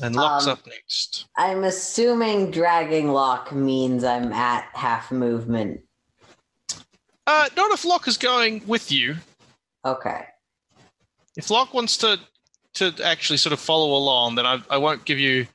And 0.00 0.16
Lock's 0.16 0.46
Um, 0.46 0.52
up 0.52 0.66
next. 0.66 1.26
I'm 1.36 1.64
assuming 1.64 2.50
dragging 2.50 3.12
lock 3.12 3.52
means 3.52 4.04
I'm 4.04 4.32
at 4.32 4.68
half 4.74 5.10
movement. 5.10 5.80
Uh, 7.26 7.48
not 7.56 7.70
if 7.72 7.84
Lock 7.84 8.08
is 8.08 8.16
going 8.16 8.66
with 8.66 8.90
you. 8.90 9.16
Okay. 9.84 10.26
If 11.36 11.50
Lock 11.50 11.74
wants 11.74 11.96
to 11.98 12.18
to 12.74 12.94
actually 13.04 13.36
sort 13.36 13.52
of 13.52 13.60
follow 13.60 13.94
along, 13.94 14.34
then 14.34 14.46
I, 14.46 14.62
I 14.70 14.78
won't 14.78 15.04
give 15.04 15.18
you 15.18 15.46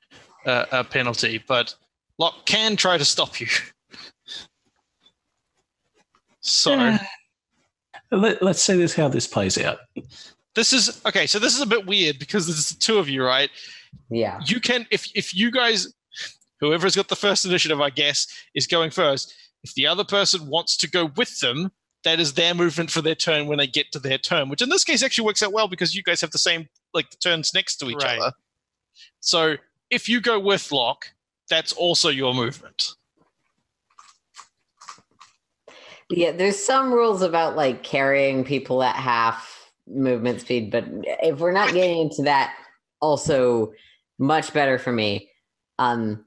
uh, 0.45 0.65
a 0.71 0.83
penalty. 0.83 1.43
But 1.47 1.73
Lock 2.19 2.45
can 2.45 2.75
try 2.75 2.97
to 2.97 3.05
stop 3.05 3.39
you. 3.39 3.47
So. 6.41 6.97
Let, 8.11 8.41
let's 8.41 8.61
see 8.61 8.77
this 8.77 8.95
how 8.95 9.07
this 9.09 9.27
plays 9.27 9.57
out. 9.57 9.79
this 10.55 10.71
is 10.73 11.01
okay 11.05 11.27
so 11.27 11.39
this 11.39 11.53
is 11.55 11.61
a 11.61 11.65
bit 11.65 11.85
weird 11.85 12.19
because 12.19 12.47
there's 12.47 12.75
two 12.77 12.97
of 12.99 13.09
you 13.09 13.23
right 13.23 13.49
Yeah. 14.09 14.39
you 14.45 14.59
can 14.59 14.87
if 14.91 15.07
if 15.15 15.35
you 15.35 15.51
guys 15.51 15.93
whoever's 16.59 16.95
got 16.95 17.07
the 17.09 17.15
first 17.15 17.45
initiative 17.45 17.79
i 17.81 17.89
guess 17.89 18.27
is 18.55 18.65
going 18.67 18.89
first 18.91 19.33
if 19.63 19.73
the 19.75 19.85
other 19.87 20.03
person 20.03 20.47
wants 20.47 20.77
to 20.77 20.89
go 20.89 21.11
with 21.17 21.39
them 21.39 21.71
that 22.03 22.19
is 22.19 22.33
their 22.33 22.53
movement 22.53 22.89
for 22.89 23.01
their 23.01 23.15
turn 23.15 23.47
when 23.47 23.57
they 23.57 23.67
get 23.67 23.91
to 23.91 23.99
their 23.99 24.17
turn 24.17 24.49
which 24.49 24.61
in 24.61 24.69
this 24.69 24.83
case 24.83 25.03
actually 25.03 25.25
works 25.25 25.43
out 25.43 25.51
well 25.53 25.67
because 25.67 25.93
you 25.95 26.01
guys 26.03 26.21
have 26.21 26.31
the 26.31 26.37
same 26.39 26.67
like 26.93 27.09
the 27.11 27.17
turns 27.17 27.53
next 27.53 27.75
to 27.77 27.89
each 27.89 28.01
Right. 28.03 28.19
other 28.19 28.31
so 29.19 29.55
if 29.89 30.07
you 30.09 30.21
go 30.21 30.39
with 30.39 30.71
lock 30.71 31.07
that's 31.49 31.73
also 31.73 32.09
your 32.09 32.33
movement 32.33 32.93
Yeah, 36.09 36.31
there's 36.31 36.63
some 36.63 36.93
rules 36.93 37.21
about 37.21 37.55
like 37.55 37.83
carrying 37.83 38.43
people 38.43 38.81
at 38.81 38.95
half 38.95 39.71
movement 39.87 40.41
speed, 40.41 40.71
but 40.71 40.85
if 41.03 41.39
we're 41.39 41.51
not 41.51 41.73
getting 41.73 41.99
into 41.99 42.23
that, 42.23 42.55
also 43.01 43.73
much 44.17 44.53
better 44.53 44.77
for 44.77 44.91
me. 44.91 45.29
Um, 45.79 46.25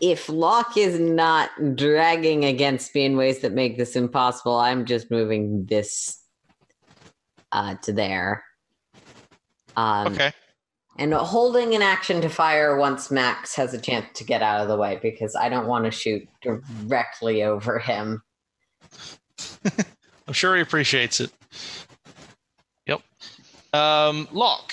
if 0.00 0.28
Lock 0.28 0.76
is 0.76 0.98
not 0.98 1.50
dragging 1.76 2.44
against 2.44 2.94
me 2.94 3.04
in 3.04 3.16
ways 3.16 3.40
that 3.40 3.52
make 3.52 3.76
this 3.76 3.94
impossible, 3.94 4.56
I'm 4.56 4.84
just 4.84 5.10
moving 5.10 5.66
this 5.66 6.22
uh, 7.52 7.74
to 7.82 7.92
there. 7.92 8.44
Um, 9.76 10.12
okay 10.12 10.32
And 10.98 11.14
holding 11.14 11.74
an 11.74 11.82
action 11.82 12.20
to 12.20 12.28
fire 12.28 12.76
once 12.76 13.10
Max 13.10 13.54
has 13.56 13.72
a 13.72 13.80
chance 13.80 14.06
to 14.14 14.24
get 14.24 14.42
out 14.42 14.60
of 14.60 14.68
the 14.68 14.76
way 14.76 14.98
because 15.02 15.34
I 15.34 15.48
don't 15.48 15.66
want 15.66 15.84
to 15.86 15.90
shoot 15.90 16.28
directly 16.42 17.42
over 17.42 17.78
him. 17.78 18.22
I'm 20.26 20.34
sure 20.34 20.56
he 20.56 20.62
appreciates 20.62 21.20
it. 21.20 21.30
Yep. 22.86 23.02
Um, 23.72 24.28
Lock. 24.32 24.72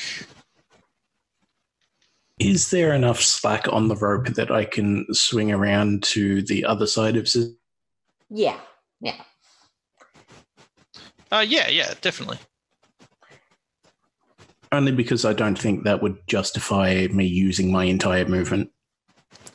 Is 2.40 2.72
there 2.72 2.94
enough 2.94 3.22
slack 3.22 3.68
on 3.72 3.90
the 3.90 3.96
rope 3.98 4.28
that 4.28 4.50
I 4.50 4.64
can 4.64 5.06
swing 5.14 5.52
around 5.52 6.04
to 6.04 6.42
the 6.42 6.64
other 6.64 6.88
side 6.88 7.18
of 7.18 7.28
Yeah, 8.30 8.58
yeah. 9.02 9.22
Uh, 11.32 11.46
yeah, 11.48 11.68
yeah, 11.68 11.94
definitely. 12.02 12.38
Only 14.72 14.92
because 14.92 15.26
I 15.26 15.34
don't 15.34 15.58
think 15.58 15.84
that 15.84 16.02
would 16.02 16.18
justify 16.28 17.08
me 17.12 17.26
using 17.26 17.72
my 17.72 17.86
entire 17.86 18.26
movement. 18.26 18.72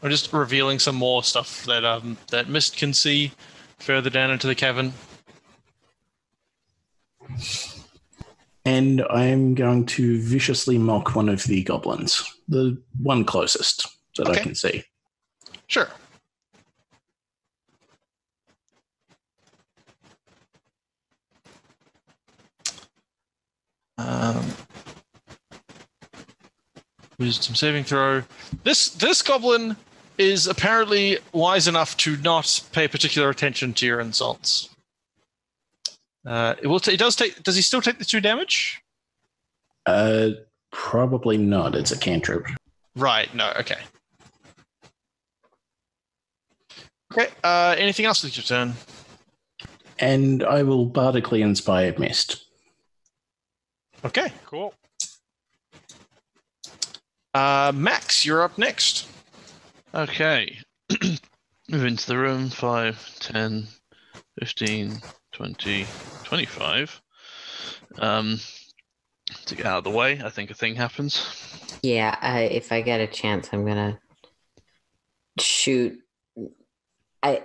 I'm 0.02 0.10
just 0.10 0.32
revealing 0.32 0.78
some 0.78 0.96
more 0.96 1.22
stuff 1.22 1.64
that 1.64 1.84
um 1.84 2.18
that 2.30 2.48
Mist 2.48 2.76
can 2.76 2.92
see 2.92 3.32
further 3.78 4.10
down 4.10 4.30
into 4.30 4.46
the 4.46 4.54
cavern. 4.54 4.92
And 8.64 9.02
I'm 9.10 9.54
going 9.54 9.84
to 9.86 10.20
viciously 10.22 10.78
mock 10.78 11.14
one 11.14 11.28
of 11.28 11.44
the 11.44 11.62
goblins, 11.64 12.24
the 12.48 12.80
one 13.02 13.24
closest 13.24 13.86
that 14.16 14.28
I 14.28 14.38
can 14.38 14.54
see. 14.54 14.84
Sure. 15.66 15.88
Um, 23.98 24.44
wisdom 27.18 27.54
saving 27.54 27.84
throw. 27.84 28.22
This 28.64 28.88
this 28.88 29.22
goblin 29.22 29.76
is 30.18 30.46
apparently 30.46 31.18
wise 31.32 31.68
enough 31.68 31.96
to 31.98 32.16
not 32.18 32.62
pay 32.72 32.88
particular 32.88 33.30
attention 33.30 33.72
to 33.74 33.86
your 33.86 34.00
insults. 34.00 34.73
Uh, 36.26 36.54
it 36.62 36.66
will. 36.66 36.80
T- 36.80 36.92
it 36.92 36.98
does 36.98 37.16
take. 37.16 37.42
Does 37.42 37.56
he 37.56 37.62
still 37.62 37.82
take 37.82 37.98
the 37.98 38.04
two 38.04 38.20
damage? 38.20 38.80
Uh, 39.86 40.30
probably 40.72 41.36
not. 41.36 41.74
It's 41.74 41.92
a 41.92 41.98
cantrip. 41.98 42.46
Right. 42.96 43.32
No. 43.34 43.52
Okay. 43.58 43.78
Okay. 47.12 47.30
Uh, 47.42 47.74
anything 47.78 48.06
else 48.06 48.24
with 48.24 48.36
your 48.36 48.44
turn? 48.44 48.74
And 49.98 50.42
I 50.42 50.62
will 50.62 50.86
bardically 50.86 51.42
inspire 51.42 51.94
Mist. 51.98 52.46
Okay. 54.04 54.32
Cool. 54.46 54.74
Uh, 57.32 57.72
Max, 57.74 58.24
you're 58.24 58.42
up 58.42 58.58
next. 58.58 59.08
Okay. 59.94 60.58
Move 61.68 61.84
into 61.84 62.06
the 62.06 62.18
room. 62.18 62.50
5, 62.50 63.16
10, 63.20 63.66
15, 64.40 65.00
20, 65.34 65.86
25. 66.24 67.02
Um, 67.98 68.40
to 69.46 69.54
get 69.54 69.66
out 69.66 69.78
of 69.78 69.84
the 69.84 69.90
way, 69.90 70.20
I 70.24 70.30
think 70.30 70.50
a 70.50 70.54
thing 70.54 70.74
happens. 70.76 71.78
Yeah, 71.82 72.16
I, 72.20 72.42
if 72.42 72.72
I 72.72 72.80
get 72.80 73.00
a 73.00 73.06
chance, 73.06 73.48
I'm 73.52 73.66
gonna 73.66 73.98
shoot. 75.38 75.98
I, 77.22 77.42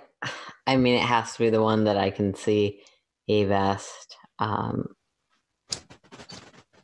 I 0.67 0.77
mean, 0.77 0.95
it 0.95 1.05
has 1.05 1.33
to 1.33 1.39
be 1.39 1.49
the 1.49 1.61
one 1.61 1.85
that 1.85 1.97
I 1.97 2.09
can 2.11 2.35
see 2.35 2.81
a 3.27 3.45
best. 3.45 4.15
Um, 4.37 4.95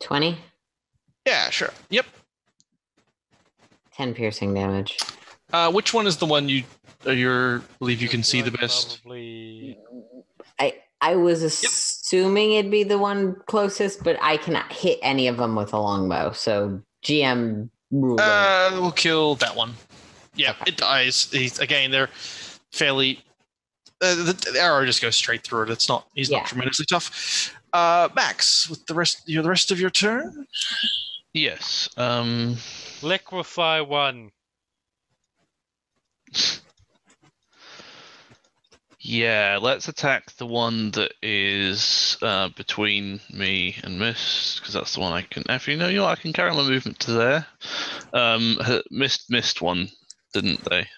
twenty. 0.00 0.38
Yeah, 1.26 1.50
sure. 1.50 1.70
Yep. 1.90 2.06
10 3.94 4.14
piercing 4.14 4.54
damage. 4.54 4.98
Uh, 5.52 5.72
which 5.72 5.92
one 5.92 6.06
is 6.06 6.18
the 6.18 6.26
one 6.26 6.48
you 6.48 6.62
uh, 7.06 7.10
you 7.10 7.62
believe 7.78 8.00
you 8.00 8.08
can 8.08 8.22
see 8.22 8.42
the 8.42 8.50
best? 8.50 9.02
Probably. 9.02 9.78
I 10.60 10.74
I 11.06 11.14
was 11.14 11.44
assuming 11.44 12.54
it'd 12.54 12.68
be 12.70 12.82
the 12.82 12.98
one 12.98 13.36
closest, 13.46 14.02
but 14.02 14.18
I 14.20 14.38
cannot 14.38 14.72
hit 14.72 14.98
any 15.02 15.28
of 15.28 15.36
them 15.36 15.54
with 15.54 15.72
a 15.72 15.78
longbow. 15.78 16.32
So 16.32 16.82
GM 17.04 17.70
ruler. 17.92 18.20
Uh, 18.20 18.70
we'll 18.72 18.90
kill 18.90 19.36
that 19.36 19.54
one. 19.54 19.74
Yeah, 20.34 20.54
it 20.66 20.76
dies. 20.76 21.30
He's, 21.30 21.60
again, 21.60 21.92
they're 21.92 22.08
fairly. 22.72 23.20
Uh, 24.02 24.16
the, 24.16 24.50
the 24.52 24.60
arrow 24.60 24.84
just 24.84 25.00
goes 25.00 25.14
straight 25.14 25.44
through 25.44 25.62
it. 25.62 25.70
It's 25.70 25.88
not. 25.88 26.08
He's 26.14 26.28
Yeah. 26.28 26.38
not 26.38 26.48
tremendously 26.48 26.86
tough. 26.86 27.54
Uh, 27.72 28.08
Max, 28.16 28.68
with 28.68 28.84
the 28.86 28.94
rest, 28.94 29.22
you 29.26 29.36
know, 29.36 29.42
the 29.42 29.48
rest 29.48 29.70
of 29.70 29.78
your 29.78 29.90
turn. 29.90 30.44
Yes. 31.32 31.88
Um, 31.96 32.56
Liquefy 33.00 33.80
one. 33.82 34.32
Yeah, 39.08 39.60
let's 39.62 39.86
attack 39.86 40.34
the 40.34 40.46
one 40.46 40.90
that 40.92 41.12
is 41.22 42.18
uh, 42.22 42.48
between 42.56 43.20
me 43.32 43.76
and 43.84 44.00
Mist, 44.00 44.58
because 44.58 44.74
that's 44.74 44.94
the 44.94 45.00
one 45.00 45.12
I 45.12 45.22
can. 45.22 45.44
Actually, 45.48 45.76
no, 45.76 45.86
you 45.86 45.98
know 45.98 46.04
what? 46.06 46.18
I 46.18 46.20
can 46.20 46.32
carry 46.32 46.50
my 46.50 46.68
movement 46.68 46.98
to 47.00 47.12
there. 47.12 47.46
Um, 48.12 48.58
Mist 48.90 49.30
missed 49.30 49.62
one, 49.62 49.90
didn't 50.34 50.64
they? 50.64 50.88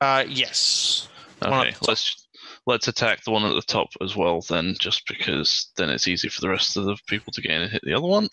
Uh, 0.00 0.24
yes. 0.28 1.08
Okay, 1.42 1.74
let's 1.88 2.28
let's 2.64 2.86
attack 2.86 3.24
the 3.24 3.32
one 3.32 3.44
at 3.44 3.54
the 3.54 3.62
top 3.62 3.88
as 4.00 4.14
well 4.14 4.40
then, 4.48 4.76
just 4.78 5.08
because 5.08 5.72
then 5.76 5.90
it's 5.90 6.06
easy 6.06 6.28
for 6.28 6.42
the 6.42 6.48
rest 6.48 6.76
of 6.76 6.84
the 6.84 6.96
people 7.08 7.32
to 7.32 7.42
get 7.42 7.50
in 7.50 7.62
and 7.62 7.72
hit 7.72 7.82
the 7.84 7.94
other 7.94 8.06
one. 8.06 8.28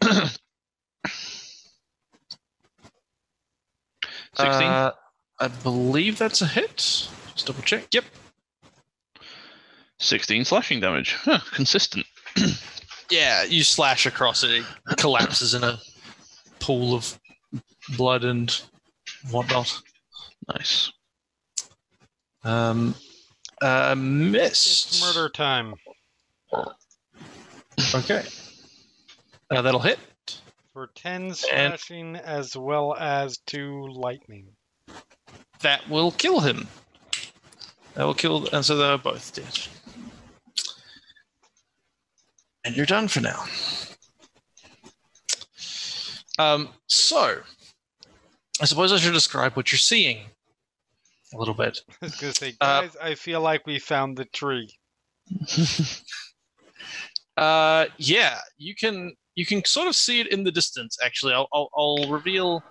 Sixteen. 4.34 4.68
Uh, 4.68 4.92
I 5.40 5.48
believe 5.48 6.18
that's 6.18 6.42
a 6.42 6.46
hit. 6.46 6.76
Just 6.76 7.46
double 7.46 7.62
check. 7.62 7.86
Yep. 7.92 8.04
16 10.00 10.44
slashing 10.44 10.80
damage. 10.80 11.12
Huh, 11.14 11.40
consistent. 11.52 12.06
Yeah, 13.10 13.44
you 13.44 13.64
slash 13.64 14.04
across 14.04 14.44
it. 14.44 14.50
It 14.50 14.64
collapses 14.98 15.54
in 15.54 15.64
a 15.64 15.78
pool 16.60 16.94
of 16.94 17.18
blood 17.96 18.24
and 18.24 18.54
whatnot. 19.30 19.80
Nice. 20.46 20.92
Um, 22.44 22.94
uh, 23.62 23.94
Mist. 23.96 24.90
it's 24.90 25.00
murder 25.00 25.30
time. 25.30 25.74
Okay. 27.94 28.24
Uh, 29.50 29.62
that'll 29.62 29.80
hit. 29.80 29.98
For 30.74 30.90
10 30.94 31.32
slashing 31.34 32.16
as 32.16 32.54
well 32.56 32.94
as 32.94 33.38
2 33.46 33.86
lightning. 33.88 34.48
That 35.60 35.88
will 35.88 36.12
kill 36.12 36.40
him. 36.40 36.68
That 37.94 38.04
will 38.04 38.14
kill, 38.14 38.48
and 38.52 38.64
so 38.64 38.76
they're 38.76 38.98
both 38.98 39.34
dead. 39.34 39.58
And 42.64 42.76
you're 42.76 42.86
done 42.86 43.08
for 43.08 43.20
now. 43.20 43.44
Um, 46.38 46.68
so, 46.86 47.40
I 48.60 48.64
suppose 48.64 48.92
I 48.92 48.98
should 48.98 49.14
describe 49.14 49.54
what 49.54 49.72
you're 49.72 49.78
seeing 49.78 50.18
a 51.34 51.38
little 51.38 51.54
bit. 51.54 51.80
I 52.02 52.06
was 52.06 52.16
going 52.16 52.32
to 52.32 52.38
say, 52.38 52.54
Uh, 52.60 52.88
I 53.02 53.14
feel 53.14 53.40
like 53.40 53.66
we 53.66 53.78
found 53.78 54.16
the 54.16 54.26
tree. 54.26 54.70
Uh, 57.38 57.86
yeah, 57.98 58.38
you 58.56 58.74
can 58.74 59.12
you 59.36 59.46
can 59.46 59.64
sort 59.64 59.86
of 59.86 59.94
see 59.94 60.18
it 60.18 60.26
in 60.32 60.42
the 60.42 60.50
distance. 60.50 60.98
Actually, 61.04 61.34
I'll 61.34 61.46
I'll, 61.52 61.70
I'll 61.76 62.10
reveal. 62.10 62.64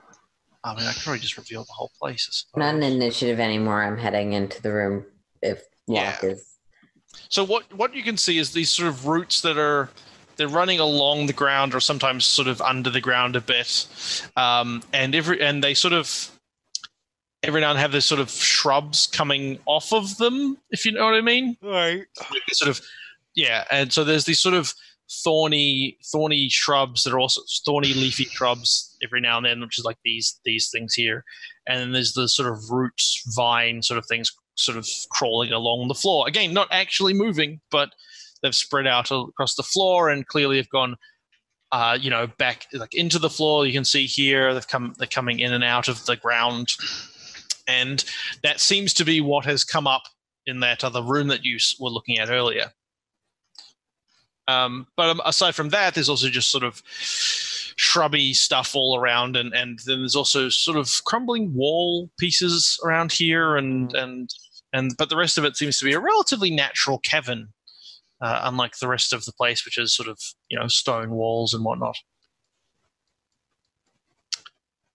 I 0.71 0.75
mean, 0.75 0.85
I 0.87 0.93
could 0.93 1.03
probably 1.03 1.19
just 1.19 1.37
reveal 1.37 1.63
the 1.63 1.73
whole 1.73 1.91
place. 1.99 2.45
Not 2.55 2.75
an 2.75 2.83
initiative 2.83 3.39
anymore. 3.39 3.83
I'm 3.83 3.97
heading 3.97 4.33
into 4.33 4.61
the 4.61 4.71
room 4.71 5.05
if 5.41 5.63
Lock 5.87 6.21
Yeah. 6.23 6.29
is. 6.29 6.45
So 7.29 7.43
what 7.43 7.71
what 7.73 7.93
you 7.95 8.03
can 8.03 8.17
see 8.17 8.37
is 8.37 8.51
these 8.53 8.69
sort 8.69 8.87
of 8.87 9.07
roots 9.07 9.41
that 9.41 9.57
are 9.57 9.89
they're 10.35 10.47
running 10.47 10.79
along 10.79 11.25
the 11.25 11.33
ground 11.33 11.73
or 11.73 11.79
sometimes 11.79 12.25
sort 12.25 12.47
of 12.47 12.61
under 12.61 12.89
the 12.89 13.01
ground 13.01 13.35
a 13.35 13.41
bit, 13.41 13.87
um, 14.35 14.83
and 14.93 15.15
every 15.15 15.41
and 15.41 15.63
they 15.63 15.73
sort 15.73 15.93
of 15.93 16.31
every 17.43 17.61
now 17.61 17.69
and 17.71 17.79
have 17.79 17.91
this 17.91 18.05
sort 18.05 18.19
of 18.21 18.29
shrubs 18.29 19.07
coming 19.07 19.59
off 19.65 19.93
of 19.93 20.17
them, 20.17 20.57
if 20.71 20.85
you 20.85 20.91
know 20.91 21.05
what 21.05 21.13
I 21.15 21.21
mean. 21.21 21.57
Right. 21.61 22.05
Like 22.31 22.41
sort 22.51 22.69
of 22.69 22.81
yeah, 23.35 23.65
and 23.71 23.91
so 23.91 24.03
there's 24.03 24.25
these 24.25 24.39
sort 24.39 24.55
of 24.55 24.73
thorny 25.23 25.97
thorny 26.11 26.49
shrubs 26.49 27.03
that 27.03 27.13
are 27.13 27.19
also 27.19 27.41
thorny 27.65 27.93
leafy 27.93 28.25
shrubs 28.25 28.95
every 29.03 29.21
now 29.21 29.37
and 29.37 29.45
then, 29.45 29.61
which 29.61 29.79
is 29.79 29.85
like 29.85 29.97
these 30.03 30.39
these 30.45 30.69
things 30.69 30.93
here, 30.93 31.23
and 31.67 31.79
then 31.79 31.91
there's 31.91 32.13
the 32.13 32.27
sort 32.27 32.51
of 32.51 32.69
roots 32.69 33.23
vine 33.35 33.81
sort 33.81 33.97
of 33.97 34.05
things 34.05 34.31
sort 34.55 34.77
of 34.77 34.87
crawling 35.11 35.51
along 35.51 35.87
the 35.87 35.93
floor. 35.93 36.27
Again, 36.27 36.53
not 36.53 36.67
actually 36.71 37.13
moving, 37.13 37.61
but 37.71 37.89
they've 38.41 38.55
spread 38.55 38.87
out 38.87 39.11
across 39.11 39.55
the 39.55 39.63
floor 39.63 40.09
and 40.09 40.27
clearly 40.27 40.57
have 40.57 40.69
gone 40.69 40.95
uh, 41.71 41.97
you 41.99 42.09
know, 42.09 42.27
back 42.37 42.67
like 42.73 42.93
into 42.93 43.19
the 43.19 43.29
floor. 43.29 43.65
You 43.65 43.73
can 43.73 43.85
see 43.85 44.05
here 44.05 44.53
they've 44.53 44.67
come 44.67 44.93
they're 44.97 45.07
coming 45.07 45.39
in 45.39 45.53
and 45.53 45.63
out 45.63 45.87
of 45.87 46.05
the 46.05 46.15
ground. 46.15 46.69
And 47.67 48.03
that 48.43 48.59
seems 48.59 48.93
to 48.95 49.05
be 49.05 49.19
what 49.19 49.45
has 49.45 49.63
come 49.63 49.87
up 49.87 50.03
in 50.45 50.61
that 50.61 50.83
other 50.83 51.03
room 51.03 51.27
that 51.27 51.43
you 51.43 51.57
were 51.79 51.89
looking 51.89 52.17
at 52.19 52.29
earlier. 52.29 52.71
Um, 54.47 54.87
but 54.95 55.09
um, 55.09 55.21
aside 55.25 55.55
from 55.55 55.69
that, 55.69 55.93
there's 55.93 56.09
also 56.09 56.29
just 56.29 56.51
sort 56.51 56.63
of 56.63 56.81
shrubby 57.75 58.33
stuff 58.33 58.75
all 58.75 58.97
around, 58.97 59.35
and, 59.35 59.53
and 59.53 59.79
then 59.85 59.99
there's 59.99 60.15
also 60.15 60.49
sort 60.49 60.77
of 60.77 60.91
crumbling 61.05 61.53
wall 61.53 62.09
pieces 62.17 62.79
around 62.85 63.11
here, 63.11 63.57
and 63.57 63.93
and 63.93 64.29
and 64.73 64.95
but 64.97 65.09
the 65.09 65.17
rest 65.17 65.37
of 65.37 65.45
it 65.45 65.57
seems 65.57 65.77
to 65.79 65.85
be 65.85 65.93
a 65.93 65.99
relatively 65.99 66.49
natural 66.49 66.99
cavern, 66.99 67.49
uh, 68.21 68.41
unlike 68.43 68.77
the 68.77 68.87
rest 68.87 69.11
of 69.11 69.25
the 69.25 69.33
place, 69.33 69.65
which 69.65 69.77
is 69.77 69.93
sort 69.93 70.07
of 70.07 70.19
you 70.49 70.57
know 70.57 70.67
stone 70.67 71.11
walls 71.11 71.53
and 71.53 71.65
whatnot. 71.65 71.97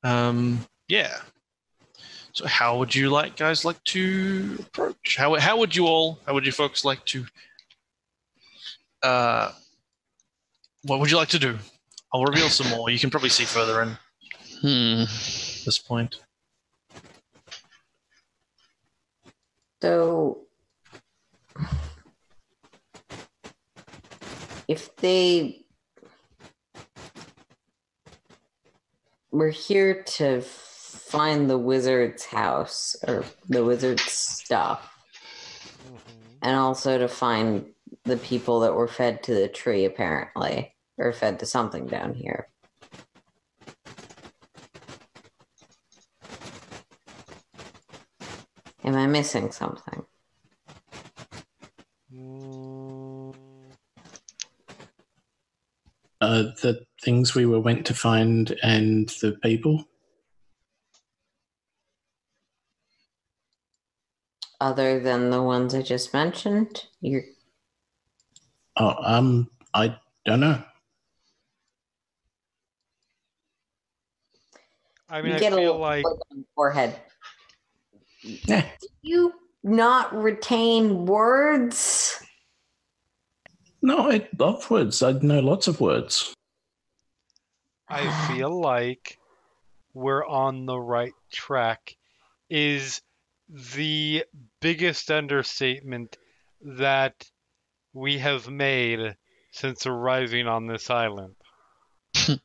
Um, 0.02 0.66
yeah. 0.88 1.18
So 2.32 2.46
how 2.46 2.78
would 2.78 2.94
you 2.94 3.10
like 3.10 3.36
guys 3.36 3.64
like 3.64 3.82
to 3.84 4.56
approach? 4.60 5.16
How 5.16 5.34
how 5.34 5.58
would 5.58 5.76
you 5.76 5.86
all 5.86 6.18
how 6.26 6.32
would 6.32 6.46
you 6.46 6.52
folks 6.52 6.84
like 6.84 7.04
to 7.06 7.26
uh 9.02 9.52
what 10.84 11.00
would 11.00 11.10
you 11.10 11.16
like 11.16 11.28
to 11.28 11.38
do? 11.38 11.58
I'll 12.12 12.24
reveal 12.24 12.48
some 12.48 12.68
more. 12.70 12.90
You 12.90 12.98
can 12.98 13.10
probably 13.10 13.28
see 13.30 13.44
further 13.44 13.82
in 13.82 13.96
Hmm. 14.60 15.04
this 15.64 15.78
point. 15.78 16.16
So, 19.80 20.42
if 24.68 24.94
they 24.96 25.64
were 29.32 29.50
here 29.50 30.02
to 30.04 30.40
find 30.42 31.50
the 31.50 31.58
wizard's 31.58 32.24
house 32.24 32.94
or 33.06 33.24
the 33.48 33.64
wizard's 33.64 34.02
stuff, 34.02 34.88
and 36.42 36.56
also 36.56 36.98
to 36.98 37.08
find 37.08 37.71
the 38.04 38.16
people 38.16 38.60
that 38.60 38.74
were 38.74 38.88
fed 38.88 39.22
to 39.24 39.34
the 39.34 39.48
tree, 39.48 39.84
apparently, 39.84 40.74
or 40.98 41.12
fed 41.12 41.38
to 41.40 41.46
something 41.46 41.86
down 41.86 42.14
here. 42.14 42.48
Am 48.84 48.96
I 48.96 49.06
missing 49.06 49.52
something? 49.52 50.04
Uh, 56.20 56.42
the 56.62 56.84
things 57.02 57.34
we 57.34 57.46
were 57.46 57.60
went 57.60 57.86
to 57.86 57.94
find 57.94 58.56
and 58.62 59.08
the 59.20 59.32
people. 59.42 59.84
Other 64.60 65.00
than 65.00 65.30
the 65.30 65.42
ones 65.42 65.74
I 65.74 65.82
just 65.82 66.12
mentioned? 66.12 66.86
You're 67.00 67.24
Oh, 68.82 68.96
um, 69.00 69.48
I 69.72 69.96
don't 70.24 70.40
know. 70.40 70.60
I 75.08 75.22
mean, 75.22 75.30
you 75.30 75.36
I 75.36 75.38
get 75.38 75.52
a 75.52 75.56
feel 75.56 75.64
little 75.66 75.80
like 75.80 76.04
on 76.04 76.38
the 76.38 76.44
forehead. 76.56 76.96
Yeah. 78.22 78.62
Do 78.80 78.88
you 79.02 79.34
not 79.62 80.12
retain 80.20 81.06
words? 81.06 82.24
No, 83.82 84.10
I 84.10 84.28
love 84.36 84.68
words. 84.68 85.00
I 85.00 85.12
know 85.12 85.38
lots 85.38 85.68
of 85.68 85.80
words. 85.80 86.34
I 87.88 88.10
feel 88.26 88.60
like 88.60 89.16
we're 89.94 90.26
on 90.26 90.66
the 90.66 90.80
right 90.80 91.14
track. 91.30 91.94
Is 92.50 93.00
the 93.48 94.24
biggest 94.60 95.08
understatement 95.12 96.18
that 96.62 97.30
we 97.92 98.18
have 98.18 98.48
made 98.48 99.16
since 99.50 99.86
arriving 99.86 100.46
on 100.46 100.66
this 100.66 100.90
island. 100.90 101.34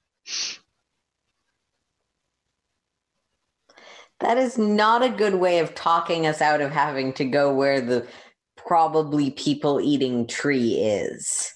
That 4.19 4.37
is 4.37 4.57
not 4.57 5.03
a 5.03 5.09
good 5.09 5.35
way 5.35 5.59
of 5.59 5.75
talking 5.75 6.25
us 6.25 6.41
out 6.41 6.61
of 6.61 6.71
having 6.71 7.13
to 7.13 7.25
go 7.25 7.53
where 7.53 7.81
the 7.81 8.07
probably 8.55 9.29
people 9.29 9.79
eating 9.79 10.25
tree 10.25 10.75
is. 10.75 11.53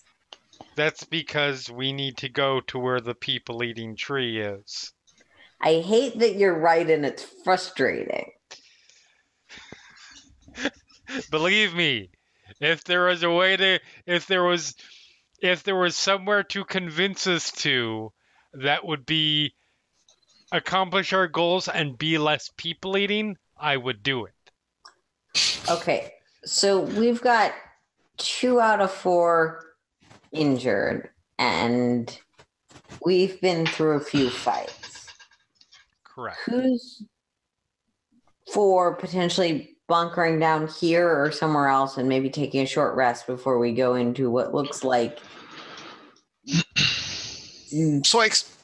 That's 0.75 1.03
because 1.03 1.69
we 1.69 1.91
need 1.91 2.17
to 2.17 2.29
go 2.29 2.61
to 2.67 2.77
where 2.77 3.01
the 3.01 3.15
people 3.15 3.63
eating 3.63 3.95
tree 3.95 4.39
is. 4.39 4.93
I 5.61 5.79
hate 5.79 6.19
that 6.19 6.35
you're 6.35 6.57
right 6.57 6.89
and 6.89 7.05
it's 7.05 7.25
frustrating. 7.43 8.31
Believe 11.31 11.73
me, 11.73 12.09
if 12.61 12.83
there 12.83 13.05
was 13.05 13.23
a 13.23 13.29
way 13.29 13.57
to 13.57 13.79
if 14.05 14.27
there 14.27 14.43
was 14.43 14.75
if 15.41 15.63
there 15.63 15.75
was 15.75 15.97
somewhere 15.97 16.43
to 16.43 16.63
convince 16.63 17.27
us 17.27 17.51
to 17.51 18.13
that 18.53 18.85
would 18.85 19.05
be 19.05 19.53
accomplish 20.51 21.13
our 21.13 21.27
goals 21.27 21.67
and 21.67 21.97
be 21.97 22.17
less 22.17 22.51
people 22.57 22.97
eating, 22.97 23.37
I 23.57 23.77
would 23.77 24.03
do 24.03 24.25
it. 24.25 24.33
Okay, 25.69 26.13
so 26.43 26.81
we've 26.81 27.21
got 27.21 27.53
two 28.17 28.59
out 28.59 28.81
of 28.81 28.91
four 28.91 29.65
injured, 30.31 31.09
and 31.39 32.19
we've 33.03 33.39
been 33.41 33.65
through 33.65 33.97
a 33.97 34.01
few 34.01 34.29
fights. 34.29 35.07
Correct. 36.03 36.37
Who's 36.45 37.03
for 38.53 38.95
potentially 38.95 39.70
bunkering 39.95 40.39
down 40.39 40.67
here 40.69 41.05
or 41.09 41.33
somewhere 41.33 41.67
else 41.67 41.97
and 41.97 42.07
maybe 42.07 42.29
taking 42.29 42.61
a 42.61 42.65
short 42.65 42.95
rest 42.95 43.27
before 43.27 43.59
we 43.59 43.73
go 43.73 43.95
into 43.95 44.31
what 44.31 44.53
looks 44.53 44.85
like 44.85 45.19
Mm, 47.73 48.05
So 48.05 48.19
I 48.21 48.25
ex- 48.25 48.57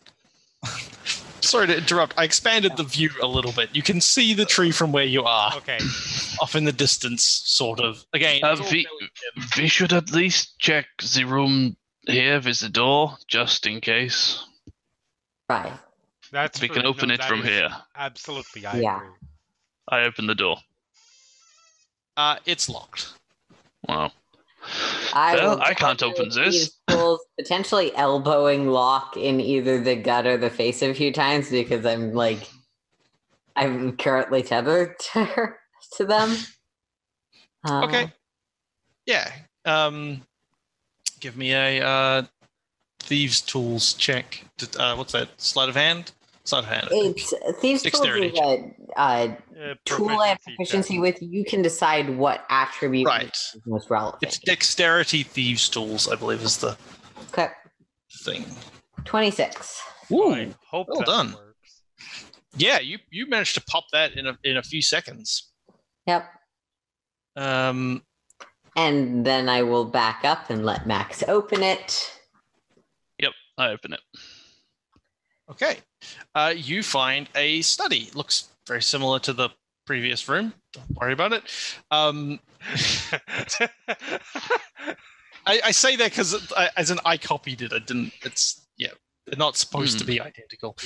sorry 1.41 1.67
to 1.67 1.77
interrupt. 1.77 2.13
I 2.17 2.23
expanded 2.23 2.75
the 2.77 2.83
view 2.83 3.09
a 3.21 3.27
little 3.27 3.51
bit. 3.53 3.69
You 3.73 3.81
can 3.81 4.01
see 4.01 4.33
the 4.33 4.45
tree 4.45 4.71
from 4.71 4.91
where 4.91 5.05
you 5.05 5.23
are, 5.23 5.53
Okay. 5.57 5.77
off 6.41 6.55
in 6.55 6.63
the 6.65 6.71
distance, 6.73 7.23
sort 7.45 7.79
of. 7.79 8.03
Again, 8.13 8.41
Uh, 8.43 8.55
it's 8.59 8.71
we, 8.71 8.85
we 9.57 9.67
should 9.67 9.93
at 9.93 10.11
least 10.11 10.57
check 10.59 10.87
the 11.13 11.23
room 11.25 11.75
here 12.05 12.41
with 12.41 12.59
the 12.59 12.69
door, 12.69 13.17
just 13.27 13.65
in 13.67 13.79
case. 13.81 14.43
right. 15.49 15.73
That's 16.31 16.59
We 16.61 16.67
true. 16.67 16.75
can 16.77 16.85
open 16.85 17.07
No, 17.09 17.13
it 17.15 17.23
from 17.23 17.39
is- 17.41 17.47
here. 17.47 17.69
Absolutely, 17.95 18.65
I 18.65 18.79
Yeah. 18.79 18.97
agree. 18.97 19.09
I 19.89 20.01
open 20.03 20.27
the 20.27 20.35
door. 20.35 20.57
Uh, 22.17 22.37
it's 22.45 22.67
locked. 22.67 23.13
Wow. 23.87 24.11
I 25.13 25.35
Well, 25.35 25.61
I 25.61 25.73
can't 25.73 26.03
open 26.03 26.29
this. 26.29 26.71
these 26.87 27.17
potentially 27.39 27.95
elbowing 27.95 28.67
lock 28.69 29.15
in 29.15 29.39
either 29.39 29.79
the 29.81 29.95
gut 29.95 30.27
or 30.27 30.35
the 30.37 30.49
face 30.49 30.81
a 30.81 30.93
few 30.93 31.13
times 31.13 31.49
because 31.49 31.85
I'm 31.85 32.13
like, 32.13 32.49
I'm 33.55 33.95
currently 33.95 34.43
tethered 34.43 34.99
to, 35.13 35.23
her, 35.23 35.59
to 35.97 36.05
them. 36.05 36.35
Uh, 37.63 37.85
Okay. 37.85 38.11
Yeah. 39.05 39.31
Um, 39.63 40.21
give 41.21 41.37
me 41.37 41.53
a 41.53 41.81
uh, 41.81 42.23
thieves' 42.99 43.39
tools 43.41 43.93
check. 43.93 44.43
D- 44.57 44.67
Uh, 44.77 44.95
what's 44.95 45.13
that? 45.13 45.29
Sleight 45.37 45.69
of 45.69 45.75
hand. 45.75 46.11
Sleight 46.47 46.63
of 46.63 46.69
hand. 46.69 46.87
It's 46.91 47.33
thieves 47.59 47.83
tools 47.83 47.93
Dexterity 47.93 48.27
is 48.27 48.39
a, 48.39 48.75
a 48.97 49.37
Uh, 49.71 49.73
tool 49.85 50.09
I 50.09 50.27
have 50.27 50.39
proficiency 50.43 50.93
check. 50.95 51.01
with. 51.01 51.17
You 51.21 51.43
can 51.43 51.61
decide 51.61 52.09
what 52.17 52.45
attribute 52.49 53.05
Right. 53.07 53.27
is 53.35 53.61
most 53.65 53.89
relevant. 53.89 54.23
It's 54.23 54.39
dexterity 54.39 55.23
thieves' 55.23 55.67
tools. 55.67 56.07
I 56.07 56.15
believe 56.15 56.41
is 56.41 56.57
the 56.57 56.77
okay, 57.33 57.49
thing. 58.23 58.45
twenty 59.03 59.29
six. 59.31 59.81
I 60.09 60.53
hope 60.69 60.87
well 60.89 60.99
that 60.99 61.05
done. 61.05 61.33
works. 61.33 61.81
Yeah, 62.55 62.79
you 62.79 62.99
you 63.09 63.27
managed 63.27 63.55
to 63.55 63.61
pop 63.65 63.83
that 63.91 64.13
in 64.13 64.25
a 64.27 64.37
in 64.43 64.55
a 64.57 64.63
few 64.63 64.81
seconds. 64.81 65.51
Yep. 66.05 66.23
Um, 67.35 68.03
And 68.77 69.25
then 69.25 69.49
I 69.49 69.63
will 69.63 69.83
back 69.85 70.23
up 70.23 70.49
and 70.49 70.65
let 70.65 70.87
Max 70.87 71.23
open 71.27 71.61
it. 71.61 72.09
Yep, 73.19 73.33
I 73.57 73.67
open 73.69 73.91
it. 73.93 73.99
Okay. 75.51 75.79
Uh, 76.35 76.53
you 76.55 76.83
find 76.83 77.29
a 77.35 77.61
study. 77.61 78.09
Looks 78.13 78.49
very 78.67 78.81
similar 78.81 79.19
to 79.19 79.33
the 79.33 79.49
previous 79.85 80.27
room. 80.27 80.53
Don't 80.73 80.91
worry 80.99 81.13
about 81.13 81.33
it. 81.33 81.43
Um, 81.91 82.39
I, 85.45 85.61
I 85.65 85.71
say 85.71 85.95
that 85.95 86.11
because 86.11 86.51
as 86.75 86.91
an 86.91 86.99
I 87.05 87.17
copied 87.17 87.61
it. 87.61 87.73
I 87.73 87.79
didn't. 87.79 88.13
It's 88.23 88.67
yeah. 88.77 88.89
They're 89.25 89.37
not 89.37 89.57
supposed 89.57 89.99
to 89.99 90.05
be 90.05 90.21
identical. 90.21 90.77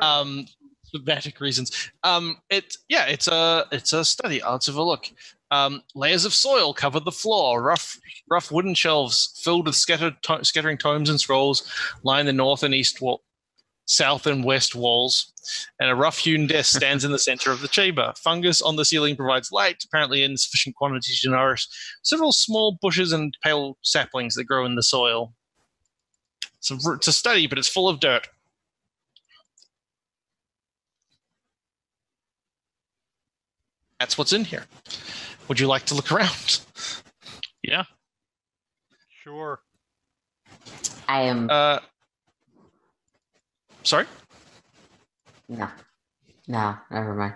Um, 0.00 0.46
thematic 0.92 1.40
reasons. 1.40 1.90
Um, 2.02 2.38
it 2.50 2.76
yeah. 2.88 3.06
It's 3.06 3.28
a 3.28 3.66
it's 3.72 3.92
a 3.92 4.04
study. 4.04 4.40
Let's 4.42 4.66
have 4.66 4.76
a 4.76 4.82
look. 4.82 5.06
Um, 5.50 5.82
layers 5.94 6.24
of 6.24 6.34
soil 6.34 6.74
cover 6.74 6.98
the 7.00 7.12
floor. 7.12 7.62
Rough 7.62 7.98
rough 8.28 8.50
wooden 8.50 8.74
shelves 8.74 9.38
filled 9.42 9.66
with 9.66 9.76
scattered 9.76 10.16
to- 10.22 10.44
scattering 10.44 10.78
tomes 10.78 11.08
and 11.10 11.20
scrolls 11.20 11.70
line 12.02 12.26
the 12.26 12.32
north 12.32 12.62
and 12.62 12.74
east 12.74 13.00
wall, 13.00 13.22
south 13.86 14.26
and 14.26 14.44
west 14.44 14.74
walls, 14.74 15.32
and 15.80 15.88
a 15.90 15.94
rough 15.94 16.18
hewn 16.18 16.46
desk 16.46 16.76
stands 16.76 17.04
in 17.04 17.12
the 17.12 17.18
center 17.18 17.50
of 17.50 17.60
the 17.60 17.68
chamber. 17.68 18.12
Fungus 18.18 18.60
on 18.60 18.76
the 18.76 18.84
ceiling 18.84 19.16
provides 19.16 19.50
light, 19.52 19.82
apparently 19.84 20.22
in 20.22 20.36
sufficient 20.36 20.76
quantities 20.76 21.20
to 21.20 21.30
nourish 21.30 21.66
several 22.02 22.32
small 22.32 22.78
bushes 22.82 23.12
and 23.12 23.36
pale 23.42 23.78
saplings 23.82 24.34
that 24.34 24.44
grow 24.44 24.66
in 24.66 24.74
the 24.74 24.82
soil. 24.82 25.32
It's 26.58 26.70
a, 26.70 26.92
it's 26.92 27.08
a 27.08 27.12
study, 27.12 27.46
but 27.46 27.58
it's 27.58 27.68
full 27.68 27.88
of 27.88 28.00
dirt. 28.00 28.28
That's 34.00 34.18
what's 34.18 34.32
in 34.32 34.44
here. 34.44 34.64
Would 35.48 35.60
you 35.60 35.68
like 35.68 35.86
to 35.86 35.94
look 35.94 36.12
around? 36.12 36.60
Yeah. 37.62 37.84
Sure. 39.22 39.60
I 41.08 41.22
am 41.22 41.48
Uh, 41.50 41.80
sorry. 43.86 44.06
no, 45.48 45.68
no, 46.48 46.76
never 46.90 47.14
mind. 47.14 47.34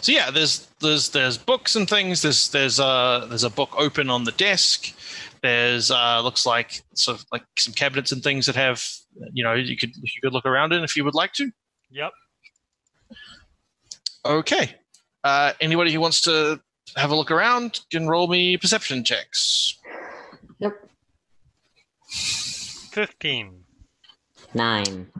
So 0.00 0.12
yeah, 0.12 0.30
there's 0.30 0.68
there's 0.80 1.10
there's 1.10 1.36
books 1.36 1.74
and 1.74 1.88
things. 1.88 2.22
There's 2.22 2.48
there's 2.50 2.78
uh 2.78 3.26
there's 3.28 3.44
a 3.44 3.50
book 3.50 3.70
open 3.76 4.08
on 4.08 4.24
the 4.24 4.32
desk. 4.32 4.94
There's 5.42 5.90
uh 5.90 6.20
looks 6.22 6.46
like 6.46 6.82
sort 6.94 7.18
of 7.18 7.26
like 7.32 7.44
some 7.58 7.74
cabinets 7.74 8.12
and 8.12 8.22
things 8.22 8.46
that 8.46 8.54
have 8.54 8.84
you 9.32 9.42
know 9.42 9.54
you 9.54 9.76
could 9.76 9.96
you 9.96 10.20
could 10.22 10.32
look 10.32 10.46
around 10.46 10.72
in 10.72 10.84
if 10.84 10.96
you 10.96 11.04
would 11.04 11.14
like 11.14 11.32
to. 11.34 11.50
Yep. 11.90 12.12
Okay. 14.24 14.74
Uh, 15.24 15.52
anybody 15.60 15.92
who 15.92 16.00
wants 16.00 16.20
to 16.22 16.60
have 16.96 17.10
a 17.10 17.16
look 17.16 17.30
around 17.30 17.80
can 17.90 18.06
roll 18.06 18.28
me 18.28 18.56
perception 18.56 19.02
checks. 19.04 19.76
Yep. 20.58 20.72
Fifteen. 22.06 23.64
Nine. 24.54 25.10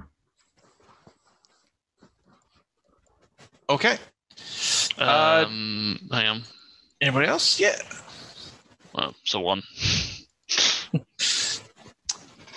Okay. 3.70 3.98
Uh, 4.98 5.44
Um, 5.46 6.08
hang 6.10 6.26
on. 6.28 6.42
Anybody 7.00 7.26
else? 7.28 7.60
Yeah. 7.60 7.76
Well, 8.94 9.14
so 9.24 9.40
one. 9.40 9.62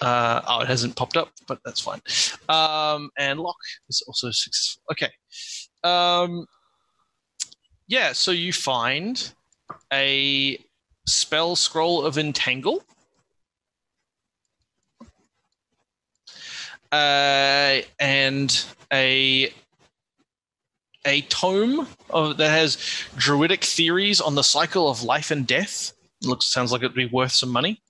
Uh, 0.02 0.42
oh, 0.48 0.62
it 0.62 0.68
hasn't 0.68 0.96
popped 0.96 1.16
up, 1.16 1.30
but 1.48 1.60
that's 1.64 1.80
fine. 1.80 2.02
Um, 2.50 3.12
and 3.20 3.40
lock 3.40 3.58
is 3.88 4.02
also 4.08 4.32
successful. 4.32 4.82
Okay. 4.92 5.12
Um, 5.84 6.48
yeah, 7.88 8.12
so 8.12 8.32
you 8.32 8.52
find 8.52 9.32
a 9.94 10.58
spell 11.06 11.56
scroll 11.56 12.04
of 12.04 12.18
entangle. 12.18 12.84
Uh, 16.92 17.82
and 18.00 18.66
a 18.92 19.54
a 21.06 21.22
tome 21.22 21.88
of, 22.10 22.38
that 22.38 22.50
has 22.50 22.78
druidic 23.16 23.64
theories 23.64 24.22
on 24.22 24.36
the 24.36 24.44
cycle 24.44 24.90
of 24.90 25.04
life 25.04 25.32
and 25.32 25.48
death. 25.48 25.94
looks 26.24 26.52
sounds 26.52 26.72
like 26.72 26.82
it'd 26.82 26.94
be 26.94 27.08
worth 27.08 27.32
some 27.32 27.50
money. 27.50 27.82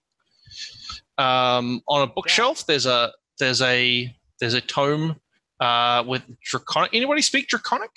Um, 1.17 1.81
on 1.87 2.03
a 2.03 2.07
bookshelf, 2.07 2.65
there's 2.65 2.85
a 2.85 3.11
there's 3.39 3.61
a 3.61 4.15
there's 4.39 4.53
a 4.53 4.61
tome 4.61 5.17
uh, 5.59 6.03
with 6.07 6.23
draconic. 6.43 6.93
Anybody 6.93 7.21
speak 7.21 7.47
draconic? 7.47 7.91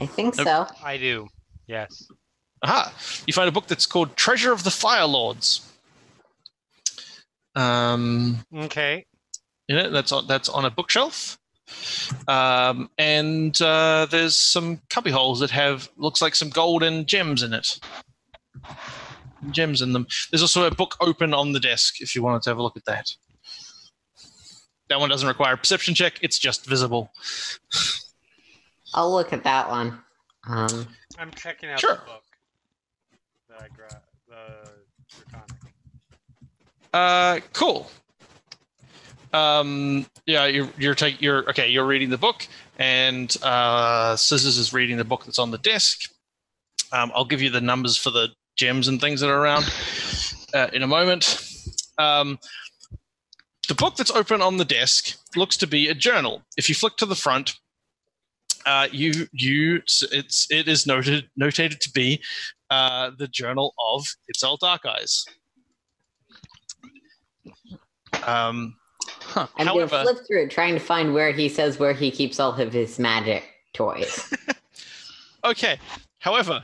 I 0.00 0.06
think 0.06 0.34
so. 0.34 0.66
I 0.82 0.96
do. 0.96 1.28
Yes. 1.66 2.06
Aha! 2.64 2.92
You 3.26 3.32
find 3.32 3.48
a 3.48 3.52
book 3.52 3.66
that's 3.66 3.86
called 3.86 4.16
Treasure 4.16 4.52
of 4.52 4.64
the 4.64 4.70
Fire 4.70 5.06
Lords. 5.06 5.71
Um, 7.54 8.44
Okay. 8.54 9.06
in 9.68 9.76
it, 9.76 9.90
that's 9.90 10.12
on 10.12 10.26
that's 10.26 10.48
on 10.48 10.64
a 10.64 10.70
bookshelf. 10.70 11.38
Um, 12.28 12.90
and 12.98 13.60
uh, 13.62 14.06
there's 14.10 14.36
some 14.36 14.80
cubby 14.90 15.10
holes 15.10 15.40
that 15.40 15.50
have 15.50 15.88
looks 15.96 16.20
like 16.20 16.34
some 16.34 16.50
gold 16.50 16.82
and 16.82 17.06
gems 17.06 17.42
in 17.42 17.52
it. 17.54 17.78
Gems 19.50 19.80
in 19.82 19.92
them. 19.92 20.06
There's 20.30 20.42
also 20.42 20.64
a 20.66 20.70
book 20.74 20.96
open 21.00 21.32
on 21.34 21.52
the 21.52 21.60
desk 21.60 22.00
if 22.00 22.14
you 22.14 22.22
wanted 22.22 22.42
to 22.42 22.50
have 22.50 22.58
a 22.58 22.62
look 22.62 22.76
at 22.76 22.84
that. 22.84 23.10
That 24.88 25.00
one 25.00 25.08
doesn't 25.08 25.28
require 25.28 25.54
a 25.54 25.56
perception 25.56 25.94
check. 25.94 26.18
It's 26.20 26.38
just 26.38 26.66
visible. 26.66 27.10
I'll 28.94 29.10
look 29.12 29.32
at 29.32 29.44
that 29.44 29.68
one. 29.70 29.98
Um, 30.46 30.86
I'm 31.18 31.30
checking 31.30 31.70
out 31.70 31.80
Sure. 31.80 31.94
the 31.94 32.04
book. 32.04 32.22
that 33.48 33.58
I 33.60 33.68
the 33.68 33.74
draconic. 33.74 34.01
Uh, 36.92 37.40
cool. 37.52 37.90
Um, 39.32 40.06
yeah, 40.26 40.46
you're 40.46 40.68
you're 40.78 40.94
taking 40.94 41.22
you're 41.22 41.48
okay. 41.50 41.68
You're 41.68 41.86
reading 41.86 42.10
the 42.10 42.18
book, 42.18 42.46
and 42.78 43.34
uh, 43.42 44.14
Scissors 44.16 44.58
is 44.58 44.72
reading 44.72 44.98
the 44.98 45.04
book 45.04 45.24
that's 45.24 45.38
on 45.38 45.50
the 45.50 45.58
desk. 45.58 46.10
Um, 46.92 47.10
I'll 47.14 47.24
give 47.24 47.40
you 47.40 47.48
the 47.48 47.60
numbers 47.60 47.96
for 47.96 48.10
the 48.10 48.28
gems 48.56 48.88
and 48.88 49.00
things 49.00 49.20
that 49.20 49.30
are 49.30 49.40
around 49.40 49.64
uh, 50.52 50.68
in 50.74 50.82
a 50.82 50.86
moment. 50.86 51.42
Um, 51.98 52.38
the 53.68 53.74
book 53.74 53.96
that's 53.96 54.10
open 54.10 54.42
on 54.42 54.58
the 54.58 54.64
desk 54.64 55.16
looks 55.34 55.56
to 55.58 55.66
be 55.66 55.88
a 55.88 55.94
journal. 55.94 56.42
If 56.58 56.68
you 56.68 56.74
flick 56.74 56.96
to 56.98 57.06
the 57.06 57.14
front, 57.14 57.54
uh, 58.66 58.88
you 58.92 59.28
you 59.32 59.76
it's 59.76 60.46
it 60.50 60.68
is 60.68 60.86
noted 60.86 61.28
notated 61.40 61.78
to 61.80 61.90
be 61.90 62.22
uh, 62.70 63.12
the 63.16 63.28
journal 63.28 63.72
of 63.82 64.04
Itzel 64.30 64.58
Dark 64.58 64.84
Eyes. 64.84 65.24
Um, 68.26 68.76
Huh. 69.20 69.46
I'm 69.56 69.66
However- 69.66 69.88
gonna 69.90 70.12
flip 70.12 70.26
through 70.26 70.42
it, 70.44 70.50
trying 70.50 70.74
to 70.74 70.80
find 70.80 71.14
where 71.14 71.32
he 71.32 71.48
says 71.48 71.78
where 71.78 71.92
he 71.94 72.10
keeps 72.10 72.38
all 72.38 72.52
of 72.54 72.72
his 72.72 72.98
magic 72.98 73.44
toys. 73.72 74.32
Okay. 75.44 75.76
However, 76.20 76.62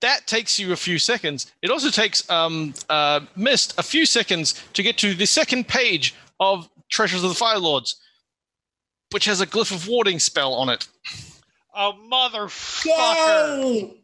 that 0.00 0.28
takes 0.28 0.56
you 0.56 0.72
a 0.72 0.76
few 0.76 1.00
seconds. 1.00 1.50
It 1.62 1.70
also 1.70 1.90
takes 1.90 2.30
um, 2.30 2.72
uh, 2.88 3.20
Mist 3.34 3.74
a 3.76 3.82
few 3.82 4.06
seconds 4.06 4.54
to 4.74 4.84
get 4.84 4.96
to 4.98 5.14
the 5.14 5.26
second 5.26 5.66
page 5.66 6.14
of 6.38 6.68
Treasures 6.90 7.24
of 7.24 7.30
the 7.30 7.34
Fire 7.34 7.58
Lords, 7.58 7.96
which 9.10 9.24
has 9.24 9.40
a 9.40 9.46
glyph 9.48 9.72
of 9.74 9.88
warding 9.88 10.20
spell 10.20 10.54
on 10.54 10.68
it. 10.68 10.86
Oh 11.74 11.94
motherfucker! 12.08 13.94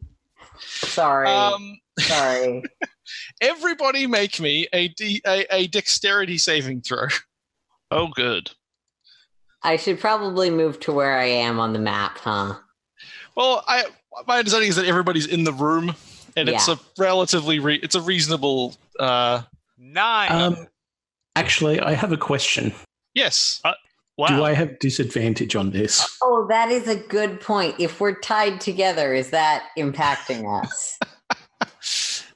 Sorry, 0.59 1.27
Um, 1.29 1.79
sorry. 1.99 2.63
Everybody 3.39 4.07
make 4.07 4.39
me 4.39 4.67
a, 4.73 4.89
D, 4.89 5.21
a, 5.25 5.45
a 5.53 5.67
dexterity 5.67 6.37
saving 6.37 6.81
throw. 6.81 7.07
Oh, 7.89 8.07
good. 8.07 8.51
I 9.63 9.75
should 9.75 9.99
probably 9.99 10.49
move 10.49 10.79
to 10.81 10.91
where 10.91 11.17
I 11.17 11.25
am 11.25 11.59
on 11.59 11.73
the 11.73 11.79
map, 11.79 12.17
huh? 12.17 12.55
Well, 13.35 13.63
I 13.67 13.85
my 14.27 14.39
understanding 14.39 14.69
is 14.69 14.75
that 14.75 14.85
everybody's 14.85 15.27
in 15.27 15.43
the 15.43 15.53
room, 15.53 15.95
and 16.35 16.49
it's 16.49 16.67
a 16.67 16.79
relatively 16.97 17.59
re, 17.59 17.75
it's 17.81 17.95
a 17.95 18.01
reasonable. 18.01 18.75
Uh, 18.99 19.43
Nine. 19.77 20.31
Um, 20.31 20.67
actually, 21.35 21.79
I 21.79 21.93
have 21.93 22.11
a 22.11 22.17
question. 22.17 22.73
yes. 23.13 23.61
Wow. 24.17 24.27
Do 24.27 24.43
I 24.43 24.53
have 24.53 24.77
disadvantage 24.77 25.55
on 25.55 25.71
this? 25.71 26.17
Oh, 26.21 26.45
that 26.49 26.69
is 26.69 26.87
a 26.87 26.95
good 26.95 27.41
point. 27.41 27.75
If 27.79 27.99
we're 27.99 28.19
tied 28.19 28.61
together, 28.61 29.13
is 29.15 29.31
that 29.31 29.69
impacting 29.77 30.61
us? 30.61 30.99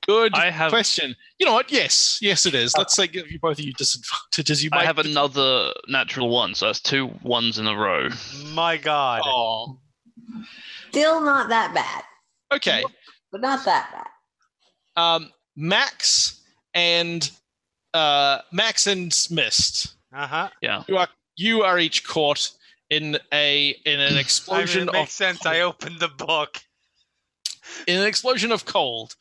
Good 0.07 0.34
I 0.36 0.52
have- 0.52 0.72
question. 0.72 1.15
You 1.40 1.45
know 1.45 1.53
what? 1.53 1.72
Yes, 1.72 2.19
yes, 2.22 2.45
it 2.45 2.53
is. 2.53 2.76
Let's 2.77 2.95
say 2.95 3.07
give 3.07 3.30
you 3.32 3.40
both 3.40 3.60
of 3.60 3.65
you 3.65 3.73
disadvantages. 3.73 4.64
You 4.64 4.69
might 4.69 4.82
I 4.82 4.86
have 4.86 4.99
another 4.99 5.73
natural 5.88 6.30
one, 6.30 6.53
so 6.56 6.68
that's 6.68 6.80
two 6.80 7.07
ones 7.23 7.57
in 7.57 7.68
a 7.68 7.76
row. 7.76 8.10
My 8.53 8.77
God. 8.77 9.22
Oh, 9.26 9.80
Still 10.91 11.22
not 11.22 11.49
that 11.49 11.73
bad, 11.73 12.03
okay. 12.56 12.84
but 13.32 13.41
not 13.41 13.65
that 13.65 13.90
bad. 13.91 15.02
Um, 15.02 15.32
Max 15.57 16.41
and 16.73 17.30
uh, 17.94 18.40
Max 18.52 18.88
and 18.88 19.14
Mist. 19.30 19.95
Uh 20.14 20.27
huh. 20.27 20.49
You 20.88 20.98
are 20.98 21.07
you 21.36 21.64
are 21.64 21.77
each 21.80 22.06
caught 22.07 22.49
in 22.90 23.18
a 23.34 23.76
in 23.86 23.99
an 23.99 24.07
I 24.07 24.10
mean, 24.11 24.18
explosion 24.19 24.88
it 24.88 24.94
makes 24.94 25.10
of 25.10 25.15
sense. 25.15 25.45
I 25.45 25.61
opened 25.61 25.99
the 25.99 26.07
book. 26.07 26.60
in 27.88 27.98
an 27.99 28.06
explosion 28.07 28.52
of 28.53 28.65
cold. 28.65 29.15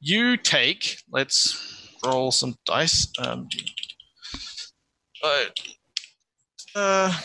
You 0.00 0.36
take. 0.36 0.98
Let's 1.10 1.90
roll 2.04 2.30
some 2.30 2.56
dice. 2.64 3.08
Um, 3.18 3.48
uh, 5.24 5.44
uh, 6.74 7.18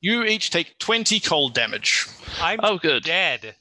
you 0.00 0.24
each 0.24 0.50
take 0.50 0.78
twenty 0.78 1.20
cold 1.20 1.54
damage. 1.54 2.06
I'm 2.40 2.60
Oh, 2.62 2.78
good. 2.78 3.04
dead. 3.04 3.54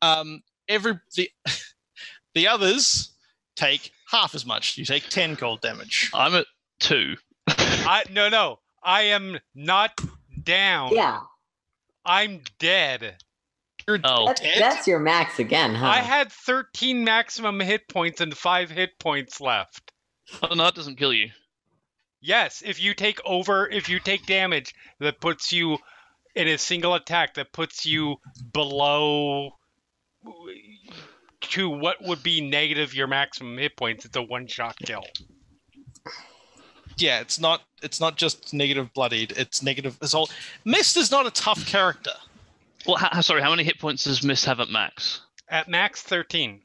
Um, 0.00 0.42
every 0.68 0.98
the 1.16 1.30
the 2.34 2.48
others 2.48 3.12
take 3.56 3.90
half 4.10 4.34
as 4.34 4.46
much. 4.46 4.78
You 4.78 4.84
take 4.84 5.08
ten 5.08 5.36
cold 5.36 5.60
damage. 5.60 6.10
I'm 6.14 6.34
at 6.34 6.46
two. 6.80 7.16
I 7.48 8.04
no 8.10 8.28
no. 8.28 8.60
I 8.82 9.02
am 9.02 9.38
not 9.54 9.98
down. 10.42 10.92
Yeah, 10.94 11.20
I'm 12.04 12.40
dead. 12.58 13.16
You're 13.86 13.98
Oh, 14.04 14.26
that's, 14.26 14.40
dead? 14.40 14.56
that's 14.60 14.86
your 14.86 14.98
max 14.98 15.38
again, 15.38 15.74
huh? 15.74 15.86
I 15.86 15.98
had 15.98 16.32
13 16.32 17.04
maximum 17.04 17.60
hit 17.60 17.88
points 17.88 18.20
and 18.20 18.36
five 18.36 18.70
hit 18.70 18.98
points 18.98 19.40
left. 19.40 19.92
oh 20.42 20.54
no, 20.54 20.64
that 20.64 20.74
doesn't 20.74 20.96
kill 20.96 21.12
you. 21.12 21.30
Yes, 22.20 22.62
if 22.64 22.82
you 22.82 22.94
take 22.94 23.20
over, 23.26 23.68
if 23.68 23.88
you 23.90 24.00
take 24.00 24.24
damage 24.26 24.74
that 25.00 25.20
puts 25.20 25.52
you 25.52 25.76
in 26.34 26.48
a 26.48 26.56
single 26.56 26.94
attack 26.94 27.34
that 27.34 27.52
puts 27.52 27.84
you 27.84 28.16
below 28.52 29.50
to 31.42 31.68
what 31.68 32.02
would 32.02 32.22
be 32.22 32.40
negative 32.40 32.94
your 32.94 33.06
maximum 33.06 33.58
hit 33.58 33.76
points. 33.76 34.04
It's 34.06 34.16
a 34.16 34.22
one 34.22 34.46
shot 34.46 34.76
kill. 34.78 35.04
Yeah, 36.96 37.20
it's 37.20 37.38
not. 37.40 37.60
It's 37.82 38.00
not 38.00 38.16
just 38.16 38.54
negative 38.54 38.92
bloodied. 38.94 39.32
It's 39.36 39.62
negative 39.62 39.98
assault. 40.00 40.32
Mist 40.64 40.96
is 40.96 41.10
not 41.10 41.26
a 41.26 41.30
tough 41.30 41.66
character. 41.66 42.12
Well, 42.86 42.96
ha- 42.96 43.20
sorry, 43.20 43.42
how 43.42 43.50
many 43.50 43.64
hit 43.64 43.78
points 43.78 44.04
does 44.04 44.22
Mist 44.22 44.44
have 44.46 44.60
at 44.60 44.68
max? 44.68 45.20
At 45.48 45.68
max 45.68 46.02
thirteen, 46.02 46.62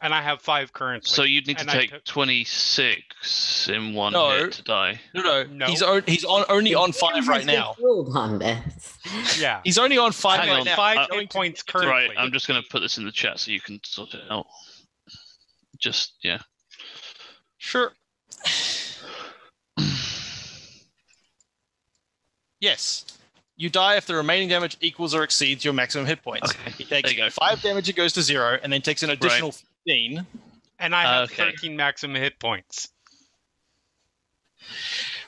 and 0.00 0.12
I 0.14 0.20
have 0.22 0.40
five 0.42 0.72
currently. 0.72 1.08
So 1.08 1.22
you'd 1.22 1.46
need 1.46 1.58
to 1.58 1.62
And 1.62 1.70
take 1.70 1.90
took- 1.90 2.04
26 2.04 3.68
in 3.68 3.94
one 3.94 4.12
No. 4.12 4.30
hit 4.30 4.52
to 4.52 4.62
die. 4.62 5.00
No, 5.14 5.22
no, 5.22 5.44
No. 5.44 5.66
he's 5.66 5.82
on, 5.82 6.02
he's 6.06 6.24
on 6.24 6.44
only 6.48 6.74
on 6.74 6.92
five 6.92 7.28
right 7.28 7.44
now. 7.46 7.74
On 7.80 8.38
this. 8.38 8.98
yeah, 9.40 9.60
He's 9.64 9.78
only 9.78 9.98
on 9.98 10.12
five 10.12 10.40
Hang 10.40 10.48
right 10.50 10.58
on. 10.60 10.64
now. 10.64 10.76
five 10.76 10.98
Uh, 10.98 11.06
hit 11.14 11.30
points 11.30 11.62
Right, 11.62 11.72
currently. 11.72 12.08
Right, 12.14 12.18
I'm 12.18 12.32
just 12.32 12.48
going 12.48 12.62
to 12.62 12.68
put 12.68 12.80
this 12.80 12.98
in 12.98 13.04
the 13.04 13.12
chat 13.12 13.38
so 13.40 13.50
you 13.50 13.60
can 13.60 13.80
sort 13.84 14.14
it 14.14 14.22
out. 14.30 14.46
Just, 15.78 16.14
yeah. 16.22 16.38
Sure. 17.58 17.92
Yes. 22.60 23.04
You 23.62 23.70
die 23.70 23.94
if 23.96 24.06
the 24.06 24.16
remaining 24.16 24.48
damage 24.48 24.76
equals 24.80 25.14
or 25.14 25.22
exceeds 25.22 25.64
your 25.64 25.72
maximum 25.72 26.04
hit 26.04 26.20
points. 26.20 26.50
Okay, 26.50 26.70
He 26.78 26.84
takes 26.84 27.08
there 27.10 27.16
you 27.16 27.24
go. 27.24 27.30
five 27.30 27.62
damage, 27.62 27.88
it 27.88 27.94
goes 27.94 28.12
to 28.14 28.22
zero, 28.22 28.58
and 28.60 28.72
then 28.72 28.82
takes 28.82 29.04
an 29.04 29.10
additional 29.10 29.52
15, 29.52 30.26
and 30.80 30.96
I 30.96 31.02
have 31.02 31.30
Okay. 31.30 31.44
thirteen 31.52 31.76
maximum 31.76 32.20
hit 32.20 32.40
points. 32.40 32.88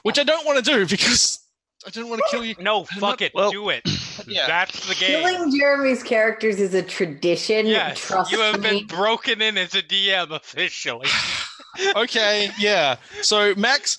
which 0.03 0.19
I 0.19 0.25
don't 0.25 0.45
want 0.45 0.65
to 0.65 0.69
do 0.71 0.85
because 0.87 1.39
I 1.87 1.91
don't 1.91 2.09
want 2.11 2.23
to 2.25 2.29
kill 2.31 2.45
you. 2.45 2.57
No, 2.61 2.85
fuck 2.85 3.23
it, 3.23 3.33
well- 3.35 3.51
do 3.53 3.69
it. 3.71 3.83
Yeah. 4.29 4.47
That's 4.47 4.87
the 4.89 4.95
game. 4.95 5.23
Killing 5.25 5.59
Jeremy's 5.59 6.03
characters 6.03 6.61
is 6.61 6.73
a 6.73 6.83
tradition. 6.83 7.67
Yes, 7.67 7.99
Trust 7.99 8.31
you 8.33 8.41
have 8.41 8.61
me. 8.61 8.71
been 8.81 8.87
broken 8.87 9.43
in 9.43 9.59
as 9.59 9.75
a 9.75 9.83
DM 9.83 10.31
officially. 10.31 11.09
okay, 11.97 12.49
yeah. 12.59 12.97
So 13.23 13.55
Max, 13.57 13.99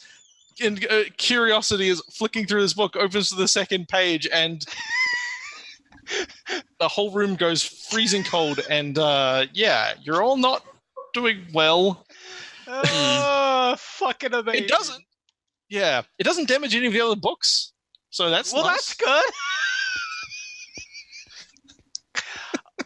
in 0.61 0.79
uh, 0.89 1.03
curiosity, 1.17 1.89
is 1.89 2.01
flicking 2.13 2.45
through 2.47 2.61
this 2.61 2.73
book, 2.73 2.95
opens 2.95 3.29
to 3.29 3.35
the 3.35 3.47
second 3.47 3.87
page, 3.87 4.27
and 4.31 4.65
the 6.79 6.87
whole 6.87 7.11
room 7.11 7.35
goes 7.35 7.63
freezing 7.63 8.23
cold. 8.23 8.59
And 8.69 8.97
uh, 8.97 9.45
yeah, 9.53 9.93
you're 10.01 10.23
all 10.23 10.37
not 10.37 10.63
doing 11.13 11.45
well. 11.53 12.05
oh, 12.67 13.75
fucking 13.77 14.33
amazing. 14.33 14.63
It 14.63 14.67
doesn't. 14.67 15.03
Yeah, 15.69 16.03
it 16.19 16.23
doesn't 16.23 16.47
damage 16.47 16.75
any 16.75 16.87
of 16.87 16.93
the 16.93 17.01
other 17.01 17.15
books. 17.15 17.73
So 18.11 18.29
that's 18.29 18.53
Well, 18.53 18.63
nice. 18.63 18.95
that's 18.95 18.95
good. 18.95 19.23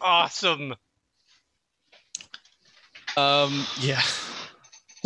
awesome. 0.00 0.74
Um, 3.16 3.66
yeah. 3.80 4.00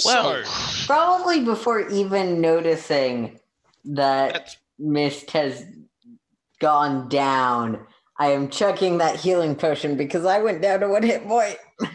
Well, 0.05 0.45
so, 0.45 0.87
Probably 0.87 1.45
before 1.45 1.89
even 1.89 2.41
noticing 2.41 3.39
that 3.85 4.33
that's- 4.33 4.57
Mist 4.79 5.31
has 5.33 5.65
gone 6.61 7.09
down, 7.09 7.87
I 8.19 8.31
am 8.33 8.49
chucking 8.49 8.99
that 8.99 9.17
healing 9.17 9.55
potion 9.55 9.97
because 9.97 10.25
I 10.25 10.41
went 10.41 10.63
down 10.63 10.81
to 10.81 10.89
one 10.89 11.03
hit 11.03 11.27
point. 11.27 11.59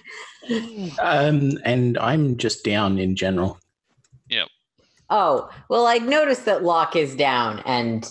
Um, 0.99 1.59
and 1.63 1.95
I'm 1.99 2.35
just 2.37 2.63
down 2.65 2.97
in 2.97 3.15
general. 3.15 3.59
Yep. 4.29 4.47
Oh, 5.11 5.49
well, 5.69 5.85
I 5.85 5.99
noticed 5.99 6.45
that 6.45 6.63
Lock 6.63 6.95
is 6.95 7.15
down 7.15 7.59
and 7.65 8.09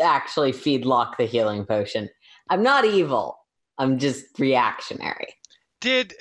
actually 0.00 0.52
feed 0.52 0.84
Lock 0.84 1.16
the 1.16 1.24
healing 1.24 1.64
potion. 1.64 2.08
I'm 2.48 2.62
not 2.62 2.84
evil. 2.84 3.38
I'm 3.78 3.98
just 3.98 4.38
reactionary. 4.38 5.34
Did 5.80 6.14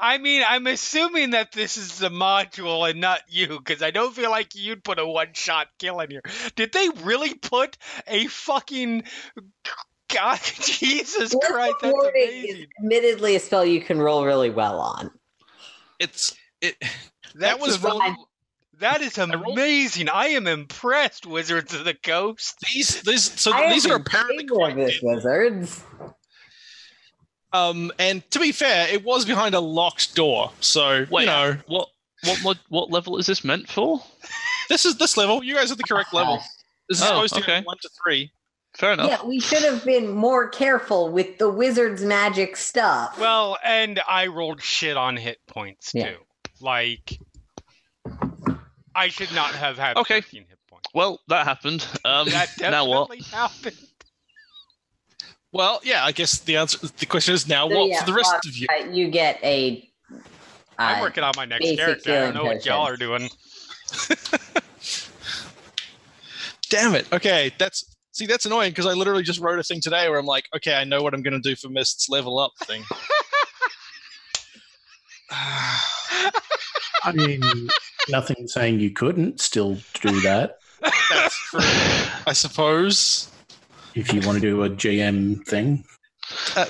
I 0.00 0.18
mean 0.18 0.42
I'm 0.48 0.66
assuming 0.66 1.30
that 1.30 1.52
this 1.52 1.76
is 1.76 1.98
the 1.98 2.08
module 2.08 2.88
and 2.88 3.00
not 3.00 3.20
you 3.28 3.48
because 3.58 3.82
I 3.82 3.90
don't 3.90 4.14
feel 4.14 4.30
like 4.30 4.54
you'd 4.54 4.82
put 4.84 4.98
a 4.98 5.06
one-shot 5.06 5.68
kill 5.78 6.00
in 6.00 6.10
here. 6.10 6.22
Did 6.56 6.72
they 6.72 6.88
really 7.02 7.34
put 7.34 7.76
a 8.06 8.26
fucking 8.26 9.04
God 10.12 10.40
Jesus 10.60 11.34
Blissful 11.34 11.40
Christ? 11.40 11.74
That's 11.82 11.92
Warding 11.92 12.22
amazing. 12.28 12.60
is 12.62 12.66
admittedly 12.80 13.36
a 13.36 13.40
spell 13.40 13.64
you 13.64 13.80
can 13.80 13.98
roll 14.00 14.24
really 14.24 14.50
well 14.50 14.80
on. 14.80 15.10
it's 15.98 16.34
it. 16.60 16.76
That 17.36 17.58
That 17.58 17.60
was 17.60 17.76
fine. 17.76 18.14
roll, 18.16 18.28
That 18.78 19.02
is 19.02 19.18
amazing. 19.18 20.08
I 20.08 20.28
am 20.28 20.46
impressed, 20.46 21.26
Wizards 21.26 21.74
of 21.74 21.84
the 21.84 21.94
Coast. 21.94 22.58
these. 22.72 23.02
These. 23.02 23.38
So 23.40 23.52
I 23.52 23.68
these 23.72 23.86
are 23.86 23.96
in 23.96 24.00
apparently 24.00 24.44
favor 24.44 24.54
quite 24.54 24.76
this, 24.76 24.98
wizards. 25.02 25.84
Um, 27.52 27.90
and 27.98 28.28
to 28.30 28.38
be 28.38 28.52
fair, 28.52 28.88
it 28.88 29.04
was 29.04 29.24
behind 29.24 29.54
a 29.54 29.60
locked 29.60 30.14
door. 30.14 30.52
So 30.60 31.06
Wait. 31.10 31.22
you 31.22 31.26
know, 31.26 31.56
what, 31.66 31.88
what, 32.24 32.38
what, 32.44 32.58
what 32.68 32.90
level 32.90 33.16
is 33.18 33.26
this 33.26 33.42
meant 33.44 33.68
for? 33.68 34.02
this 34.68 34.84
is 34.86 34.96
this 34.98 35.16
level. 35.16 35.42
You 35.42 35.54
guys 35.54 35.72
are 35.72 35.76
the 35.76 35.82
correct 35.82 36.14
level. 36.14 36.40
This 36.88 36.98
is 36.98 37.04
Oh, 37.04 37.26
supposed 37.26 37.34
to 37.34 37.40
be 37.60 37.66
one 37.66 37.76
to 37.82 37.88
three. 38.04 38.30
Fair 38.76 38.92
enough. 38.92 39.08
Yeah, 39.10 39.24
we 39.26 39.40
should 39.40 39.64
have 39.64 39.84
been 39.84 40.12
more 40.12 40.48
careful 40.48 41.10
with 41.10 41.38
the 41.38 41.48
wizard's 41.50 42.02
magic 42.04 42.56
stuff. 42.56 43.18
Well, 43.18 43.58
and 43.64 44.00
I 44.08 44.28
rolled 44.28 44.62
shit 44.62 44.96
on 44.96 45.16
hit 45.16 45.38
points 45.48 45.90
too. 45.90 46.18
Like 46.60 47.18
I 48.94 49.08
should 49.08 49.32
not 49.34 49.50
have 49.54 49.76
had 49.76 49.96
Okay. 49.96 50.20
13 50.20 50.44
hit 50.48 50.58
points. 50.68 50.88
Well, 50.94 51.20
that 51.28 51.46
happened. 51.46 51.84
Um, 52.04 52.28
That 52.30 52.48
now 52.60 52.84
what? 52.86 53.08
definitely 53.10 53.24
happened. 53.36 53.76
Well, 55.52 55.80
yeah. 55.82 56.04
I 56.04 56.12
guess 56.12 56.38
the 56.38 56.56
answer. 56.56 56.78
The 56.98 57.06
question 57.06 57.34
is 57.34 57.48
now 57.48 57.68
So, 57.68 57.78
what 57.78 57.88
yeah, 57.88 58.00
for 58.00 58.06
the 58.06 58.14
rest 58.14 58.32
Lock, 58.32 58.44
of 58.46 58.56
you? 58.56 58.66
uh, 58.70 58.84
you 58.90 59.08
get 59.08 59.42
a. 59.42 59.88
I'm 60.78 60.98
uh, 60.98 61.02
working 61.02 61.24
on 61.24 61.32
my 61.36 61.44
next 61.44 61.76
character. 61.76 62.12
I 62.12 62.20
don't 62.20 62.34
know 62.34 62.44
what 62.44 62.64
y'all 62.64 62.86
are 62.86 62.96
doing. 62.96 63.28
Damn 66.70 66.94
it. 66.94 67.12
Okay, 67.12 67.52
that's 67.58 67.96
see 68.12 68.26
that's 68.26 68.46
annoying 68.46 68.70
because 68.70 68.86
I 68.86 68.92
literally 68.92 69.22
just 69.22 69.40
wrote 69.40 69.58
a 69.58 69.62
thing 69.62 69.80
today 69.80 70.08
where 70.08 70.18
I'm 70.18 70.26
like, 70.26 70.44
okay, 70.56 70.74
I 70.74 70.84
know 70.84 71.02
what 71.02 71.14
I'm 71.14 71.22
going 71.22 71.40
to 71.40 71.40
do 71.40 71.56
for 71.56 71.68
Mist's 71.68 72.08
level 72.08 72.38
up 72.38 72.52
thing. 72.62 72.84
I 77.02 77.12
mean, 77.12 77.42
nothing 78.08 78.46
saying 78.46 78.80
you 78.80 78.90
couldn't 78.90 79.40
still 79.40 79.78
do 80.00 80.20
that 80.22 80.58
that's 81.10 81.36
true, 81.50 81.60
I 82.26 82.32
suppose. 82.32 83.30
If 83.94 84.12
you 84.12 84.20
want 84.22 84.36
to 84.36 84.40
do 84.40 84.62
a 84.62 84.70
GM 84.70 85.44
thing. 85.46 85.84
Uh, 86.56 86.66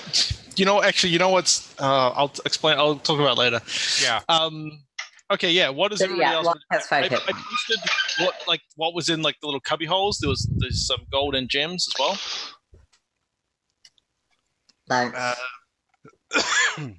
you 0.56 0.64
know, 0.64 0.82
actually, 0.82 1.12
you 1.12 1.18
know 1.18 1.28
what's? 1.28 1.74
Uh, 1.80 2.10
I'll 2.10 2.32
explain. 2.44 2.78
I'll 2.78 2.96
talk 2.96 3.18
about 3.20 3.36
it 3.36 3.40
later. 3.40 3.60
Yeah. 4.02 4.20
Um. 4.28 4.82
Okay. 5.30 5.50
Yeah. 5.52 5.68
What 5.70 5.92
is 5.92 5.98
So, 5.98 6.06
everybody 6.06 6.30
yeah, 6.30 6.34
else? 6.36 6.58
Has 6.70 6.86
five 6.86 7.04
I 7.04 7.08
hit 7.08 7.20
points. 7.20 7.42
posted 7.48 7.90
what 8.26 8.34
like 8.48 8.60
what 8.76 8.94
was 8.94 9.08
in 9.08 9.22
like 9.22 9.36
the 9.40 9.46
little 9.46 9.60
cubby 9.60 9.86
holes. 9.86 10.18
There 10.18 10.30
was 10.30 10.48
there's 10.58 10.86
some 10.86 11.00
gold 11.12 11.34
and 11.34 11.48
gems 11.48 11.88
as 11.88 11.94
well. 11.98 12.18
Thanks. 14.88 15.16
Uh, 15.16 15.34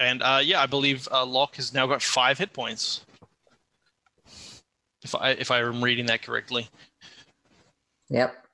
and 0.00 0.22
uh, 0.22 0.40
yeah, 0.42 0.60
I 0.60 0.66
believe 0.66 1.08
uh, 1.10 1.24
Lock 1.24 1.56
has 1.56 1.72
now 1.72 1.86
got 1.86 2.02
five 2.02 2.38
hit 2.38 2.52
points. 2.52 3.04
If 5.02 5.14
I 5.14 5.30
if 5.30 5.50
I 5.50 5.60
am 5.60 5.82
reading 5.82 6.06
that 6.06 6.22
correctly. 6.22 6.68
Yep. 8.10 8.45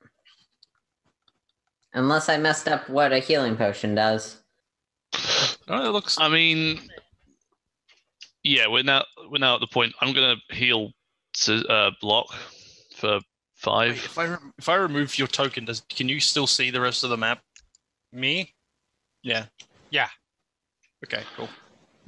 Unless 1.93 2.29
I 2.29 2.37
messed 2.37 2.67
up 2.67 2.89
what 2.89 3.13
a 3.13 3.19
healing 3.19 3.55
potion 3.55 3.93
does. 3.95 4.37
Oh, 5.67 5.87
it 5.87 5.91
looks. 5.91 6.17
I 6.19 6.27
mean, 6.27 6.79
yeah, 8.43 8.67
we're 8.67 8.83
now 8.83 9.03
we're 9.29 9.37
now 9.37 9.55
at 9.55 9.61
the 9.61 9.67
point. 9.67 9.93
I'm 10.01 10.13
gonna 10.13 10.35
heal 10.49 10.91
Sci- 11.35 11.65
uh, 11.69 11.91
block 12.01 12.27
for 12.95 13.13
Wait, 13.15 13.23
five. 13.55 13.91
if 13.95 14.17
I 14.17 14.25
rem- 14.25 14.53
if 14.57 14.69
I 14.69 14.75
remove 14.75 15.17
your 15.17 15.27
token, 15.27 15.65
does 15.65 15.83
can 15.89 16.09
you 16.09 16.19
still 16.19 16.47
see 16.47 16.71
the 16.71 16.81
rest 16.81 17.03
of 17.03 17.09
the 17.11 17.17
map? 17.17 17.41
Me? 18.11 18.53
Yeah. 19.21 19.45
Yeah. 19.89 20.09
Okay. 21.05 21.23
Cool. 21.37 21.49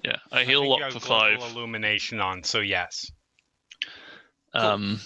Yeah, 0.04 0.18
I 0.32 0.42
I 0.42 0.46
heal 0.46 0.62
think 0.62 0.66
you 0.66 0.70
lock 0.84 0.94
have 0.94 1.02
for 1.02 1.08
global 1.08 1.40
five. 1.42 1.52
illumination 1.56 2.20
on, 2.20 2.44
so 2.44 2.60
yes. 2.60 3.10
Um, 4.54 5.00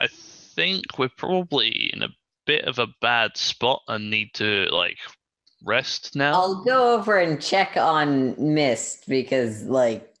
I 0.00 0.08
think 0.08 0.98
we're 0.98 1.10
probably 1.16 1.90
in 1.92 2.02
a 2.02 2.08
bit 2.46 2.64
of 2.64 2.78
a 2.78 2.86
bad 3.00 3.36
spot 3.36 3.82
and 3.88 4.10
need 4.10 4.32
to 4.34 4.66
like 4.70 4.98
rest 5.64 6.14
now. 6.16 6.32
I'll 6.34 6.64
go 6.64 6.94
over 6.94 7.18
and 7.18 7.40
check 7.42 7.76
on 7.76 8.34
Mist 8.54 9.04
because, 9.08 9.64
like, 9.64 10.14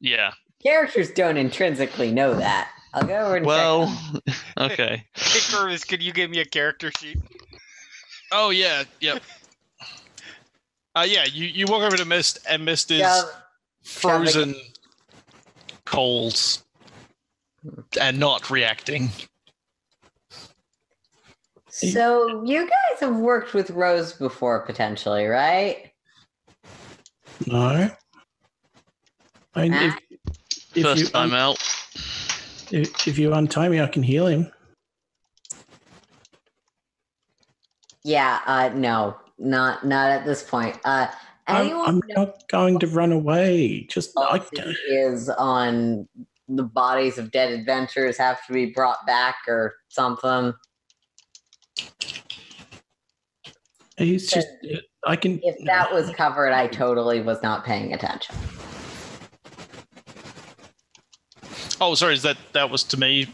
Yeah. 0.00 0.32
characters 0.62 1.10
don't 1.10 1.36
intrinsically 1.36 2.12
know 2.12 2.34
that. 2.34 2.70
I'll 2.94 3.06
go 3.06 3.18
over 3.26 3.36
and 3.36 3.46
Well, 3.46 4.22
check. 4.26 4.34
okay. 4.58 5.04
Hey, 5.14 5.38
Curtis, 5.50 5.84
could 5.84 6.02
you 6.02 6.12
give 6.12 6.30
me 6.30 6.40
a 6.40 6.44
character 6.44 6.90
sheet? 6.98 7.18
Oh 8.32 8.50
yeah. 8.50 8.84
Yep. 9.00 9.22
Uh, 10.94 11.06
yeah, 11.08 11.24
you, 11.24 11.46
you 11.46 11.66
walk 11.66 11.82
over 11.82 11.96
to 11.96 12.04
Mist, 12.04 12.38
and 12.48 12.64
Mist 12.64 12.90
is 12.90 13.00
Yeah, 13.00 13.22
frozen 13.84 14.54
cold 15.84 16.58
and 18.00 18.18
not 18.18 18.50
reacting. 18.50 19.10
So 21.78 22.42
you 22.44 22.62
guys 22.62 23.00
have 23.00 23.16
worked 23.16 23.54
with 23.54 23.70
Rose 23.70 24.12
before, 24.12 24.66
potentially, 24.66 25.26
right? 25.26 25.92
No. 27.46 27.88
I 29.54 29.62
mean, 29.62 29.72
if, 29.74 29.94
if 30.74 30.82
First 30.82 31.00
you, 31.02 31.06
time 31.08 31.32
out. 31.32 31.56
If, 32.72 33.06
if 33.06 33.18
you 33.18 33.32
untie 33.32 33.68
me, 33.68 33.80
I 33.80 33.86
can 33.86 34.02
heal 34.02 34.26
him. 34.26 34.50
Yeah. 38.02 38.40
Uh, 38.46 38.70
no, 38.74 39.16
not 39.38 39.86
not 39.86 40.10
at 40.10 40.24
this 40.24 40.42
point. 40.42 40.78
Uh, 40.84 41.06
I'm, 41.46 41.66
anyone 41.66 41.88
I'm 41.88 42.00
not 42.08 42.48
going 42.48 42.80
to 42.80 42.88
run 42.88 43.12
away. 43.12 43.86
Just 43.88 44.18
I, 44.18 44.38
policy 44.38 44.62
is 44.88 45.28
on 45.28 46.08
the 46.48 46.64
bodies 46.64 47.18
of 47.18 47.30
dead 47.30 47.52
adventurers 47.52 48.16
have 48.16 48.44
to 48.46 48.52
be 48.52 48.66
brought 48.66 49.06
back 49.06 49.36
or 49.46 49.76
something. 49.88 50.52
He's 53.98 54.28
just. 54.30 54.48
Uh, 54.64 54.78
I 55.06 55.16
can. 55.16 55.40
If 55.42 55.64
that 55.66 55.92
was 55.92 56.10
covered, 56.10 56.52
I 56.52 56.66
totally 56.66 57.20
was 57.20 57.42
not 57.42 57.64
paying 57.64 57.92
attention. 57.92 58.34
Oh, 61.80 61.94
sorry. 61.94 62.14
Is 62.14 62.22
that 62.22 62.36
that 62.52 62.70
was 62.70 62.82
to 62.84 62.96
me? 62.98 63.26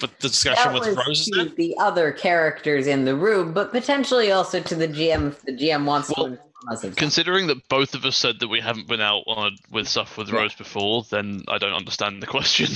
But 0.00 0.20
the 0.20 0.28
discussion 0.28 0.72
That 0.72 0.74
with 0.74 0.96
was 0.96 1.06
Rose 1.08 1.26
to 1.26 1.44
that? 1.44 1.56
the 1.56 1.76
other 1.80 2.12
characters 2.12 2.86
in 2.86 3.04
the 3.04 3.16
room, 3.16 3.52
but 3.52 3.72
potentially 3.72 4.30
also 4.30 4.60
to 4.60 4.74
the 4.76 4.86
GM 4.86 5.28
if 5.28 5.42
the 5.42 5.52
GM 5.52 5.84
wants 5.86 6.12
Well, 6.16 6.26
to 6.26 6.32
inform 6.34 6.72
us 6.72 6.84
of 6.84 6.94
Considering 6.94 7.48
that 7.48 7.66
both 7.68 7.94
of 7.94 8.04
us 8.04 8.16
said 8.16 8.38
that 8.38 8.46
we 8.46 8.60
haven't 8.60 8.86
been 8.86 9.00
out 9.00 9.24
on 9.26 9.52
a, 9.52 9.74
with 9.74 9.88
stuff 9.88 10.16
with 10.16 10.30
Rose 10.30 10.54
before, 10.54 11.02
then 11.10 11.42
I 11.48 11.58
don't 11.58 11.72
understand 11.72 12.22
the 12.22 12.26
question. 12.28 12.68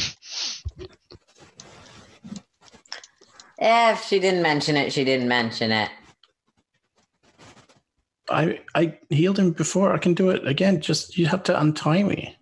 If 3.59 4.05
she 4.05 4.19
didn't 4.19 4.43
mention 4.43 4.77
it, 4.77 4.93
she 4.93 5.05
didn't 5.05 5.29
mention 5.29 5.71
it. 5.71 5.91
I 8.33 8.61
I 8.75 8.99
healed 9.11 9.39
him 9.39 9.53
before. 9.53 9.93
I 9.93 9.99
can 9.99 10.15
do 10.15 10.31
it 10.31 10.47
again. 10.47 10.81
Just 10.81 11.17
you 11.19 11.27
have 11.27 11.43
to 11.45 11.61
untie 11.61 12.03
me. 12.03 12.37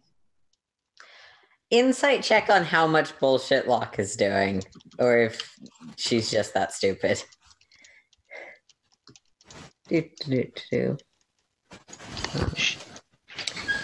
Insight 1.71 2.23
check 2.23 2.51
on 2.51 2.65
how 2.65 2.87
much 2.87 3.19
bullshit 3.19 3.69
Lock 3.69 3.99
is 3.99 4.17
doing, 4.17 4.63
or 4.99 5.19
if 5.19 5.57
she's 5.97 6.31
just 6.31 6.55
that 6.55 6.73
stupid. 6.73 7.23
Do, 9.89 10.03
do, 10.25 10.45
do, 10.71 10.71
do. 10.71 10.97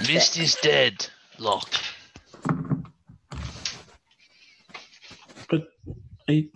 Mist 0.07 0.39
is 0.39 0.57
dead. 0.62 1.07
Lock. 1.39 1.69
But 5.49 5.69
I, 6.28 6.49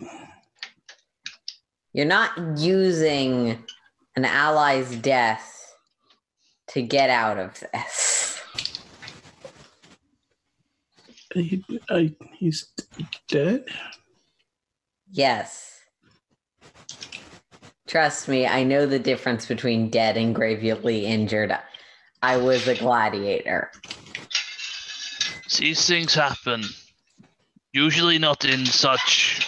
You're 1.93 2.05
not 2.05 2.31
using 2.57 3.63
an 4.15 4.25
ally's 4.25 4.95
death 4.95 5.73
to 6.69 6.81
get 6.81 7.09
out 7.09 7.37
of 7.37 7.59
this. 7.73 8.41
I, 11.35 11.61
I 11.89 12.15
he's 12.37 12.67
dead. 13.27 13.65
Yes. 15.09 15.79
Trust 17.87 18.29
me, 18.29 18.47
I 18.47 18.63
know 18.63 18.85
the 18.85 18.99
difference 18.99 19.45
between 19.45 19.89
dead 19.89 20.15
and 20.15 20.33
gravely 20.33 21.05
injured. 21.05 21.57
I 22.21 22.37
was 22.37 22.67
a 22.67 22.75
gladiator. 22.75 23.71
These 25.57 25.85
things 25.85 26.13
happen. 26.13 26.63
Usually 27.73 28.17
not 28.17 28.45
in 28.45 28.65
such 28.65 29.45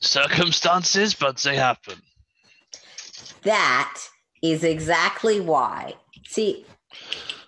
circumstances, 0.00 1.14
but 1.14 1.36
they 1.38 1.56
happen. 1.56 2.00
That 3.42 4.02
is 4.42 4.64
exactly 4.64 5.40
why. 5.40 5.94
See, 6.26 6.66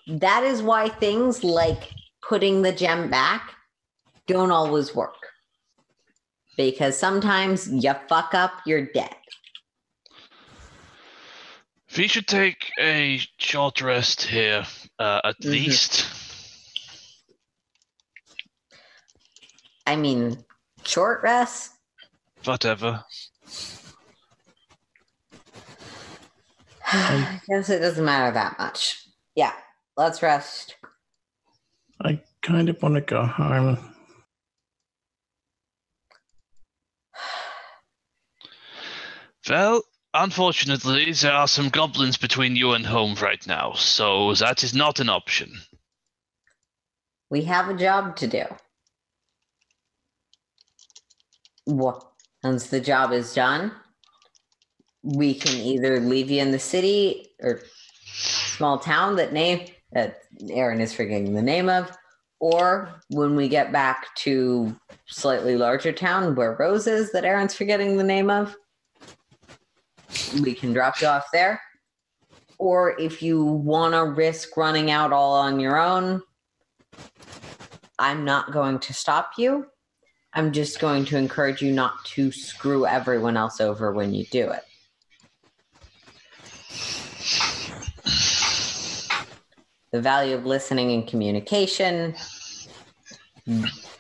that 0.07 0.43
is 0.45 0.63
why 0.63 0.89
things 0.89 1.45
like 1.45 1.91
putting 2.27 2.63
the 2.63 2.73
gem 2.73 3.11
back 3.11 3.55
don't 4.27 4.51
always 4.51 4.95
work. 4.95 5.15
Because 6.57 6.97
sometimes 6.97 7.69
you 7.71 7.93
fuck 8.09 8.35
up, 8.35 8.53
you're 8.67 8.87
dead. 8.87 9.15
We 11.97 12.09
should 12.09 12.27
take 12.27 12.71
a 12.79 13.21
short 13.39 13.83
rest 13.83 14.23
here, 14.23 14.65
uh, 14.99 15.21
at 15.25 15.39
Mhm. 15.41 15.51
least. 15.51 16.07
I 19.87 19.97
mean, 19.97 20.45
short 20.85 21.23
rest. 21.23 21.73
Whatever. 22.45 23.05
I 26.95 27.41
guess 27.49 27.71
it 27.71 27.79
doesn't 27.79 28.05
matter 28.05 28.35
that 28.35 28.59
much. 28.59 29.07
Yeah, 29.35 29.53
let's 29.97 30.23
rest. 30.23 30.77
I 32.03 32.21
kind 32.43 32.69
of 32.69 32.83
want 32.83 32.97
to 32.97 33.01
go 33.01 33.25
home. 33.25 33.79
Well, 39.49 39.83
unfortunately, 40.15 41.13
there 41.13 41.33
are 41.33 41.49
some 41.49 41.71
goblins 41.71 42.17
between 42.17 42.55
you 42.55 42.73
and 42.73 42.87
home 42.87 43.17
right 43.21 43.45
now, 43.45 43.73
so 43.73 44.35
that 44.35 44.63
is 44.63 44.73
not 44.73 45.01
an 45.01 45.09
option. 45.09 45.53
We 47.29 47.43
have 47.45 47.69
a 47.69 47.75
job 47.75 48.15
to 48.17 48.29
do. 48.29 48.45
Once 51.67 52.69
the 52.69 52.81
job 52.81 53.13
is 53.13 53.35
done, 53.35 53.73
we 55.03 55.35
can 55.35 55.61
either 55.61 56.01
leave 56.01 56.31
you 56.31 56.41
in 56.41 56.53
the 56.53 56.59
city 56.59 57.29
or 57.41 57.61
small 58.05 58.79
town 58.79 59.17
that 59.17 59.33
name 59.33 59.67
that 59.93 60.21
Erin 60.51 60.81
is 60.81 60.95
forgetting 60.95 61.35
the 61.35 61.43
name 61.43 61.69
of, 61.69 61.91
or 62.41 63.01
when 63.11 63.37
we 63.37 63.49
get 63.49 63.73
back 63.73 64.15
to 64.17 64.77
slightly 65.07 65.57
larger 65.57 65.93
town 65.93 66.35
where 66.35 66.57
Rose 66.59 66.87
is 66.87 67.13
that 67.13 67.25
Erin's 67.25 67.55
forgetting 67.55 67.97
the 67.97 68.05
name 68.05 68.31
of, 68.31 68.57
we 70.43 70.55
can 70.55 70.73
drop 70.73 71.01
you 71.01 71.09
off 71.09 71.27
there. 71.33 71.61
Or 72.59 72.99
if 72.99 73.23
you 73.23 73.45
want 73.45 73.95
to 73.95 74.05
risk 74.05 74.57
running 74.57 74.91
out 74.91 75.13
all 75.13 75.35
on 75.35 75.59
your 75.59 75.81
own, 75.81 76.23
I'm 77.99 78.25
not 78.25 78.53
going 78.53 78.79
to 78.81 78.93
stop 78.93 79.33
you. 79.37 79.67
I'm 80.35 80.53
just 80.53 80.81
going 80.81 81.05
to 81.07 81.17
encourage 81.19 81.61
you 81.61 81.73
not 81.73 82.05
to 82.07 82.33
screw 82.33 82.87
everyone 82.87 83.37
else 83.37 83.61
over 83.61 83.93
when 83.93 84.15
you 84.15 84.25
do 84.27 84.49
it. 84.51 84.63
The 89.91 90.01
value 90.01 90.35
of 90.35 90.47
listening 90.47 90.93
and 90.93 91.07
communication, 91.07 92.15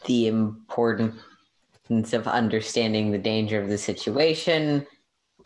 the 0.06 0.26
importance 0.26 1.14
of 2.12 2.26
understanding 2.26 3.10
the 3.10 3.18
danger 3.18 3.60
of 3.60 3.68
the 3.68 3.76
situation, 3.76 4.86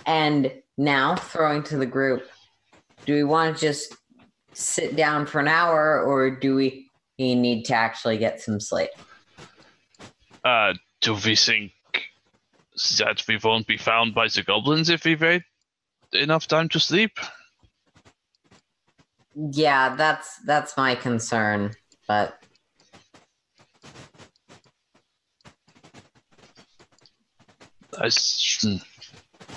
and 0.06 0.52
now 0.78 1.16
throwing 1.16 1.62
to 1.64 1.76
the 1.76 1.86
group 1.86 2.28
do 3.06 3.14
we 3.14 3.24
want 3.24 3.56
to 3.56 3.60
just 3.60 3.94
sit 4.52 4.96
down 4.96 5.26
for 5.26 5.40
an 5.40 5.48
hour 5.48 6.02
or 6.02 6.30
do 6.30 6.54
we 6.54 6.90
need 7.18 7.64
to 7.64 7.74
actually 7.74 8.18
get 8.18 8.40
some 8.40 8.58
sleep? 8.58 8.90
Uh, 10.44 10.74
do 11.00 11.14
we 11.14 11.36
think 11.36 11.72
that 12.98 13.22
we 13.28 13.38
won't 13.42 13.66
be 13.66 13.76
found 13.76 14.14
by 14.14 14.28
the 14.28 14.42
goblins 14.42 14.90
if 14.90 15.04
we 15.04 15.14
wait 15.14 15.42
enough 16.16 16.46
time 16.46 16.68
to 16.70 16.80
sleep? 16.80 17.18
Yeah, 19.34 19.94
that's 19.96 20.38
that's 20.46 20.76
my 20.76 20.94
concern, 20.94 21.72
but 22.08 22.38
I, 27.98 28.06
s- 28.06 28.58
hmm. 28.62 28.76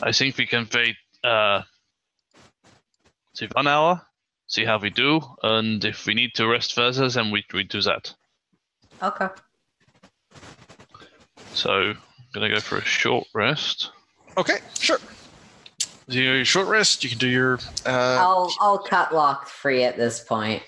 I 0.02 0.12
think 0.12 0.38
we 0.38 0.46
can 0.46 0.68
wait 0.74 0.96
uh, 1.24 1.62
say 3.34 3.48
one 3.54 3.68
hour, 3.68 4.02
see 4.48 4.66
how 4.66 4.78
we 4.78 4.90
do, 4.90 5.22
and 5.44 5.84
if 5.86 6.06
we 6.06 6.14
need 6.14 6.34
to 6.36 6.48
rest 6.48 6.74
further, 6.74 7.10
then 7.10 7.32
we, 7.32 7.46
we 7.54 7.64
do 7.64 7.82
that. 7.82 8.14
okay. 9.02 9.28
So, 11.54 11.72
I'm 11.72 11.98
gonna 12.34 12.50
go 12.50 12.60
for 12.60 12.78
a 12.78 12.86
short 12.86 13.28
rest. 13.34 13.92
Okay, 14.38 14.60
sure. 14.80 15.00
Do 16.10 16.22
your 16.22 16.46
short 16.46 16.68
rest. 16.68 17.04
You 17.04 17.10
can 17.10 17.20
do 17.20 17.28
your. 17.28 17.56
Uh, 17.86 18.18
I'll 18.20 18.52
I'll 18.60 18.80
cut 18.80 19.14
lock 19.14 19.48
free 19.48 19.84
at 19.84 19.98
this 19.98 20.20
point. 20.22 20.64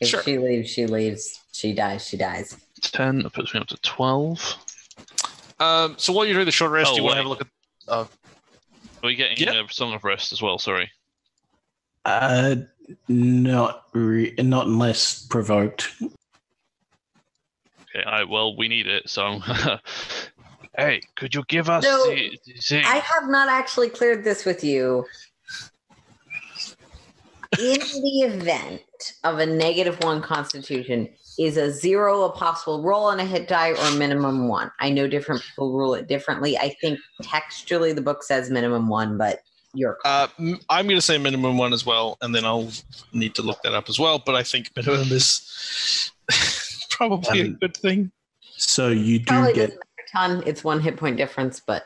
If 0.00 0.08
Sure. 0.08 0.22
she 0.22 0.38
leaves, 0.38 0.70
she 0.70 0.86
leaves. 0.86 1.40
She 1.52 1.72
dies, 1.72 2.06
she 2.08 2.16
dies. 2.16 2.56
10, 2.82 3.22
that 3.22 3.32
puts 3.32 3.54
me 3.54 3.60
up 3.60 3.66
to 3.68 3.76
12. 3.78 4.56
um, 5.60 5.94
so 5.98 6.12
while 6.12 6.24
you're 6.24 6.34
doing 6.34 6.46
the 6.46 6.52
short 6.52 6.72
rest, 6.72 6.90
Oh, 6.90 6.94
do 6.94 7.00
you 7.00 7.04
want 7.04 7.12
to 7.14 7.18
have 7.18 7.26
a 7.26 7.28
look 7.28 7.40
at? 7.42 7.46
Uh, 7.86 8.00
Are 8.02 8.08
we 9.06 9.14
getting 9.14 9.36
Yeah. 9.38 9.62
a 9.64 9.72
song 9.72 9.94
of 9.94 10.02
rest 10.04 10.32
as 10.32 10.42
well? 10.42 10.58
Sorry. 10.58 10.90
Uh, 12.04 12.56
not 13.08 13.84
re- 13.92 14.34
not 14.38 14.66
unless 14.66 15.24
provoked. 15.26 15.90
Okay, 16.02 16.10
I, 18.04 18.24
well, 18.24 18.56
we 18.56 18.66
need 18.68 18.86
it, 18.88 19.08
so 19.08 19.24
I'm 19.26 19.42
Hey, 20.76 21.02
could 21.16 21.34
you 21.34 21.44
give 21.48 21.70
us 21.70 21.84
No, 21.84 22.06
the, 22.06 22.38
the 22.46 22.52
thing? 22.54 22.84
I 22.84 22.96
have 22.96 23.28
not 23.28 23.48
actually 23.48 23.88
cleared 23.88 24.24
this 24.24 24.44
with 24.44 24.64
you. 24.64 25.04
In 27.60 27.78
the 27.78 28.22
event 28.26 28.80
of 29.22 29.38
a 29.38 29.46
negative 29.46 30.02
one 30.02 30.20
constitution, 30.20 31.08
is 31.38 31.56
a 31.56 31.70
zero 31.70 32.24
a 32.24 32.32
possible 32.32 32.82
roll 32.82 33.04
on 33.04 33.20
a 33.20 33.24
hit 33.24 33.46
die 33.46 33.70
or 33.70 33.90
minimum 33.92 34.48
one? 34.48 34.72
I 34.80 34.90
know 34.90 35.06
different 35.06 35.42
people 35.42 35.72
rule 35.72 35.94
it 35.94 36.08
differently. 36.08 36.58
I 36.58 36.74
think 36.80 36.98
textually 37.22 37.92
the 37.92 38.00
book 38.00 38.22
says 38.24 38.50
minimum 38.50 38.88
one, 38.88 39.16
but 39.16 39.40
you're 39.72 39.98
Uh, 40.04 40.28
m- 40.38 40.60
I'm 40.68 40.86
going 40.86 40.96
to 40.96 41.02
say 41.02 41.18
minimum 41.18 41.56
one 41.56 41.72
as 41.72 41.86
well, 41.86 42.18
and 42.22 42.34
then 42.34 42.44
I'll 42.44 42.70
need 43.12 43.34
to 43.36 43.42
look 43.42 43.62
that 43.62 43.74
up 43.74 43.88
as 43.88 43.98
well. 44.00 44.18
But 44.18 44.34
I 44.34 44.42
think 44.42 44.70
minimum 44.76 45.12
is 45.12 46.10
probably 46.90 47.40
a 47.40 47.44
Um, 47.46 47.58
good 47.60 47.76
thing. 47.76 48.10
So 48.56 48.88
you 48.88 49.18
do 49.18 49.24
probably 49.26 49.52
get 49.52 49.70
doesn't 49.70 49.78
matter 49.78 49.88
a 49.93 49.93
ton. 50.14 50.42
It's 50.46 50.64
one 50.64 50.80
hit 50.80 50.96
point 50.96 51.16
difference, 51.16 51.60
but 51.60 51.84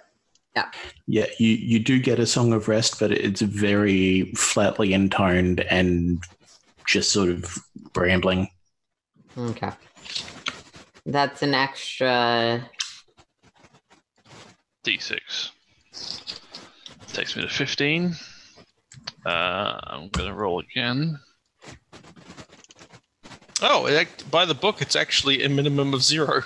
yeah, 0.57 0.71
Yeah, 1.07 1.27
you 1.39 1.49
you 1.51 1.79
do 1.79 2.01
get 2.01 2.19
a 2.19 2.27
song 2.27 2.53
of 2.53 2.69
rest, 2.69 2.99
but 3.01 3.13
it's 3.13 3.41
very 3.43 4.33
flatly 4.35 4.93
intoned 4.93 5.61
and 5.61 6.23
just 6.87 7.13
sort 7.13 7.29
of 7.29 7.59
rambling. 7.97 8.49
okay. 9.37 9.71
That's 11.07 11.43
an 11.43 11.55
extra. 11.55 12.69
D6. 14.85 15.51
Takes 17.13 17.37
me 17.37 17.43
to 17.43 17.49
15. 17.49 18.15
Uh, 19.27 19.29
I'm 19.29 20.09
going 20.11 20.29
to 20.29 20.35
roll 20.35 20.61
again. 20.61 21.19
Oh, 23.61 23.87
it, 23.87 24.09
by 24.31 24.45
the 24.45 24.55
book, 24.55 24.81
it's 24.81 24.95
actually 24.97 25.43
a 25.43 25.49
minimum 25.49 25.93
of 25.95 26.03
zero. 26.03 26.43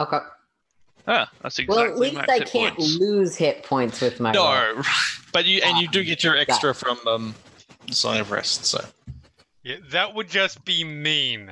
Okay. 0.00 0.18
Ah, 1.06 1.30
that's 1.42 1.58
exactly 1.58 1.82
Well, 1.84 1.92
at 1.92 1.98
least 1.98 2.18
I 2.30 2.40
can't 2.40 2.76
points. 2.76 2.96
lose 2.98 3.36
hit 3.36 3.62
points 3.64 4.00
with 4.00 4.20
my 4.20 4.32
roll. 4.32 4.44
No, 4.44 4.82
but 5.32 5.44
you 5.46 5.60
and 5.64 5.78
you 5.78 5.88
do 5.88 6.04
get 6.04 6.22
your 6.24 6.34
Yeah. 6.36 6.42
extra 6.42 6.74
from 6.74 6.98
um, 7.06 7.34
the 7.86 7.94
Song 7.94 8.18
of 8.18 8.30
Rest. 8.30 8.64
So 8.66 8.84
Yeah, 9.62 9.76
that 9.90 10.14
would 10.14 10.28
just 10.28 10.64
be 10.64 10.84
mean. 10.84 11.50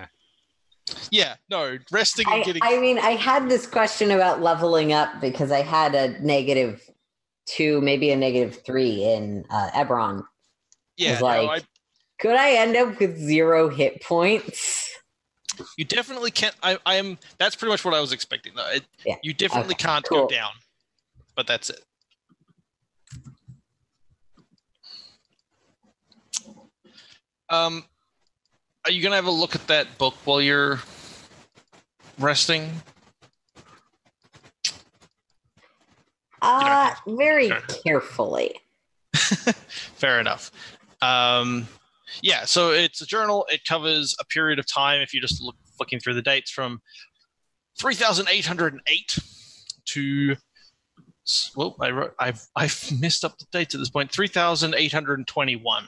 yeah, 1.11 1.35
no, 1.51 1.79
resting 1.91 2.27
and 2.31 2.43
I, 2.43 2.45
getting. 2.45 2.63
I 2.65 2.79
mean, 2.79 2.99
I 2.99 3.11
had 3.13 3.49
this 3.49 3.67
question 3.67 4.11
about 4.11 4.41
leveling 4.43 4.93
up 4.93 5.21
because 5.21 5.51
I 5.53 5.63
had 5.63 5.95
a 5.95 6.19
negative 6.25 6.83
two, 7.47 7.81
maybe 7.81 8.11
a 8.11 8.17
negative 8.17 8.63
three 8.65 9.03
in 9.05 9.45
uh, 9.51 9.71
Ebron. 9.75 10.25
yeah, 10.97 11.13
was 11.13 11.21
no, 11.21 11.27
like- 11.27 11.63
I, 11.63 11.67
Could 12.21 12.37
I 12.37 12.51
end 12.53 12.77
up 12.77 13.01
with 13.01 13.17
zero 13.19 13.69
hit 13.71 14.03
points? 14.03 14.88
You 15.77 15.85
definitely 15.85 16.31
can't. 16.31 16.55
I, 16.63 16.79
I 16.87 16.97
am. 16.97 17.19
That's 17.39 17.57
pretty 17.57 17.71
much 17.73 17.85
what 17.85 17.95
I 17.95 18.01
was 18.01 18.13
expecting. 18.13 18.53
Though. 18.55 18.69
It, 18.69 18.85
Yeah, 19.05 19.17
You 19.23 19.33
definitely 19.33 19.75
okay, 19.75 19.85
can't 19.85 20.05
cool. 20.05 20.23
go 20.23 20.29
down, 20.29 20.51
but 21.37 21.47
that's 21.47 21.71
it. 21.71 21.85
Um, 27.51 27.85
are 28.85 28.91
you 28.91 29.03
gonna 29.03 29.17
have 29.17 29.27
a 29.27 29.31
look 29.31 29.55
at 29.55 29.67
that 29.69 29.99
book 29.99 30.15
while 30.25 30.41
you're 30.41 30.81
resting? 32.19 32.71
Uh, 36.41 36.95
very 37.07 37.49
Sure. 37.49 37.61
carefully. 37.85 38.55
Fair 39.15 40.21
enough. 40.21 40.51
Um, 41.03 41.67
yeah, 42.23 42.45
so 42.45 42.71
it's 42.71 43.01
a 43.01 43.07
journal. 43.07 43.47
It 43.51 43.65
covers 43.65 44.15
a 44.21 44.25
period 44.25 44.59
of 44.59 44.67
time. 44.67 45.01
If 45.01 45.13
you 45.15 45.21
just 45.21 45.43
look 45.43 45.57
looking 45.79 46.01
through 46.01 46.15
the 46.15 46.23
dates 46.23 46.51
from 46.51 46.81
3,808 47.79 49.19
to 49.87 50.37
well, 51.57 51.77
I 51.81 51.91
wrote, 51.91 52.15
I've 52.19 52.47
I've 52.57 52.91
messed 53.01 53.25
up 53.25 53.39
the 53.39 53.47
dates 53.53 53.75
at 53.75 53.79
this 53.79 53.91
point. 53.91 54.11
3,821. 54.13 55.87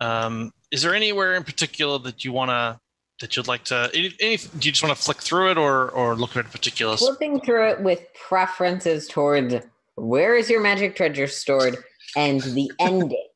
Um, 0.00 0.52
is 0.70 0.82
there 0.82 0.94
anywhere 0.94 1.34
in 1.34 1.44
particular 1.44 1.98
that 2.00 2.24
you 2.24 2.32
wanna 2.32 2.80
that 3.20 3.36
you'd 3.36 3.48
like 3.48 3.64
to? 3.64 3.90
Any, 3.94 4.12
any, 4.20 4.36
do 4.36 4.66
you 4.66 4.72
just 4.72 4.82
want 4.82 4.96
to 4.96 5.02
flick 5.02 5.18
through 5.18 5.50
it, 5.50 5.58
or 5.58 5.90
or 5.90 6.14
look 6.14 6.36
at 6.36 6.46
a 6.46 6.48
particular? 6.48 6.96
Flipping 6.96 7.40
through 7.40 7.70
it 7.70 7.80
with 7.80 8.00
preferences 8.14 9.08
towards 9.08 9.54
where 9.96 10.36
is 10.36 10.50
your 10.50 10.60
magic 10.60 10.96
treasure 10.96 11.26
stored 11.26 11.76
and 12.16 12.40
the 12.40 12.70
ending. 12.80 13.26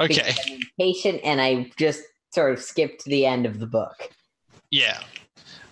Okay. 0.00 0.34
I'm 0.46 0.60
impatient 0.78 1.20
and 1.24 1.40
I 1.40 1.70
just 1.78 2.02
sort 2.32 2.52
of 2.52 2.60
skipped 2.60 3.02
to 3.04 3.10
the 3.10 3.26
end 3.26 3.46
of 3.46 3.60
the 3.60 3.66
book. 3.66 4.10
Yeah. 4.70 5.00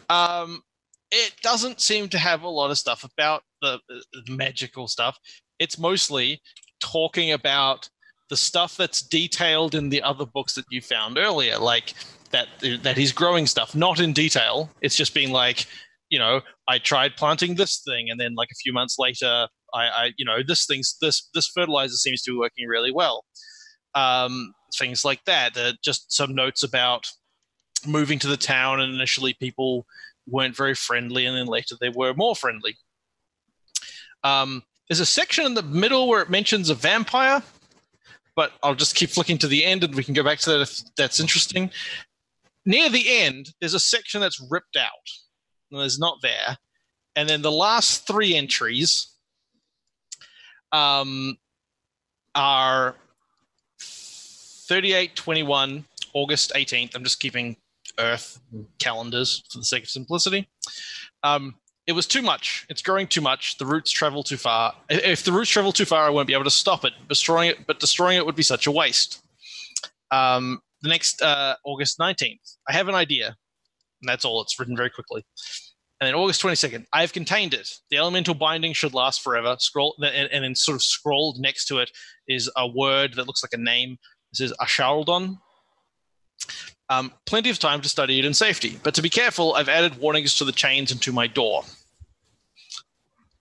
Um, 0.09 0.63
it 1.11 1.35
doesn't 1.43 1.81
seem 1.81 2.09
to 2.11 2.19
have 2.19 2.43
a 2.43 2.49
lot 2.49 2.71
of 2.71 2.79
stuff 2.79 3.05
about 3.05 3.43
the, 3.61 3.81
the 3.89 4.33
magical 4.33 4.89
stuff. 4.89 5.19
It's 5.59 5.79
mostly 5.79 6.41
talking 6.81 7.33
about 7.33 7.89
the 8.31 8.37
stuff 8.37 8.77
that's 8.77 9.03
detailed 9.03 9.75
in 9.75 9.89
the 9.89 10.03
other 10.03 10.25
books 10.25 10.55
that 10.55 10.65
you 10.71 10.81
found 10.81 11.19
earlier, 11.19 11.59
like 11.59 11.95
that 12.31 12.49
that 12.83 12.97
he's 12.97 13.13
growing 13.13 13.47
stuff, 13.47 13.75
not 13.75 14.01
in 14.01 14.13
detail. 14.13 14.71
It's 14.81 14.97
just 14.97 15.13
being 15.13 15.33
like, 15.33 15.67
you 16.09 16.19
know, 16.19 16.41
I 16.67 16.79
tried 16.79 17.17
planting 17.17 17.57
this 17.57 17.83
thing, 17.87 18.09
and 18.11 18.19
then 18.19 18.35
like 18.35 18.49
a 18.51 18.57
few 18.63 18.73
months 18.73 18.97
later, 18.99 19.49
I, 19.75 19.83
I 19.89 20.13
you 20.17 20.25
know, 20.25 20.39
this 20.47 20.65
thing's 20.65 20.97
this 21.01 21.29
this 21.35 21.49
fertilizer 21.49 21.95
seems 21.97 22.23
to 22.23 22.33
be 22.33 22.39
working 22.39 22.67
really 22.67 22.91
well. 22.91 23.25
Um, 23.95 24.55
things 24.75 25.05
like 25.05 25.25
that. 25.27 25.57
Uh, 25.57 25.73
just 25.83 26.13
some 26.13 26.35
notes 26.35 26.63
about 26.63 27.07
moving 27.87 28.19
to 28.19 28.29
the 28.29 28.37
town 28.37 28.81
and 28.81 28.95
initially 28.95 29.35
people 29.35 29.87
weren't 30.27 30.57
very 30.57 30.75
friendly 30.75 31.27
and 31.27 31.37
then 31.37 31.47
later 31.47 31.75
they 31.81 31.89
were 31.89 32.15
more 32.15 32.37
friendly 32.37 32.77
um, 34.25 34.63
there's 34.89 35.01
a 35.01 35.07
section 35.07 35.45
in 35.45 35.55
the 35.55 35.63
middle 35.63 36.09
where 36.09 36.23
it 36.23 36.31
mentions 36.31 36.71
a 36.71 36.75
vampire 36.75 37.43
but 38.37 38.53
i'll 38.63 38.75
just 38.75 38.95
keep 38.95 39.11
flicking 39.11 39.39
to 39.39 39.49
the 39.49 39.65
end 39.65 39.83
and 39.83 39.95
we 39.95 40.05
can 40.05 40.15
go 40.15 40.23
back 40.23 40.39
to 40.39 40.51
that 40.51 40.61
if 40.61 40.81
that's 40.97 41.21
interesting 41.21 41.71
near 42.65 42.89
the 42.89 43.19
end 43.19 43.53
there's 43.61 43.75
a 43.75 43.81
section 43.81 44.21
that's 44.21 44.45
ripped 44.51 44.77
out 44.77 44.91
and 45.71 45.81
there's 45.81 45.99
not 45.99 46.19
there 46.23 46.57
and 47.17 47.29
then 47.29 47.43
the 47.43 47.53
last 47.53 48.07
three 48.07 48.35
entries 48.35 49.09
um, 50.71 51.37
are 52.35 52.95
3821 54.73 55.85
august 56.15 56.53
18th 56.55 56.95
i'm 56.95 57.05
just 57.05 57.21
keeping 57.21 57.57
Earth 57.99 58.41
calendars 58.79 59.43
for 59.51 59.59
the 59.59 59.65
sake 59.65 59.85
of 59.85 59.89
simplicity. 59.89 60.49
Um, 61.23 61.57
it 61.87 61.93
was 61.93 62.07
too 62.07 62.23
much. 62.23 62.65
It's 62.69 62.83
growing 62.83 63.07
too 63.07 63.21
much. 63.21 63.59
The 63.59 63.67
roots 63.67 63.91
travel 63.91 64.23
too 64.23 64.37
far. 64.37 64.75
If 64.89 65.25
the 65.25 65.33
roots 65.33 65.51
travel 65.51 65.73
too 65.73 65.85
far, 65.85 66.07
I 66.07 66.11
won't 66.11 66.29
be 66.29 66.33
able 66.33 66.45
to 66.45 66.51
stop 66.51 66.85
it. 66.85 66.93
Destroying 67.09 67.51
it, 67.51 67.67
but 67.67 67.81
destroying 67.81 68.17
it 68.17 68.25
would 68.25 68.37
be 68.37 68.43
such 68.43 68.67
a 68.67 68.71
waste. 68.71 69.23
Um, 70.11 70.61
the 70.83 70.89
next 70.89 71.23
uh, 71.23 71.57
August 71.65 71.99
19th, 71.99 72.57
I 72.69 72.73
have 72.73 72.89
an 72.89 72.95
idea. 72.95 73.37
And 74.01 74.09
that's 74.09 74.25
all. 74.25 74.41
It's 74.43 74.59
written 74.59 74.77
very 74.77 74.91
quickly. 74.91 75.25
And 76.01 76.09
then 76.09 76.15
August 76.15 76.43
22nd, 76.43 76.85
I 76.93 77.01
have 77.01 77.13
contained 77.13 77.55
it. 77.55 77.69
The 77.91 77.97
elemental 77.97 78.35
binding 78.35 78.73
should 78.73 78.95
last 78.95 79.23
forever. 79.23 79.57
Scroll 79.59 79.95
and, 80.03 80.29
and 80.33 80.45
then 80.45 80.55
sort 80.55 80.77
of 80.77 80.83
scrolled 80.83 81.39
next 81.39 81.67
to 81.67 81.79
it 81.79 81.91
is 82.27 82.51
a 82.57 82.67
word 82.67 83.15
that 83.15 83.27
looks 83.27 83.43
like 83.43 83.53
a 83.53 83.63
name. 83.63 83.99
This 84.33 84.51
is 84.51 84.57
Ashaldon. 84.61 85.39
Um, 86.89 87.13
plenty 87.27 87.51
of 87.51 87.59
time 87.59 87.81
to 87.83 87.89
study 87.89 88.19
it 88.19 88.25
in 88.25 88.35
safety, 88.35 88.79
but 88.83 88.95
to 88.95 89.03
be 89.03 89.09
careful, 89.09 89.55
I've 89.55 89.69
added 89.69 89.99
warnings 89.99 90.35
to 90.37 90.45
the 90.45 90.53
chains 90.53 90.91
and 90.91 91.01
to 91.03 91.13
my 91.13 91.27
door. 91.27 91.65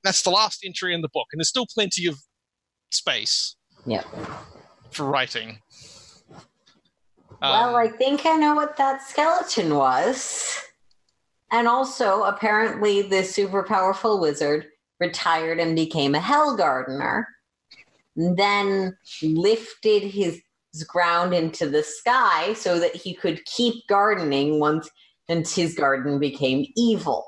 That's 0.03 0.22
the 0.22 0.30
last 0.30 0.63
entry 0.65 0.93
in 0.93 1.01
the 1.01 1.09
book, 1.09 1.27
and 1.31 1.39
there's 1.39 1.49
still 1.49 1.68
plenty 1.73 2.07
of 2.07 2.18
space 2.91 3.55
Yeah. 3.85 4.03
for 4.91 5.05
writing. 5.05 5.61
well, 7.41 7.69
Um, 7.69 7.76
I 7.76 7.88
think 7.88 8.26
I 8.26 8.35
know 8.35 8.53
what 8.55 8.77
that 8.77 9.01
skeleton 9.01 9.76
was. 9.76 10.57
And 11.51 11.68
also, 11.68 12.23
apparently, 12.23 13.01
this 13.01 13.34
super 13.35 13.63
powerful 13.63 14.19
wizard 14.19 14.68
retired 14.99 15.59
and 15.59 15.76
became 15.76 16.15
a 16.15 16.19
hell 16.22 16.55
gardener, 16.55 17.27
then 18.15 18.97
lifted 19.22 20.03
his 20.03 20.41
ground 20.88 21.34
into 21.34 21.68
the 21.69 21.84
sky 21.84 22.53
so 22.53 22.80
that 22.80 22.95
he 22.95 23.14
could 23.14 23.43
keep 23.45 23.85
gardening 23.88 24.60
once 24.60 24.89
and 25.27 25.48
his 25.48 25.76
garden 25.76 26.19
became 26.19 26.65
evil. 26.76 27.26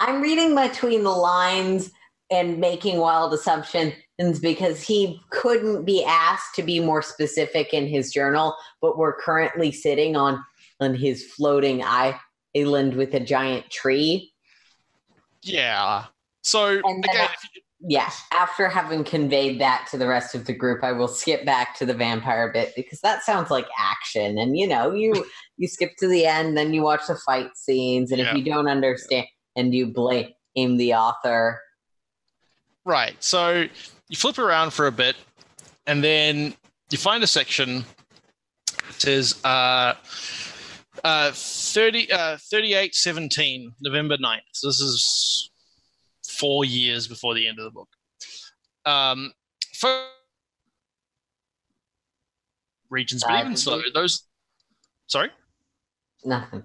I'm 0.00 0.20
reading 0.20 0.54
between 0.54 1.02
the 1.02 1.10
lines 1.10 1.90
and 2.30 2.58
making 2.58 2.98
wild 2.98 3.32
assumptions 3.32 3.94
because 4.40 4.82
he 4.82 5.20
couldn't 5.30 5.84
be 5.84 6.04
asked 6.04 6.54
to 6.56 6.62
be 6.62 6.78
more 6.78 7.02
specific 7.02 7.72
in 7.72 7.86
his 7.86 8.12
journal, 8.12 8.54
but 8.80 8.98
we're 8.98 9.16
currently 9.16 9.72
sitting 9.72 10.16
on 10.16 10.42
on 10.80 10.94
his 10.94 11.24
floating 11.32 11.82
island 11.82 12.94
with 12.94 13.12
a 13.14 13.20
giant 13.20 13.68
tree. 13.70 14.32
yeah. 15.42 16.04
So 16.44 16.80
And 16.84 17.04
again, 17.04 17.28
I- 17.28 17.32
if 17.32 17.40
you, 17.54 17.62
yeah, 17.80 18.10
after 18.32 18.68
having 18.68 19.04
conveyed 19.04 19.60
that 19.60 19.86
to 19.90 19.98
the 19.98 20.08
rest 20.08 20.34
of 20.34 20.46
the 20.46 20.52
group, 20.52 20.82
I 20.82 20.92
will 20.92 21.06
skip 21.06 21.44
back 21.44 21.76
to 21.78 21.86
the 21.86 21.94
vampire 21.94 22.50
bit 22.52 22.72
because 22.74 23.00
that 23.00 23.22
sounds 23.22 23.50
like 23.50 23.66
action. 23.78 24.38
And 24.38 24.56
you 24.56 24.66
know, 24.66 24.92
you 24.92 25.24
you 25.56 25.68
skip 25.68 25.92
to 25.98 26.08
the 26.08 26.26
end, 26.26 26.56
then 26.56 26.74
you 26.74 26.82
watch 26.82 27.06
the 27.06 27.14
fight 27.14 27.50
scenes, 27.56 28.10
and 28.10 28.20
Yeah. 28.20 28.30
if 28.30 28.36
you 28.36 28.44
don't 28.44 28.68
understand, 28.68 29.26
and 29.56 29.72
you 29.74 29.86
blame 29.86 30.32
the 30.54 30.94
author. 30.94 31.60
Right. 32.84 33.22
So 33.22 33.66
you 34.08 34.16
flip 34.16 34.38
around 34.38 34.72
for 34.72 34.86
a 34.86 34.92
bit, 34.92 35.14
and 35.86 36.02
then 36.02 36.54
you 36.90 36.98
find 36.98 37.22
a 37.22 37.26
section 37.26 37.84
that 38.66 39.00
says 39.00 39.44
uh, 39.44 39.94
uh, 41.04 41.30
30, 41.32 42.10
uh, 42.10 42.38
3817, 42.50 43.72
November 43.82 44.16
9th. 44.16 44.40
So 44.52 44.68
this 44.68 44.80
is 44.80 45.50
four 46.38 46.64
years 46.64 47.06
before 47.06 47.34
the 47.34 47.46
end 47.46 47.58
of 47.58 47.64
the 47.64 47.70
book. 47.70 47.88
Um, 48.84 49.32
fo- 49.74 50.06
regions, 52.90 53.22
but 53.26 53.40
even 53.40 53.56
so, 53.56 53.82
those. 53.94 54.24
Sorry? 55.06 55.30
Nothing. 56.24 56.64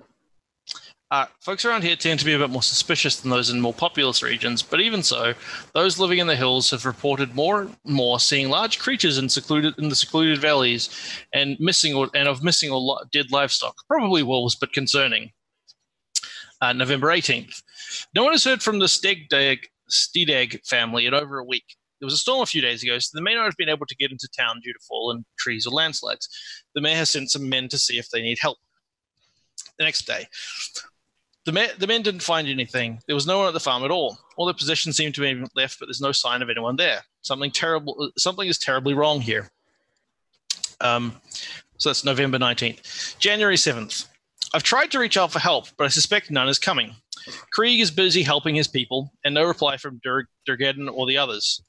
Uh, 1.13 1.27
folks 1.41 1.63
around 1.63 1.83
here 1.83 1.95
tend 1.95 2.19
to 2.19 2.25
be 2.25 2.33
a 2.33 2.39
bit 2.39 2.49
more 2.49 2.63
suspicious 2.63 3.19
than 3.19 3.29
those 3.29 3.51
in 3.51 3.61
more 3.61 3.71
populous 3.73 4.23
regions, 4.23 4.63
but 4.63 4.81
even 4.81 5.03
so, 5.03 5.31
those 5.75 5.99
living 5.99 6.17
in 6.17 6.25
the 6.25 6.35
hills 6.35 6.71
have 6.71 6.87
reported 6.87 7.35
more 7.35 7.61
and 7.61 7.75
more 7.85 8.19
seeing 8.19 8.49
large 8.49 8.79
creatures 8.79 9.19
in 9.19 9.29
secluded 9.29 9.75
in 9.77 9.89
the 9.89 9.95
secluded 9.95 10.39
valleys 10.39 10.89
and 11.31 11.55
missing 11.59 11.93
or 11.93 12.09
and 12.15 12.27
of 12.27 12.43
missing 12.43 12.71
or 12.71 12.97
dead 13.11 13.31
livestock, 13.31 13.75
probably 13.87 14.23
wolves, 14.23 14.55
but 14.55 14.73
concerning. 14.73 15.31
Uh, 16.61 16.73
November 16.73 17.09
18th. 17.09 17.61
No 18.15 18.23
one 18.23 18.33
has 18.33 18.43
heard 18.43 18.61
from 18.61 18.79
the 18.79 18.85
Stegdag, 18.85 19.59
Stedeg 19.89 20.65
family 20.65 21.05
in 21.05 21.13
over 21.13 21.39
a 21.39 21.43
week. 21.43 21.75
There 21.99 22.07
was 22.07 22.13
a 22.13 22.17
storm 22.17 22.41
a 22.41 22.45
few 22.45 22.61
days 22.61 22.83
ago, 22.83 22.99
so 22.99 23.17
they 23.17 23.23
may 23.23 23.33
not 23.33 23.45
have 23.45 23.57
been 23.57 23.69
able 23.69 23.85
to 23.85 23.95
get 23.95 24.11
into 24.11 24.27
town 24.37 24.59
due 24.61 24.73
to 24.73 24.79
fallen 24.87 25.23
trees 25.37 25.65
or 25.65 25.71
landslides. 25.71 26.27
The 26.75 26.81
mayor 26.81 26.97
has 26.97 27.11
sent 27.11 27.31
some 27.31 27.47
men 27.47 27.69
to 27.69 27.77
see 27.77 27.97
if 27.97 28.09
they 28.09 28.21
need 28.21 28.39
help. 28.41 28.57
The 29.77 29.85
next 29.85 30.05
day, 30.05 30.27
the 31.45 31.51
men, 31.51 31.69
the 31.77 31.87
men 31.87 32.01
didn't 32.01 32.21
find 32.21 32.47
anything. 32.47 32.99
There 33.07 33.15
was 33.15 33.27
no 33.27 33.39
one 33.39 33.47
at 33.47 33.53
the 33.53 33.59
farm 33.59 33.83
at 33.83 33.91
all. 33.91 34.17
All 34.37 34.45
the 34.45 34.53
possessions 34.53 34.97
seem 34.97 35.11
to 35.13 35.21
be 35.21 35.45
left, 35.55 35.79
but 35.79 35.87
there's 35.87 36.01
no 36.01 36.11
sign 36.11 36.41
of 36.41 36.49
anyone 36.49 36.75
there. 36.75 37.01
Something 37.21 37.51
terrible. 37.51 38.11
Something 38.17 38.47
is 38.47 38.57
terribly 38.57 38.93
wrong 38.93 39.21
here. 39.21 39.49
Um, 40.81 41.21
so 41.77 41.89
that's 41.89 42.03
November 42.03 42.37
19th. 42.37 43.17
January 43.17 43.55
7th. 43.55 44.07
I've 44.53 44.63
tried 44.63 44.91
to 44.91 44.99
reach 44.99 45.17
out 45.17 45.31
for 45.31 45.39
help, 45.39 45.67
but 45.77 45.85
I 45.85 45.87
suspect 45.87 46.29
none 46.29 46.47
is 46.47 46.59
coming. 46.59 46.95
Krieg 47.51 47.79
is 47.79 47.91
busy 47.91 48.23
helping 48.23 48.55
his 48.55 48.67
people, 48.67 49.11
and 49.23 49.33
no 49.33 49.43
reply 49.43 49.77
from 49.77 49.99
Dur- 50.03 50.27
Durgeddon 50.47 50.89
or 50.91 51.05
the 51.05 51.17
others. 51.17 51.61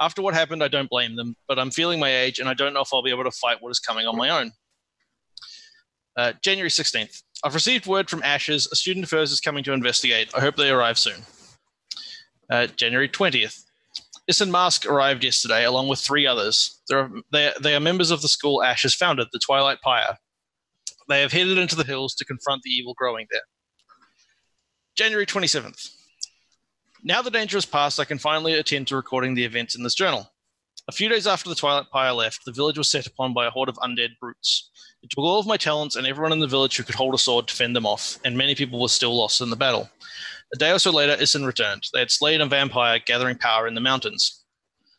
After 0.00 0.22
what 0.22 0.34
happened, 0.34 0.62
I 0.62 0.68
don't 0.68 0.90
blame 0.90 1.16
them, 1.16 1.36
but 1.48 1.58
I'm 1.58 1.70
feeling 1.70 2.00
my 2.00 2.14
age, 2.14 2.38
and 2.38 2.48
I 2.48 2.54
don't 2.54 2.72
know 2.74 2.80
if 2.80 2.88
I'll 2.92 3.02
be 3.02 3.10
able 3.10 3.24
to 3.24 3.30
fight 3.30 3.58
what 3.60 3.70
is 3.70 3.78
coming 3.78 4.06
on 4.06 4.16
my 4.16 4.30
own. 4.30 4.52
Uh, 6.16 6.32
January 6.42 6.70
16th. 6.70 7.22
I've 7.44 7.54
received 7.54 7.86
word 7.86 8.10
from 8.10 8.22
Ashes. 8.22 8.68
A 8.72 8.76
student 8.76 9.04
of 9.04 9.10
hers 9.10 9.32
is 9.32 9.40
coming 9.40 9.64
to 9.64 9.72
investigate. 9.72 10.30
I 10.34 10.40
hope 10.40 10.56
they 10.56 10.70
arrive 10.70 10.98
soon. 10.98 11.22
Uh, 12.50 12.66
January 12.66 13.08
20th. 13.08 13.62
Issen 14.30 14.50
Mask 14.50 14.86
arrived 14.86 15.24
yesterday 15.24 15.64
along 15.64 15.88
with 15.88 15.98
three 15.98 16.26
others. 16.26 16.80
They're, 16.88 17.10
they, 17.32 17.52
they 17.60 17.74
are 17.74 17.80
members 17.80 18.10
of 18.10 18.22
the 18.22 18.28
school 18.28 18.62
Ashes 18.62 18.94
founded, 18.94 19.28
the 19.32 19.40
Twilight 19.44 19.80
Pyre. 19.82 20.16
They 21.08 21.20
have 21.22 21.32
headed 21.32 21.58
into 21.58 21.74
the 21.74 21.84
hills 21.84 22.14
to 22.16 22.24
confront 22.24 22.62
the 22.62 22.70
evil 22.70 22.94
growing 22.96 23.26
there. 23.30 23.40
January 25.00 25.24
27th. 25.24 25.92
Now 27.02 27.22
the 27.22 27.30
danger 27.30 27.56
is 27.56 27.64
past, 27.64 27.98
I 27.98 28.04
can 28.04 28.18
finally 28.18 28.52
attend 28.52 28.86
to 28.88 28.96
recording 28.96 29.32
the 29.32 29.46
events 29.46 29.74
in 29.74 29.82
this 29.82 29.94
journal. 29.94 30.30
A 30.88 30.92
few 30.92 31.08
days 31.08 31.26
after 31.26 31.48
the 31.48 31.54
Twilight 31.54 31.86
Pyre 31.90 32.12
left, 32.12 32.44
the 32.44 32.52
village 32.52 32.76
was 32.76 32.90
set 32.90 33.06
upon 33.06 33.32
by 33.32 33.46
a 33.46 33.50
horde 33.50 33.70
of 33.70 33.76
undead 33.76 34.10
brutes. 34.20 34.68
It 35.02 35.08
took 35.08 35.24
all 35.24 35.38
of 35.38 35.46
my 35.46 35.56
talents 35.56 35.96
and 35.96 36.06
everyone 36.06 36.32
in 36.32 36.38
the 36.38 36.46
village 36.46 36.76
who 36.76 36.82
could 36.82 36.96
hold 36.96 37.14
a 37.14 37.18
sword 37.18 37.48
to 37.48 37.54
fend 37.54 37.74
them 37.74 37.86
off, 37.86 38.18
and 38.26 38.36
many 38.36 38.54
people 38.54 38.78
were 38.78 38.88
still 38.88 39.16
lost 39.16 39.40
in 39.40 39.48
the 39.48 39.56
battle. 39.56 39.88
A 40.52 40.58
day 40.58 40.70
or 40.70 40.78
so 40.78 40.90
later, 40.90 41.16
Issen 41.16 41.46
returned. 41.46 41.88
They 41.94 42.00
had 42.00 42.10
slain 42.10 42.42
a 42.42 42.46
vampire 42.46 42.98
gathering 42.98 43.38
power 43.38 43.66
in 43.66 43.74
the 43.74 43.80
mountains, 43.80 44.44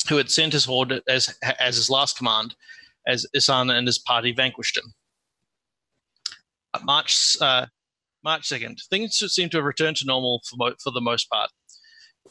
who 0.10 0.18
had 0.18 0.32
sent 0.32 0.54
his 0.54 0.66
horde 0.66 1.04
as, 1.08 1.38
as 1.60 1.76
his 1.76 1.92
last 1.92 2.18
command, 2.18 2.56
as 3.06 3.28
Issen 3.36 3.70
and 3.70 3.86
his 3.86 4.00
party 4.00 4.32
vanquished 4.32 4.78
him. 4.78 4.96
March 6.84 7.38
uh, 7.40 7.68
March 8.24 8.48
2nd. 8.50 8.78
Things 8.90 9.16
seem 9.34 9.50
to 9.50 9.58
have 9.58 9.66
returned 9.66 9.98
to 9.98 10.06
normal 10.06 10.42
for, 10.48 10.56
mo- 10.58 10.76
for 10.84 10.92
the 10.92 11.02
most 11.02 11.30
part. 11.30 11.50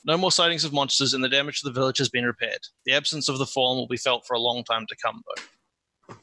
No 0.05 0.17
more 0.17 0.33
sightings 0.33 0.65
of 0.65 0.73
monsters, 0.73 1.13
and 1.15 1.23
the 1.23 1.29
damage 1.29 1.61
to 1.61 1.69
the 1.69 1.75
village 1.75 1.99
has 1.99 2.09
been 2.09 2.25
repaired. 2.25 2.61
The 2.87 2.93
absence 2.93 3.29
of 3.29 3.39
the 3.39 3.47
fallen 3.47 3.79
will 3.79 3.89
be 3.89 3.97
felt 3.97 4.27
for 4.27 4.35
a 4.35 4.41
long 4.41 4.65
time 4.65 4.87
to 4.87 4.97
come, 5.05 5.23
though. 5.27 6.15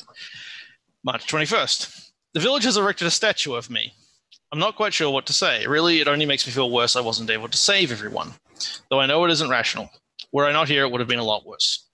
March 1.04 1.28
21st. 1.28 2.10
The 2.34 2.40
village 2.40 2.64
has 2.64 2.78
erected 2.78 3.08
a 3.08 3.12
statue 3.12 3.54
of 3.54 3.70
me. 3.70 3.94
I'm 4.52 4.60
not 4.60 4.76
quite 4.76 4.94
sure 4.94 5.12
what 5.12 5.26
to 5.28 5.34
say. 5.34 5.66
Really, 5.68 6.00
it 6.00 6.08
only 6.08 6.26
makes 6.26 6.48
me 6.48 6.54
feel 6.54 6.72
worse 6.72 6.96
I 6.96 7.02
wasn't 7.02 7.30
able 7.30 7.50
to 7.50 7.58
save 7.58 7.92
everyone. 7.92 8.34
Though 8.90 9.00
I 9.00 9.06
know 9.06 9.24
it 9.26 9.32
isn't 9.32 9.50
rational. 9.50 9.90
Were 10.32 10.46
I 10.46 10.52
not 10.52 10.70
here, 10.70 10.84
it 10.84 10.92
would 10.92 11.02
have 11.02 11.08
been 11.08 11.20
a 11.20 11.24
lot 11.24 11.46
worse. 11.46 11.88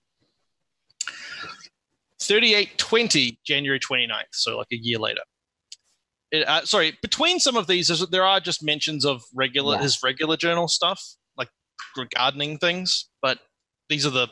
3820, 2.21 3.39
January 3.45 3.79
29th, 3.79 4.23
so 4.31 4.57
like 4.57 4.67
a 4.71 4.77
year 4.77 4.97
later. 4.97 5.21
It, 6.33 6.45
uh, 6.47 6.65
sorry, 6.65 6.97
between 7.01 7.39
some 7.39 7.55
of 7.55 7.67
these, 7.67 7.87
there 8.09 8.25
are 8.25 8.39
just 8.41 8.61
mentions 8.63 9.05
of 9.05 9.21
regular 9.33 9.75
Yeah. 9.75 9.83
his 9.83 9.99
regular 10.03 10.35
journal 10.35 10.67
stuff, 10.67 11.01
like 11.37 11.47
gardening 12.15 12.57
things, 12.57 13.07
but 13.21 13.39
these 13.87 14.05
are 14.05 14.09
the 14.09 14.27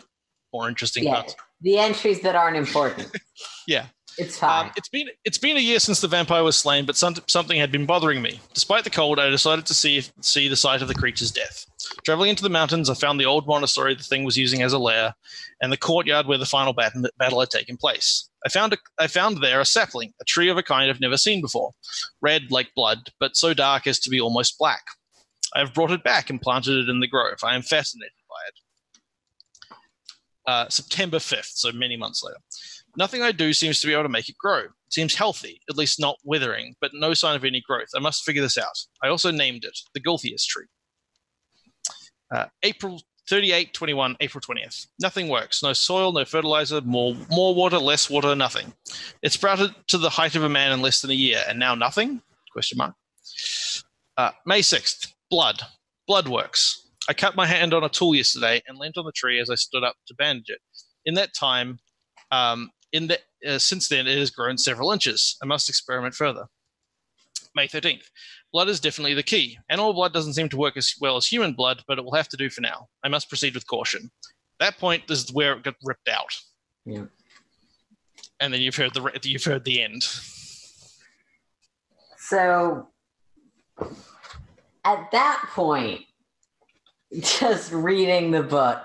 more 0.52 0.68
interesting 0.68 1.04
Yeah. 1.04 1.14
parts. 1.14 1.36
The 1.62 1.78
entries 1.78 2.22
that 2.22 2.36
aren't 2.36 2.58
important. 2.58 3.16
Yeah. 3.68 3.86
It's 4.22 4.38
fine. 4.38 4.68
Um, 4.68 4.72
it's 4.78 4.90
been 4.90 5.08
it's 5.26 5.40
been 5.40 5.58
a 5.58 5.62
year 5.62 5.80
since 5.80 6.00
the 6.00 6.08
vampire 6.08 6.44
was 6.44 6.56
slain, 6.56 6.86
but 6.86 6.96
some, 6.96 7.16
something 7.28 7.60
had 7.60 7.72
been 7.72 7.88
bothering 7.88 8.22
me. 8.22 8.40
Despite 8.54 8.84
the 8.84 8.92
cold, 8.92 9.20
I 9.20 9.30
decided 9.30 9.66
to 9.66 9.74
see 9.74 9.98
if, 9.98 10.14
see 10.22 10.48
the 10.48 10.56
site 10.56 10.84
of 10.84 10.88
the 10.88 10.94
creature's 10.94 11.32
death. 11.32 11.66
Traveling 12.06 12.30
into 12.30 12.44
the 12.44 12.50
mountains, 12.50 12.88
I 12.88 12.94
found 12.94 13.20
the 13.20 13.26
old 13.26 13.48
monastery 13.48 13.96
the 13.96 14.04
thing 14.04 14.24
was 14.24 14.38
using 14.38 14.62
as 14.62 14.74
a 14.74 14.78
lair, 14.78 15.16
and 15.62 15.72
the 15.72 15.78
courtyard 15.78 16.28
where 16.28 16.38
the 16.38 16.46
final 16.46 16.72
bat- 16.72 16.94
battle 17.18 17.40
had 17.40 17.50
taken 17.50 17.78
place. 17.78 18.30
I 18.46 18.50
found 18.50 18.74
a, 18.74 18.78
I 19.00 19.08
found 19.08 19.42
there 19.42 19.60
a 19.60 19.66
sapling, 19.66 20.14
a 20.22 20.26
tree 20.26 20.50
of 20.50 20.58
a 20.58 20.64
kind 20.64 20.92
I've 20.92 21.02
never 21.02 21.18
seen 21.18 21.42
before, 21.42 21.72
red 22.22 22.52
like 22.52 22.70
blood, 22.76 23.10
but 23.20 23.36
so 23.36 23.56
dark 23.56 23.88
as 23.88 24.00
to 24.02 24.12
be 24.12 24.22
almost 24.22 24.60
black. 24.60 24.84
I 25.56 25.60
have 25.60 25.74
brought 25.74 25.92
it 25.92 26.04
back 26.04 26.30
and 26.30 26.40
planted 26.40 26.78
it 26.78 26.90
in 26.90 27.00
the 27.00 27.08
grove. 27.08 27.40
I 27.44 27.56
am 27.56 27.64
fascinated 27.64 28.12
by 28.30 28.36
it. 28.48 29.78
Uh, 30.46 30.70
September 30.70 31.18
5th, 31.18 31.54
so 31.56 31.72
many 31.72 31.98
months 31.98 32.24
later. 32.24 32.38
Nothing 32.98 33.22
I 33.22 33.32
do 33.32 33.54
seems 33.54 33.80
to 33.80 33.88
be 33.88 33.94
able 33.94 34.04
to 34.04 34.10
make 34.10 34.30
it 34.30 34.38
grow. 34.38 34.60
It 34.60 34.94
seems 34.94 35.16
healthy, 35.16 35.62
at 35.70 35.78
least 35.78 36.00
not 36.00 36.18
withering, 36.24 36.76
but 36.82 36.92
no 36.94 37.14
sign 37.14 37.36
of 37.36 37.46
any 37.46 37.62
growth. 37.62 37.88
I 37.96 38.00
must 38.00 38.24
figure 38.24 38.42
this 38.42 38.58
out. 38.58 38.78
I 39.04 39.08
also 39.08 39.32
named 39.32 39.64
it 39.64 39.78
the 39.94 40.02
Gulthias 40.02 40.46
tree. 40.46 40.66
Uh, 42.34 42.46
April 42.64 43.02
38, 43.30 43.74
21, 43.74 44.18
April 44.20 44.42
20th. 44.42 44.88
Nothing 45.00 45.30
works. 45.30 45.64
No 45.64 45.74
soil, 45.74 46.12
no 46.12 46.26
fertilizer, 46.26 46.82
more, 46.82 47.16
more 47.30 47.56
water, 47.56 47.78
less 47.78 48.10
water, 48.10 48.36
nothing. 48.36 48.74
It 49.22 49.32
sprouted 49.32 49.74
to 49.88 49.98
the 49.98 50.10
height 50.10 50.36
of 50.36 50.44
a 50.44 50.50
man 50.50 50.72
in 50.72 50.82
less 50.82 51.02
than 51.02 51.12
a 51.12 51.16
year, 51.16 51.42
and 51.48 51.58
now 51.60 51.76
nothing? 51.76 52.22
Question 52.52 52.78
mark. 52.78 52.94
Uh, 54.18 54.32
May 54.46 54.60
6th. 54.60 55.14
Blood. 55.30 55.62
Blood 56.08 56.28
works. 56.28 56.90
I 57.08 57.14
cut 57.14 57.36
my 57.36 57.46
hand 57.46 57.74
on 57.74 57.84
a 57.84 57.90
tool 57.90 58.14
yesterday 58.14 58.62
and 58.68 58.78
leant 58.78 58.98
on 58.98 59.06
the 59.06 59.12
tree 59.14 59.40
as 59.40 59.50
I 59.50 59.56
stood 59.56 59.84
up 59.84 59.96
to 60.08 60.16
bandage 60.16 60.50
it. 60.50 60.60
In 61.06 61.14
that 61.16 61.34
time, 61.34 61.80
um, 62.32 62.70
in 62.94 63.08
the, 63.08 63.20
uh, 63.48 63.58
since 63.58 63.88
then, 63.88 64.08
it 64.08 64.18
has 64.18 64.32
grown 64.32 64.58
several 64.58 64.92
inches. 64.92 65.38
I 65.42 65.46
must 65.46 65.70
experiment 65.70 66.14
further. 66.16 66.46
May 67.56 67.68
13th. 67.68 68.10
Blood 68.54 68.70
is 68.70 68.80
definitely 68.80 69.14
the 69.14 69.24
key. 69.24 69.58
Animal 69.70 69.94
blood 69.94 70.14
doesn't 70.14 70.34
seem 70.34 70.50
to 70.50 70.58
work 70.58 70.78
as 70.78 70.96
well 71.00 71.18
as 71.18 71.26
human 71.26 71.54
blood, 71.54 71.84
but 71.88 71.98
it 71.98 72.04
will 72.04 72.14
have 72.14 72.30
to 72.30 72.38
do 72.38 72.50
for 72.50 72.62
now. 72.62 72.88
I 73.04 73.10
must 73.10 73.30
proceed 73.30 73.54
with 73.54 73.68
caution. 73.68 74.12
That 74.60 74.78
point 74.78 75.10
is 75.10 75.32
where 75.34 75.54
it 75.54 75.64
got 75.64 75.76
ripped 75.84 76.08
out. 76.08 76.36
Yeah. 76.86 77.06
And 78.40 78.54
then 78.54 78.62
you've 78.62 78.76
heard 78.76 78.94
the 78.94 79.20
you've 79.24 79.44
heard 79.44 79.64
the 79.64 79.82
end. 79.82 80.04
So 82.18 82.88
at 84.84 85.12
that 85.12 85.46
point, 85.54 86.02
just 87.20 87.72
reading 87.72 88.32
the 88.32 88.44
book, 88.44 88.82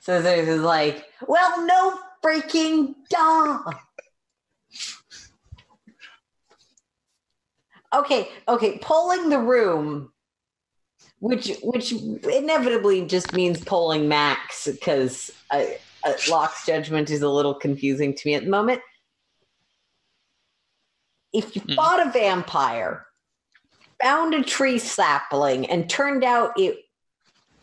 Scissors 0.00 0.48
is 0.48 0.62
like, 0.62 1.06
well, 1.26 1.64
no 1.66 1.98
freaking 2.24 2.94
dog. 3.10 3.74
Okay, 7.94 8.28
okay, 8.48 8.78
polling 8.78 9.28
the 9.28 9.38
room, 9.38 10.12
which 11.18 11.52
which 11.62 11.92
inevitably 11.92 13.06
just 13.06 13.34
means 13.34 13.62
polling 13.62 14.08
Max 14.08 14.66
because 14.66 15.30
uh, 15.50 15.64
uh, 16.04 16.12
Lock's 16.30 16.64
judgment 16.64 17.10
is 17.10 17.20
a 17.22 17.28
little 17.28 17.54
confusing 17.54 18.14
to 18.14 18.28
me 18.28 18.34
at 18.34 18.44
the 18.44 18.50
moment. 18.50 18.80
If 21.34 21.54
you 21.54 21.62
Mhm. 21.62 21.76
fought 21.76 22.06
a 22.06 22.10
vampire, 22.10 23.06
found 24.02 24.34
a 24.34 24.42
tree 24.42 24.78
sapling, 24.78 25.66
and 25.66 25.88
turned 25.88 26.24
out 26.24 26.58
it 26.58 26.78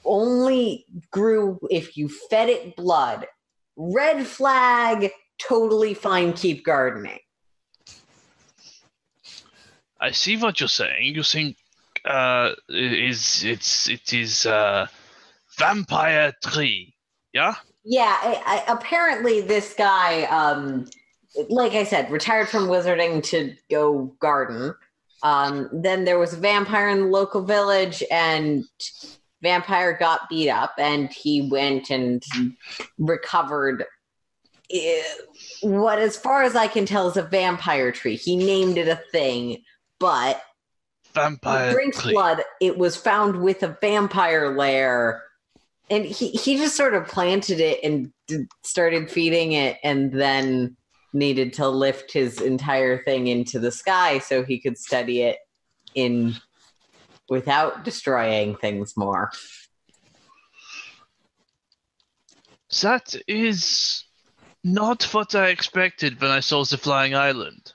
only 0.06 0.86
grew 1.12 1.60
if 1.70 1.98
you 1.98 2.08
fed 2.08 2.50
it 2.50 2.76
blood. 2.76 3.28
Red 3.82 4.28
flag, 4.28 5.10
totally 5.38 5.94
fine, 5.94 6.34
keep 6.34 6.66
gardening. 6.66 7.20
I 10.02 10.12
see 10.12 10.36
what 10.36 10.60
you're 10.60 10.68
saying. 10.68 11.16
You're 11.16 11.24
saying 11.24 11.56
uh, 12.04 12.52
is 12.68 13.44
it's 13.46 13.88
it 13.88 14.14
is 14.14 14.46
uh, 14.46 14.88
vampire 15.58 16.34
tree, 16.44 16.94
yeah? 17.34 17.56
Yeah, 17.86 18.18
I, 18.22 18.64
I, 18.68 18.74
apparently 18.74 19.40
this 19.40 19.74
guy, 19.74 20.24
um, 20.24 20.86
like 21.48 21.72
I 21.72 21.86
said, 21.86 22.12
retired 22.12 22.50
from 22.50 22.68
wizarding 22.68 23.24
to 23.30 23.56
go 23.72 24.14
garden. 24.20 24.74
Um, 25.24 25.70
then 25.72 26.04
there 26.04 26.20
was 26.20 26.34
a 26.34 26.38
vampire 26.38 26.90
in 26.90 27.00
the 27.00 27.08
local 27.08 27.44
village, 27.44 28.04
and 28.12 28.66
vampire 29.42 29.98
got 29.98 30.30
beat 30.30 30.50
up, 30.50 30.74
and 30.78 31.12
he 31.12 31.42
went 31.50 31.90
and 31.90 32.24
recovered. 32.98 33.86
eh, 34.72 35.02
What, 35.62 36.00
as 36.00 36.18
far 36.18 36.44
as 36.44 36.56
I 36.56 36.68
can 36.68 36.86
tell, 36.86 37.08
is 37.10 37.18
a 37.18 37.24
vampire 37.24 37.92
tree. 37.92 38.16
He 38.16 38.36
named 38.36 38.78
it 38.78 38.88
a 38.88 39.02
thing, 39.12 39.64
but 40.00 40.42
Vampire 41.14 41.72
drinks 41.72 42.02
tree. 42.02 42.14
blood. 42.14 42.44
It 42.62 42.78
was 42.78 42.96
found 42.96 43.42
with 43.42 43.64
a 43.64 43.78
vampire 43.82 44.56
lair, 44.56 45.24
and 45.90 46.06
he 46.06 46.30
he 46.30 46.58
just 46.58 46.76
sort 46.76 46.94
of 46.94 47.08
planted 47.08 47.60
it 47.60 47.80
and 47.84 48.12
started 48.64 49.10
feeding 49.10 49.54
it, 49.54 49.78
and 49.84 50.12
then 50.12 50.76
needed 51.12 51.54
to 51.54 51.68
lift 51.68 52.14
his 52.14 52.40
entire 52.40 53.04
thing 53.04 53.26
into 53.26 53.58
the 53.58 53.72
sky 53.72 54.20
so 54.20 54.44
he 54.44 54.60
could 54.60 54.78
study 54.78 55.24
it 55.24 55.38
in 55.96 56.36
without 57.30 57.84
destroying 57.84 58.56
things 58.56 58.96
more. 58.98 59.32
That 62.82 63.16
is 63.28 64.04
not 64.64 65.04
what 65.14 65.34
I 65.36 65.48
expected 65.48 66.22
when 66.22 66.32
I 66.32 66.40
saw 66.40 66.64
the 66.64 66.78
flying 66.78 67.16
island. 67.16 67.74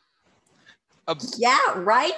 Yeah, 1.36 1.59
right. 1.76 2.12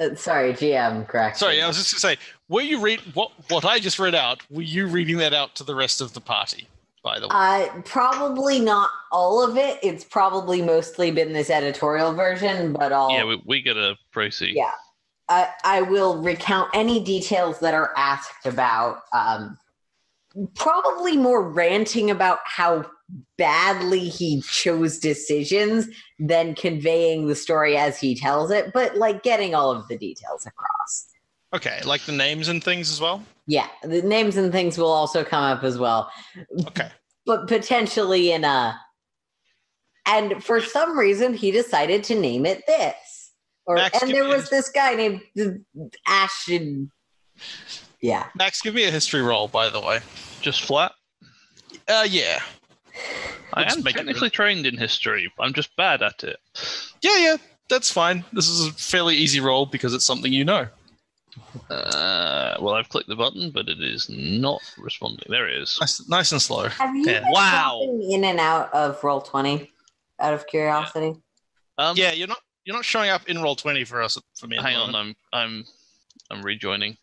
Uh, 0.00 0.14
sorry, 0.14 0.52
GM. 0.52 1.06
Correct. 1.06 1.38
Sorry, 1.38 1.62
I 1.62 1.66
was 1.66 1.76
just 1.76 1.92
going 1.92 2.14
to 2.16 2.20
say, 2.20 2.28
were 2.48 2.62
you 2.62 2.80
read 2.80 3.00
what 3.14 3.30
what 3.50 3.64
I 3.64 3.78
just 3.78 3.98
read 3.98 4.14
out? 4.14 4.42
Were 4.50 4.62
you 4.62 4.86
reading 4.86 5.18
that 5.18 5.32
out 5.34 5.54
to 5.56 5.64
the 5.64 5.74
rest 5.74 6.00
of 6.00 6.12
the 6.12 6.20
party? 6.20 6.66
By 7.02 7.20
the 7.20 7.28
way, 7.28 7.34
Uh, 7.34 7.80
probably 7.84 8.58
not 8.58 8.90
all 9.12 9.44
of 9.48 9.56
it. 9.56 9.78
It's 9.82 10.02
probably 10.04 10.60
mostly 10.60 11.12
been 11.12 11.32
this 11.32 11.50
editorial 11.50 12.12
version, 12.12 12.72
but 12.72 12.90
all. 12.92 13.12
Yeah, 13.12 13.24
we, 13.24 13.40
we 13.46 13.62
gotta 13.62 13.96
proceed. 14.10 14.56
Yeah. 14.56 14.72
I, 15.28 15.48
I 15.64 15.82
will 15.82 16.22
recount 16.22 16.70
any 16.74 17.02
details 17.02 17.58
that 17.60 17.74
are 17.74 17.92
asked 17.96 18.46
about. 18.46 19.00
Um, 19.12 19.58
probably 20.54 21.16
more 21.16 21.48
ranting 21.48 22.10
about 22.10 22.40
how 22.44 22.84
badly 23.38 24.08
he 24.08 24.42
chose 24.42 24.98
decisions 24.98 25.88
than 26.18 26.54
conveying 26.54 27.26
the 27.26 27.34
story 27.34 27.76
as 27.76 27.98
he 27.98 28.14
tells 28.14 28.50
it, 28.50 28.72
but 28.72 28.96
like 28.96 29.22
getting 29.22 29.54
all 29.54 29.70
of 29.70 29.86
the 29.88 29.96
details 29.96 30.46
across. 30.46 31.06
okay, 31.54 31.80
like 31.84 32.02
the 32.02 32.12
names 32.12 32.48
and 32.48 32.62
things 32.62 32.90
as 32.90 33.00
well. 33.00 33.22
Yeah, 33.46 33.68
the 33.82 34.02
names 34.02 34.36
and 34.36 34.50
things 34.52 34.76
will 34.76 34.90
also 34.90 35.22
come 35.24 35.44
up 35.44 35.62
as 35.62 35.78
well, 35.78 36.10
Okay, 36.66 36.90
but 37.24 37.48
potentially 37.48 38.32
in 38.32 38.44
a. 38.44 38.78
And 40.08 40.42
for 40.42 40.60
some 40.60 40.96
reason, 40.98 41.34
he 41.34 41.50
decided 41.50 42.04
to 42.04 42.14
name 42.14 42.46
it 42.46 42.62
this. 42.66 42.94
Or, 43.66 43.74
Max, 43.76 44.00
and 44.02 44.10
there 44.12 44.24
me 44.24 44.30
a- 44.32 44.36
was 44.36 44.48
this 44.50 44.68
guy 44.70 44.94
named 44.94 45.20
Ashton. 46.06 46.90
Yeah. 48.00 48.26
Max, 48.36 48.60
give 48.62 48.74
me 48.74 48.84
a 48.84 48.90
history 48.90 49.22
roll. 49.22 49.48
By 49.48 49.68
the 49.68 49.80
way, 49.80 50.00
Just 50.40 50.62
flat. 50.62 50.92
uh, 51.88 52.06
yeah, 52.08 52.40
I 53.54 53.64
am 53.64 53.82
make 53.82 53.96
technically 53.96 54.30
trained 54.30 54.66
in 54.66 54.76
history. 54.76 55.30
I'm 55.40 55.52
just 55.52 55.74
bad 55.76 56.02
at 56.02 56.22
it. 56.22 56.36
yeah, 57.02 57.16
yeah, 57.18 57.36
that's 57.68 57.90
fine. 57.90 58.24
This 58.32 58.48
is 58.48 58.68
a 58.68 58.72
fairly 58.72 59.16
easy 59.16 59.40
roll 59.40 59.66
because 59.66 59.92
it's 59.94 60.04
something 60.04 60.32
you 60.32 60.44
know. 60.44 60.68
Uh, 61.70 62.56
well, 62.60 62.74
I've 62.74 62.88
clicked 62.88 63.08
the 63.08 63.16
button, 63.16 63.50
but 63.50 63.68
it 63.68 63.80
is 63.82 64.08
not 64.08 64.60
responding. 64.78 65.26
There 65.28 65.48
it 65.48 65.60
is. 65.62 65.76
Nice, 65.80 66.08
nice 66.08 66.32
and 66.32 66.40
slow. 66.40 66.68
Have 66.68 66.94
you 66.94 67.04
Yeah. 67.06 67.20
been 67.20 67.30
Wow. 67.32 67.80
in 68.10 68.24
and 68.24 68.38
out 68.40 68.72
of 68.72 69.00
Roll20? 69.00 69.70
Out 70.18 70.32
of 70.32 70.46
curiosity, 70.46 71.14
Um, 71.78 71.94
Yeah, 71.96 72.12
you're 72.12 72.26
not 72.28 72.40
you're 72.66 72.76
not 72.76 72.84
showing 72.84 73.08
up 73.10 73.26
in 73.28 73.38
Roll20 73.38 73.86
for 73.86 74.02
us 74.02 74.18
for 74.38 74.46
me. 74.48 74.56
hang 74.60 74.76
on. 74.76 74.94
I'm 74.94 75.14
I'm 75.32 75.64
I'm 76.30 76.42
rejoining. 76.42 76.96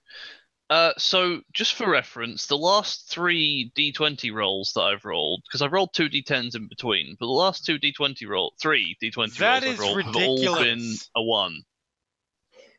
Uh, 0.70 0.92
so 0.98 1.40
just 1.54 1.76
for 1.76 1.90
reference, 1.90 2.48
the 2.48 2.58
last 2.58 3.10
three 3.10 3.72
D20 3.78 4.34
rolls 4.34 4.72
that 4.74 4.82
I've 4.82 5.06
rolled, 5.06 5.44
because 5.48 5.62
I've 5.62 5.72
rolled 5.72 5.94
two 5.94 6.10
D10s 6.10 6.56
in 6.56 6.68
between, 6.68 7.16
but 7.20 7.28
the 7.28 7.32
last 7.32 7.66
two 7.66 7.78
D20 7.78 8.28
roll, 8.28 8.54
three 8.62 8.96
D20 9.02 9.38
That 9.38 9.64
rolls 9.64 9.64
I've 9.64 9.74
is 9.74 9.80
rolled 9.80 10.02
have 10.04 10.16
all 10.16 10.38
been 10.38 10.54
ridiculous. 10.56 11.10
a 11.16 11.22
one. 11.22 11.62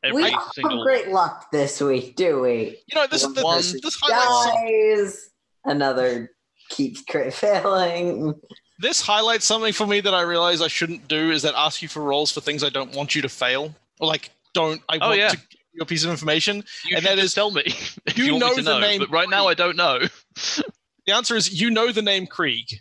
we 0.02 0.08
Every 0.10 0.30
don't 0.30 0.54
single 0.54 0.78
have 0.78 0.84
great 0.84 1.08
luck 1.08 1.46
this 1.52 1.80
week, 1.80 2.16
do 2.16 2.40
we? 2.40 2.78
You 2.86 2.96
know, 2.96 3.06
this 3.06 3.22
is 3.22 3.32
the, 3.32 3.42
One 3.42 3.58
this, 3.58 3.80
this 3.80 3.98
highlights 4.02 5.00
Guys, 5.00 5.30
another 5.64 6.30
keeps 6.70 7.02
crit 7.08 7.32
failing. 7.32 8.34
This 8.78 9.00
highlights 9.00 9.44
something 9.46 9.72
for 9.72 9.86
me 9.86 10.00
that 10.00 10.14
I 10.14 10.22
realize 10.22 10.60
I 10.62 10.68
shouldn't 10.68 11.06
do 11.08 11.30
is 11.30 11.42
that 11.42 11.54
ask 11.56 11.80
you 11.82 11.88
for 11.88 12.02
roles 12.02 12.30
for 12.32 12.40
things 12.40 12.64
I 12.64 12.68
don't 12.70 12.94
want 12.94 13.14
you 13.14 13.22
to 13.22 13.28
fail 13.28 13.74
or 14.00 14.06
like 14.08 14.30
don't 14.52 14.80
I 14.88 14.98
Oh, 15.00 15.08
want 15.08 15.18
yeah. 15.18 15.28
to 15.28 15.36
give 15.36 15.46
you 15.74 15.82
a 15.82 15.86
piece 15.86 16.04
of 16.04 16.10
information. 16.10 16.56
You 16.86 16.96
and 16.96 17.04
should 17.04 17.10
that 17.10 17.14
just 17.16 17.26
is- 17.26 17.34
tell 17.34 17.50
me 17.50 17.62
if 18.06 18.18
you 18.18 18.24
you, 18.24 18.32
want 18.32 18.40
know 18.42 18.50
me 18.50 18.56
to 18.56 18.62
the 18.62 18.74
know. 18.74 18.80
name 18.80 19.00
But 19.00 19.10
right 19.10 19.28
now, 19.30 19.46
I 19.48 19.54
don't 19.54 19.76
know. 19.76 20.00
The 21.06 21.12
answer 21.12 21.36
is 21.36 21.60
you 21.60 21.68
know 21.68 21.92
the 21.92 22.00
name 22.00 22.26
Krieg. 22.26 22.80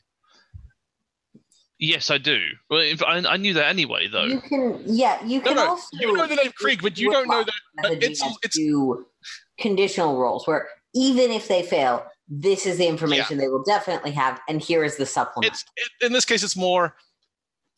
yes, 1.77 2.09
I 2.09 2.17
do. 2.17 2.39
Well, 2.69 2.79
if, 2.79 3.03
I, 3.03 3.17
I 3.17 3.35
knew 3.35 3.53
that 3.55 3.67
anyway, 3.67 4.07
though. 4.07 4.23
You 4.23 4.39
can, 4.39 4.81
yeah, 4.85 5.21
you 5.25 5.41
can 5.41 5.55
no, 5.55 5.71
also. 5.71 5.85
you 5.99 6.13
know 6.13 6.25
the 6.27 6.35
name 6.35 6.51
Krieg, 6.57 6.81
but 6.81 6.97
you 6.97 7.11
don't 7.11 7.27
know 7.27 7.43
that 7.43 7.53
the 7.83 7.91
it's- 7.97 8.21
GM 8.21 8.27
it's- 8.43 8.53
do 8.55 9.05
conditional 9.59 10.17
roles 10.17 10.47
where 10.47 10.67
even 10.95 11.31
if 11.31 11.47
they 11.49 11.63
fail, 11.63 12.05
this 12.27 12.65
is 12.65 12.77
the 12.77 12.87
information 12.87 13.37
they 13.37 13.47
will 13.47 13.63
definitely 13.63 14.11
have, 14.11 14.39
and 14.47 14.61
here 14.61 14.83
is 14.83 14.95
the 14.97 15.05
supplement. 15.05 15.51
it's 15.53 15.65
it, 15.75 16.05
in 16.05 16.13
this 16.13 16.25
case 16.25 16.43
it's 16.43 16.55
more 16.55 16.95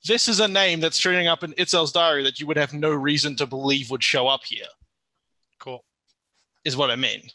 this 0.08 0.28
is 0.28 0.40
a 0.40 0.48
name 0.48 0.80
that's 0.80 0.98
showing 0.98 1.28
up 1.28 1.44
in 1.44 1.52
Itzel's 1.54 1.92
diary 1.92 2.22
that 2.24 2.40
you 2.40 2.46
would 2.46 2.58
have 2.58 2.74
no 2.74 2.92
reason 2.92 3.36
to 3.38 3.48
believe 3.48 3.90
would 3.90 4.04
show 4.04 4.28
up 4.28 4.44
here, 4.44 4.68
Cool. 5.60 5.84
is 6.64 6.78
what 6.78 6.92
I 6.92 6.96
mean. 6.96 7.30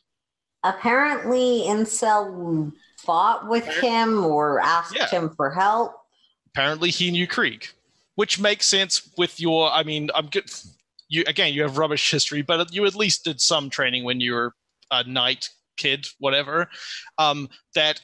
Apparently, 0.63 1.65
Incel 1.67 2.73
fought 2.99 3.49
with 3.49 3.67
him 3.67 4.25
or 4.25 4.61
asked 4.61 4.95
Yeah. 4.95 5.09
him 5.09 5.31
for 5.35 5.51
help. 5.51 5.95
Apparently 6.55 6.91
he 6.91 7.11
knew 7.11 7.27
Krieg, 7.27 7.67
which 8.15 8.39
makes 8.39 8.67
sense 8.67 9.11
with 9.17 9.41
your 9.41 9.71
I 9.73 9.83
mean, 9.83 10.11
I'm 10.15 10.27
good 10.27 10.49
you 11.09 11.25
again, 11.27 11.53
you 11.53 11.63
have 11.63 11.77
rubbish 11.77 12.09
history, 12.11 12.43
but 12.43 12.73
you 12.73 12.85
at 12.87 12.95
least 12.95 13.25
did 13.25 13.41
some 13.41 13.69
training 13.69 14.05
when 14.05 14.21
you 14.21 14.35
were 14.35 14.55
a 14.93 15.03
knight 15.05 15.49
kid, 15.81 16.07
whatever. 16.19 16.69
Um, 17.19 17.49
that 17.75 18.01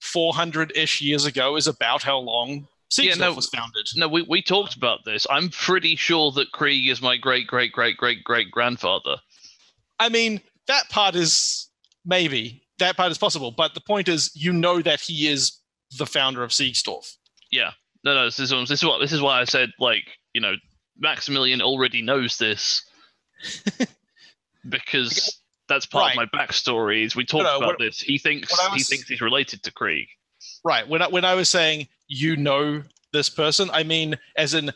400 0.00 0.72
ish 0.76 1.00
years 1.00 1.24
ago 1.24 1.56
is 1.56 1.66
about 1.66 2.02
how 2.02 2.18
long 2.18 2.66
Yeah, 2.98 3.12
Siegsdorf 3.12 3.18
no. 3.18 3.34
was 3.34 3.46
founded. 3.48 3.88
No, 3.96 4.08
we, 4.08 4.22
we 4.22 4.42
talked 4.42 4.74
about 4.76 5.04
this. 5.04 5.26
I'm 5.30 5.48
pretty 5.50 5.96
sure 5.96 6.32
that 6.32 6.52
Krieg 6.52 6.88
is 6.88 7.00
my 7.00 7.16
great 7.16 7.46
great 7.46 7.72
great 7.72 7.96
great 7.96 8.24
great 8.24 8.50
grandfather. 8.50 9.16
I 9.98 10.08
mean, 10.08 10.40
that 10.66 10.88
part 10.88 11.14
is 11.14 11.68
maybe 12.04 12.62
that 12.78 12.96
part 12.96 13.10
is 13.12 13.18
possible, 13.18 13.50
but 13.50 13.74
the 13.74 13.80
point 13.80 14.08
is, 14.08 14.30
you 14.34 14.52
know 14.52 14.80
that 14.82 15.00
he 15.00 15.28
is 15.28 15.58
the 15.98 16.06
founder 16.06 16.42
of 16.42 16.50
Siegsdorf. 16.50 17.16
No, 18.04 18.14
no, 18.14 18.24
this 18.24 18.38
is, 18.38 18.50
this 18.50 18.70
is 18.70 18.84
what 18.84 19.00
this 19.00 19.12
is 19.12 19.20
why 19.20 19.40
I 19.40 19.44
said 19.44 19.70
like 19.78 20.04
you 20.32 20.40
know 20.40 20.54
Maximillion 21.02 21.60
already 21.60 22.02
knows 22.02 22.36
this 22.38 22.82
because 24.68 25.39
that's 25.70 25.86
part 25.86 26.14
Right. 26.14 26.18
of 26.22 26.28
my 26.32 26.38
backstory. 26.38 27.04
Is 27.06 27.16
we 27.16 27.24
talked 27.24 27.44
no, 27.44 27.56
about 27.56 27.66
what- 27.68 27.78
this. 27.78 28.00
He 28.00 28.18
thinks 28.18 28.50
what 28.52 28.72
I 28.72 28.76
he 28.76 28.82
thinks 28.82 29.08
he's 29.08 29.22
related 29.22 29.62
to 29.62 29.72
Krieg. 29.72 30.08
Right. 30.62 30.86
When 30.86 31.00
I, 31.00 31.08
when 31.08 31.24
I 31.24 31.34
was 31.34 31.48
saying 31.48 31.88
you 32.08 32.36
know 32.36 32.82
this 33.12 33.30
person, 33.30 33.70
I 33.72 33.82
mean 33.84 34.18
as 34.36 34.52
in 34.52 34.72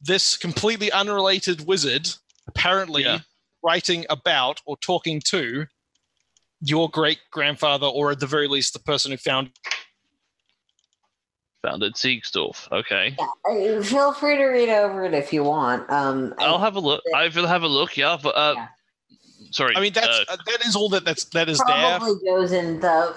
this 0.00 0.38
completely 0.38 0.90
unrelated 0.90 1.66
wizard 1.66 2.08
apparently 2.48 3.02
Yeah. 3.02 3.18
writing 3.62 4.06
about 4.08 4.62
or 4.64 4.76
talking 4.78 5.20
to 5.26 5.66
your 6.62 6.88
great 6.90 7.18
grandfather, 7.30 7.86
or 7.86 8.10
at 8.10 8.20
the 8.20 8.26
very 8.26 8.46
least, 8.48 8.72
the 8.74 8.78
person 8.78 9.10
who 9.10 9.16
found. 9.16 9.50
Founded 11.62 11.94
Siegsdorf. 11.94 12.70
Okay, 12.72 13.14
Uh, 13.18 13.82
Feel 13.82 14.12
free 14.14 14.36
to 14.36 14.44
read 14.46 14.68
over 14.70 15.04
it 15.04 15.12
if 15.14 15.32
you 15.32 15.44
want. 15.44 15.88
Um, 15.90 16.34
I- 16.38 16.44
I'll 16.46 16.58
have 16.58 16.76
a 16.76 16.80
look. 16.80 17.02
I 17.14 17.28
will 17.28 17.46
have 17.46 17.62
a 17.62 17.68
look. 17.68 17.96
Yeah, 17.98 18.16
but 18.22 18.30
uh, 18.36 18.54
Yeah. 18.56 18.68
Sorry. 19.50 19.76
I 19.76 19.80
mean, 19.80 19.92
that's 19.92 20.06
uh, 20.08 20.24
uh, 20.28 20.36
that 20.46 20.66
is 20.66 20.76
all 20.76 20.88
that 20.90 21.04
that's 21.04 21.24
that 21.26 21.48
is 21.48 21.58
there. 21.66 21.98
probably 21.98 22.14
goes 22.24 22.52
in 22.52 22.80
the 22.80 23.14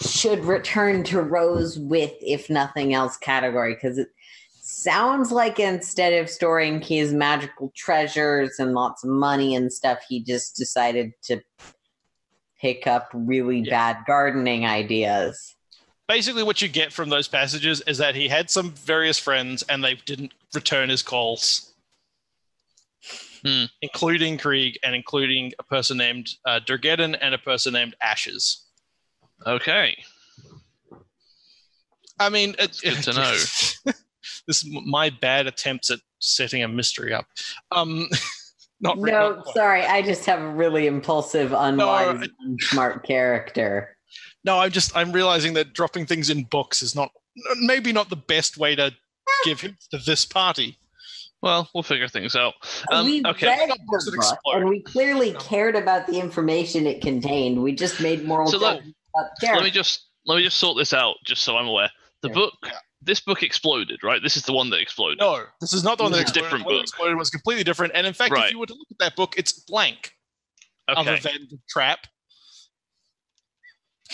should 0.00 0.44
return 0.44 1.04
to 1.04 1.20
Rose 1.20 1.78
with, 1.78 2.12
if 2.20 2.50
nothing 2.50 2.94
else, 2.94 3.16
category 3.16 3.74
because 3.74 3.98
it 3.98 4.08
sounds 4.60 5.30
like 5.30 5.58
instead 5.60 6.12
of 6.12 6.28
storing 6.28 6.80
his 6.80 7.12
magical 7.12 7.72
treasures 7.76 8.58
and 8.58 8.74
lots 8.74 9.04
of 9.04 9.10
money 9.10 9.54
and 9.54 9.72
stuff, 9.72 9.98
he 10.08 10.22
just 10.22 10.56
decided 10.56 11.12
to 11.22 11.40
pick 12.60 12.86
up 12.86 13.08
really 13.12 13.60
Yeah. 13.60 13.70
bad 13.70 14.04
gardening 14.06 14.66
ideas. 14.66 15.54
Basically, 16.08 16.42
what 16.42 16.62
you 16.62 16.68
get 16.68 16.92
from 16.92 17.08
those 17.08 17.26
passages 17.28 17.80
is 17.86 17.98
that 17.98 18.14
he 18.14 18.28
had 18.28 18.48
some 18.48 18.72
various 18.72 19.18
friends 19.18 19.62
and 19.68 19.82
they 19.82 19.94
didn't 20.06 20.32
return 20.54 20.88
his 20.88 21.02
calls, 21.02 21.72
Hmm. 23.46 23.64
including 23.82 24.38
Krieg 24.38 24.78
and 24.82 24.94
including 24.94 25.52
a 25.58 25.62
person 25.62 25.96
named 25.98 26.28
uh, 26.44 26.58
Durgeddon 26.66 27.16
and 27.20 27.34
a 27.34 27.38
person 27.38 27.72
named 27.74 27.94
Ashes. 28.02 28.66
Okay. 29.46 29.96
I 32.18 32.28
mean, 32.28 32.56
it, 32.58 32.80
good 32.82 33.02
to 33.04 33.12
know. 33.12 33.30
this 34.46 34.64
is 34.64 34.66
my 34.86 35.10
bad 35.10 35.46
attempts 35.46 35.90
at 35.90 36.00
setting 36.18 36.62
a 36.62 36.68
mystery 36.68 37.12
up. 37.12 37.26
Um, 37.70 38.08
not 38.80 38.98
re- 38.98 39.10
No, 39.10 39.36
not 39.36 39.48
sorry, 39.54 39.82
I 39.82 40.02
just 40.02 40.24
have 40.26 40.40
a 40.40 40.48
really 40.48 40.86
impulsive, 40.86 41.52
unwise, 41.52 42.22
I- 42.22 42.56
smart 42.60 43.04
character. 43.04 43.96
No, 44.44 44.58
I'm 44.58 44.70
just 44.70 44.96
I'm 44.96 45.12
realizing 45.12 45.54
that 45.54 45.72
dropping 45.72 46.06
things 46.06 46.30
in 46.30 46.44
books 46.44 46.80
is 46.80 46.94
not 46.94 47.10
maybe 47.56 47.92
not 47.92 48.08
the 48.08 48.16
best 48.16 48.56
way 48.56 48.74
to 48.76 48.92
give 49.44 49.60
hints 49.60 49.88
to 49.88 49.98
this 49.98 50.24
party. 50.24 50.78
Well, 51.46 51.70
we'll 51.72 51.84
figure 51.84 52.08
things 52.08 52.34
out. 52.34 52.54
Um, 52.90 53.06
we 53.06 53.22
okay. 53.24 53.46
read 53.46 53.70
the 53.70 53.78
book, 53.86 54.00
explode. 54.04 54.56
and 54.56 54.68
we 54.68 54.82
clearly 54.82 55.32
cared 55.34 55.76
about 55.76 56.08
the 56.08 56.18
information 56.18 56.88
it 56.88 57.00
contained. 57.00 57.62
We 57.62 57.72
just 57.72 58.00
made 58.00 58.24
moral 58.24 58.48
So 58.48 58.58
let- 58.58 58.78
judgments 58.78 58.98
about 59.14 59.54
Let 59.54 59.62
me 59.62 59.70
just 59.70 60.08
let 60.24 60.36
me 60.38 60.42
just 60.42 60.58
sort 60.58 60.76
this 60.76 60.92
out, 60.92 61.18
just 61.24 61.42
so 61.44 61.56
I'm 61.56 61.68
aware. 61.68 61.88
The 62.22 62.28
Yeah. 62.30 62.34
book, 62.34 62.54
this 63.00 63.20
book 63.20 63.44
exploded, 63.44 64.00
right? 64.02 64.20
This 64.20 64.36
is 64.36 64.42
the 64.42 64.52
one 64.52 64.70
that 64.70 64.80
exploded. 64.80 65.20
No, 65.20 65.44
this 65.60 65.72
is 65.72 65.84
not 65.84 65.98
the 65.98 66.02
one 66.02 66.10
that 66.10 66.18
No. 66.18 66.22
exploded. 66.22 66.42
Different 66.46 66.64
the 66.64 66.70
book. 66.74 66.82
exploded 66.82 67.16
was 67.16 67.30
completely 67.30 67.62
different. 67.62 67.92
And 67.94 68.08
in 68.08 68.12
fact, 68.12 68.32
Right. 68.32 68.46
if 68.46 68.50
you 68.50 68.58
were 68.58 68.66
to 68.66 68.74
look 68.74 68.88
at 68.90 68.98
that 68.98 69.14
book, 69.14 69.34
it's 69.38 69.52
blank, 69.52 70.14
Okay. 70.90 71.00
other 71.00 71.16
than 71.20 71.46
the 71.48 71.58
trap. 71.68 72.08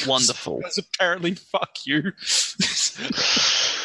Wonderful. 0.07 0.59
Because 0.59 0.77
apparently, 0.77 1.35
fuck 1.35 1.87
you. 1.87 2.13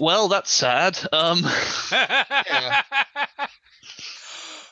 well, 0.00 0.28
that's 0.28 0.50
sad. 0.50 0.98
Um, 1.12 1.42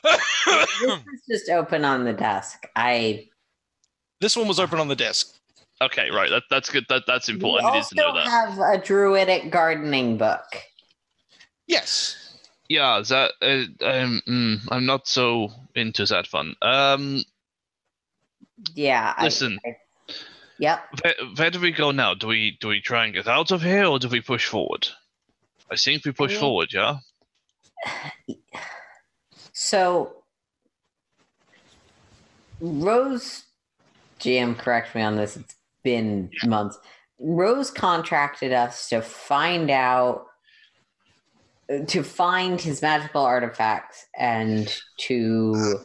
this 0.03 0.99
is 1.13 1.21
just 1.29 1.49
open 1.49 1.85
on 1.85 2.03
the 2.03 2.13
desk. 2.13 2.65
I 2.75 3.27
this 4.19 4.35
one 4.35 4.47
was 4.47 4.59
open 4.59 4.79
on 4.79 4.87
the 4.87 4.95
desk. 4.95 5.35
okay, 5.81 6.09
right. 6.11 6.29
That, 6.29 6.43
that's 6.49 6.69
good. 6.69 6.85
That, 6.89 7.03
that's 7.07 7.27
we 7.27 7.33
important. 7.35 7.69
I 7.69 7.73
needed 7.73 7.87
to 7.89 7.95
know 7.95 8.07
also 8.09 8.19
that. 8.19 8.27
have 8.29 8.59
a 8.59 8.77
druidic 8.83 9.51
gardening 9.51 10.17
book. 10.17 10.45
Yes. 11.67 12.17
Yeah, 12.69 13.01
that 13.09 13.31
uh, 13.41 13.85
um, 13.85 14.21
mm, 14.27 14.59
I'm 14.69 14.85
not 14.85 15.07
so 15.07 15.49
into 15.75 16.05
that 16.05 16.27
fun. 16.27 16.55
Um, 16.61 17.23
Yeah. 18.75 19.13
I- 19.17 19.23
listen, 19.25 19.59
yep. 20.61 20.85
where, 21.03 21.13
where 21.35 21.51
do 21.51 21.59
we 21.59 21.71
go 21.71 21.91
now? 21.91 22.13
Do 22.13 22.27
we 22.27 22.57
do 22.61 22.69
we 22.69 22.79
try 22.79 23.03
and 23.03 23.13
get 23.13 23.27
out 23.27 23.51
of 23.51 23.61
here, 23.61 23.85
or 23.85 23.99
do 23.99 24.07
we 24.07 24.21
push 24.21 24.47
forward? 24.47 24.87
I 25.69 25.75
think 25.75 26.05
we 26.05 26.11
push 26.13 26.31
mean- 26.31 26.39
forward. 26.39 26.69
Yeah. 26.73 26.97
So, 29.53 30.23
Rose, 32.59 33.43
GM, 34.19 34.57
correct 34.57 34.95
me 34.95 35.01
on 35.01 35.17
this. 35.17 35.37
It's 35.37 35.55
been 35.83 36.31
months. 36.45 36.79
Rose 37.19 37.69
contracted 37.69 38.53
us 38.53 38.89
to 38.89 39.01
find 39.01 39.69
out, 39.69 40.25
to 41.87 42.01
find 42.01 42.59
his 42.59 42.81
magical 42.81 43.21
artifacts 43.21 44.05
and 44.17 44.73
to 45.01 45.75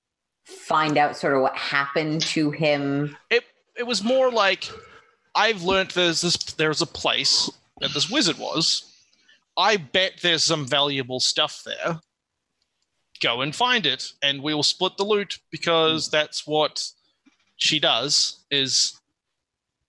find 0.44 0.96
out 0.96 1.16
sort 1.16 1.34
of 1.34 1.42
what 1.42 1.56
happened 1.56 2.22
to 2.22 2.50
him. 2.50 3.16
It 3.30 3.44
it 3.78 3.86
was 3.86 4.02
more 4.02 4.30
like 4.30 4.68
I've 5.34 5.62
learned 5.62 5.92
there's 5.92 6.20
this 6.20 6.36
there's 6.36 6.82
a 6.82 6.86
place 6.86 7.50
that 7.80 7.94
this 7.94 8.10
wizard 8.10 8.38
was. 8.38 8.84
I 9.56 9.76
bet 9.76 10.20
there's 10.22 10.44
some 10.44 10.66
valuable 10.66 11.20
stuff 11.20 11.62
there. 11.64 12.00
Go 13.22 13.40
and 13.40 13.54
find 13.54 13.86
it, 13.86 14.12
and 14.22 14.42
we 14.42 14.54
will 14.54 14.62
split 14.62 14.96
the 14.96 15.04
loot 15.04 15.38
because 15.50 16.10
that's 16.10 16.46
what 16.46 16.88
she 17.56 17.78
does. 17.78 18.44
Is 18.50 19.00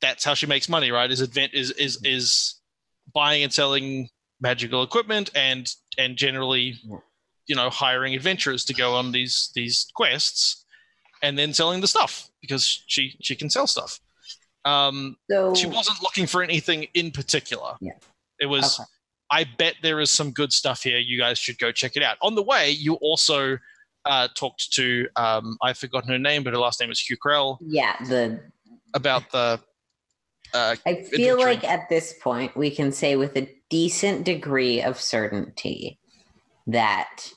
that's 0.02 0.24
how 0.24 0.34
she 0.34 0.46
makes 0.46 0.70
money, 0.70 0.92
right? 0.92 1.10
Is 1.10 1.22
advent 1.22 1.54
is 1.54 1.72
is 1.72 2.00
is 2.04 2.56
buying 3.14 3.44
and 3.44 3.54
selling 3.54 4.10
magical 4.40 4.84
equipment 4.84 5.32
and 5.36 5.74
and 5.98 6.16
generally, 6.16 6.76
you 7.48 7.56
know, 7.56 7.70
hiring 7.70 8.16
adventurers 8.16 8.66
to 8.66 8.74
go 8.74 8.96
on 8.96 9.12
these 9.12 9.52
these 9.54 9.88
quests, 9.96 10.66
and 11.22 11.38
then 11.38 11.54
selling 11.54 11.82
the 11.82 11.88
stuff 11.88 12.30
because 12.42 12.84
she 12.88 13.16
she 13.22 13.36
can 13.36 13.50
sell 13.50 13.68
stuff. 13.68 14.00
Um, 14.66 15.18
So, 15.30 15.54
she 15.56 15.68
wasn't 15.68 16.02
looking 16.02 16.28
for 16.28 16.44
anything 16.44 16.88
in 16.94 17.12
particular. 17.12 17.76
Yeah. 17.82 17.94
It 18.40 18.46
was, 18.48 18.80
Okay. 18.80 18.88
I 19.32 19.46
bet 19.58 19.76
there 19.82 20.00
is 20.00 20.12
some 20.12 20.32
good 20.32 20.52
stuff 20.52 20.84
here. 20.84 20.98
You 20.98 21.18
guys 21.18 21.38
should 21.38 21.60
go 21.60 21.72
check 21.72 21.96
it 21.96 22.04
out. 22.04 22.18
On 22.22 22.36
the 22.36 22.44
way, 22.44 22.72
you 22.72 22.96
also 22.96 23.58
uh, 24.06 24.28
talked 24.36 24.74
to, 24.74 25.08
um, 25.16 25.58
I've 25.62 25.78
forgotten 25.78 26.10
her 26.10 26.18
name, 26.20 26.44
but 26.44 26.54
her 26.54 26.60
last 26.60 26.80
name 26.82 26.92
is 26.92 27.00
Hucrele, 27.00 27.58
yeah, 27.62 27.96
the 28.06 28.40
about 28.94 29.32
the. 29.32 29.60
Uh, 30.54 30.76
I 30.86 30.96
feel 30.96 31.36
adventuring. 31.36 31.46
like 31.46 31.64
at 31.64 31.90
this 31.90 32.16
point 32.24 32.58
we 32.58 32.72
can 32.72 32.92
say 32.92 33.16
with 33.16 33.36
a 33.38 33.48
decent 33.70 34.24
degree 34.26 34.82
of 34.82 35.00
certainty 35.00 36.00
that 36.66 37.30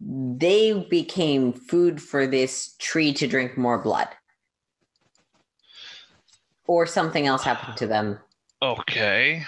they 0.00 0.72
became 0.88 1.52
food 1.52 2.00
for 2.00 2.26
this 2.26 2.74
tree 2.78 3.12
to 3.14 3.26
drink 3.26 3.58
more 3.58 3.78
blood. 3.78 4.08
Or 6.66 6.86
something 6.86 7.26
else 7.26 7.42
happened 7.42 7.76
to 7.78 7.86
them. 7.86 8.18
Okay. 8.62 9.44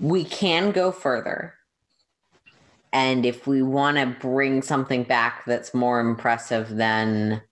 We 0.00 0.24
can 0.24 0.72
go 0.72 0.90
further. 0.90 1.54
And 2.92 3.24
if 3.24 3.46
we 3.46 3.62
want 3.62 3.96
to 3.98 4.06
bring 4.06 4.62
something 4.62 5.04
back 5.04 5.44
that's 5.46 5.72
more 5.72 6.00
impressive 6.00 6.68
than 6.68 7.42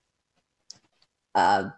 uh, 1.34 1.70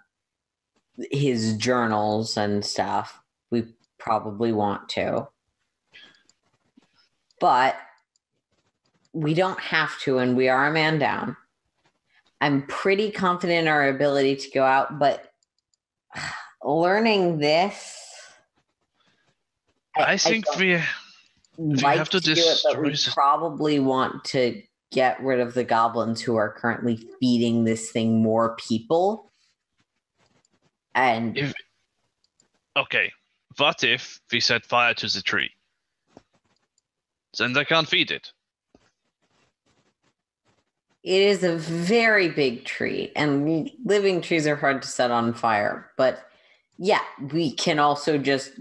his 1.11 1.57
journals 1.59 2.36
and 2.36 2.65
stuff, 2.65 3.20
we 3.51 3.66
probably 3.99 4.53
want 4.53 4.89
to. 4.90 5.28
But 7.39 7.77
we 9.12 9.34
don't 9.34 9.60
have 9.60 9.98
to, 10.01 10.18
and 10.18 10.36
we 10.36 10.48
are 10.48 10.66
a 10.66 10.72
man 10.72 10.98
down. 10.98 11.36
I'm 12.40 12.62
pretty 12.66 13.10
confident 13.10 13.60
in 13.60 13.68
our 13.68 13.89
ability 13.89 14.36
to 14.36 14.51
go 14.51 14.64
out, 14.64 14.98
but 14.98 15.32
learning 16.64 17.39
this. 17.39 17.98
I, 19.94 20.16
think 20.16 20.47
don't 20.47 20.59
we. 20.59 20.80
like 21.59 21.98
have 21.98 22.09
to 22.10 22.20
do 22.20 22.32
it, 22.34 22.60
but 22.64 22.80
we 22.82 22.97
probably 23.12 23.78
want 23.78 24.24
to 24.24 24.62
get 24.90 25.22
rid 25.22 25.40
of 25.40 25.55
the 25.55 25.64
goblins 25.64 26.20
who 26.20 26.36
are 26.36 26.51
currently 26.52 27.06
feeding 27.20 27.64
this 27.64 27.90
thing 27.90 28.22
more 28.22 28.56
people. 28.56 29.30
And 30.94 31.36
If- 31.36 31.55
Okay. 32.76 33.12
What 33.59 33.84
if 33.84 34.18
we 34.32 34.40
set 34.40 34.64
fire 34.64 34.94
to 34.94 35.06
the 35.09 35.20
tree? 35.20 35.51
Then 37.39 37.52
they 37.52 37.64
can't 37.66 37.89
feed 37.89 38.10
it. 38.10 38.32
It 41.02 41.20
is 41.22 41.42
a 41.42 41.56
very 41.56 42.28
big 42.28 42.64
tree, 42.64 43.12
and 43.16 43.70
living 43.84 44.20
trees 44.20 44.46
are 44.46 44.56
hard 44.56 44.82
to 44.82 44.88
set 44.88 45.10
on 45.10 45.34
fire. 45.34 45.90
But 45.96 46.24
yeah, 46.78 47.00
we 47.32 47.52
can 47.52 47.78
also 47.78 48.18
just 48.18 48.52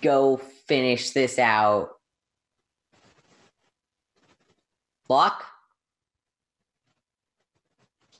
go 0.00 0.38
finish 0.66 1.10
this 1.10 1.38
out. 1.38 1.90
Block? 5.06 5.44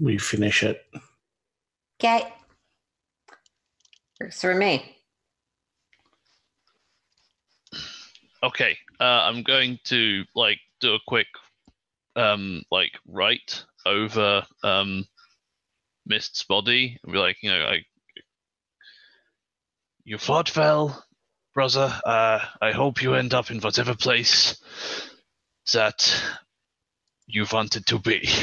We 0.00 0.18
finish 0.18 0.62
it. 0.62 0.84
Okay. 1.98 2.30
Works 4.20 4.40
for 4.40 4.54
me. 4.54 4.96
Okay. 8.42 8.76
Uh, 9.00 9.04
I'm 9.04 9.42
going 9.42 9.78
to 9.84 10.24
like 10.34 10.58
do 10.80 10.94
a 10.94 10.98
quick 11.06 11.28
um 12.16 12.62
like 12.70 12.92
right 13.06 13.64
over 13.86 14.46
um 14.62 15.04
Mist's 16.06 16.44
body 16.44 16.98
and 17.02 17.12
be 17.12 17.18
like, 17.18 17.36
you 17.42 17.50
know, 17.50 17.64
like 17.64 17.86
you 20.04 20.18
fought 20.18 20.54
well, 20.56 21.04
brother. 21.54 21.92
Uh 22.04 22.40
I 22.60 22.72
hope 22.72 23.02
you 23.02 23.14
end 23.14 23.34
up 23.34 23.50
in 23.50 23.60
whatever 23.60 23.94
place 23.94 24.60
that 25.72 26.22
you 27.26 27.46
wanted 27.52 27.86
to 27.86 27.98
be. 27.98 28.28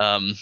Um 0.00 0.34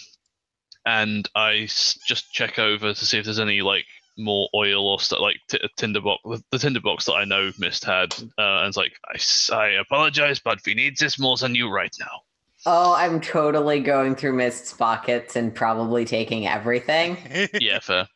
and 0.86 1.28
I 1.34 1.64
s- 1.64 1.98
just 2.08 2.32
check 2.32 2.58
over 2.58 2.94
to 2.94 3.04
see 3.04 3.18
if 3.18 3.24
there's 3.26 3.38
any 3.38 3.60
like 3.60 3.84
more 4.18 4.48
oil 4.54 4.86
or 4.86 5.00
stuff 5.00 5.20
like 5.20 5.36
t- 5.48 5.60
a 5.62 5.68
tinderbox 5.76 6.42
the 6.50 6.58
tinderbox 6.58 7.06
that 7.06 7.14
I 7.14 7.24
know 7.24 7.50
Mist 7.58 7.84
had 7.84 8.12
uh, 8.38 8.60
and 8.60 8.68
it's 8.68 8.76
like 8.76 8.92
I, 9.08 9.54
I 9.54 9.68
apologize 9.80 10.38
but 10.38 10.60
we 10.66 10.74
need 10.74 10.96
this 10.98 11.18
more 11.18 11.36
than 11.36 11.54
you 11.54 11.70
right 11.70 11.94
now 11.98 12.22
Oh, 12.64 12.94
I'm 12.94 13.20
totally 13.20 13.80
going 13.80 14.14
through 14.14 14.34
Mist's 14.34 14.72
pockets 14.72 15.34
and 15.34 15.52
probably 15.52 16.04
taking 16.04 16.46
everything. 16.46 17.16
Yeah, 17.60 17.80
fair. 17.80 18.06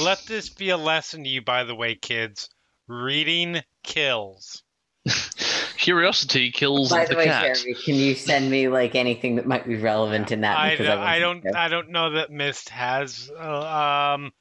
Let 0.00 0.24
this 0.26 0.48
be 0.48 0.70
a 0.70 0.76
lesson 0.76 1.24
to 1.24 1.28
you, 1.28 1.42
by 1.42 1.64
the 1.64 1.74
way, 1.74 1.94
kids. 1.94 2.48
Reading 2.88 3.60
kills. 3.82 4.62
Curiosity 5.76 6.50
kills 6.50 6.90
By 6.90 7.04
the, 7.04 7.10
the 7.10 7.16
way, 7.16 7.24
cat. 7.26 7.56
Jeremy, 7.56 7.74
can 7.84 7.94
you 7.94 8.14
send 8.14 8.50
me 8.50 8.68
like 8.68 8.94
anything 8.94 9.36
that 9.36 9.46
might 9.46 9.66
be 9.66 9.76
relevant 9.76 10.32
in 10.32 10.40
that? 10.40 10.58
I, 10.58 10.70
Because 10.70 10.88
I, 10.88 11.18
don't 11.18 11.42
to 11.42 11.52
know. 11.52 11.58
I 11.58 11.68
don't 11.68 11.90
know 11.90 12.10
that 12.10 12.30
Mist 12.30 12.70
has. 12.70 13.30
Uh, 13.38 14.14
um, 14.14 14.32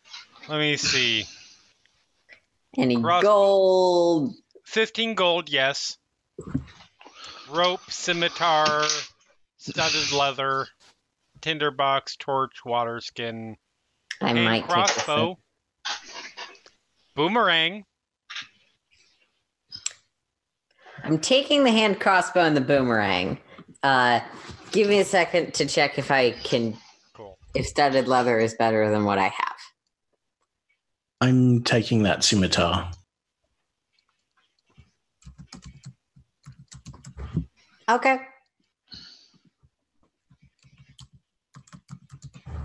let 0.50 0.60
me 0.60 0.78
see. 0.78 1.26
Any 2.78 3.00
Cross- 3.02 3.24
gold? 3.24 4.34
Fifteen 4.66 5.14
gold, 5.16 5.50
yes. 5.50 5.98
Rope, 7.50 7.82
scimitar, 7.90 8.84
studded 9.58 10.12
leather, 10.12 10.68
tinderbox, 11.42 12.16
torch, 12.16 12.66
water 12.66 13.00
skin, 13.02 13.58
I 14.22 14.30
and 14.32 14.44
might 14.44 14.62
take 14.62 14.70
crossbow, 14.70 15.38
boomerang. 17.16 17.86
I'm 21.04 21.20
taking 21.20 21.64
the 21.66 21.72
hand 21.72 22.00
crossbow 22.00 22.42
and 22.42 22.56
the 22.58 22.62
boomerang. 22.62 23.38
Uh, 23.84 24.22
give 24.72 24.88
me 24.88 25.00
a 25.00 25.06
second 25.06 25.54
to 25.56 25.66
check 25.66 26.00
if 26.00 26.10
I 26.10 26.32
can, 26.32 26.78
Cool. 27.14 27.38
if 27.54 27.68
studded 27.68 28.08
leather 28.08 28.40
is 28.40 28.54
better 28.56 28.90
than 28.90 29.04
what 29.04 29.20
I 29.20 29.28
have. 29.28 29.53
I'm 31.24 31.64
taking 31.64 32.04
that 32.04 32.22
scimitar. 32.22 32.92
Okay. 37.90 38.18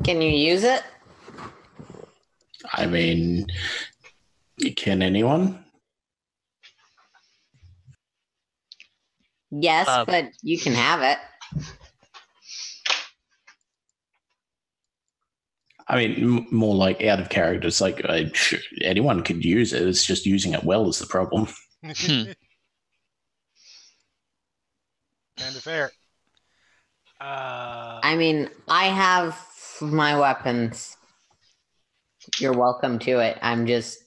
Can 0.02 0.20
you 0.20 0.30
use 0.30 0.64
it? 0.64 0.82
I 2.72 2.86
mean, 2.86 3.46
can 4.74 5.02
anyone? 5.02 5.64
Yes, 9.52 9.86
Uh, 9.86 10.04
but 10.04 10.30
you 10.42 10.58
can 10.58 10.74
have 10.74 11.02
it. 11.02 11.18
I 15.88 15.96
mean, 15.96 16.38
m- 16.38 16.46
more 16.50 16.74
like 16.74 17.02
out 17.02 17.20
of 17.20 17.30
character. 17.30 17.66
It's 17.66 17.80
like 17.80 18.04
I, 18.04 18.30
anyone 18.82 19.22
could 19.22 19.44
use 19.44 19.72
it. 19.72 19.86
It's 19.86 20.04
just 20.04 20.26
using 20.26 20.52
it 20.52 20.64
well 20.64 20.88
is 20.88 20.98
the 20.98 21.06
problem. 21.06 21.48
Hmm. 21.80 22.24
kind 25.38 25.54
of 25.54 25.62
fair. 25.62 25.92
Uh, 27.20 28.00
I 28.02 28.16
mean, 28.16 28.50
I 28.66 28.86
have 28.86 29.40
my 29.80 30.18
weapons. 30.18 30.96
You're 32.38 32.52
welcome 32.52 32.98
to 32.98 33.20
it. 33.20 33.38
I'm 33.42 33.66
just 33.66 33.98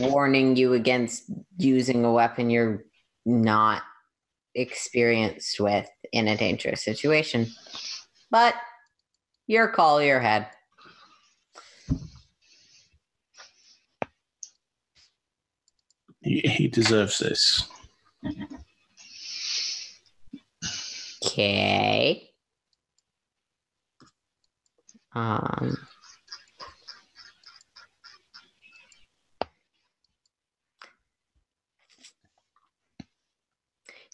warning 0.00 0.56
you 0.56 0.72
against 0.72 1.30
using 1.56 2.04
a 2.04 2.12
weapon 2.12 2.50
you're 2.50 2.84
not 3.24 3.82
experienced 4.54 5.60
with 5.60 5.88
in 6.12 6.28
a 6.28 6.36
dangerous 6.36 6.82
situation. 6.82 7.46
But 8.30 8.54
your 9.46 9.68
call, 9.68 10.02
your 10.02 10.20
head. 10.20 10.48
He, 16.24 16.68
deserves 16.68 17.18
this. 17.18 17.68
Okay. 21.22 22.30
Um. 25.14 25.76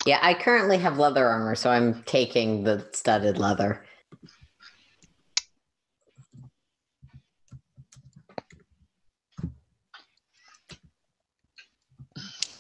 Yeah, 0.07 0.19
I 0.23 0.35
currently 0.35 0.79
have 0.79 0.99
leather 0.99 1.27
armor, 1.27 1.55
so 1.55 1.71
I'm 1.71 2.03
taking 2.05 2.65
the 2.65 2.89
studded 2.93 3.39
leather. 3.39 3.85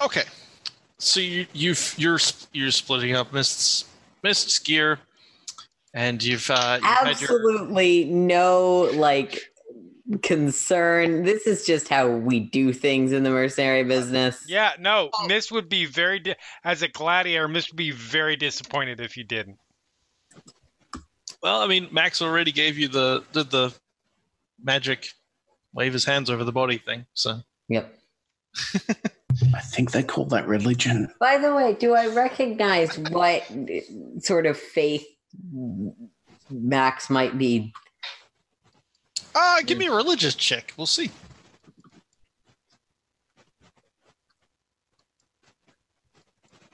Okay, 0.01 0.23
so 0.99 1.21
you 1.21 1.47
you've 1.53 1.95
you're 1.99 2.19
you're 2.53 2.71
splitting 2.71 3.15
up 3.15 3.33
Mist's 3.33 3.85
Mist's 4.23 4.59
gear, 4.59 4.99
and 5.95 6.23
you've 6.23 6.49
uh, 6.51 6.79
you've 6.83 6.85
had 6.91 7.21
your 7.21 7.31
Absolutely 7.31 8.05
no 8.05 8.91
like 8.95 9.39
concern. 10.23 11.23
This 11.25 11.47
is 11.47 11.65
just 11.67 11.89
how 11.89 12.09
we 12.09 12.41
do 12.41 12.73
things 12.73 13.13
in 13.13 13.23
the 13.23 13.31
mercenary 13.31 13.85
business. 13.85 14.43
yeah, 14.49 14.73
no, 14.79 15.11
Oh. 15.15 15.27
Mist 15.29 15.53
would 15.53 15.69
be 15.69 15.85
very, 15.85 16.19
di- 16.19 16.35
as 16.65 16.83
a 16.83 16.89
gladiator, 16.89 17.47
Mist 17.47 17.71
would 17.71 17.77
be 17.77 17.93
very 17.93 18.35
disappointed 18.37 19.01
if 19.01 19.17
you 19.17 19.23
didn't. 19.25 19.59
well. 21.43 21.61
I 21.61 21.67
mean, 21.67 21.89
Max 21.93 22.23
already 22.23 22.53
gave 22.53 22.79
you 22.79 22.89
the 22.89 23.23
did 23.33 23.51
the 23.51 23.73
magic 24.63 25.09
wave 25.75 25.93
his 25.93 26.05
hands 26.05 26.29
over 26.31 26.43
the 26.45 26.53
body 26.53 26.79
thing. 26.79 27.05
So 27.15 27.41
Yep. 27.69 27.95
I 29.55 29.61
think 29.61 29.93
they 29.93 30.03
call 30.03 30.27
that 30.27 30.47
religion. 30.47 31.13
By 31.19 31.39
the 31.39 31.55
way, 31.55 31.75
do 31.75 31.95
I 31.95 32.07
recognize 32.09 32.99
what 32.99 33.43
sort 34.19 34.47
of 34.47 34.59
faith 34.59 35.07
Max 36.51 37.11
might 37.11 37.39
be? 37.39 37.73
uh 39.35 39.63
give 39.65 39.79
me 39.79 39.87
a 39.87 39.93
religious 39.93 40.35
check. 40.35 40.73
We'll 40.77 40.87
see. 40.87 41.11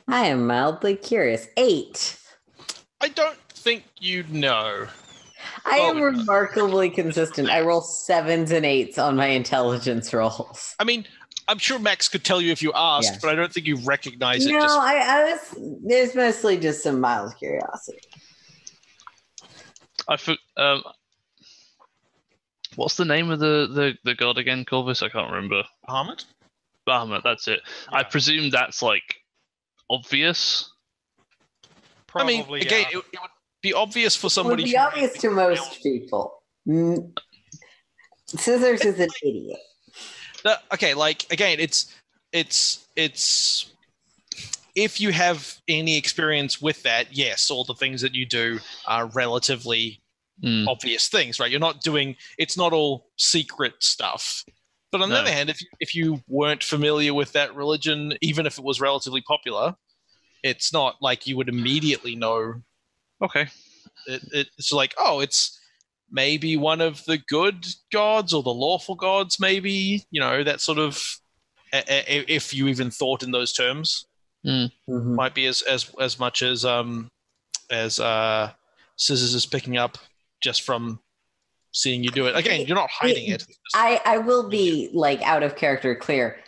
I 0.09 0.27
am 0.27 0.47
mildly 0.47 0.97
curious. 0.97 1.49
Eight. 1.57 2.19
I 3.01 3.09
don't 3.09 3.39
think 3.51 3.85
you 4.01 4.25
know. 4.31 4.87
I 5.65 5.79
am 5.79 6.01
remarkably 6.01 6.91
consistent. 6.91 7.51
I 7.51 7.61
roll 7.61 7.81
sevens 7.81 8.53
and 8.53 8.65
eights 8.65 8.99
on 8.99 9.17
my 9.17 9.27
intelligence 9.27 10.15
rolls. 10.15 10.75
I 10.79 10.85
mean, 10.85 11.05
I'm 11.49 11.59
sure 11.59 11.79
Max 11.79 12.09
could 12.09 12.25
tell 12.25 12.41
you 12.41 12.51
if 12.53 12.61
you 12.63 12.73
asked, 12.75 13.13
Yes. 13.13 13.23
but 13.23 13.31
I 13.31 13.35
don't 13.35 13.53
think 13.53 13.67
you 13.67 13.77
recognize 13.77 14.45
it. 14.47 14.53
No, 14.53 14.61
Just 14.61 14.79
I, 14.79 14.99
I 14.99 15.25
was. 15.31 15.81
There's 15.85 16.15
mostly 16.15 16.57
just 16.59 16.83
some 16.83 17.01
mild 17.01 17.37
curiosity. 17.39 18.01
I 20.09 20.17
for, 20.17 20.37
um, 20.57 20.83
what's 22.77 22.97
the 22.97 23.05
name 23.05 23.31
of 23.31 23.39
the, 23.39 23.69
the, 23.73 23.95
the 24.05 24.15
god 24.15 24.39
again, 24.39 24.65
Korvys? 24.65 25.03
I 25.03 25.09
can't 25.09 25.31
remember. 25.31 25.63
Bahamut? 25.89 26.25
Bahamut, 26.89 27.23
that's 27.23 27.49
it. 27.49 27.61
I 27.91 28.03
presume 28.03 28.51
that's 28.51 28.83
like 28.83 29.17
obvious. 29.91 30.71
I 32.15 32.25
mean, 32.25 32.43
Probably, 32.43 32.63
again, 32.63 32.87
yeah. 32.93 32.99
it, 32.99 33.05
it 33.13 33.21
would 33.21 33.31
be 33.63 33.73
obvious 33.73 34.17
for 34.17 34.23
It 34.23 34.25
would 34.27 34.33
somebody. 34.33 34.65
be 34.65 34.77
obvious 34.77 35.13
to 35.19 35.31
most 35.31 35.83
people. 35.83 36.43
Mm. 36.67 37.13
Scissors 38.27 38.85
is 38.85 38.99
an 39.01 39.09
idiot. 39.23 39.59
The- 40.47 40.61
okay, 40.75 40.95
like 40.95 41.27
again, 41.33 41.59
it's 41.59 41.93
it's 42.33 42.87
it's 42.95 43.73
if 44.77 45.01
you 45.01 45.11
have 45.11 45.57
any 45.67 45.97
experience 45.97 46.63
with 46.63 46.85
that, 46.85 47.17
yes, 47.17 47.51
all 47.51 47.65
the 47.65 47.75
things 47.75 48.01
that 48.03 48.15
you 48.15 48.27
do 48.27 48.61
are 48.87 49.07
relatively 49.07 50.01
Hmm. 50.43 50.69
obvious 50.69 51.09
things, 51.09 51.41
right? 51.41 51.51
You're 51.51 51.61
not 51.61 51.81
doing 51.81 52.15
it's 52.39 52.57
not 52.57 52.73
all 52.73 53.09
secret 53.17 53.73
stuff. 53.81 54.45
But 54.93 55.01
on 55.03 55.09
the 55.09 55.19
other 55.19 55.33
hand, 55.33 55.51
if 55.51 55.59
if 55.81 55.95
you 55.97 56.23
weren't 56.29 56.63
familiar 56.63 57.13
with 57.13 57.33
that 57.33 57.55
religion, 57.57 58.17
even 58.21 58.47
if 58.47 58.57
it 58.59 58.65
was 58.65 58.81
relatively 58.81 59.23
popular, 59.23 59.75
it's 60.45 60.73
not 60.73 60.97
like 61.01 61.27
you 61.27 61.37
would 61.39 61.49
immediately 61.49 62.15
know. 62.15 62.63
Okay. 63.21 63.49
It, 64.07 64.49
it's 64.59 64.71
like, 64.73 64.95
oh, 64.99 65.21
it's 65.21 65.59
maybe 66.11 66.57
one 66.57 66.81
of 66.81 67.05
the 67.05 67.19
good 67.29 67.67
gods 67.93 68.33
or 68.33 68.43
the 68.43 68.53
lawful 68.55 68.95
gods, 68.95 69.39
maybe 69.41 70.05
you 70.11 70.21
know 70.21 70.43
that 70.45 70.61
sort 70.61 70.79
of. 70.79 71.03
a- 71.73 71.85
a- 71.89 72.25
If 72.33 72.55
you 72.55 72.69
even 72.69 72.91
thought 72.91 73.23
in 73.25 73.33
those 73.33 73.53
terms, 73.53 74.07
Mhm. 74.47 74.71
might 74.89 75.35
be 75.35 75.47
as 75.47 75.63
as 75.63 75.91
as 76.01 76.19
much 76.19 76.43
as 76.43 76.65
um 76.65 77.11
as 77.71 77.99
uh 77.99 78.53
scissors 78.97 79.35
is 79.35 79.45
picking 79.47 79.77
up 79.77 79.99
just 80.41 80.63
from 80.63 81.01
seeing 81.73 82.05
you 82.05 82.11
do 82.11 82.27
it 82.27 82.37
again 82.37 82.65
you're 82.67 82.77
not 82.77 82.89
hiding 82.89 83.27
it 83.27 83.45
I, 83.75 84.01
I 84.07 84.19
will 84.19 84.49
be 84.49 84.89
like 84.95 85.21
out 85.23 85.43
of 85.43 85.57
character 85.57 85.95
clear 85.97 86.39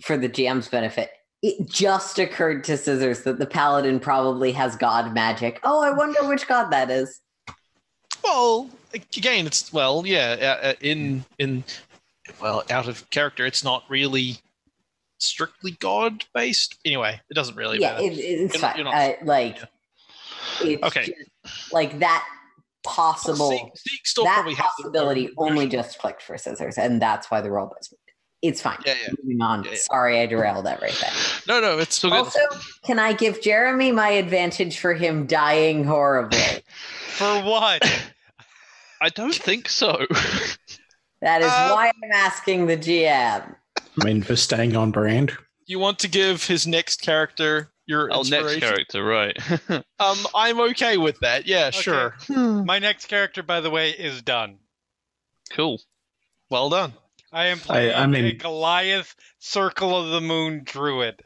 for 0.00 0.16
the 0.16 0.28
GM's 0.28 0.68
benefit. 0.68 1.10
It 1.42 1.68
just 1.68 2.18
occurred 2.18 2.64
to 2.64 2.76
Scissors 2.78 3.22
that 3.24 3.38
the 3.38 3.46
paladin 3.46 4.00
probably 4.00 4.50
has 4.52 4.74
god 4.76 5.12
magic. 5.12 5.60
Oh, 5.62 5.82
I 5.82 5.90
wonder 5.90 6.26
which 6.26 6.48
god 6.48 6.70
that 6.70 6.90
is. 6.90 7.20
well 8.24 8.70
again 8.94 9.46
it's 9.46 9.72
well 9.72 10.02
yeah 10.06 10.36
uh, 10.62 10.66
uh, 10.68 10.74
in 10.80 11.24
in 11.38 11.64
well 12.40 12.62
out 12.70 12.88
of 12.88 13.08
character 13.10 13.44
it's 13.46 13.64
not 13.64 13.84
really 13.88 14.36
strictly 15.18 15.72
god 15.80 16.24
based 16.34 16.76
anyway 16.84 17.20
it 17.30 17.34
doesn't 17.34 17.56
really 17.56 17.78
yeah, 17.80 17.92
matter 17.92 18.04
it, 18.04 18.18
it's 18.18 18.54
You're 18.54 18.60
fine. 18.60 18.76
you're 18.76 18.84
not- 18.84 18.94
uh, 18.94 19.12
like, 19.24 19.58
it's 20.60 20.82
Okay. 20.82 21.06
just 21.44 21.72
like 21.72 21.98
that 22.00 22.26
possible 22.84 23.50
Seek, 23.50 23.76
Seek 23.76 24.06
still 24.06 24.24
that 24.24 24.34
probably 24.34 24.54
has 24.54 24.66
the- 24.76 24.82
possibility 24.84 25.30
only 25.38 25.68
just 25.68 25.98
clicked 26.00 26.22
for 26.22 26.36
scissors, 26.36 26.76
and 26.78 27.00
that's 27.00 27.30
why 27.30 27.40
the 27.40 27.50
roll 27.50 27.66
was. 27.68 27.94
It's 28.42 28.60
fine. 28.60 28.78
Yeah, 28.84 28.94
yeah. 29.00 29.08
Moving 29.22 29.40
on. 29.40 29.62
Yeah, 29.62 29.70
yeah. 29.70 29.76
Sorry, 29.78 30.18
I 30.20 30.26
derailed 30.26 30.66
everything. 30.66 31.10
No, 31.46 31.60
no, 31.60 31.78
it's 31.78 31.94
So 31.96 32.10
good. 32.10 32.16
Also, 32.16 32.40
can 32.84 32.98
I 32.98 33.12
give 33.12 33.40
Jeremy 33.40 33.92
my 33.92 34.08
advantage 34.08 34.80
for 34.80 34.94
him 34.94 35.26
dying 35.28 35.84
horribly? 35.84 36.40
For 37.12 37.40
what? 37.42 37.82
I 39.02 39.08
don't 39.10 39.34
think 39.34 39.68
so. 39.68 40.06
That 41.20 41.40
is 41.40 41.46
Uh, 41.52 41.70
why 41.70 41.86
I'm 42.02 42.10
asking 42.12 42.66
the 42.66 42.76
GM. 42.76 43.54
I 43.78 44.04
mean, 44.04 44.22
for 44.22 44.34
staying 44.34 44.74
on 44.76 44.90
brand. 44.90 45.30
You 45.66 45.78
want 45.78 46.00
to 46.00 46.08
give 46.08 46.44
his 46.46 46.66
next 46.66 47.00
character 47.00 47.70
your 47.86 48.08
oh, 48.12 48.22
next 48.22 48.56
character, 48.58 49.04
right? 49.04 49.36
Um, 50.00 50.18
I'm 50.34 50.58
okay 50.70 50.96
with 50.96 51.20
that. 51.20 51.46
Yeah, 51.46 51.66
Okay. 51.68 51.80
sure. 51.80 52.16
My 52.28 52.80
next 52.80 53.06
character, 53.06 53.44
by 53.44 53.60
the 53.60 53.70
way, 53.70 53.90
is 53.90 54.20
done. 54.22 54.58
cool. 55.52 55.80
Well 56.50 56.70
done. 56.70 56.92
I 57.32 57.46
am 57.46 57.60
playing 57.60 57.94
I 57.94 58.04
mean- 58.08 58.24
a 58.24 58.32
Goliath 58.32 59.14
Circle 59.38 59.96
of 59.96 60.10
the 60.10 60.20
Moon 60.20 60.62
Druid 60.64 61.22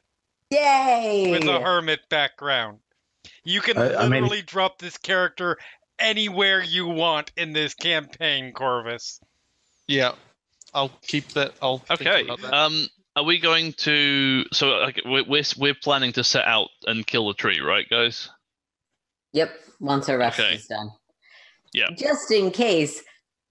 Yay! 0.51 1.29
with 1.31 1.45
a 1.49 1.59
hermit 1.59 2.01
background. 2.11 2.81
You 3.45 3.63
can 3.63 3.79
I- 3.79 3.95
I 3.95 4.03
mean- 4.03 4.25
literally 4.25 4.43
drop 4.43 4.79
this 4.79 4.99
character 4.99 5.57
anywhere 5.99 6.63
you 6.63 6.87
want 6.87 7.33
in 7.37 7.53
this 7.53 7.75
campaign, 7.75 8.53
Korvys. 8.53 9.21
Yeah, 9.87 10.13
I'll 10.75 10.91
keep 11.03 11.29
that. 11.29 11.55
I'll 11.63 11.79
think 11.79 12.03
Okay. 12.03 12.25
about 12.25 12.41
that. 12.43 12.55
Um, 12.55 12.89
are 13.15 13.25
we 13.25 13.39
going 13.39 13.73
to? 13.75 14.45
So 14.53 14.69
like, 14.79 15.01
we're, 15.05 15.25
we're 15.25 15.45
we're 15.57 15.75
planning 15.75 16.13
to 16.13 16.25
set 16.25 16.45
out 16.45 16.69
and 16.87 17.07
kill 17.07 17.29
the 17.29 17.35
tree, 17.35 17.61
right, 17.61 17.89
guys? 17.89 18.29
Yep, 19.33 19.51
once 19.81 20.09
our 20.09 20.19
rest 20.19 20.41
Okay. 20.41 20.55
is 20.55 20.67
done. 20.67 20.91
Yeah. 21.73 21.89
Just 21.97 22.31
in 22.31 22.51
case 22.51 23.03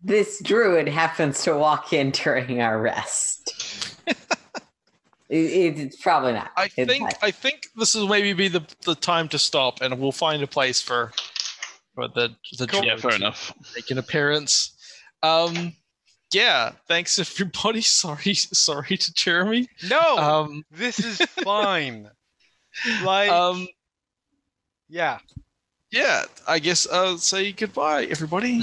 this 0.02 0.42
druid 0.44 0.88
happens 0.88 1.44
to 1.44 1.56
walk 1.58 1.94
in 1.94 2.12
during 2.12 2.62
our 2.62 2.80
rest. 2.82 4.02
It's 5.28 6.00
probably 6.02 6.34
not. 6.34 6.52
I 6.56 6.66
It's 6.66 6.76
think 6.76 7.00
fine. 7.02 7.12
I 7.24 7.32
think 7.32 7.68
this 7.76 7.96
will 7.96 8.08
maybe 8.08 8.34
be 8.34 8.48
the 8.48 8.62
the 8.84 8.94
time 8.94 9.28
to 9.30 9.40
stop, 9.40 9.82
and 9.82 10.00
we'll 10.00 10.12
find 10.12 10.44
a 10.44 10.48
place 10.48 10.82
for 10.84 11.12
for 11.96 12.08
the 12.10 12.36
the 12.58 12.68
Cool. 12.68 12.84
Yeah, 12.86 12.98
fair 12.98 13.16
enough. 13.16 13.52
make 13.76 13.90
an 13.90 13.98
appearance. 13.98 14.74
Um, 15.24 15.74
yeah. 16.34 16.72
Thanks 16.88 17.18
everybody. 17.18 17.82
Sorry, 18.02 18.34
sorry 18.36 18.98
to 18.98 19.14
Jeremy. 19.14 19.68
No, 19.90 20.18
Um, 20.18 20.64
this 20.72 21.00
is 21.00 21.18
fine. 21.44 22.10
like, 23.04 23.30
um, 23.30 23.68
yeah. 24.90 25.20
yeah. 25.92 26.26
I 26.48 26.60
guess 26.60 26.86
I'll 26.92 27.18
say 27.18 27.52
goodbye, 27.54 28.06
everybody. 28.06 28.62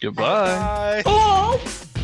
Goodbye. 0.00 1.02
Bye. 1.02 1.02
Oh! 1.06 1.60